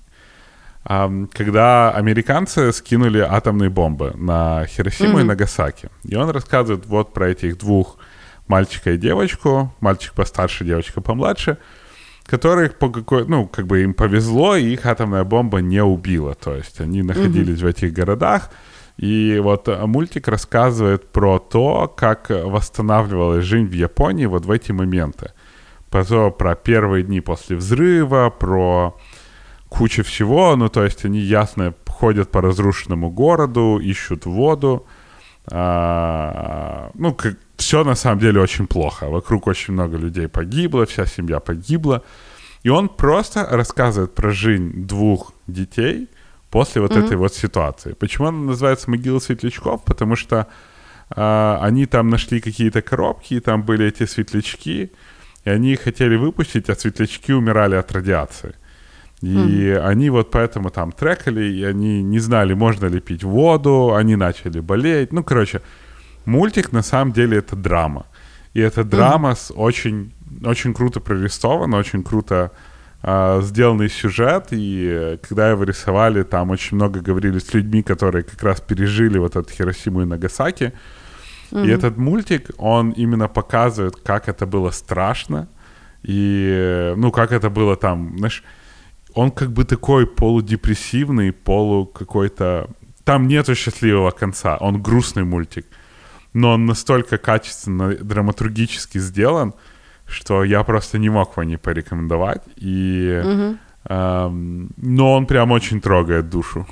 когда 1.32 1.90
американцы 1.90 2.72
скинули 2.72 3.18
атомные 3.18 3.70
бомбы 3.70 4.12
на 4.14 4.64
Хиросиму 4.66 5.18
и 5.18 5.24
Нагасаки. 5.24 5.88
И 6.04 6.14
он 6.14 6.30
рассказывает 6.30 6.86
вот 6.86 7.12
про 7.12 7.30
этих 7.30 7.58
двух 7.58 7.96
мальчика 8.46 8.92
и 8.92 8.96
девочку, 8.96 9.74
мальчик 9.80 10.12
постарше, 10.12 10.64
девочка 10.64 11.00
помладше, 11.00 11.58
которых 12.26 12.78
по 12.78 12.90
какой, 12.90 13.26
ну, 13.26 13.46
как 13.46 13.66
бы 13.66 13.82
им 13.82 13.94
повезло, 13.94 14.56
и 14.56 14.72
их 14.72 14.86
атомная 14.86 15.24
бомба 15.24 15.58
не 15.58 15.82
убила. 15.82 16.34
То 16.34 16.56
есть 16.56 16.80
они 16.80 17.02
находились 17.02 17.60
в 17.60 17.66
этих 17.66 17.92
городах, 17.92 18.50
и 18.96 19.40
вот 19.42 19.68
э, 19.68 19.86
мультик 19.86 20.28
рассказывает 20.28 21.12
про 21.12 21.38
то, 21.38 21.92
как 21.96 22.30
восстанавливалась 22.30 23.44
жизнь 23.44 23.66
в 23.66 23.72
Японии 23.72 24.26
вот 24.26 24.46
в 24.46 24.50
эти 24.50 24.72
моменты. 24.72 25.32
Про, 25.90 26.04
то, 26.04 26.30
про 26.30 26.54
первые 26.54 27.04
дни 27.04 27.20
после 27.20 27.56
взрыва, 27.56 28.30
про 28.30 28.96
кучу 29.68 30.02
всего. 30.02 30.56
Ну, 30.56 30.68
то 30.68 30.84
есть 30.84 31.04
они 31.04 31.20
ясно 31.20 31.74
ходят 31.86 32.30
по 32.30 32.40
разрушенному 32.40 33.10
городу, 33.10 33.78
ищут 33.78 34.26
воду. 34.26 34.86
А, 35.50 36.90
ну, 36.94 37.16
все 37.56 37.84
на 37.84 37.94
самом 37.94 38.18
деле 38.18 38.40
очень 38.40 38.66
плохо. 38.66 39.08
Вокруг 39.08 39.46
очень 39.46 39.74
много 39.74 39.96
людей 39.96 40.28
погибло, 40.28 40.86
вся 40.86 41.06
семья 41.06 41.40
погибла. 41.40 42.02
И 42.62 42.68
он 42.68 42.88
просто 42.88 43.46
рассказывает 43.50 44.14
про 44.14 44.30
жизнь 44.30 44.86
двух 44.86 45.32
детей 45.46 46.08
после 46.50 46.80
вот 46.80 46.96
этой 46.96 47.16
вот 47.16 47.34
ситуации. 47.34 47.92
Почему 47.92 48.28
она 48.28 48.38
называется 48.38 48.90
«Могила 48.90 49.20
светлячков»? 49.20 49.84
Потому 49.84 50.16
что 50.16 50.48
а, 51.10 51.58
они 51.62 51.86
там 51.86 52.08
нашли 52.08 52.40
какие-то 52.40 52.82
коробки, 52.82 53.34
и 53.34 53.40
там 53.40 53.62
были 53.62 53.86
эти 53.86 54.06
светлячки, 54.06 54.90
и 55.44 55.50
они 55.50 55.72
их 55.72 55.82
хотели 55.82 56.16
выпустить, 56.16 56.68
а 56.68 56.74
светлячки 56.74 57.32
умирали 57.32 57.76
от 57.76 57.92
радиации. 57.92 58.54
И 59.22 59.70
они 59.70 60.10
вот 60.10 60.30
поэтому 60.30 60.70
там 60.70 60.92
трекали, 60.92 61.44
и 61.44 61.64
они 61.64 62.02
не 62.02 62.18
знали, 62.18 62.54
можно 62.54 62.86
ли 62.86 63.00
пить 63.00 63.24
воду, 63.24 63.94
они 63.94 64.14
начали 64.14 64.60
болеть. 64.60 65.12
Ну, 65.12 65.24
короче, 65.24 65.62
мультик 66.26 66.72
на 66.72 66.82
самом 66.82 67.12
деле 67.12 67.38
это 67.38 67.56
драма. 67.56 68.06
И 68.52 68.60
эта 68.60 68.84
драма 68.84 69.34
с 69.34 69.52
очень, 69.54 70.12
очень 70.44 70.74
круто 70.74 71.00
прорисована, 71.00 71.78
очень 71.78 72.02
круто 72.02 72.52
а, 73.02 73.40
сделанный 73.40 73.88
сюжет. 73.88 74.48
И 74.50 74.86
э, 74.90 75.18
когда 75.28 75.50
его 75.50 75.64
рисовали, 75.64 76.22
там 76.22 76.50
очень 76.50 76.76
много 76.76 77.00
говорили 77.00 77.38
с 77.38 77.54
людьми, 77.54 77.82
которые 77.82 78.22
как 78.22 78.42
раз 78.42 78.60
пережили 78.60 79.18
вот 79.18 79.36
этот 79.36 79.50
Хиросиму 79.50 80.02
и 80.02 80.04
Нагасаки. 80.04 80.72
И 81.52 81.68
этот 81.68 81.96
мультик, 81.96 82.50
он 82.58 82.90
именно 82.90 83.28
показывает, 83.28 83.96
как 83.96 84.28
это 84.28 84.46
было 84.46 84.70
страшно. 84.72 85.48
И, 86.02 86.48
э, 86.50 86.94
ну, 86.96 87.12
как 87.12 87.32
это 87.32 87.50
было 87.50 87.76
там, 87.76 88.18
знаешь, 88.18 88.42
он 89.16 89.30
как 89.30 89.50
бы 89.50 89.64
такой 89.64 90.06
полудепрессивный, 90.06 91.32
полу 91.32 91.86
какой-то... 91.86 92.68
Там 93.04 93.28
нету 93.28 93.54
счастливого 93.54 94.10
конца, 94.10 94.56
он 94.60 94.82
грустный 94.82 95.24
мультик. 95.24 95.66
Но 96.34 96.52
он 96.52 96.66
настолько 96.66 97.18
качественно, 97.18 97.94
драматургически 97.94 98.98
сделан, 98.98 99.54
что 100.06 100.44
я 100.44 100.62
просто 100.64 100.98
не 100.98 101.10
мог 101.10 101.32
его 101.36 101.44
не 101.44 101.56
порекомендовать. 101.56 102.42
И... 102.56 103.22
эм, 103.88 104.70
но 104.76 105.12
он 105.12 105.26
прям 105.26 105.50
очень 105.50 105.80
трогает 105.80 106.28
душу. 106.28 106.66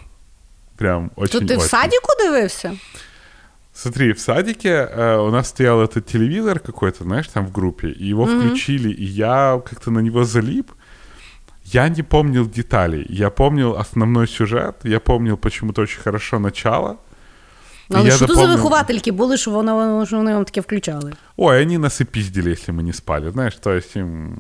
Прям 0.76 1.10
очень 1.16 1.40
То 1.40 1.46
ти 1.46 1.56
в 1.56 1.62
садіку 1.62 2.08
дивився? 2.18 2.72
Смотри, 3.72 4.12
в 4.12 4.18
садике 4.18 4.68
э, 4.68 5.16
у 5.16 5.30
нас 5.30 5.48
стоял 5.48 5.82
этот 5.82 6.06
телевизор 6.06 6.60
какой-то, 6.60 7.04
знаешь, 7.04 7.28
там 7.28 7.46
в 7.46 7.52
группе, 7.52 7.88
и 7.88 8.10
его 8.10 8.26
включили, 8.26 8.90
и 8.90 9.04
я 9.04 9.60
как-то 9.70 9.90
на 9.90 10.02
него 10.02 10.24
залип. 10.24 10.70
Я 11.65 11.89
не 11.89 12.03
помнил 12.03 12.49
деталей. 12.49 13.05
Я 13.09 13.29
помнил 13.29 13.75
основной 13.77 14.27
сюжет, 14.27 14.75
я 14.83 14.99
помнил 14.99 15.37
почему-то 15.37 15.81
очень 15.81 16.01
хорошо 16.03 16.39
начало. 16.39 16.97
И 17.91 17.95
Але 17.95 18.05
я 18.09 18.15
що 18.15 18.27
то 18.27 18.35
за 18.35 18.41
запомнил- 18.41 18.55
виховательки 18.55 19.11
були, 19.11 19.37
що 19.37 19.51
вони, 19.51 20.05
що 20.05 20.17
вони 20.17 20.33
вам 20.33 20.45
таке 20.45 20.61
включали? 20.61 21.13
Ой, 21.37 21.61
они 21.61 21.77
нас 21.77 22.01
и 22.01 22.05
пиздили, 22.05 22.51
если 22.51 22.73
мы 22.73 22.81
не 22.83 22.93
спали, 22.93 23.31
знаешь, 23.31 23.55
то 23.55 23.71
есть 23.73 23.95
им... 23.95 24.37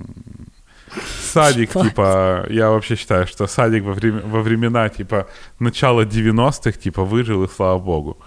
Садик, 1.21 1.69
Спать. 1.71 1.83
типа, 1.83 2.45
я 2.49 2.69
вообще 2.69 2.95
считаю, 2.95 3.27
что 3.27 3.47
садик 3.47 3.83
во, 3.83 3.93
время, 3.93 4.21
во 4.25 4.41
времена, 4.41 4.89
типа, 4.89 5.25
начала 5.59 6.03
90-х, 6.03 6.71
типа, 6.79 7.03
выжил, 7.03 7.43
и 7.43 7.47
слава 7.47 7.79
богу. 7.79 8.17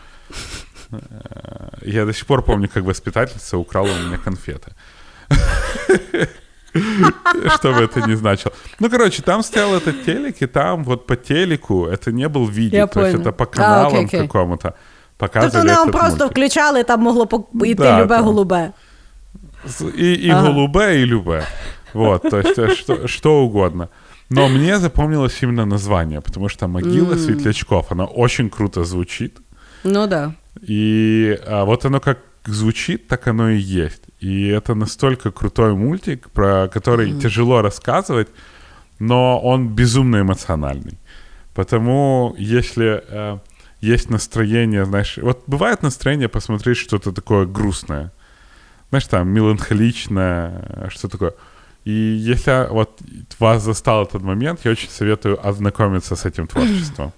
Э, 0.93 0.99
Я 1.83 2.05
до 2.05 2.13
сих 2.13 2.27
пор 2.27 2.43
помню, 2.43 2.69
как 2.75 2.85
воспитательница 2.85 3.57
украла 3.57 3.89
у 3.89 4.07
меня 4.07 4.19
конфеты. 4.25 4.73
Что 7.58 7.74
бы 7.74 7.82
это 7.84 8.02
ни 8.08 8.16
значило. 8.16 8.54
Ну, 8.80 8.90
короче, 8.90 9.22
там 9.22 9.44
стоял 9.44 9.74
этот 9.76 10.06
телек, 10.06 10.42
и 10.42 10.46
там 10.48 10.84
вот 10.84 11.06
по 11.08 11.16
телеку, 11.16 11.86
это 11.86 12.12
не 12.12 12.28
был 12.30 12.48
видео, 12.48 12.88
то 12.88 13.06
есть 13.06 13.20
это 13.20 13.32
по 13.32 13.44
А, 13.46 13.48
каналам 13.48 14.08
какому-то. 14.10 14.74
показывали 15.18 15.68
Тобто 15.70 15.82
этот 15.84 15.92
просто 15.94 16.18
мультик. 16.20 16.32
включали, 16.32 16.84
там 16.84 17.02
могло 17.02 17.24
йти 17.64 17.74
Да, 17.76 18.00
любе 18.00 18.16
там. 18.16 18.26
голубе. 18.26 18.74
И, 19.96 20.14
и 20.14 20.30
Ага. 20.30 20.48
голубе, 20.52 21.02
и 21.02 21.06
любе. 21.06 21.44
Вот, 21.94 22.22
то 22.30 22.38
есть 22.40 22.58
э, 22.60 22.76
что, 22.76 23.08
что 23.08 23.44
угодно. 23.44 23.90
Но 24.30 24.48
мне 24.50 24.78
запомнилось 24.78 25.38
именно 25.42 25.66
название, 25.66 26.20
потому 26.22 26.50
что 26.50 26.68
«Могила 26.68 27.16
светлячков», 27.16 27.92
она 27.92 28.06
очень 28.06 28.50
круто 28.50 28.84
звучит. 28.84 29.38
Ну 29.84 30.06
да. 30.08 30.34
И 30.62 31.40
а, 31.48 31.64
вот 31.66 31.86
оно 31.86 32.00
как 32.00 32.20
звучит, 32.46 33.08
так 33.08 33.28
оно 33.28 33.50
и 33.50 33.58
есть. 33.58 34.02
И 34.20 34.48
это 34.48 34.76
настолько 34.76 35.32
крутой 35.32 35.76
мультик, 35.76 36.30
про 36.32 36.68
который 36.68 37.20
тяжело 37.20 37.62
рассказывать, 37.62 38.28
но 39.00 39.40
он 39.40 39.68
безумно 39.70 40.22
эмоциональный. 40.22 40.98
Потому 41.54 42.36
если 42.38 43.04
э, 43.08 43.40
есть 43.82 44.10
настроение, 44.10 44.86
знаешь, 44.86 45.18
вот 45.22 45.44
бывает 45.48 45.84
настроение 45.84 46.30
посмотреть 46.30 46.78
что-то 46.78 47.12
такое 47.12 47.46
грустное, 47.46 48.12
знаешь, 48.90 49.06
там 49.08 49.28
меланхоличное, 49.30 50.66
э, 50.68 50.90
что 50.90 51.08
такое. 51.08 51.34
И 51.86 51.92
если 51.92 52.68
вот 52.70 53.00
вас 53.40 53.64
застал 53.64 54.04
этот 54.04 54.22
момент, 54.22 54.62
я 54.66 54.72
очень 54.72 54.90
советую 54.90 55.48
ознакомиться 55.48 56.16
с 56.16 56.26
этим 56.26 56.48
творчеством. 56.48 57.12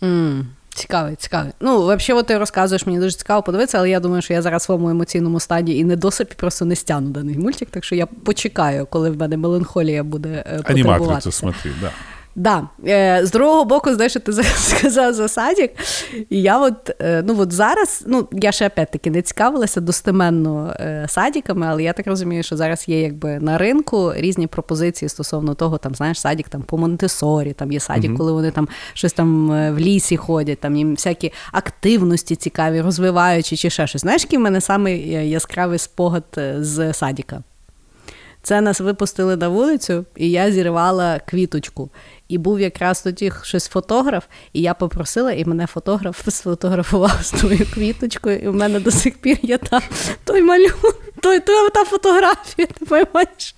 М, 0.00 0.54
Цікавий, 0.80 1.16
цікавий. 1.16 1.52
Ну, 1.60 1.82
взагалі, 1.82 2.20
от 2.20 2.26
ти 2.26 2.38
розказуєш, 2.38 2.86
мені 2.86 2.98
дуже 2.98 3.16
цікаво 3.16 3.42
подивитися, 3.42 3.78
але 3.78 3.90
я 3.90 4.00
думаю, 4.00 4.22
що 4.22 4.32
я 4.32 4.42
зараз 4.42 4.62
в 4.62 4.64
своєму 4.64 4.88
емоційному 4.90 5.40
стані 5.40 5.76
і 5.76 5.84
недосипі 5.84 6.34
просто 6.36 6.64
не 6.64 6.76
стягну 6.76 7.10
даний 7.10 7.38
мультик, 7.38 7.68
так 7.70 7.84
що 7.84 7.94
я 7.94 8.06
почекаю, 8.06 8.86
коли 8.86 9.10
в 9.10 9.16
мене 9.16 9.36
меланхолія 9.36 10.04
буде 10.04 10.28
Аниматрицу 10.28 10.64
потребуватися. 10.64 11.32
смотри, 11.32 11.70
да. 11.80 11.90
Да. 12.36 12.68
Е, 12.86 13.20
з 13.26 13.30
другого 13.30 13.64
боку, 13.64 13.94
знаєш, 13.94 14.12
що 14.12 14.20
ти 14.20 14.32
сказав 14.42 15.14
за 15.14 15.28
садик. 15.28 15.70
І 16.30 16.42
я 16.42 16.58
от, 16.58 16.90
е, 17.00 17.22
ну 17.26 17.40
от 17.40 17.52
зараз, 17.52 18.04
ну 18.06 18.28
я 18.32 18.52
ще 18.52 18.66
опять-таки 18.66 19.10
не 19.10 19.22
цікавилася 19.22 19.80
достеменно 19.80 20.74
е, 20.80 21.06
садиками, 21.08 21.66
але 21.70 21.82
я 21.82 21.92
так 21.92 22.06
розумію, 22.06 22.42
що 22.42 22.56
зараз 22.56 22.88
є 22.88 23.00
якби 23.00 23.38
на 23.40 23.58
ринку 23.58 24.12
різні 24.16 24.46
пропозиції 24.46 25.08
стосовно 25.08 25.54
того, 25.54 25.78
там, 25.78 25.94
знаєш, 25.94 26.20
садик 26.20 26.48
там 26.48 26.62
по 26.62 26.78
Монтесорі, 26.78 27.52
там 27.52 27.72
є 27.72 27.80
садик, 27.80 28.16
коли 28.16 28.32
вони 28.32 28.50
там 28.50 28.68
щось 28.94 29.12
там 29.12 29.48
в 29.48 29.78
лісі 29.78 30.16
ходять, 30.16 30.60
там 30.60 30.76
їм 30.76 30.90
всякі 30.90 31.32
активності 31.52 32.36
цікаві, 32.36 32.80
розвиваючі 32.80 33.56
чи 33.56 33.70
ще 33.70 33.86
щось. 33.86 34.00
Знаєш, 34.00 34.22
який 34.22 34.38
в 34.38 34.42
мене 34.42 34.60
самий 34.60 35.08
яскравий 35.30 35.78
спогад 35.78 36.24
з 36.58 36.92
садика? 36.92 37.42
Це 38.42 38.60
нас 38.60 38.80
випустили 38.80 39.36
на 39.36 39.48
вулицю, 39.48 40.04
і 40.16 40.30
я 40.30 40.52
зірвала 40.52 41.20
квіточку. 41.26 41.90
І 42.28 42.38
був 42.38 42.60
якраз 42.60 43.02
тоді 43.02 43.32
щось 43.42 43.68
фотограф, 43.68 44.24
і 44.52 44.62
я 44.62 44.74
попросила, 44.74 45.32
і 45.32 45.44
мене 45.44 45.66
фотограф 45.66 46.28
сфотографував 46.28 47.18
з 47.22 47.30
тою 47.30 47.66
квіточкою, 47.74 48.38
і 48.38 48.48
в 48.48 48.54
мене 48.54 48.80
до 48.80 48.90
сих 48.90 49.18
пір 49.18 49.38
є 49.42 49.58
та, 49.58 49.80
той 50.24 50.42
малюнок, 50.42 51.02
той, 51.20 51.40
той, 51.40 51.70
та 51.70 51.84
фотографія, 51.84 52.66
ти 52.66 52.74
розумієш? 52.80 53.54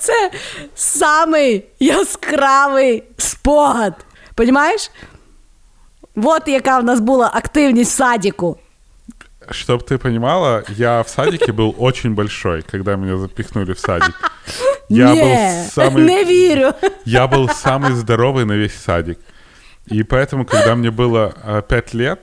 Це 0.00 0.30
самий 0.74 1.64
яскравий 1.80 3.02
спогад. 3.18 3.94
Понімаєш? 4.34 4.90
От 6.16 6.48
яка 6.48 6.78
в 6.78 6.84
нас 6.84 7.00
була 7.00 7.30
активність 7.34 7.92
в 7.92 7.96
садіку. 7.96 8.56
Чтоб 9.50 9.82
ты 9.82 9.98
понимала, 9.98 10.64
я 10.68 11.02
в 11.02 11.08
садике 11.08 11.52
был 11.52 11.74
очень 11.78 12.14
большой, 12.14 12.62
когда 12.62 12.96
меня 12.96 13.16
запихнули 13.16 13.72
в 13.72 13.78
садик. 13.80 14.14
Я 14.88 15.12
Ні, 15.14 15.20
был 15.22 15.70
самый, 15.74 16.04
не 16.04 16.24
вірю. 16.24 16.72
я 17.04 17.26
был 17.26 17.48
самый 17.48 17.92
здоровый 17.92 18.44
на 18.44 18.52
весь 18.56 18.74
садик. 18.74 19.18
И 19.92 20.02
поэтому, 20.02 20.44
когда 20.44 20.74
мне 20.74 20.90
было 20.90 21.62
5 21.68 21.94
лет, 21.94 22.18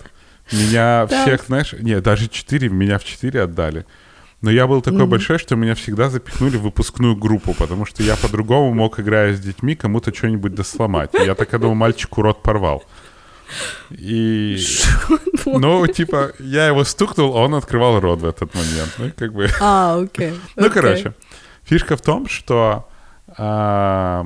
меня 0.51 1.07
Так. 1.07 1.21
всех, 1.21 1.43
знаешь, 1.47 1.73
нет, 1.79 2.03
даже 2.03 2.27
4, 2.27 2.69
меня 2.69 2.97
в 2.97 3.03
4 3.03 3.43
отдали. 3.43 3.85
Но 4.41 4.51
я 4.51 4.67
был 4.67 4.81
такой 4.81 5.05
большой, 5.05 5.39
что 5.39 5.55
меня 5.55 5.73
всегда 5.73 6.09
запихнули 6.09 6.57
в 6.57 6.61
выпускную 6.61 7.15
группу, 7.15 7.53
потому 7.53 7.85
что 7.85 8.03
я 8.03 8.15
по-другому 8.15 8.73
мог, 8.73 8.99
играя 8.99 9.33
с 9.33 9.39
детьми, 9.39 9.75
кому-то 9.75 10.13
что-нибудь 10.13 10.53
досломать. 10.53 11.09
Я 11.25 11.33
так 11.35 11.53
я 11.53 11.59
думал, 11.59 11.75
мальчику 11.75 12.21
рот 12.21 12.43
порвал. 12.43 12.83
И, 13.91 14.57
ну, 15.45 15.87
типа, 15.87 16.31
я 16.39 16.67
его 16.67 16.83
стукнул, 16.83 17.35
а 17.37 17.41
он 17.41 17.55
открывал 17.55 17.99
рот 17.99 18.21
в 18.21 18.25
этот 18.25 18.53
момент. 18.53 18.95
Ну, 18.97 19.11
как 19.15 19.33
бы... 19.33 19.49
А, 19.59 19.99
окей. 19.99 20.33
Ну, 20.55 20.69
короче, 20.69 21.13
фишка 21.63 21.95
в 21.95 22.01
том, 22.01 22.27
что 22.27 22.87
а, 23.37 24.25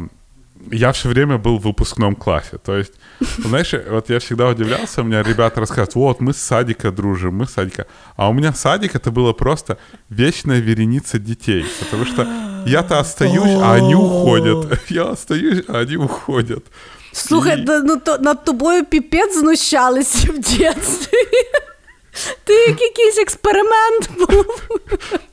я 0.72 0.92
все 0.92 1.10
время 1.10 1.38
был 1.38 1.58
в 1.58 1.64
выпускном 1.64 2.16
классе. 2.16 2.58
То 2.58 2.78
есть, 2.78 2.94
знаешь, 3.38 3.74
вот 3.90 4.10
я 4.10 4.20
всегда 4.20 4.48
удивлялся, 4.48 5.02
у 5.02 5.04
меня 5.04 5.24
ребята 5.24 5.60
рассказывают, 5.60 5.96
вот, 5.96 6.22
мы 6.22 6.34
с 6.34 6.38
садика 6.38 6.92
дружим, 6.92 7.36
мы 7.36 7.46
с 7.46 7.52
садика. 7.52 7.86
А 8.16 8.30
у 8.30 8.34
меня 8.34 8.54
садик 8.54 8.96
это 8.96 9.12
было 9.12 9.34
просто 9.34 9.78
вечная 10.10 10.60
вереница 10.60 11.20
детей. 11.20 11.66
Потому 11.80 12.06
что 12.06 12.28
я-то 12.66 13.00
остаюсь, 13.00 13.58
а 13.62 13.74
они 13.74 13.96
уходят. 13.96 14.80
Я 14.90 15.10
остаюсь, 15.10 15.64
а 15.68 15.80
они 15.80 15.98
уходят. 15.98 16.66
Слухай, 17.13 17.61
І- 17.61 17.65
да, 17.65 17.81
ну 17.81 17.97
то 17.97 18.19
над 18.19 18.45
тобою 18.45 18.85
піпець 18.85 19.39
знущалися 19.39 20.29
в 20.33 20.39
дитинстві. 20.39 21.17
Ти 22.45 22.53
як 22.53 22.81
якийсь 22.81 23.19
експеримент 23.19 24.11
був. 24.19 24.63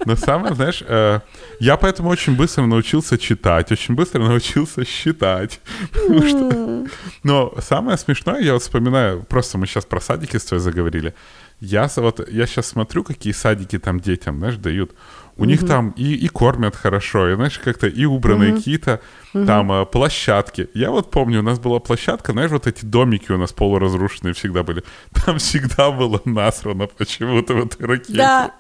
Но 0.06 0.18
самое, 0.18 0.56
знаешь, 0.56 0.82
э, 0.90 1.22
я 1.60 1.76
поэтому 1.76 2.08
очень 2.10 2.36
быстро 2.36 2.66
научился 2.66 3.18
читать, 3.18 3.72
очень 3.72 3.96
быстро 3.96 4.20
научился 4.20 4.86
считать. 4.86 5.60
Потому 5.94 6.28
что... 6.28 6.86
Но 7.24 7.54
самое 7.62 7.98
смешное, 7.98 8.42
я 8.42 8.54
вот 8.54 8.62
вспоминаю, 8.62 9.24
просто 9.30 9.58
мы 9.58 9.66
сейчас 9.68 9.86
про 9.86 10.02
садики 10.02 10.38
с 10.38 10.44
тобой 10.44 10.60
заговорили. 10.60 11.14
Я, 11.60 11.84
с- 11.84 12.02
вот, 12.02 12.30
я 12.32 12.48
сейчас 12.48 12.68
смотрю, 12.68 13.04
какие 13.04 13.34
садики 13.34 13.78
там 13.80 14.00
детям, 14.00 14.40
знаешь, 14.40 14.56
дают. 14.58 14.92
У 15.38 15.46
них 15.46 15.68
там 15.68 15.94
и, 15.98 16.26
и 16.26 16.28
кормят 16.28 16.76
хорошо, 16.76 17.30
и, 17.30 17.36
знаешь, 17.36 17.58
как-то 17.64 17.88
и 17.88 18.06
убранные 18.06 18.54
какие-то 18.54 19.00
там 19.34 19.72
э, 19.72 19.86
площадки. 19.86 20.68
Я 20.76 20.92
вот 20.92 21.12
помню, 21.12 21.40
у 21.40 21.44
нас 21.44 21.60
была 21.60 21.80
площадка, 21.80 22.32
знаешь, 22.34 22.52
вот 22.52 22.68
эти 22.68 22.86
домики 22.86 23.32
у 23.32 23.38
нас 23.38 23.52
полуразрушенные 23.52 24.34
всегда 24.34 24.64
были. 24.64 24.84
Там 25.26 25.38
всегда 25.38 25.90
было 25.92 26.22
насрано 26.26 26.88
почему-то 26.88 27.54
в 27.54 27.66
этой 27.66 27.88
ракете. 27.88 28.14
Да, 28.14 28.52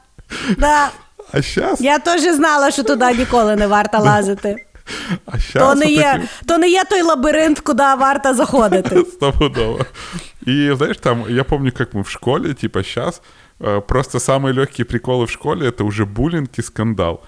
да. 0.57 0.91
А 1.33 1.41
сейчас... 1.41 1.81
Я 1.81 1.99
теж 1.99 2.21
знала, 2.21 2.71
що 2.71 2.83
туди 2.83 3.13
ніколи 3.13 3.55
не 3.55 3.67
варто 3.67 3.97
лазити. 3.99 4.65
А 5.25 5.39
щас 5.39 5.63
То 5.63 5.75
не 5.75 5.85
вот 5.85 5.93
є, 5.93 6.13
эти- 6.15 6.27
то 6.47 6.57
не 6.57 6.69
є 6.69 6.83
той 6.89 7.01
лабіринт, 7.01 7.59
куди 7.59 7.83
варто 7.83 8.33
заходити. 8.33 9.03
Стопудово. 9.03 9.85
И 10.47 10.73
знаешь, 10.75 10.97
там, 10.97 11.25
я 11.29 11.43
помню, 11.43 11.71
как 11.77 11.93
мы 11.93 12.01
в 12.01 12.09
школе, 12.09 12.53
типа 12.53 12.83
сейчас, 12.83 13.21
просто 13.58 14.18
самые 14.18 14.52
легкие 14.52 14.84
приколы 14.84 15.26
в 15.26 15.30
школе 15.30 15.68
это 15.68 15.84
уже 15.84 16.06
буллинг 16.06 16.58
и 16.58 16.62
скандал. 16.62 17.24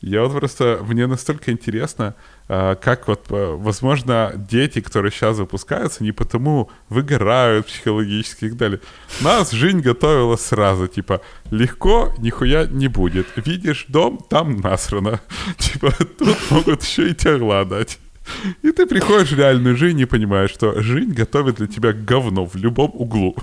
Я 0.00 0.22
вот 0.22 0.32
просто, 0.32 0.80
мне 0.86 1.08
настолько 1.08 1.50
интересно, 1.50 2.14
э, 2.48 2.76
как 2.80 3.08
вот, 3.08 3.26
э, 3.30 3.56
возможно, 3.56 4.32
дети, 4.36 4.80
которые 4.80 5.10
сейчас 5.10 5.38
выпускаются, 5.38 6.04
не 6.04 6.12
потому 6.12 6.70
выгорают 6.88 7.66
психологически 7.66 8.44
и 8.44 8.48
так 8.50 8.58
далее. 8.58 8.80
Нас 9.20 9.50
жизнь 9.50 9.80
готовила 9.80 10.36
сразу, 10.36 10.86
типа, 10.86 11.20
легко, 11.50 12.14
нихуя 12.18 12.66
не 12.66 12.86
будет. 12.86 13.26
Видишь 13.34 13.86
дом, 13.88 14.24
там 14.30 14.60
насрано. 14.60 15.20
Типа, 15.58 15.90
тут 15.90 16.50
могут 16.50 16.84
еще 16.84 17.10
и 17.10 17.14
тягла 17.14 17.64
дать. 17.64 17.98
И 18.62 18.70
ты 18.70 18.86
приходишь 18.86 19.32
в 19.32 19.38
реальную 19.38 19.76
жизнь 19.76 19.98
и 19.98 20.04
понимаешь, 20.04 20.50
что 20.50 20.80
жизнь 20.80 21.12
готовит 21.12 21.56
для 21.56 21.66
тебя 21.66 21.92
говно 21.92 22.46
в 22.46 22.54
любом 22.54 22.92
углу. 22.94 23.36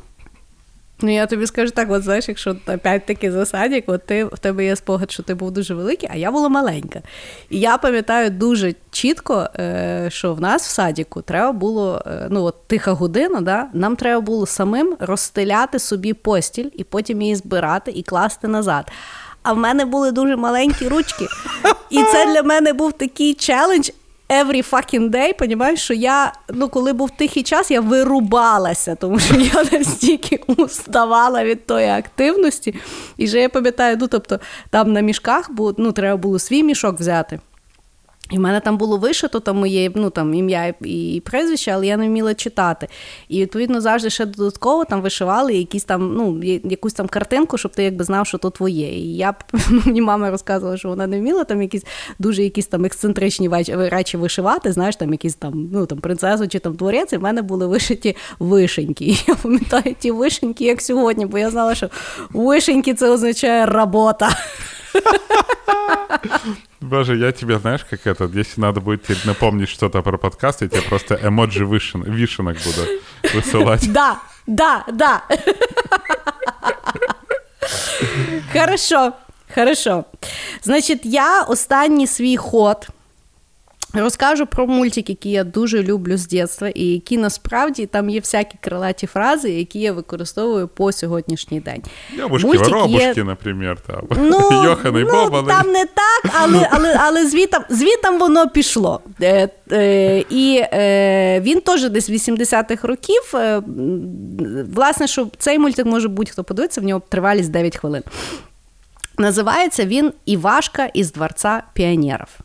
Ну, 1.06 1.12
я 1.12 1.26
тобі 1.26 1.48
скажу 1.48 1.72
так: 1.72 1.92
от 1.92 2.04
знаєш, 2.04 2.30
якщо 2.30 2.56
опять-таки 2.68 3.32
за 3.32 3.46
садик, 3.46 3.84
от 3.88 4.06
ти 4.06 4.26
в 4.26 4.40
тебе 4.40 4.66
є 4.66 4.76
спогад, 4.76 5.12
що 5.12 5.24
ти 5.24 5.34
був 5.34 5.52
дуже 5.52 5.74
великий, 5.74 6.10
а 6.12 6.16
я 6.16 6.32
була 6.32 6.50
маленька. 6.50 7.02
І 7.50 7.60
я 7.60 7.78
пам'ятаю 7.78 8.30
дуже 8.30 8.74
чітко, 8.92 9.50
е, 9.60 10.08
що 10.12 10.34
в 10.34 10.42
нас 10.42 10.68
в 10.68 10.70
садіку 10.70 11.22
треба 11.22 11.52
було 11.52 12.04
е, 12.06 12.28
ну 12.30 12.44
от 12.44 12.68
тиха 12.68 12.92
година, 12.92 13.42
да, 13.42 13.68
нам 13.74 13.96
треба 13.96 14.22
було 14.22 14.46
самим 14.46 14.96
розстеляти 15.00 15.80
собі 15.80 16.14
постіль 16.14 16.70
і 16.74 16.84
потім 16.84 17.22
її 17.22 17.36
збирати 17.36 17.92
і 17.92 18.04
класти 18.04 18.48
назад. 18.48 18.92
А 19.44 19.54
в 19.54 19.58
мене 19.58 19.86
були 19.86 20.12
дуже 20.12 20.36
маленькі 20.36 20.88
ручки. 20.88 21.28
І 21.90 22.04
це 22.04 22.34
для 22.34 22.44
мене 22.44 22.74
був 22.74 22.94
такий 22.94 23.34
челендж. 23.34 23.90
Every 24.30 24.70
fucking 24.70 25.10
day, 25.10 25.38
понімаєш, 25.38 25.82
що 25.82 25.94
я, 25.94 26.34
ну, 26.50 26.70
коли 26.70 26.94
був 26.94 27.10
тихий 27.10 27.44
час, 27.44 27.72
я 27.72 27.82
вирубалася, 27.82 28.96
тому 28.96 29.20
що 29.20 29.36
я 29.36 29.64
настільки 29.72 30.40
уставала 30.58 31.44
від 31.44 31.66
тої 31.66 31.88
активності. 31.88 32.76
І 33.18 33.26
вже 33.26 33.40
я 33.40 33.50
пам'ятаю, 33.50 33.98
ну, 34.00 34.08
тобто, 34.08 34.40
там 34.70 34.94
на 34.94 35.02
мішках, 35.02 35.52
було, 35.52 35.76
ну, 35.78 35.92
треба 35.92 36.18
було 36.18 36.40
свій 36.40 36.64
мішок 36.64 37.00
взяти. 37.00 37.40
І 38.32 38.38
в 38.38 38.40
мене 38.42 38.60
там 38.60 38.78
було 38.78 38.98
вишито 38.98 39.40
там 39.40 39.58
моє 39.58 39.92
ну, 39.96 40.10
там, 40.10 40.34
ім'я 40.34 40.74
і 40.82 41.22
прізвище, 41.26 41.72
але 41.72 41.88
я 41.88 41.98
не 41.98 42.08
вміла 42.08 42.34
читати. 42.34 42.88
І 43.30 43.42
відповідно 43.42 43.82
завжди 43.82 44.10
ще 44.10 44.26
додатково 44.26 44.86
там 44.86 45.02
вишивали 45.02 45.54
якісь 45.54 45.84
там, 45.84 46.14
ну, 46.16 46.44
якусь 46.64 46.94
там 46.94 47.08
картинку, 47.08 47.58
щоб 47.58 47.72
ти 47.72 47.84
якби 47.84 48.04
знав, 48.04 48.28
що 48.28 48.38
то 48.38 48.50
твоє. 48.50 49.00
І 49.00 49.16
я 49.16 49.34
ну, 49.70 49.82
мені 49.86 50.02
мама 50.02 50.32
розказувала, 50.32 50.78
що 50.78 50.90
вона 50.90 51.08
не 51.08 51.20
вміла 51.20 51.44
там 51.44 51.62
якісь 51.62 51.86
дуже 52.20 52.44
якісь 52.44 52.68
там 52.68 52.86
ексцентричні 52.86 53.50
речі 53.70 54.18
вишивати, 54.18 54.72
знаєш, 54.72 54.96
там 54.96 55.12
якісь 55.12 55.36
там, 55.36 55.70
ну 55.74 55.86
там 55.86 55.98
принцесу 55.98 56.48
чи 56.48 56.60
там 56.60 56.76
творець, 56.76 57.14
і 57.14 57.18
в 57.18 57.22
мене 57.22 57.42
були 57.42 57.68
вишиті 57.68 58.16
вишеньки. 58.40 59.06
І 59.06 59.18
я 59.28 59.36
пам'ятаю 59.36 59.96
ті 60.00 60.12
вишеньки, 60.12 60.66
як 60.66 60.82
сьогодні, 60.82 61.26
бо 61.26 61.38
я 61.38 61.50
знала, 61.50 61.76
що 61.76 61.90
вишеньки 62.34 62.94
це 62.94 63.10
означає 63.10 63.66
робота. 63.66 64.30
Боже, 66.82 67.16
я 67.16 67.32
тебе, 67.32 67.60
знаешь, 67.60 67.86
как 67.90 68.08
это, 68.08 68.30
если 68.34 68.62
надо 68.62 68.82
будет 68.82 69.04
тебе 69.04 69.18
напомнить 69.26 69.70
что-то 69.70 70.02
про 70.02 70.18
подкаст, 70.18 70.62
я 70.62 70.68
тебе 70.68 70.82
просто 70.82 71.20
эмоджи 71.24 71.66
вишен, 71.66 72.04
вишенок 72.04 72.58
буду 72.58 72.88
высылать. 73.34 73.92
Да, 73.92 74.20
да, 74.48 74.86
да. 74.92 75.24
Хорошо, 78.54 79.14
хорошо. 79.56 80.06
Значить, 80.62 81.06
я 81.06 81.42
останній 81.42 82.08
свій 82.08 82.38
ход 82.38 82.88
Розкажу 83.96 84.46
про 84.46 84.68
мультик, 84.68 85.10
який 85.10 85.32
я 85.32 85.44
дуже 85.44 85.84
люблю 85.84 86.18
з 86.18 86.28
дитинства, 86.28 86.70
і 86.70 86.86
які 86.86 87.18
насправді 87.18 87.86
там 87.86 88.10
є 88.10 88.20
всякі 88.20 88.58
крилаті 88.62 89.08
фрази, 89.08 89.52
які 89.52 89.80
я 89.80 89.94
використовую 89.94 90.68
по 90.68 90.92
сьогоднішній 90.92 91.60
день. 91.60 91.84
Мультик 92.30 92.68
воробушки, 92.68 93.14
є... 93.16 93.24
наприклад, 93.24 93.78
там. 93.88 94.04
Ну, 94.18 94.64
Йохан 94.64 94.98
і 94.98 95.04
ну, 95.04 95.30
Боба. 95.30 95.44
Там 95.44 95.72
не 95.72 95.86
так, 95.86 96.34
але 96.42 96.70
але, 96.72 96.98
але 97.00 97.28
звітом 97.28 97.64
звітом 97.70 98.20
воно 98.20 98.50
пішло. 98.50 99.02
Е, 99.22 99.50
е, 99.72 100.24
І 100.30 100.64
е, 100.74 101.42
він 101.42 101.62
теж 101.62 101.90
десь 101.90 102.10
80-х 102.10 102.88
років. 102.88 103.22
Е, 103.34 103.62
власне, 104.76 105.08
що 105.08 105.28
цей 105.38 105.60
мультик 105.60 105.86
може 105.86 106.08
будь-хто 106.08 106.44
подивиться, 106.44 106.82
в 106.82 106.84
нього 106.84 107.02
тривалість 107.10 107.52
9 107.52 107.78
хвилин. 107.78 108.04
Називається 109.18 109.86
він 109.86 110.14
Івашка 110.26 110.86
із 110.86 111.12
дворца 111.12 111.64
піонерів. 111.74 112.45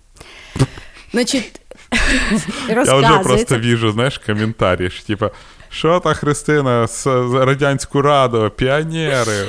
Значит, 1.12 1.61
Я 2.69 2.82
вже 2.82 3.19
просто 3.23 3.59
вижу, 3.59 3.93
знаєш, 3.93 4.19
коментарі, 4.19 4.91
що 4.91 5.05
типа, 5.05 5.31
що 5.69 6.01
та 6.01 6.15
Христина 6.15 6.87
з 6.87 7.07
Радянську 7.35 8.03
Раду, 8.03 8.51
піонери. 8.57 9.47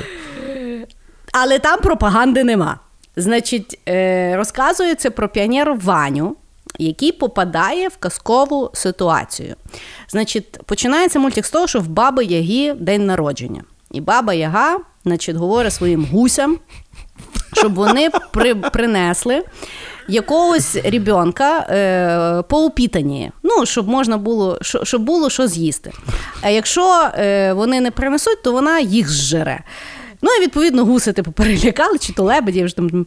Але 1.32 1.58
там 1.58 1.80
пропаганди 1.80 2.44
нема. 2.44 2.78
Значить, 3.16 3.78
е, 3.88 4.36
розказується 4.36 5.10
про 5.10 5.28
піонера 5.28 5.72
Ваню, 5.72 6.36
який 6.78 7.12
попадає 7.12 7.88
в 7.88 7.96
казкову 7.96 8.70
ситуацію. 8.74 9.56
Значить, 10.08 10.58
починається 10.66 11.18
мультик 11.18 11.46
з 11.46 11.50
того, 11.50 11.66
що 11.66 11.80
в 11.80 11.88
Баби 11.88 12.24
Ягі 12.24 12.72
день 12.72 13.06
народження. 13.06 13.62
І 13.90 14.00
баба 14.00 14.34
Яга 14.34 14.78
значить, 15.04 15.36
говорить 15.36 15.72
своїм 15.72 16.04
гусям, 16.04 16.58
щоб 17.52 17.74
вони 17.74 18.10
при, 18.32 18.54
принесли 18.54 19.44
якогось 20.08 20.76
ребенка 20.76 21.58
е, 21.58 22.42
по 22.42 22.64
упітанні, 22.64 23.32
ну, 23.42 23.66
щоб 23.66 23.88
можна 23.88 24.18
було 24.18 24.58
щоб 24.62 25.02
було 25.02 25.30
що 25.30 25.46
з'їсти. 25.46 25.92
А 26.42 26.48
якщо 26.48 27.08
е, 27.18 27.52
вони 27.52 27.80
не 27.80 27.90
принесуть, 27.90 28.42
то 28.42 28.52
вона 28.52 28.80
їх 28.80 29.10
зжере. 29.10 29.64
Ну 30.22 30.30
і 30.38 30.42
відповідно 30.42 30.84
гуси 30.84 31.12
типу 31.12 31.32
перелякали, 31.32 31.98
чи 31.98 32.12
то 32.12 32.22
лебеді, 32.22 32.58
я 32.58 32.64
вже 32.64 32.76
там 32.76 33.06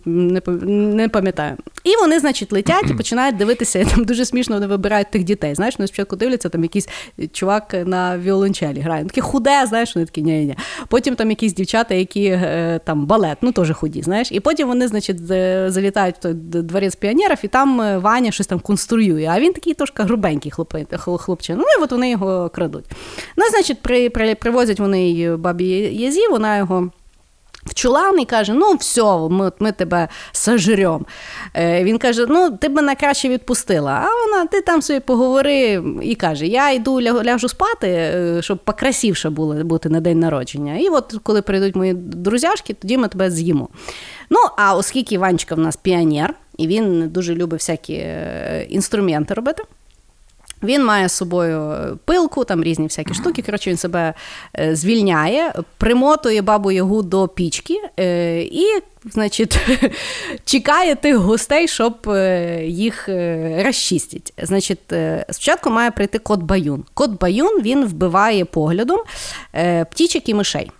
не 0.96 1.10
пам'ятаю. 1.10 1.58
І 1.84 1.96
вони, 2.02 2.20
значить, 2.20 2.54
летять 2.54 2.90
і 2.90 2.94
починають 2.98 3.38
дивитися. 3.38 3.86
Там 3.86 4.06
дуже 4.06 4.26
смішно 4.26 4.56
вони 4.56 4.68
вибирають 4.68 5.12
тих 5.12 5.24
дітей. 5.24 5.56
Знаєш, 5.56 5.76
вони 5.80 5.88
спочатку 5.88 6.16
дивляться, 6.16 6.50
там 6.50 6.64
якийсь 6.64 6.90
чувак 7.32 7.76
на 7.86 8.18
віолончелі 8.18 8.80
грає. 8.80 9.02
Він 9.02 9.08
такий 9.08 9.24
худе, 9.24 9.66
знаєш, 9.66 9.96
вони 9.96 10.06
такі 10.06 10.22
ні-ні. 10.22 10.56
Потім 10.88 11.16
там 11.16 11.30
якісь 11.30 11.54
дівчата, 11.54 11.94
які 11.94 12.26
е, 12.26 12.80
там 12.86 13.06
балет, 13.06 13.38
ну 13.42 13.52
теж 13.52 13.72
худі, 13.72 14.02
знаєш. 14.02 14.32
І 14.32 14.40
потім 14.40 14.68
вони, 14.68 14.88
значить, 14.88 15.28
залітають 15.72 16.16
в 16.16 16.20
той 16.20 16.34
дворець 16.34 16.96
піонерів, 16.96 17.38
і 17.44 17.48
там 17.48 17.82
е, 17.82 17.98
Ваня 17.98 18.32
щось 18.32 18.48
там 18.48 18.60
конструює. 18.60 19.30
А 19.32 19.40
він 19.40 19.54
такий 19.54 19.74
трошки 19.74 20.04
грубенький 20.04 20.52
хлопчина. 20.98 21.60
Ну 21.60 21.66
і 21.80 21.84
от 21.84 21.92
вони 21.92 22.10
його 22.10 22.50
крадуть. 22.50 22.86
Ну, 23.38 23.46
значить, 23.52 23.82
при, 23.82 24.10
при, 24.10 24.36
привозять 24.36 24.80
вони 24.80 25.36
бабі 25.36 25.66
Язі, 25.94 26.28
вона 26.28 26.58
його 26.58 26.92
в 27.66 27.74
чулан 27.74 28.20
і 28.20 28.26
каже: 28.26 28.54
Ну, 28.54 28.74
все, 28.74 29.18
ми 29.30 29.52
ми 29.60 29.72
тебе 29.72 30.08
сожрем. 30.32 31.06
Е, 31.54 31.84
Він 31.84 31.98
каже: 31.98 32.26
Ну, 32.30 32.52
ти 32.52 32.70
б 32.70 32.76
мене 32.76 32.96
краще 32.96 33.30
відпустила. 33.30 33.92
А 33.92 34.26
вона, 34.26 34.46
ти 34.46 34.62
там 34.62 34.82
собі 34.82 35.00
поговори 35.00 35.84
і 36.02 36.16
каже: 36.16 36.48
Я 36.48 36.72
йду 36.72 37.02
ляжу 37.02 37.50
спати, 37.50 37.88
е, 37.88 38.42
щоб 38.42 38.58
покрасивше 38.58 39.30
було 39.30 39.56
бути 39.56 39.90
на 39.90 40.00
день 40.00 40.20
народження. 40.20 40.78
І 40.78 40.90
от 40.90 41.16
коли 41.24 41.42
прийдуть 41.42 41.76
мої 41.76 41.94
друзяшки, 41.94 42.74
тоді 42.74 42.98
ми 42.98 43.08
тебе 43.08 43.32
з'їмо. 43.32 43.70
Ну, 44.30 44.40
а 44.58 44.76
оскільки 44.76 45.16
Іванчика 45.16 45.56
в 45.56 45.60
нас 45.60 45.76
піонер, 45.76 46.34
і 46.58 46.68
він 46.68 47.10
дуже 47.10 47.36
любить 47.36 47.60
всякі 47.60 47.94
е, 47.94 48.66
інструменти 48.70 49.34
робити. 49.34 49.64
Він 50.66 50.86
має 50.86 51.10
з 51.10 51.12
собою 51.12 51.76
пилку, 52.06 52.46
там 52.46 52.64
різні 52.64 52.86
всякі 52.86 53.14
штуки. 53.14 53.42
Коротше, 53.42 53.70
він 53.70 53.78
себе 53.78 54.14
е, 54.60 54.76
звільняє, 54.76 55.54
примотує 55.78 56.42
бабу 56.42 56.72
Ягу 56.72 57.04
до 57.04 57.28
пічки 57.28 57.82
е, 58.00 58.42
і, 58.42 58.66
значить, 59.06 59.60
чекає 60.46 60.96
тих 60.96 61.16
гостей, 61.16 61.68
щоб 61.68 62.10
е, 62.10 62.66
їх 62.66 63.10
розчистити. 63.66 64.34
Значить, 64.44 64.94
спочатку 65.30 65.70
має 65.70 65.92
прийти 65.92 66.20
кот 66.20 66.40
Баюн. 66.40 66.84
Кот 66.94 67.12
Баюн 67.12 67.62
він 67.62 67.86
вбиває 67.86 68.46
поглядом 68.46 69.00
птічок 69.92 70.30
і 70.30 70.34
мишей. 70.34 70.72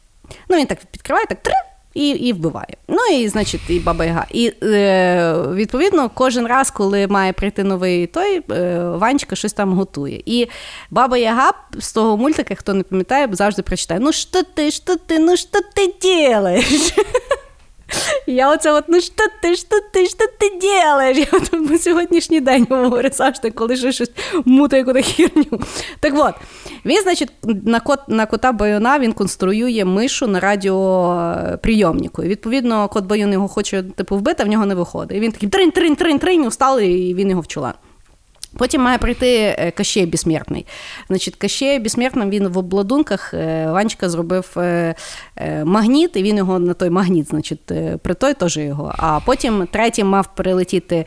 Ну, 0.50 0.58
він 0.58 0.66
так 0.66 0.80
підкриває, 0.92 1.26
так 1.26 1.38
три 1.42 1.56
і 1.96 2.10
і 2.10 2.34
вбиває. 2.34 2.78
Ну 2.88 2.98
і 3.14 3.28
значить, 3.28 3.62
і 3.70 3.80
баба 3.80 4.06
Яга. 4.06 4.26
І 4.32 4.54
е, 4.64 5.34
відповідно, 5.54 6.12
кожен 6.14 6.48
раз, 6.48 6.72
коли 6.72 7.08
має 7.08 7.34
прийти 7.34 7.64
новий 7.64 8.08
той, 8.08 8.42
е, 8.52 8.80
Ванечка 8.80 9.36
щось 9.36 9.54
там 9.54 9.74
готує. 9.74 10.22
І 10.26 10.48
баба 10.92 11.18
Яга 11.18 11.54
з 11.80 11.94
того 11.94 12.18
мультика, 12.18 12.56
хто 12.56 12.74
не 12.74 12.84
пам'ятає, 12.84 13.30
завжди 13.32 13.62
прочитає: 13.62 14.00
Ну 14.00 14.12
що 14.12 14.44
ти, 14.44 14.72
що 14.72 14.96
ти, 14.96 15.20
ну 15.20 15.38
що 15.38 15.60
ти 15.76 15.94
делаєш? 16.02 16.94
Я 18.28 18.54
оце 18.54 18.72
от, 18.72 18.84
ну 18.88 19.02
що 19.02 19.24
ти, 19.42 19.56
що 19.56 19.68
ти, 19.94 20.06
що 20.06 20.18
ти 20.40 20.60
делаєш? 20.62 21.18
Я 21.18 21.26
от 21.32 21.54
на 21.54 21.78
сьогоднішній 21.78 22.42
день 22.42 22.68
говорю 22.70 23.10
завжди, 23.12 23.52
коли 23.52 23.78
ще 23.78 23.92
щось 23.92 24.12
мутає 24.46 24.84
якусь 24.88 25.14
херню. 25.14 25.60
Так 26.00 26.14
от, 26.16 26.36
він, 26.86 27.02
значить, 27.04 27.32
на 27.44 27.80
кот, 27.80 28.00
на 28.08 28.26
кота 28.26 28.52
Байона 28.52 29.00
він 29.00 29.14
конструює 29.14 29.86
мишу 29.86 30.28
на 30.28 30.40
радіоприйомнику. 30.40 32.24
І 32.24 32.28
відповідно, 32.28 32.88
кот 32.88 33.06
Байон 33.06 33.34
його 33.34 33.48
хоче 33.48 33.84
типу, 33.84 34.18
вбити, 34.18 34.44
а 34.44 34.46
в 34.46 34.50
нього 34.50 34.66
не 34.66 34.76
виходить. 34.76 35.18
І 35.18 35.20
він 35.20 35.32
такий 35.32 35.50
тринь, 35.50 35.72
тринь, 35.72 35.96
тринь, 35.96 36.20
тринь, 36.20 36.46
устали, 36.46 36.88
і 36.88 37.14
він 37.14 37.30
його 37.30 37.42
вчула. 37.42 37.74
Потім 38.58 38.82
має 38.82 38.98
прийти 38.98 39.56
е, 39.58 39.72
Кащей 39.72 40.06
Безсмертний. 40.06 40.66
Значить, 41.08 41.36
Кащей 41.36 41.80
Безсмертним 41.80 42.30
він 42.30 42.48
в 42.48 42.58
обладунках 42.58 43.34
Ванчика 43.68 44.10
зробив 44.10 44.54
е, 44.58 44.96
магніт, 45.64 46.16
і 46.16 46.24
він 46.24 46.38
його 46.38 46.60
на 46.60 46.74
той 46.74 46.90
магніт, 46.90 47.28
значить, 47.28 47.72
при 48.02 48.14
той 48.14 48.34
теж 48.34 48.58
його. 48.58 48.94
А 48.98 49.20
потім 49.26 49.68
третім 49.72 50.08
мав 50.08 50.36
прилетіти 50.36 51.06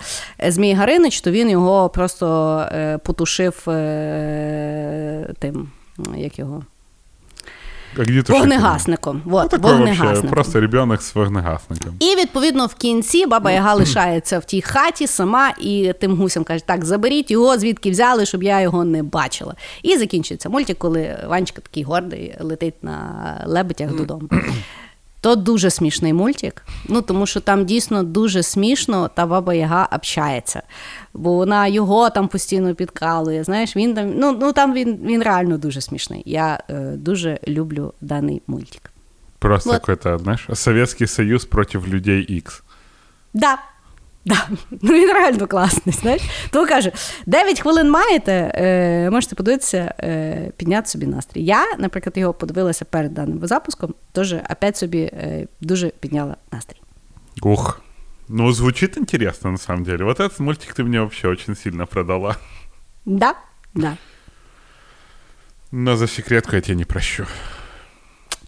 Змій 0.48 0.74
Гаринич, 0.74 1.20
то 1.20 1.30
він 1.30 1.50
його 1.50 1.88
просто 1.88 2.66
потушив 3.04 3.62
тим, 5.38 5.70
як 6.16 6.38
його. 6.38 6.62
Вогнегасником. 8.28 9.22
Вот, 9.24 9.52
ну, 9.52 9.58
вогнегасником. 9.58 10.30
Просто 10.30 10.60
ребенок 10.60 11.02
з 11.02 11.14
вогнегасником. 11.14 11.94
І 12.00 12.16
відповідно 12.16 12.66
в 12.66 12.74
кінці 12.74 13.26
баба 13.26 13.50
Яга 13.50 13.74
лишається 13.74 14.38
в 14.38 14.44
тій 14.44 14.60
хаті 14.60 15.06
сама 15.06 15.54
і 15.60 15.92
тим 16.00 16.16
гусям 16.16 16.44
каже: 16.44 16.66
так, 16.66 16.84
заберіть 16.84 17.30
його, 17.30 17.58
звідки 17.58 17.90
взяли, 17.90 18.26
щоб 18.26 18.42
я 18.42 18.60
його 18.60 18.84
не 18.84 19.02
бачила. 19.02 19.54
І 19.82 19.96
закінчується 19.98 20.48
мультик, 20.48 20.78
коли 20.78 21.16
Ванечка 21.28 21.60
такий 21.60 21.82
гордий 21.82 22.34
летить 22.40 22.82
на 22.82 23.44
лебедях 23.46 23.96
додому. 23.96 24.28
То 25.20 25.36
дуже 25.36 25.70
смішний 25.70 26.12
мультик, 26.12 26.64
ну 26.88 27.02
тому 27.02 27.26
що 27.26 27.40
там 27.40 27.64
дійсно 27.64 28.02
дуже 28.02 28.42
смішно 28.42 29.10
та 29.14 29.26
баба 29.26 29.54
Яга 29.54 29.88
общається, 29.92 30.62
бо 31.18 31.32
вона 31.32 31.66
його 31.66 32.10
там 32.10 32.28
постійно 32.28 32.74
підкалує. 32.74 33.44
Знаєш, 33.44 33.76
він 33.76 33.94
там 33.94 34.12
ну 34.16 34.38
ну 34.40 34.52
там 34.52 34.74
він 34.74 34.98
він 35.02 35.22
реально 35.22 35.58
дуже 35.58 35.80
смішний. 35.80 36.22
Я 36.26 36.60
е, 36.70 36.74
дуже 36.96 37.38
люблю 37.48 37.92
даний 38.00 38.42
мультик. 38.46 38.92
Просто 39.38 39.70
вот. 39.70 39.80
какой-то, 39.80 40.18
знаешь, 40.18 40.48
Советский 40.54 41.06
Союз 41.06 41.44
против 41.44 41.88
людей 41.88 42.26
X. 42.30 42.62
Да, 43.34 43.58
Да. 44.24 44.48
Ну 44.82 44.92
він 44.92 45.12
реально 45.12 45.46
класний. 45.46 45.94
знаєш. 45.94 46.22
Тому 46.50 46.66
каже, 46.66 46.92
9 47.26 47.60
хвилин 47.60 47.90
маєте, 47.90 48.52
е, 48.54 49.10
можете 49.10 49.34
подивитися, 49.34 49.94
е, 50.00 50.52
підняти 50.56 50.88
собі 50.88 51.06
настрій. 51.06 51.44
Я, 51.44 51.64
наприклад, 51.78 52.16
його 52.16 52.34
подивилася 52.34 52.84
перед 52.84 53.14
даним 53.14 53.40
запуском, 53.42 53.94
тож 54.12 54.32
опять 54.32 54.76
собі 54.76 55.00
е, 55.00 55.46
дуже 55.60 55.88
підняла 55.88 56.36
настрій. 56.52 56.80
Ух. 57.42 57.80
Ну, 58.28 58.52
звучит 58.52 58.98
интересно, 58.98 59.50
на 59.50 59.58
самом 59.58 59.84
деле. 59.84 60.04
Вот 60.04 60.20
этот 60.20 60.38
мультик 60.38 60.74
ты 60.74 60.84
мне 60.84 61.00
вообще 61.00 61.28
очень 61.28 61.56
сильно 61.56 61.86
продала. 61.86 62.36
Да, 63.04 63.34
да. 63.74 63.96
Но 65.70 65.96
за 65.96 66.06
секретку 66.06 66.56
я 66.56 66.60
тебе 66.60 66.76
не 66.76 66.84
прощу. 66.84 67.26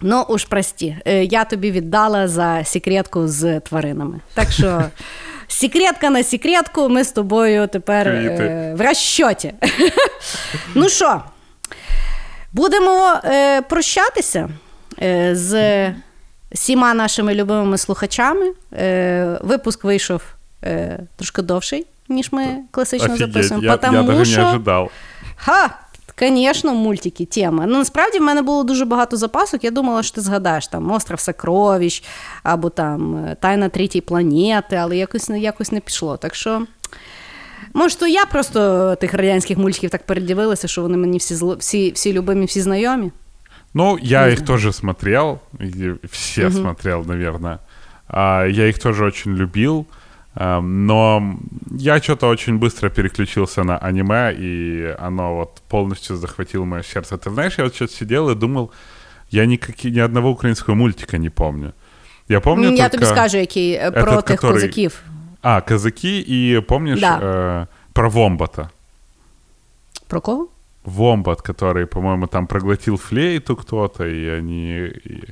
Ну 0.02 0.22
уж 0.28 0.44
прості, 0.44 0.96
Е, 1.06 1.24
я 1.24 1.44
тобі 1.44 1.70
віддала 1.70 2.28
за 2.28 2.64
секретку 2.64 3.28
з 3.28 3.60
тваринами. 3.60 4.20
Так 4.34 4.52
що 4.52 4.82
секретка 5.48 6.10
на 6.10 6.22
секретку, 6.24 6.88
ми 6.88 7.04
з 7.04 7.12
тобою 7.12 7.68
тепер 7.68 8.08
е, 8.08 8.74
в 8.78 8.80
розчоті. 8.80 9.54
ну 10.74 10.88
що, 10.88 11.22
будемо 12.52 13.20
е, 13.24 13.62
прощатися 13.62 14.48
е, 15.02 15.36
з 15.36 15.54
всіма 16.52 16.94
нашими 16.94 17.34
любимими 17.34 17.78
слухачами. 17.78 18.52
Е, 18.72 19.38
випуск 19.42 19.84
вийшов 19.84 20.22
е, 20.64 21.00
трошки 21.16 21.42
довший, 21.42 21.86
ніж 22.08 22.32
ми 22.32 22.56
класично 22.70 23.14
Офигеть, 23.14 23.32
записуємо. 23.32 23.64
я, 23.66 23.70
я 23.70 23.76
потому 23.76 24.02
даже 24.02 24.24
що... 24.32 24.40
не 24.42 24.48
ожидал. 24.48 24.88
Ха! 25.36 25.70
Звісно, 26.22 26.74
мультики, 26.74 27.24
тема. 27.26 27.64
Ну, 27.66 27.78
насправді 27.78 28.18
в 28.18 28.22
мене 28.22 28.42
було 28.42 28.64
дуже 28.64 28.84
багато 28.84 29.16
запасок. 29.16 29.64
Я 29.64 29.70
думала, 29.70 30.02
що 30.02 30.14
ти 30.14 30.20
згадаєш 30.20 30.66
там 30.68 30.90
Остров 30.92 31.20
Сокровищ 31.20 32.04
або 32.42 32.70
там 32.70 33.16
е, 33.16 33.36
Тайна 33.40 33.68
третьої 33.68 34.02
планети, 34.02 34.76
але 34.76 34.96
якось, 34.96 35.28
не- 35.28 35.40
якось 35.40 35.72
не 35.72 35.80
пішло. 35.80 36.16
Так 36.16 36.34
що. 36.34 36.66
Може, 37.74 37.96
то 37.96 38.06
я 38.06 38.24
просто 38.26 38.94
тих 39.00 39.14
радянських 39.14 39.58
мультиків 39.58 39.90
так 39.90 40.06
передивилася, 40.06 40.68
що 40.68 40.82
вони 40.82 40.96
мені 40.96 41.18
всі, 41.18 41.34
зло- 41.34 41.56
всі, 41.58 41.90
всі 41.90 42.12
любимі, 42.12 42.44
всі 42.46 42.60
знайомі. 42.60 43.10
Ну, 43.74 43.98
я 44.02 44.28
их 44.28 44.44
тоже 44.44 44.72
смотрел, 44.72 45.40
все 46.10 46.50
смотрел, 46.50 47.04
наверное. 47.04 47.58
А, 48.08 48.44
я 48.46 48.66
их 48.66 48.78
тоже 48.78 49.04
очень 49.04 49.36
любил, 49.36 49.86
а, 50.34 50.60
но 50.60 51.22
я 51.70 52.00
что-то 52.02 52.26
очень 52.28 52.58
быстро 52.58 52.88
переключился 52.90 53.62
на 53.64 53.78
аниме, 53.78 54.34
и 54.40 54.96
оно 54.98 55.34
вот 55.36 55.62
полностью 55.68 56.16
захватило 56.16 56.64
мое 56.64 56.82
сердце. 56.82 57.16
Ты 57.16 57.30
знаешь, 57.30 57.58
я 57.58 57.64
вот 57.64 57.74
сейчас 57.74 57.90
сидел 57.92 58.30
и 58.30 58.34
думал, 58.34 58.70
я 59.30 59.46
никаки, 59.46 59.90
ни 59.90 60.00
одного 60.00 60.30
украинского 60.30 60.74
мультика 60.74 61.18
не 61.18 61.30
помню. 61.30 61.72
Я 62.28 62.40
помню 62.40 62.70
я 62.70 62.88
только... 62.88 62.88
тобі 62.90 63.04
скажу, 63.06 63.36
який 63.38 63.72
е, 63.72 63.90
про 63.90 64.12
этот, 64.12 64.26
тих 64.26 64.40
который- 64.40 64.52
козаків. 64.52 65.02
А, 65.42 65.60
казаки, 65.60 66.24
и 66.28 66.60
помнишь 66.60 67.00
Да. 67.00 67.18
э, 67.22 67.66
про 67.92 68.08
Вомбата? 68.10 68.70
Про 70.08 70.20
кого? 70.20 70.48
Вомбат, 70.85 71.41
который, 71.41 71.85
по-моему, 71.85 72.27
там 72.27 72.47
проглотил 72.47 72.97
флейту 72.97 73.55
кто-то, 73.55 74.05
и 74.05 74.37
они... 74.39 74.75
и- 75.05 75.23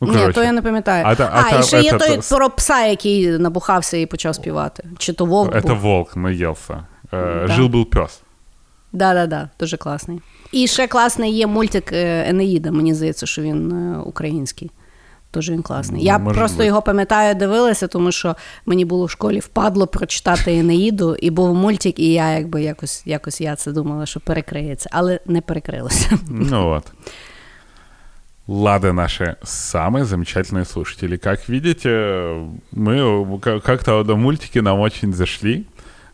Ну, 0.00 0.08
Ні, 0.08 0.14
короче. 0.18 0.32
то 0.32 0.42
я 0.44 0.52
не 0.52 0.62
пам'ятаю. 0.62 1.04
А 1.06 1.14
та- 1.14 1.30
а 1.34 1.40
а, 1.40 1.50
та- 1.50 1.58
і 1.60 1.62
ще 1.62 1.80
є 1.82 1.92
этот, 1.92 1.98
той 1.98 2.18
с- 2.18 2.28
про 2.36 2.50
пса, 2.50 2.86
який 2.86 3.28
набухався 3.38 3.96
і 3.96 4.06
почав 4.06 4.34
співати. 4.34 4.84
Чи 4.98 5.12
то 5.12 5.24
вовк 5.24 5.54
Это 5.54 5.68
був. 5.68 5.78
волк 5.78 6.16
наелся. 6.16 6.86
Э, 7.12 7.46
Да. 7.46 7.54
Жил-был 7.54 7.84
пес. 7.84 8.20
Да-да-да, 8.92 9.48
дуже 9.60 9.76
класний. 9.76 10.20
І 10.52 10.66
ще 10.66 10.86
класний 10.86 11.32
є 11.32 11.46
мультик 11.46 11.92
е, 11.92 12.24
Енеїда, 12.30 12.70
мені 12.70 12.94
здається, 12.94 13.26
що 13.26 13.42
він 13.42 13.72
е, 13.72 13.98
український. 13.98 14.70
Дуже 15.34 15.52
він 15.52 15.62
класний. 15.62 16.04
Я 16.04 16.18
Може 16.18 16.38
просто 16.38 16.56
бути. 16.56 16.66
його 16.66 16.82
пам'ятаю, 16.82 17.34
дивилася, 17.34 17.86
тому 17.86 18.12
що 18.12 18.36
мені 18.66 18.84
було 18.84 19.04
в 19.04 19.10
школі 19.10 19.38
впадло 19.40 19.86
прочитати 19.86 20.58
Енеїду, 20.58 21.14
і 21.14 21.30
був 21.30 21.54
мультик, 21.54 21.98
і 21.98 22.12
я 22.12 22.30
якби 22.38 22.62
якось, 22.62 23.02
якось 23.06 23.40
я 23.40 23.56
це 23.56 23.72
думала, 23.72 24.06
що 24.06 24.20
перекриється, 24.20 24.88
але 24.92 25.20
не 25.26 25.40
перекрилося. 25.40 26.18
Ну 26.28 26.64
вот. 26.68 26.84
Лады 28.48 28.92
наши 28.92 29.36
самые 29.44 30.04
замечательные 30.04 30.64
слушатели. 30.64 31.16
Как 31.18 31.48
видите, 31.50 31.90
мы 32.72 33.38
к- 33.40 33.60
как-то 33.60 34.02
до 34.04 34.16
мультики 34.16 34.62
нам 34.62 34.80
очень 34.80 35.12
зашли. 35.12 35.64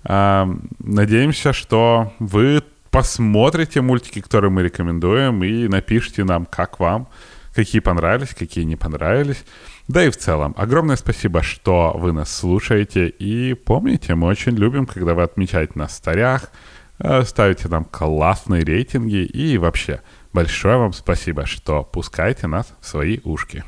А, 0.04 0.46
Надеемся, 0.80 1.52
что 1.52 2.10
вы 2.18 2.62
посмотрите 2.90 3.80
мультики, 3.82 4.20
которые 4.20 4.50
мы 4.50 4.62
рекомендуем, 4.62 5.44
и 5.44 5.68
напишите 5.68 6.24
нам, 6.24 6.46
как 6.50 6.80
вам, 6.80 7.06
Какие 7.53 7.81
понравились, 7.81 8.33
какие 8.33 8.63
не 8.63 8.75
понравились. 8.75 9.43
Да 9.87 10.03
и 10.05 10.09
в 10.09 10.17
целом, 10.17 10.53
огромное 10.57 10.95
спасибо, 10.95 11.41
что 11.41 11.93
вы 11.95 12.11
нас 12.11 12.31
слушаете. 12.31 13.07
И 13.07 13.53
помните, 13.53 14.15
мы 14.15 14.27
очень 14.27 14.55
любим, 14.55 14.85
когда 14.85 15.13
вы 15.13 15.23
отмечаете 15.23 15.73
нас 15.75 15.91
в 15.91 15.95
старях, 15.95 16.51
э, 16.99 17.23
ставите 17.23 17.67
нам 17.67 17.85
классные 17.85 18.63
рейтинги 18.63 19.23
и 19.23 19.57
вообще 19.57 20.01
большое 20.33 20.77
вам 20.77 20.93
спасибо, 20.93 21.45
что 21.45 21.83
пускаете 21.83 22.47
нас 22.47 22.73
в 22.81 22.87
свои 22.87 23.19
ушки. 23.23 23.63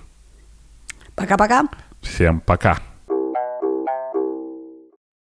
Пока-пока. 1.15 1.63
Всем 2.01 2.39
пока! 2.39 2.90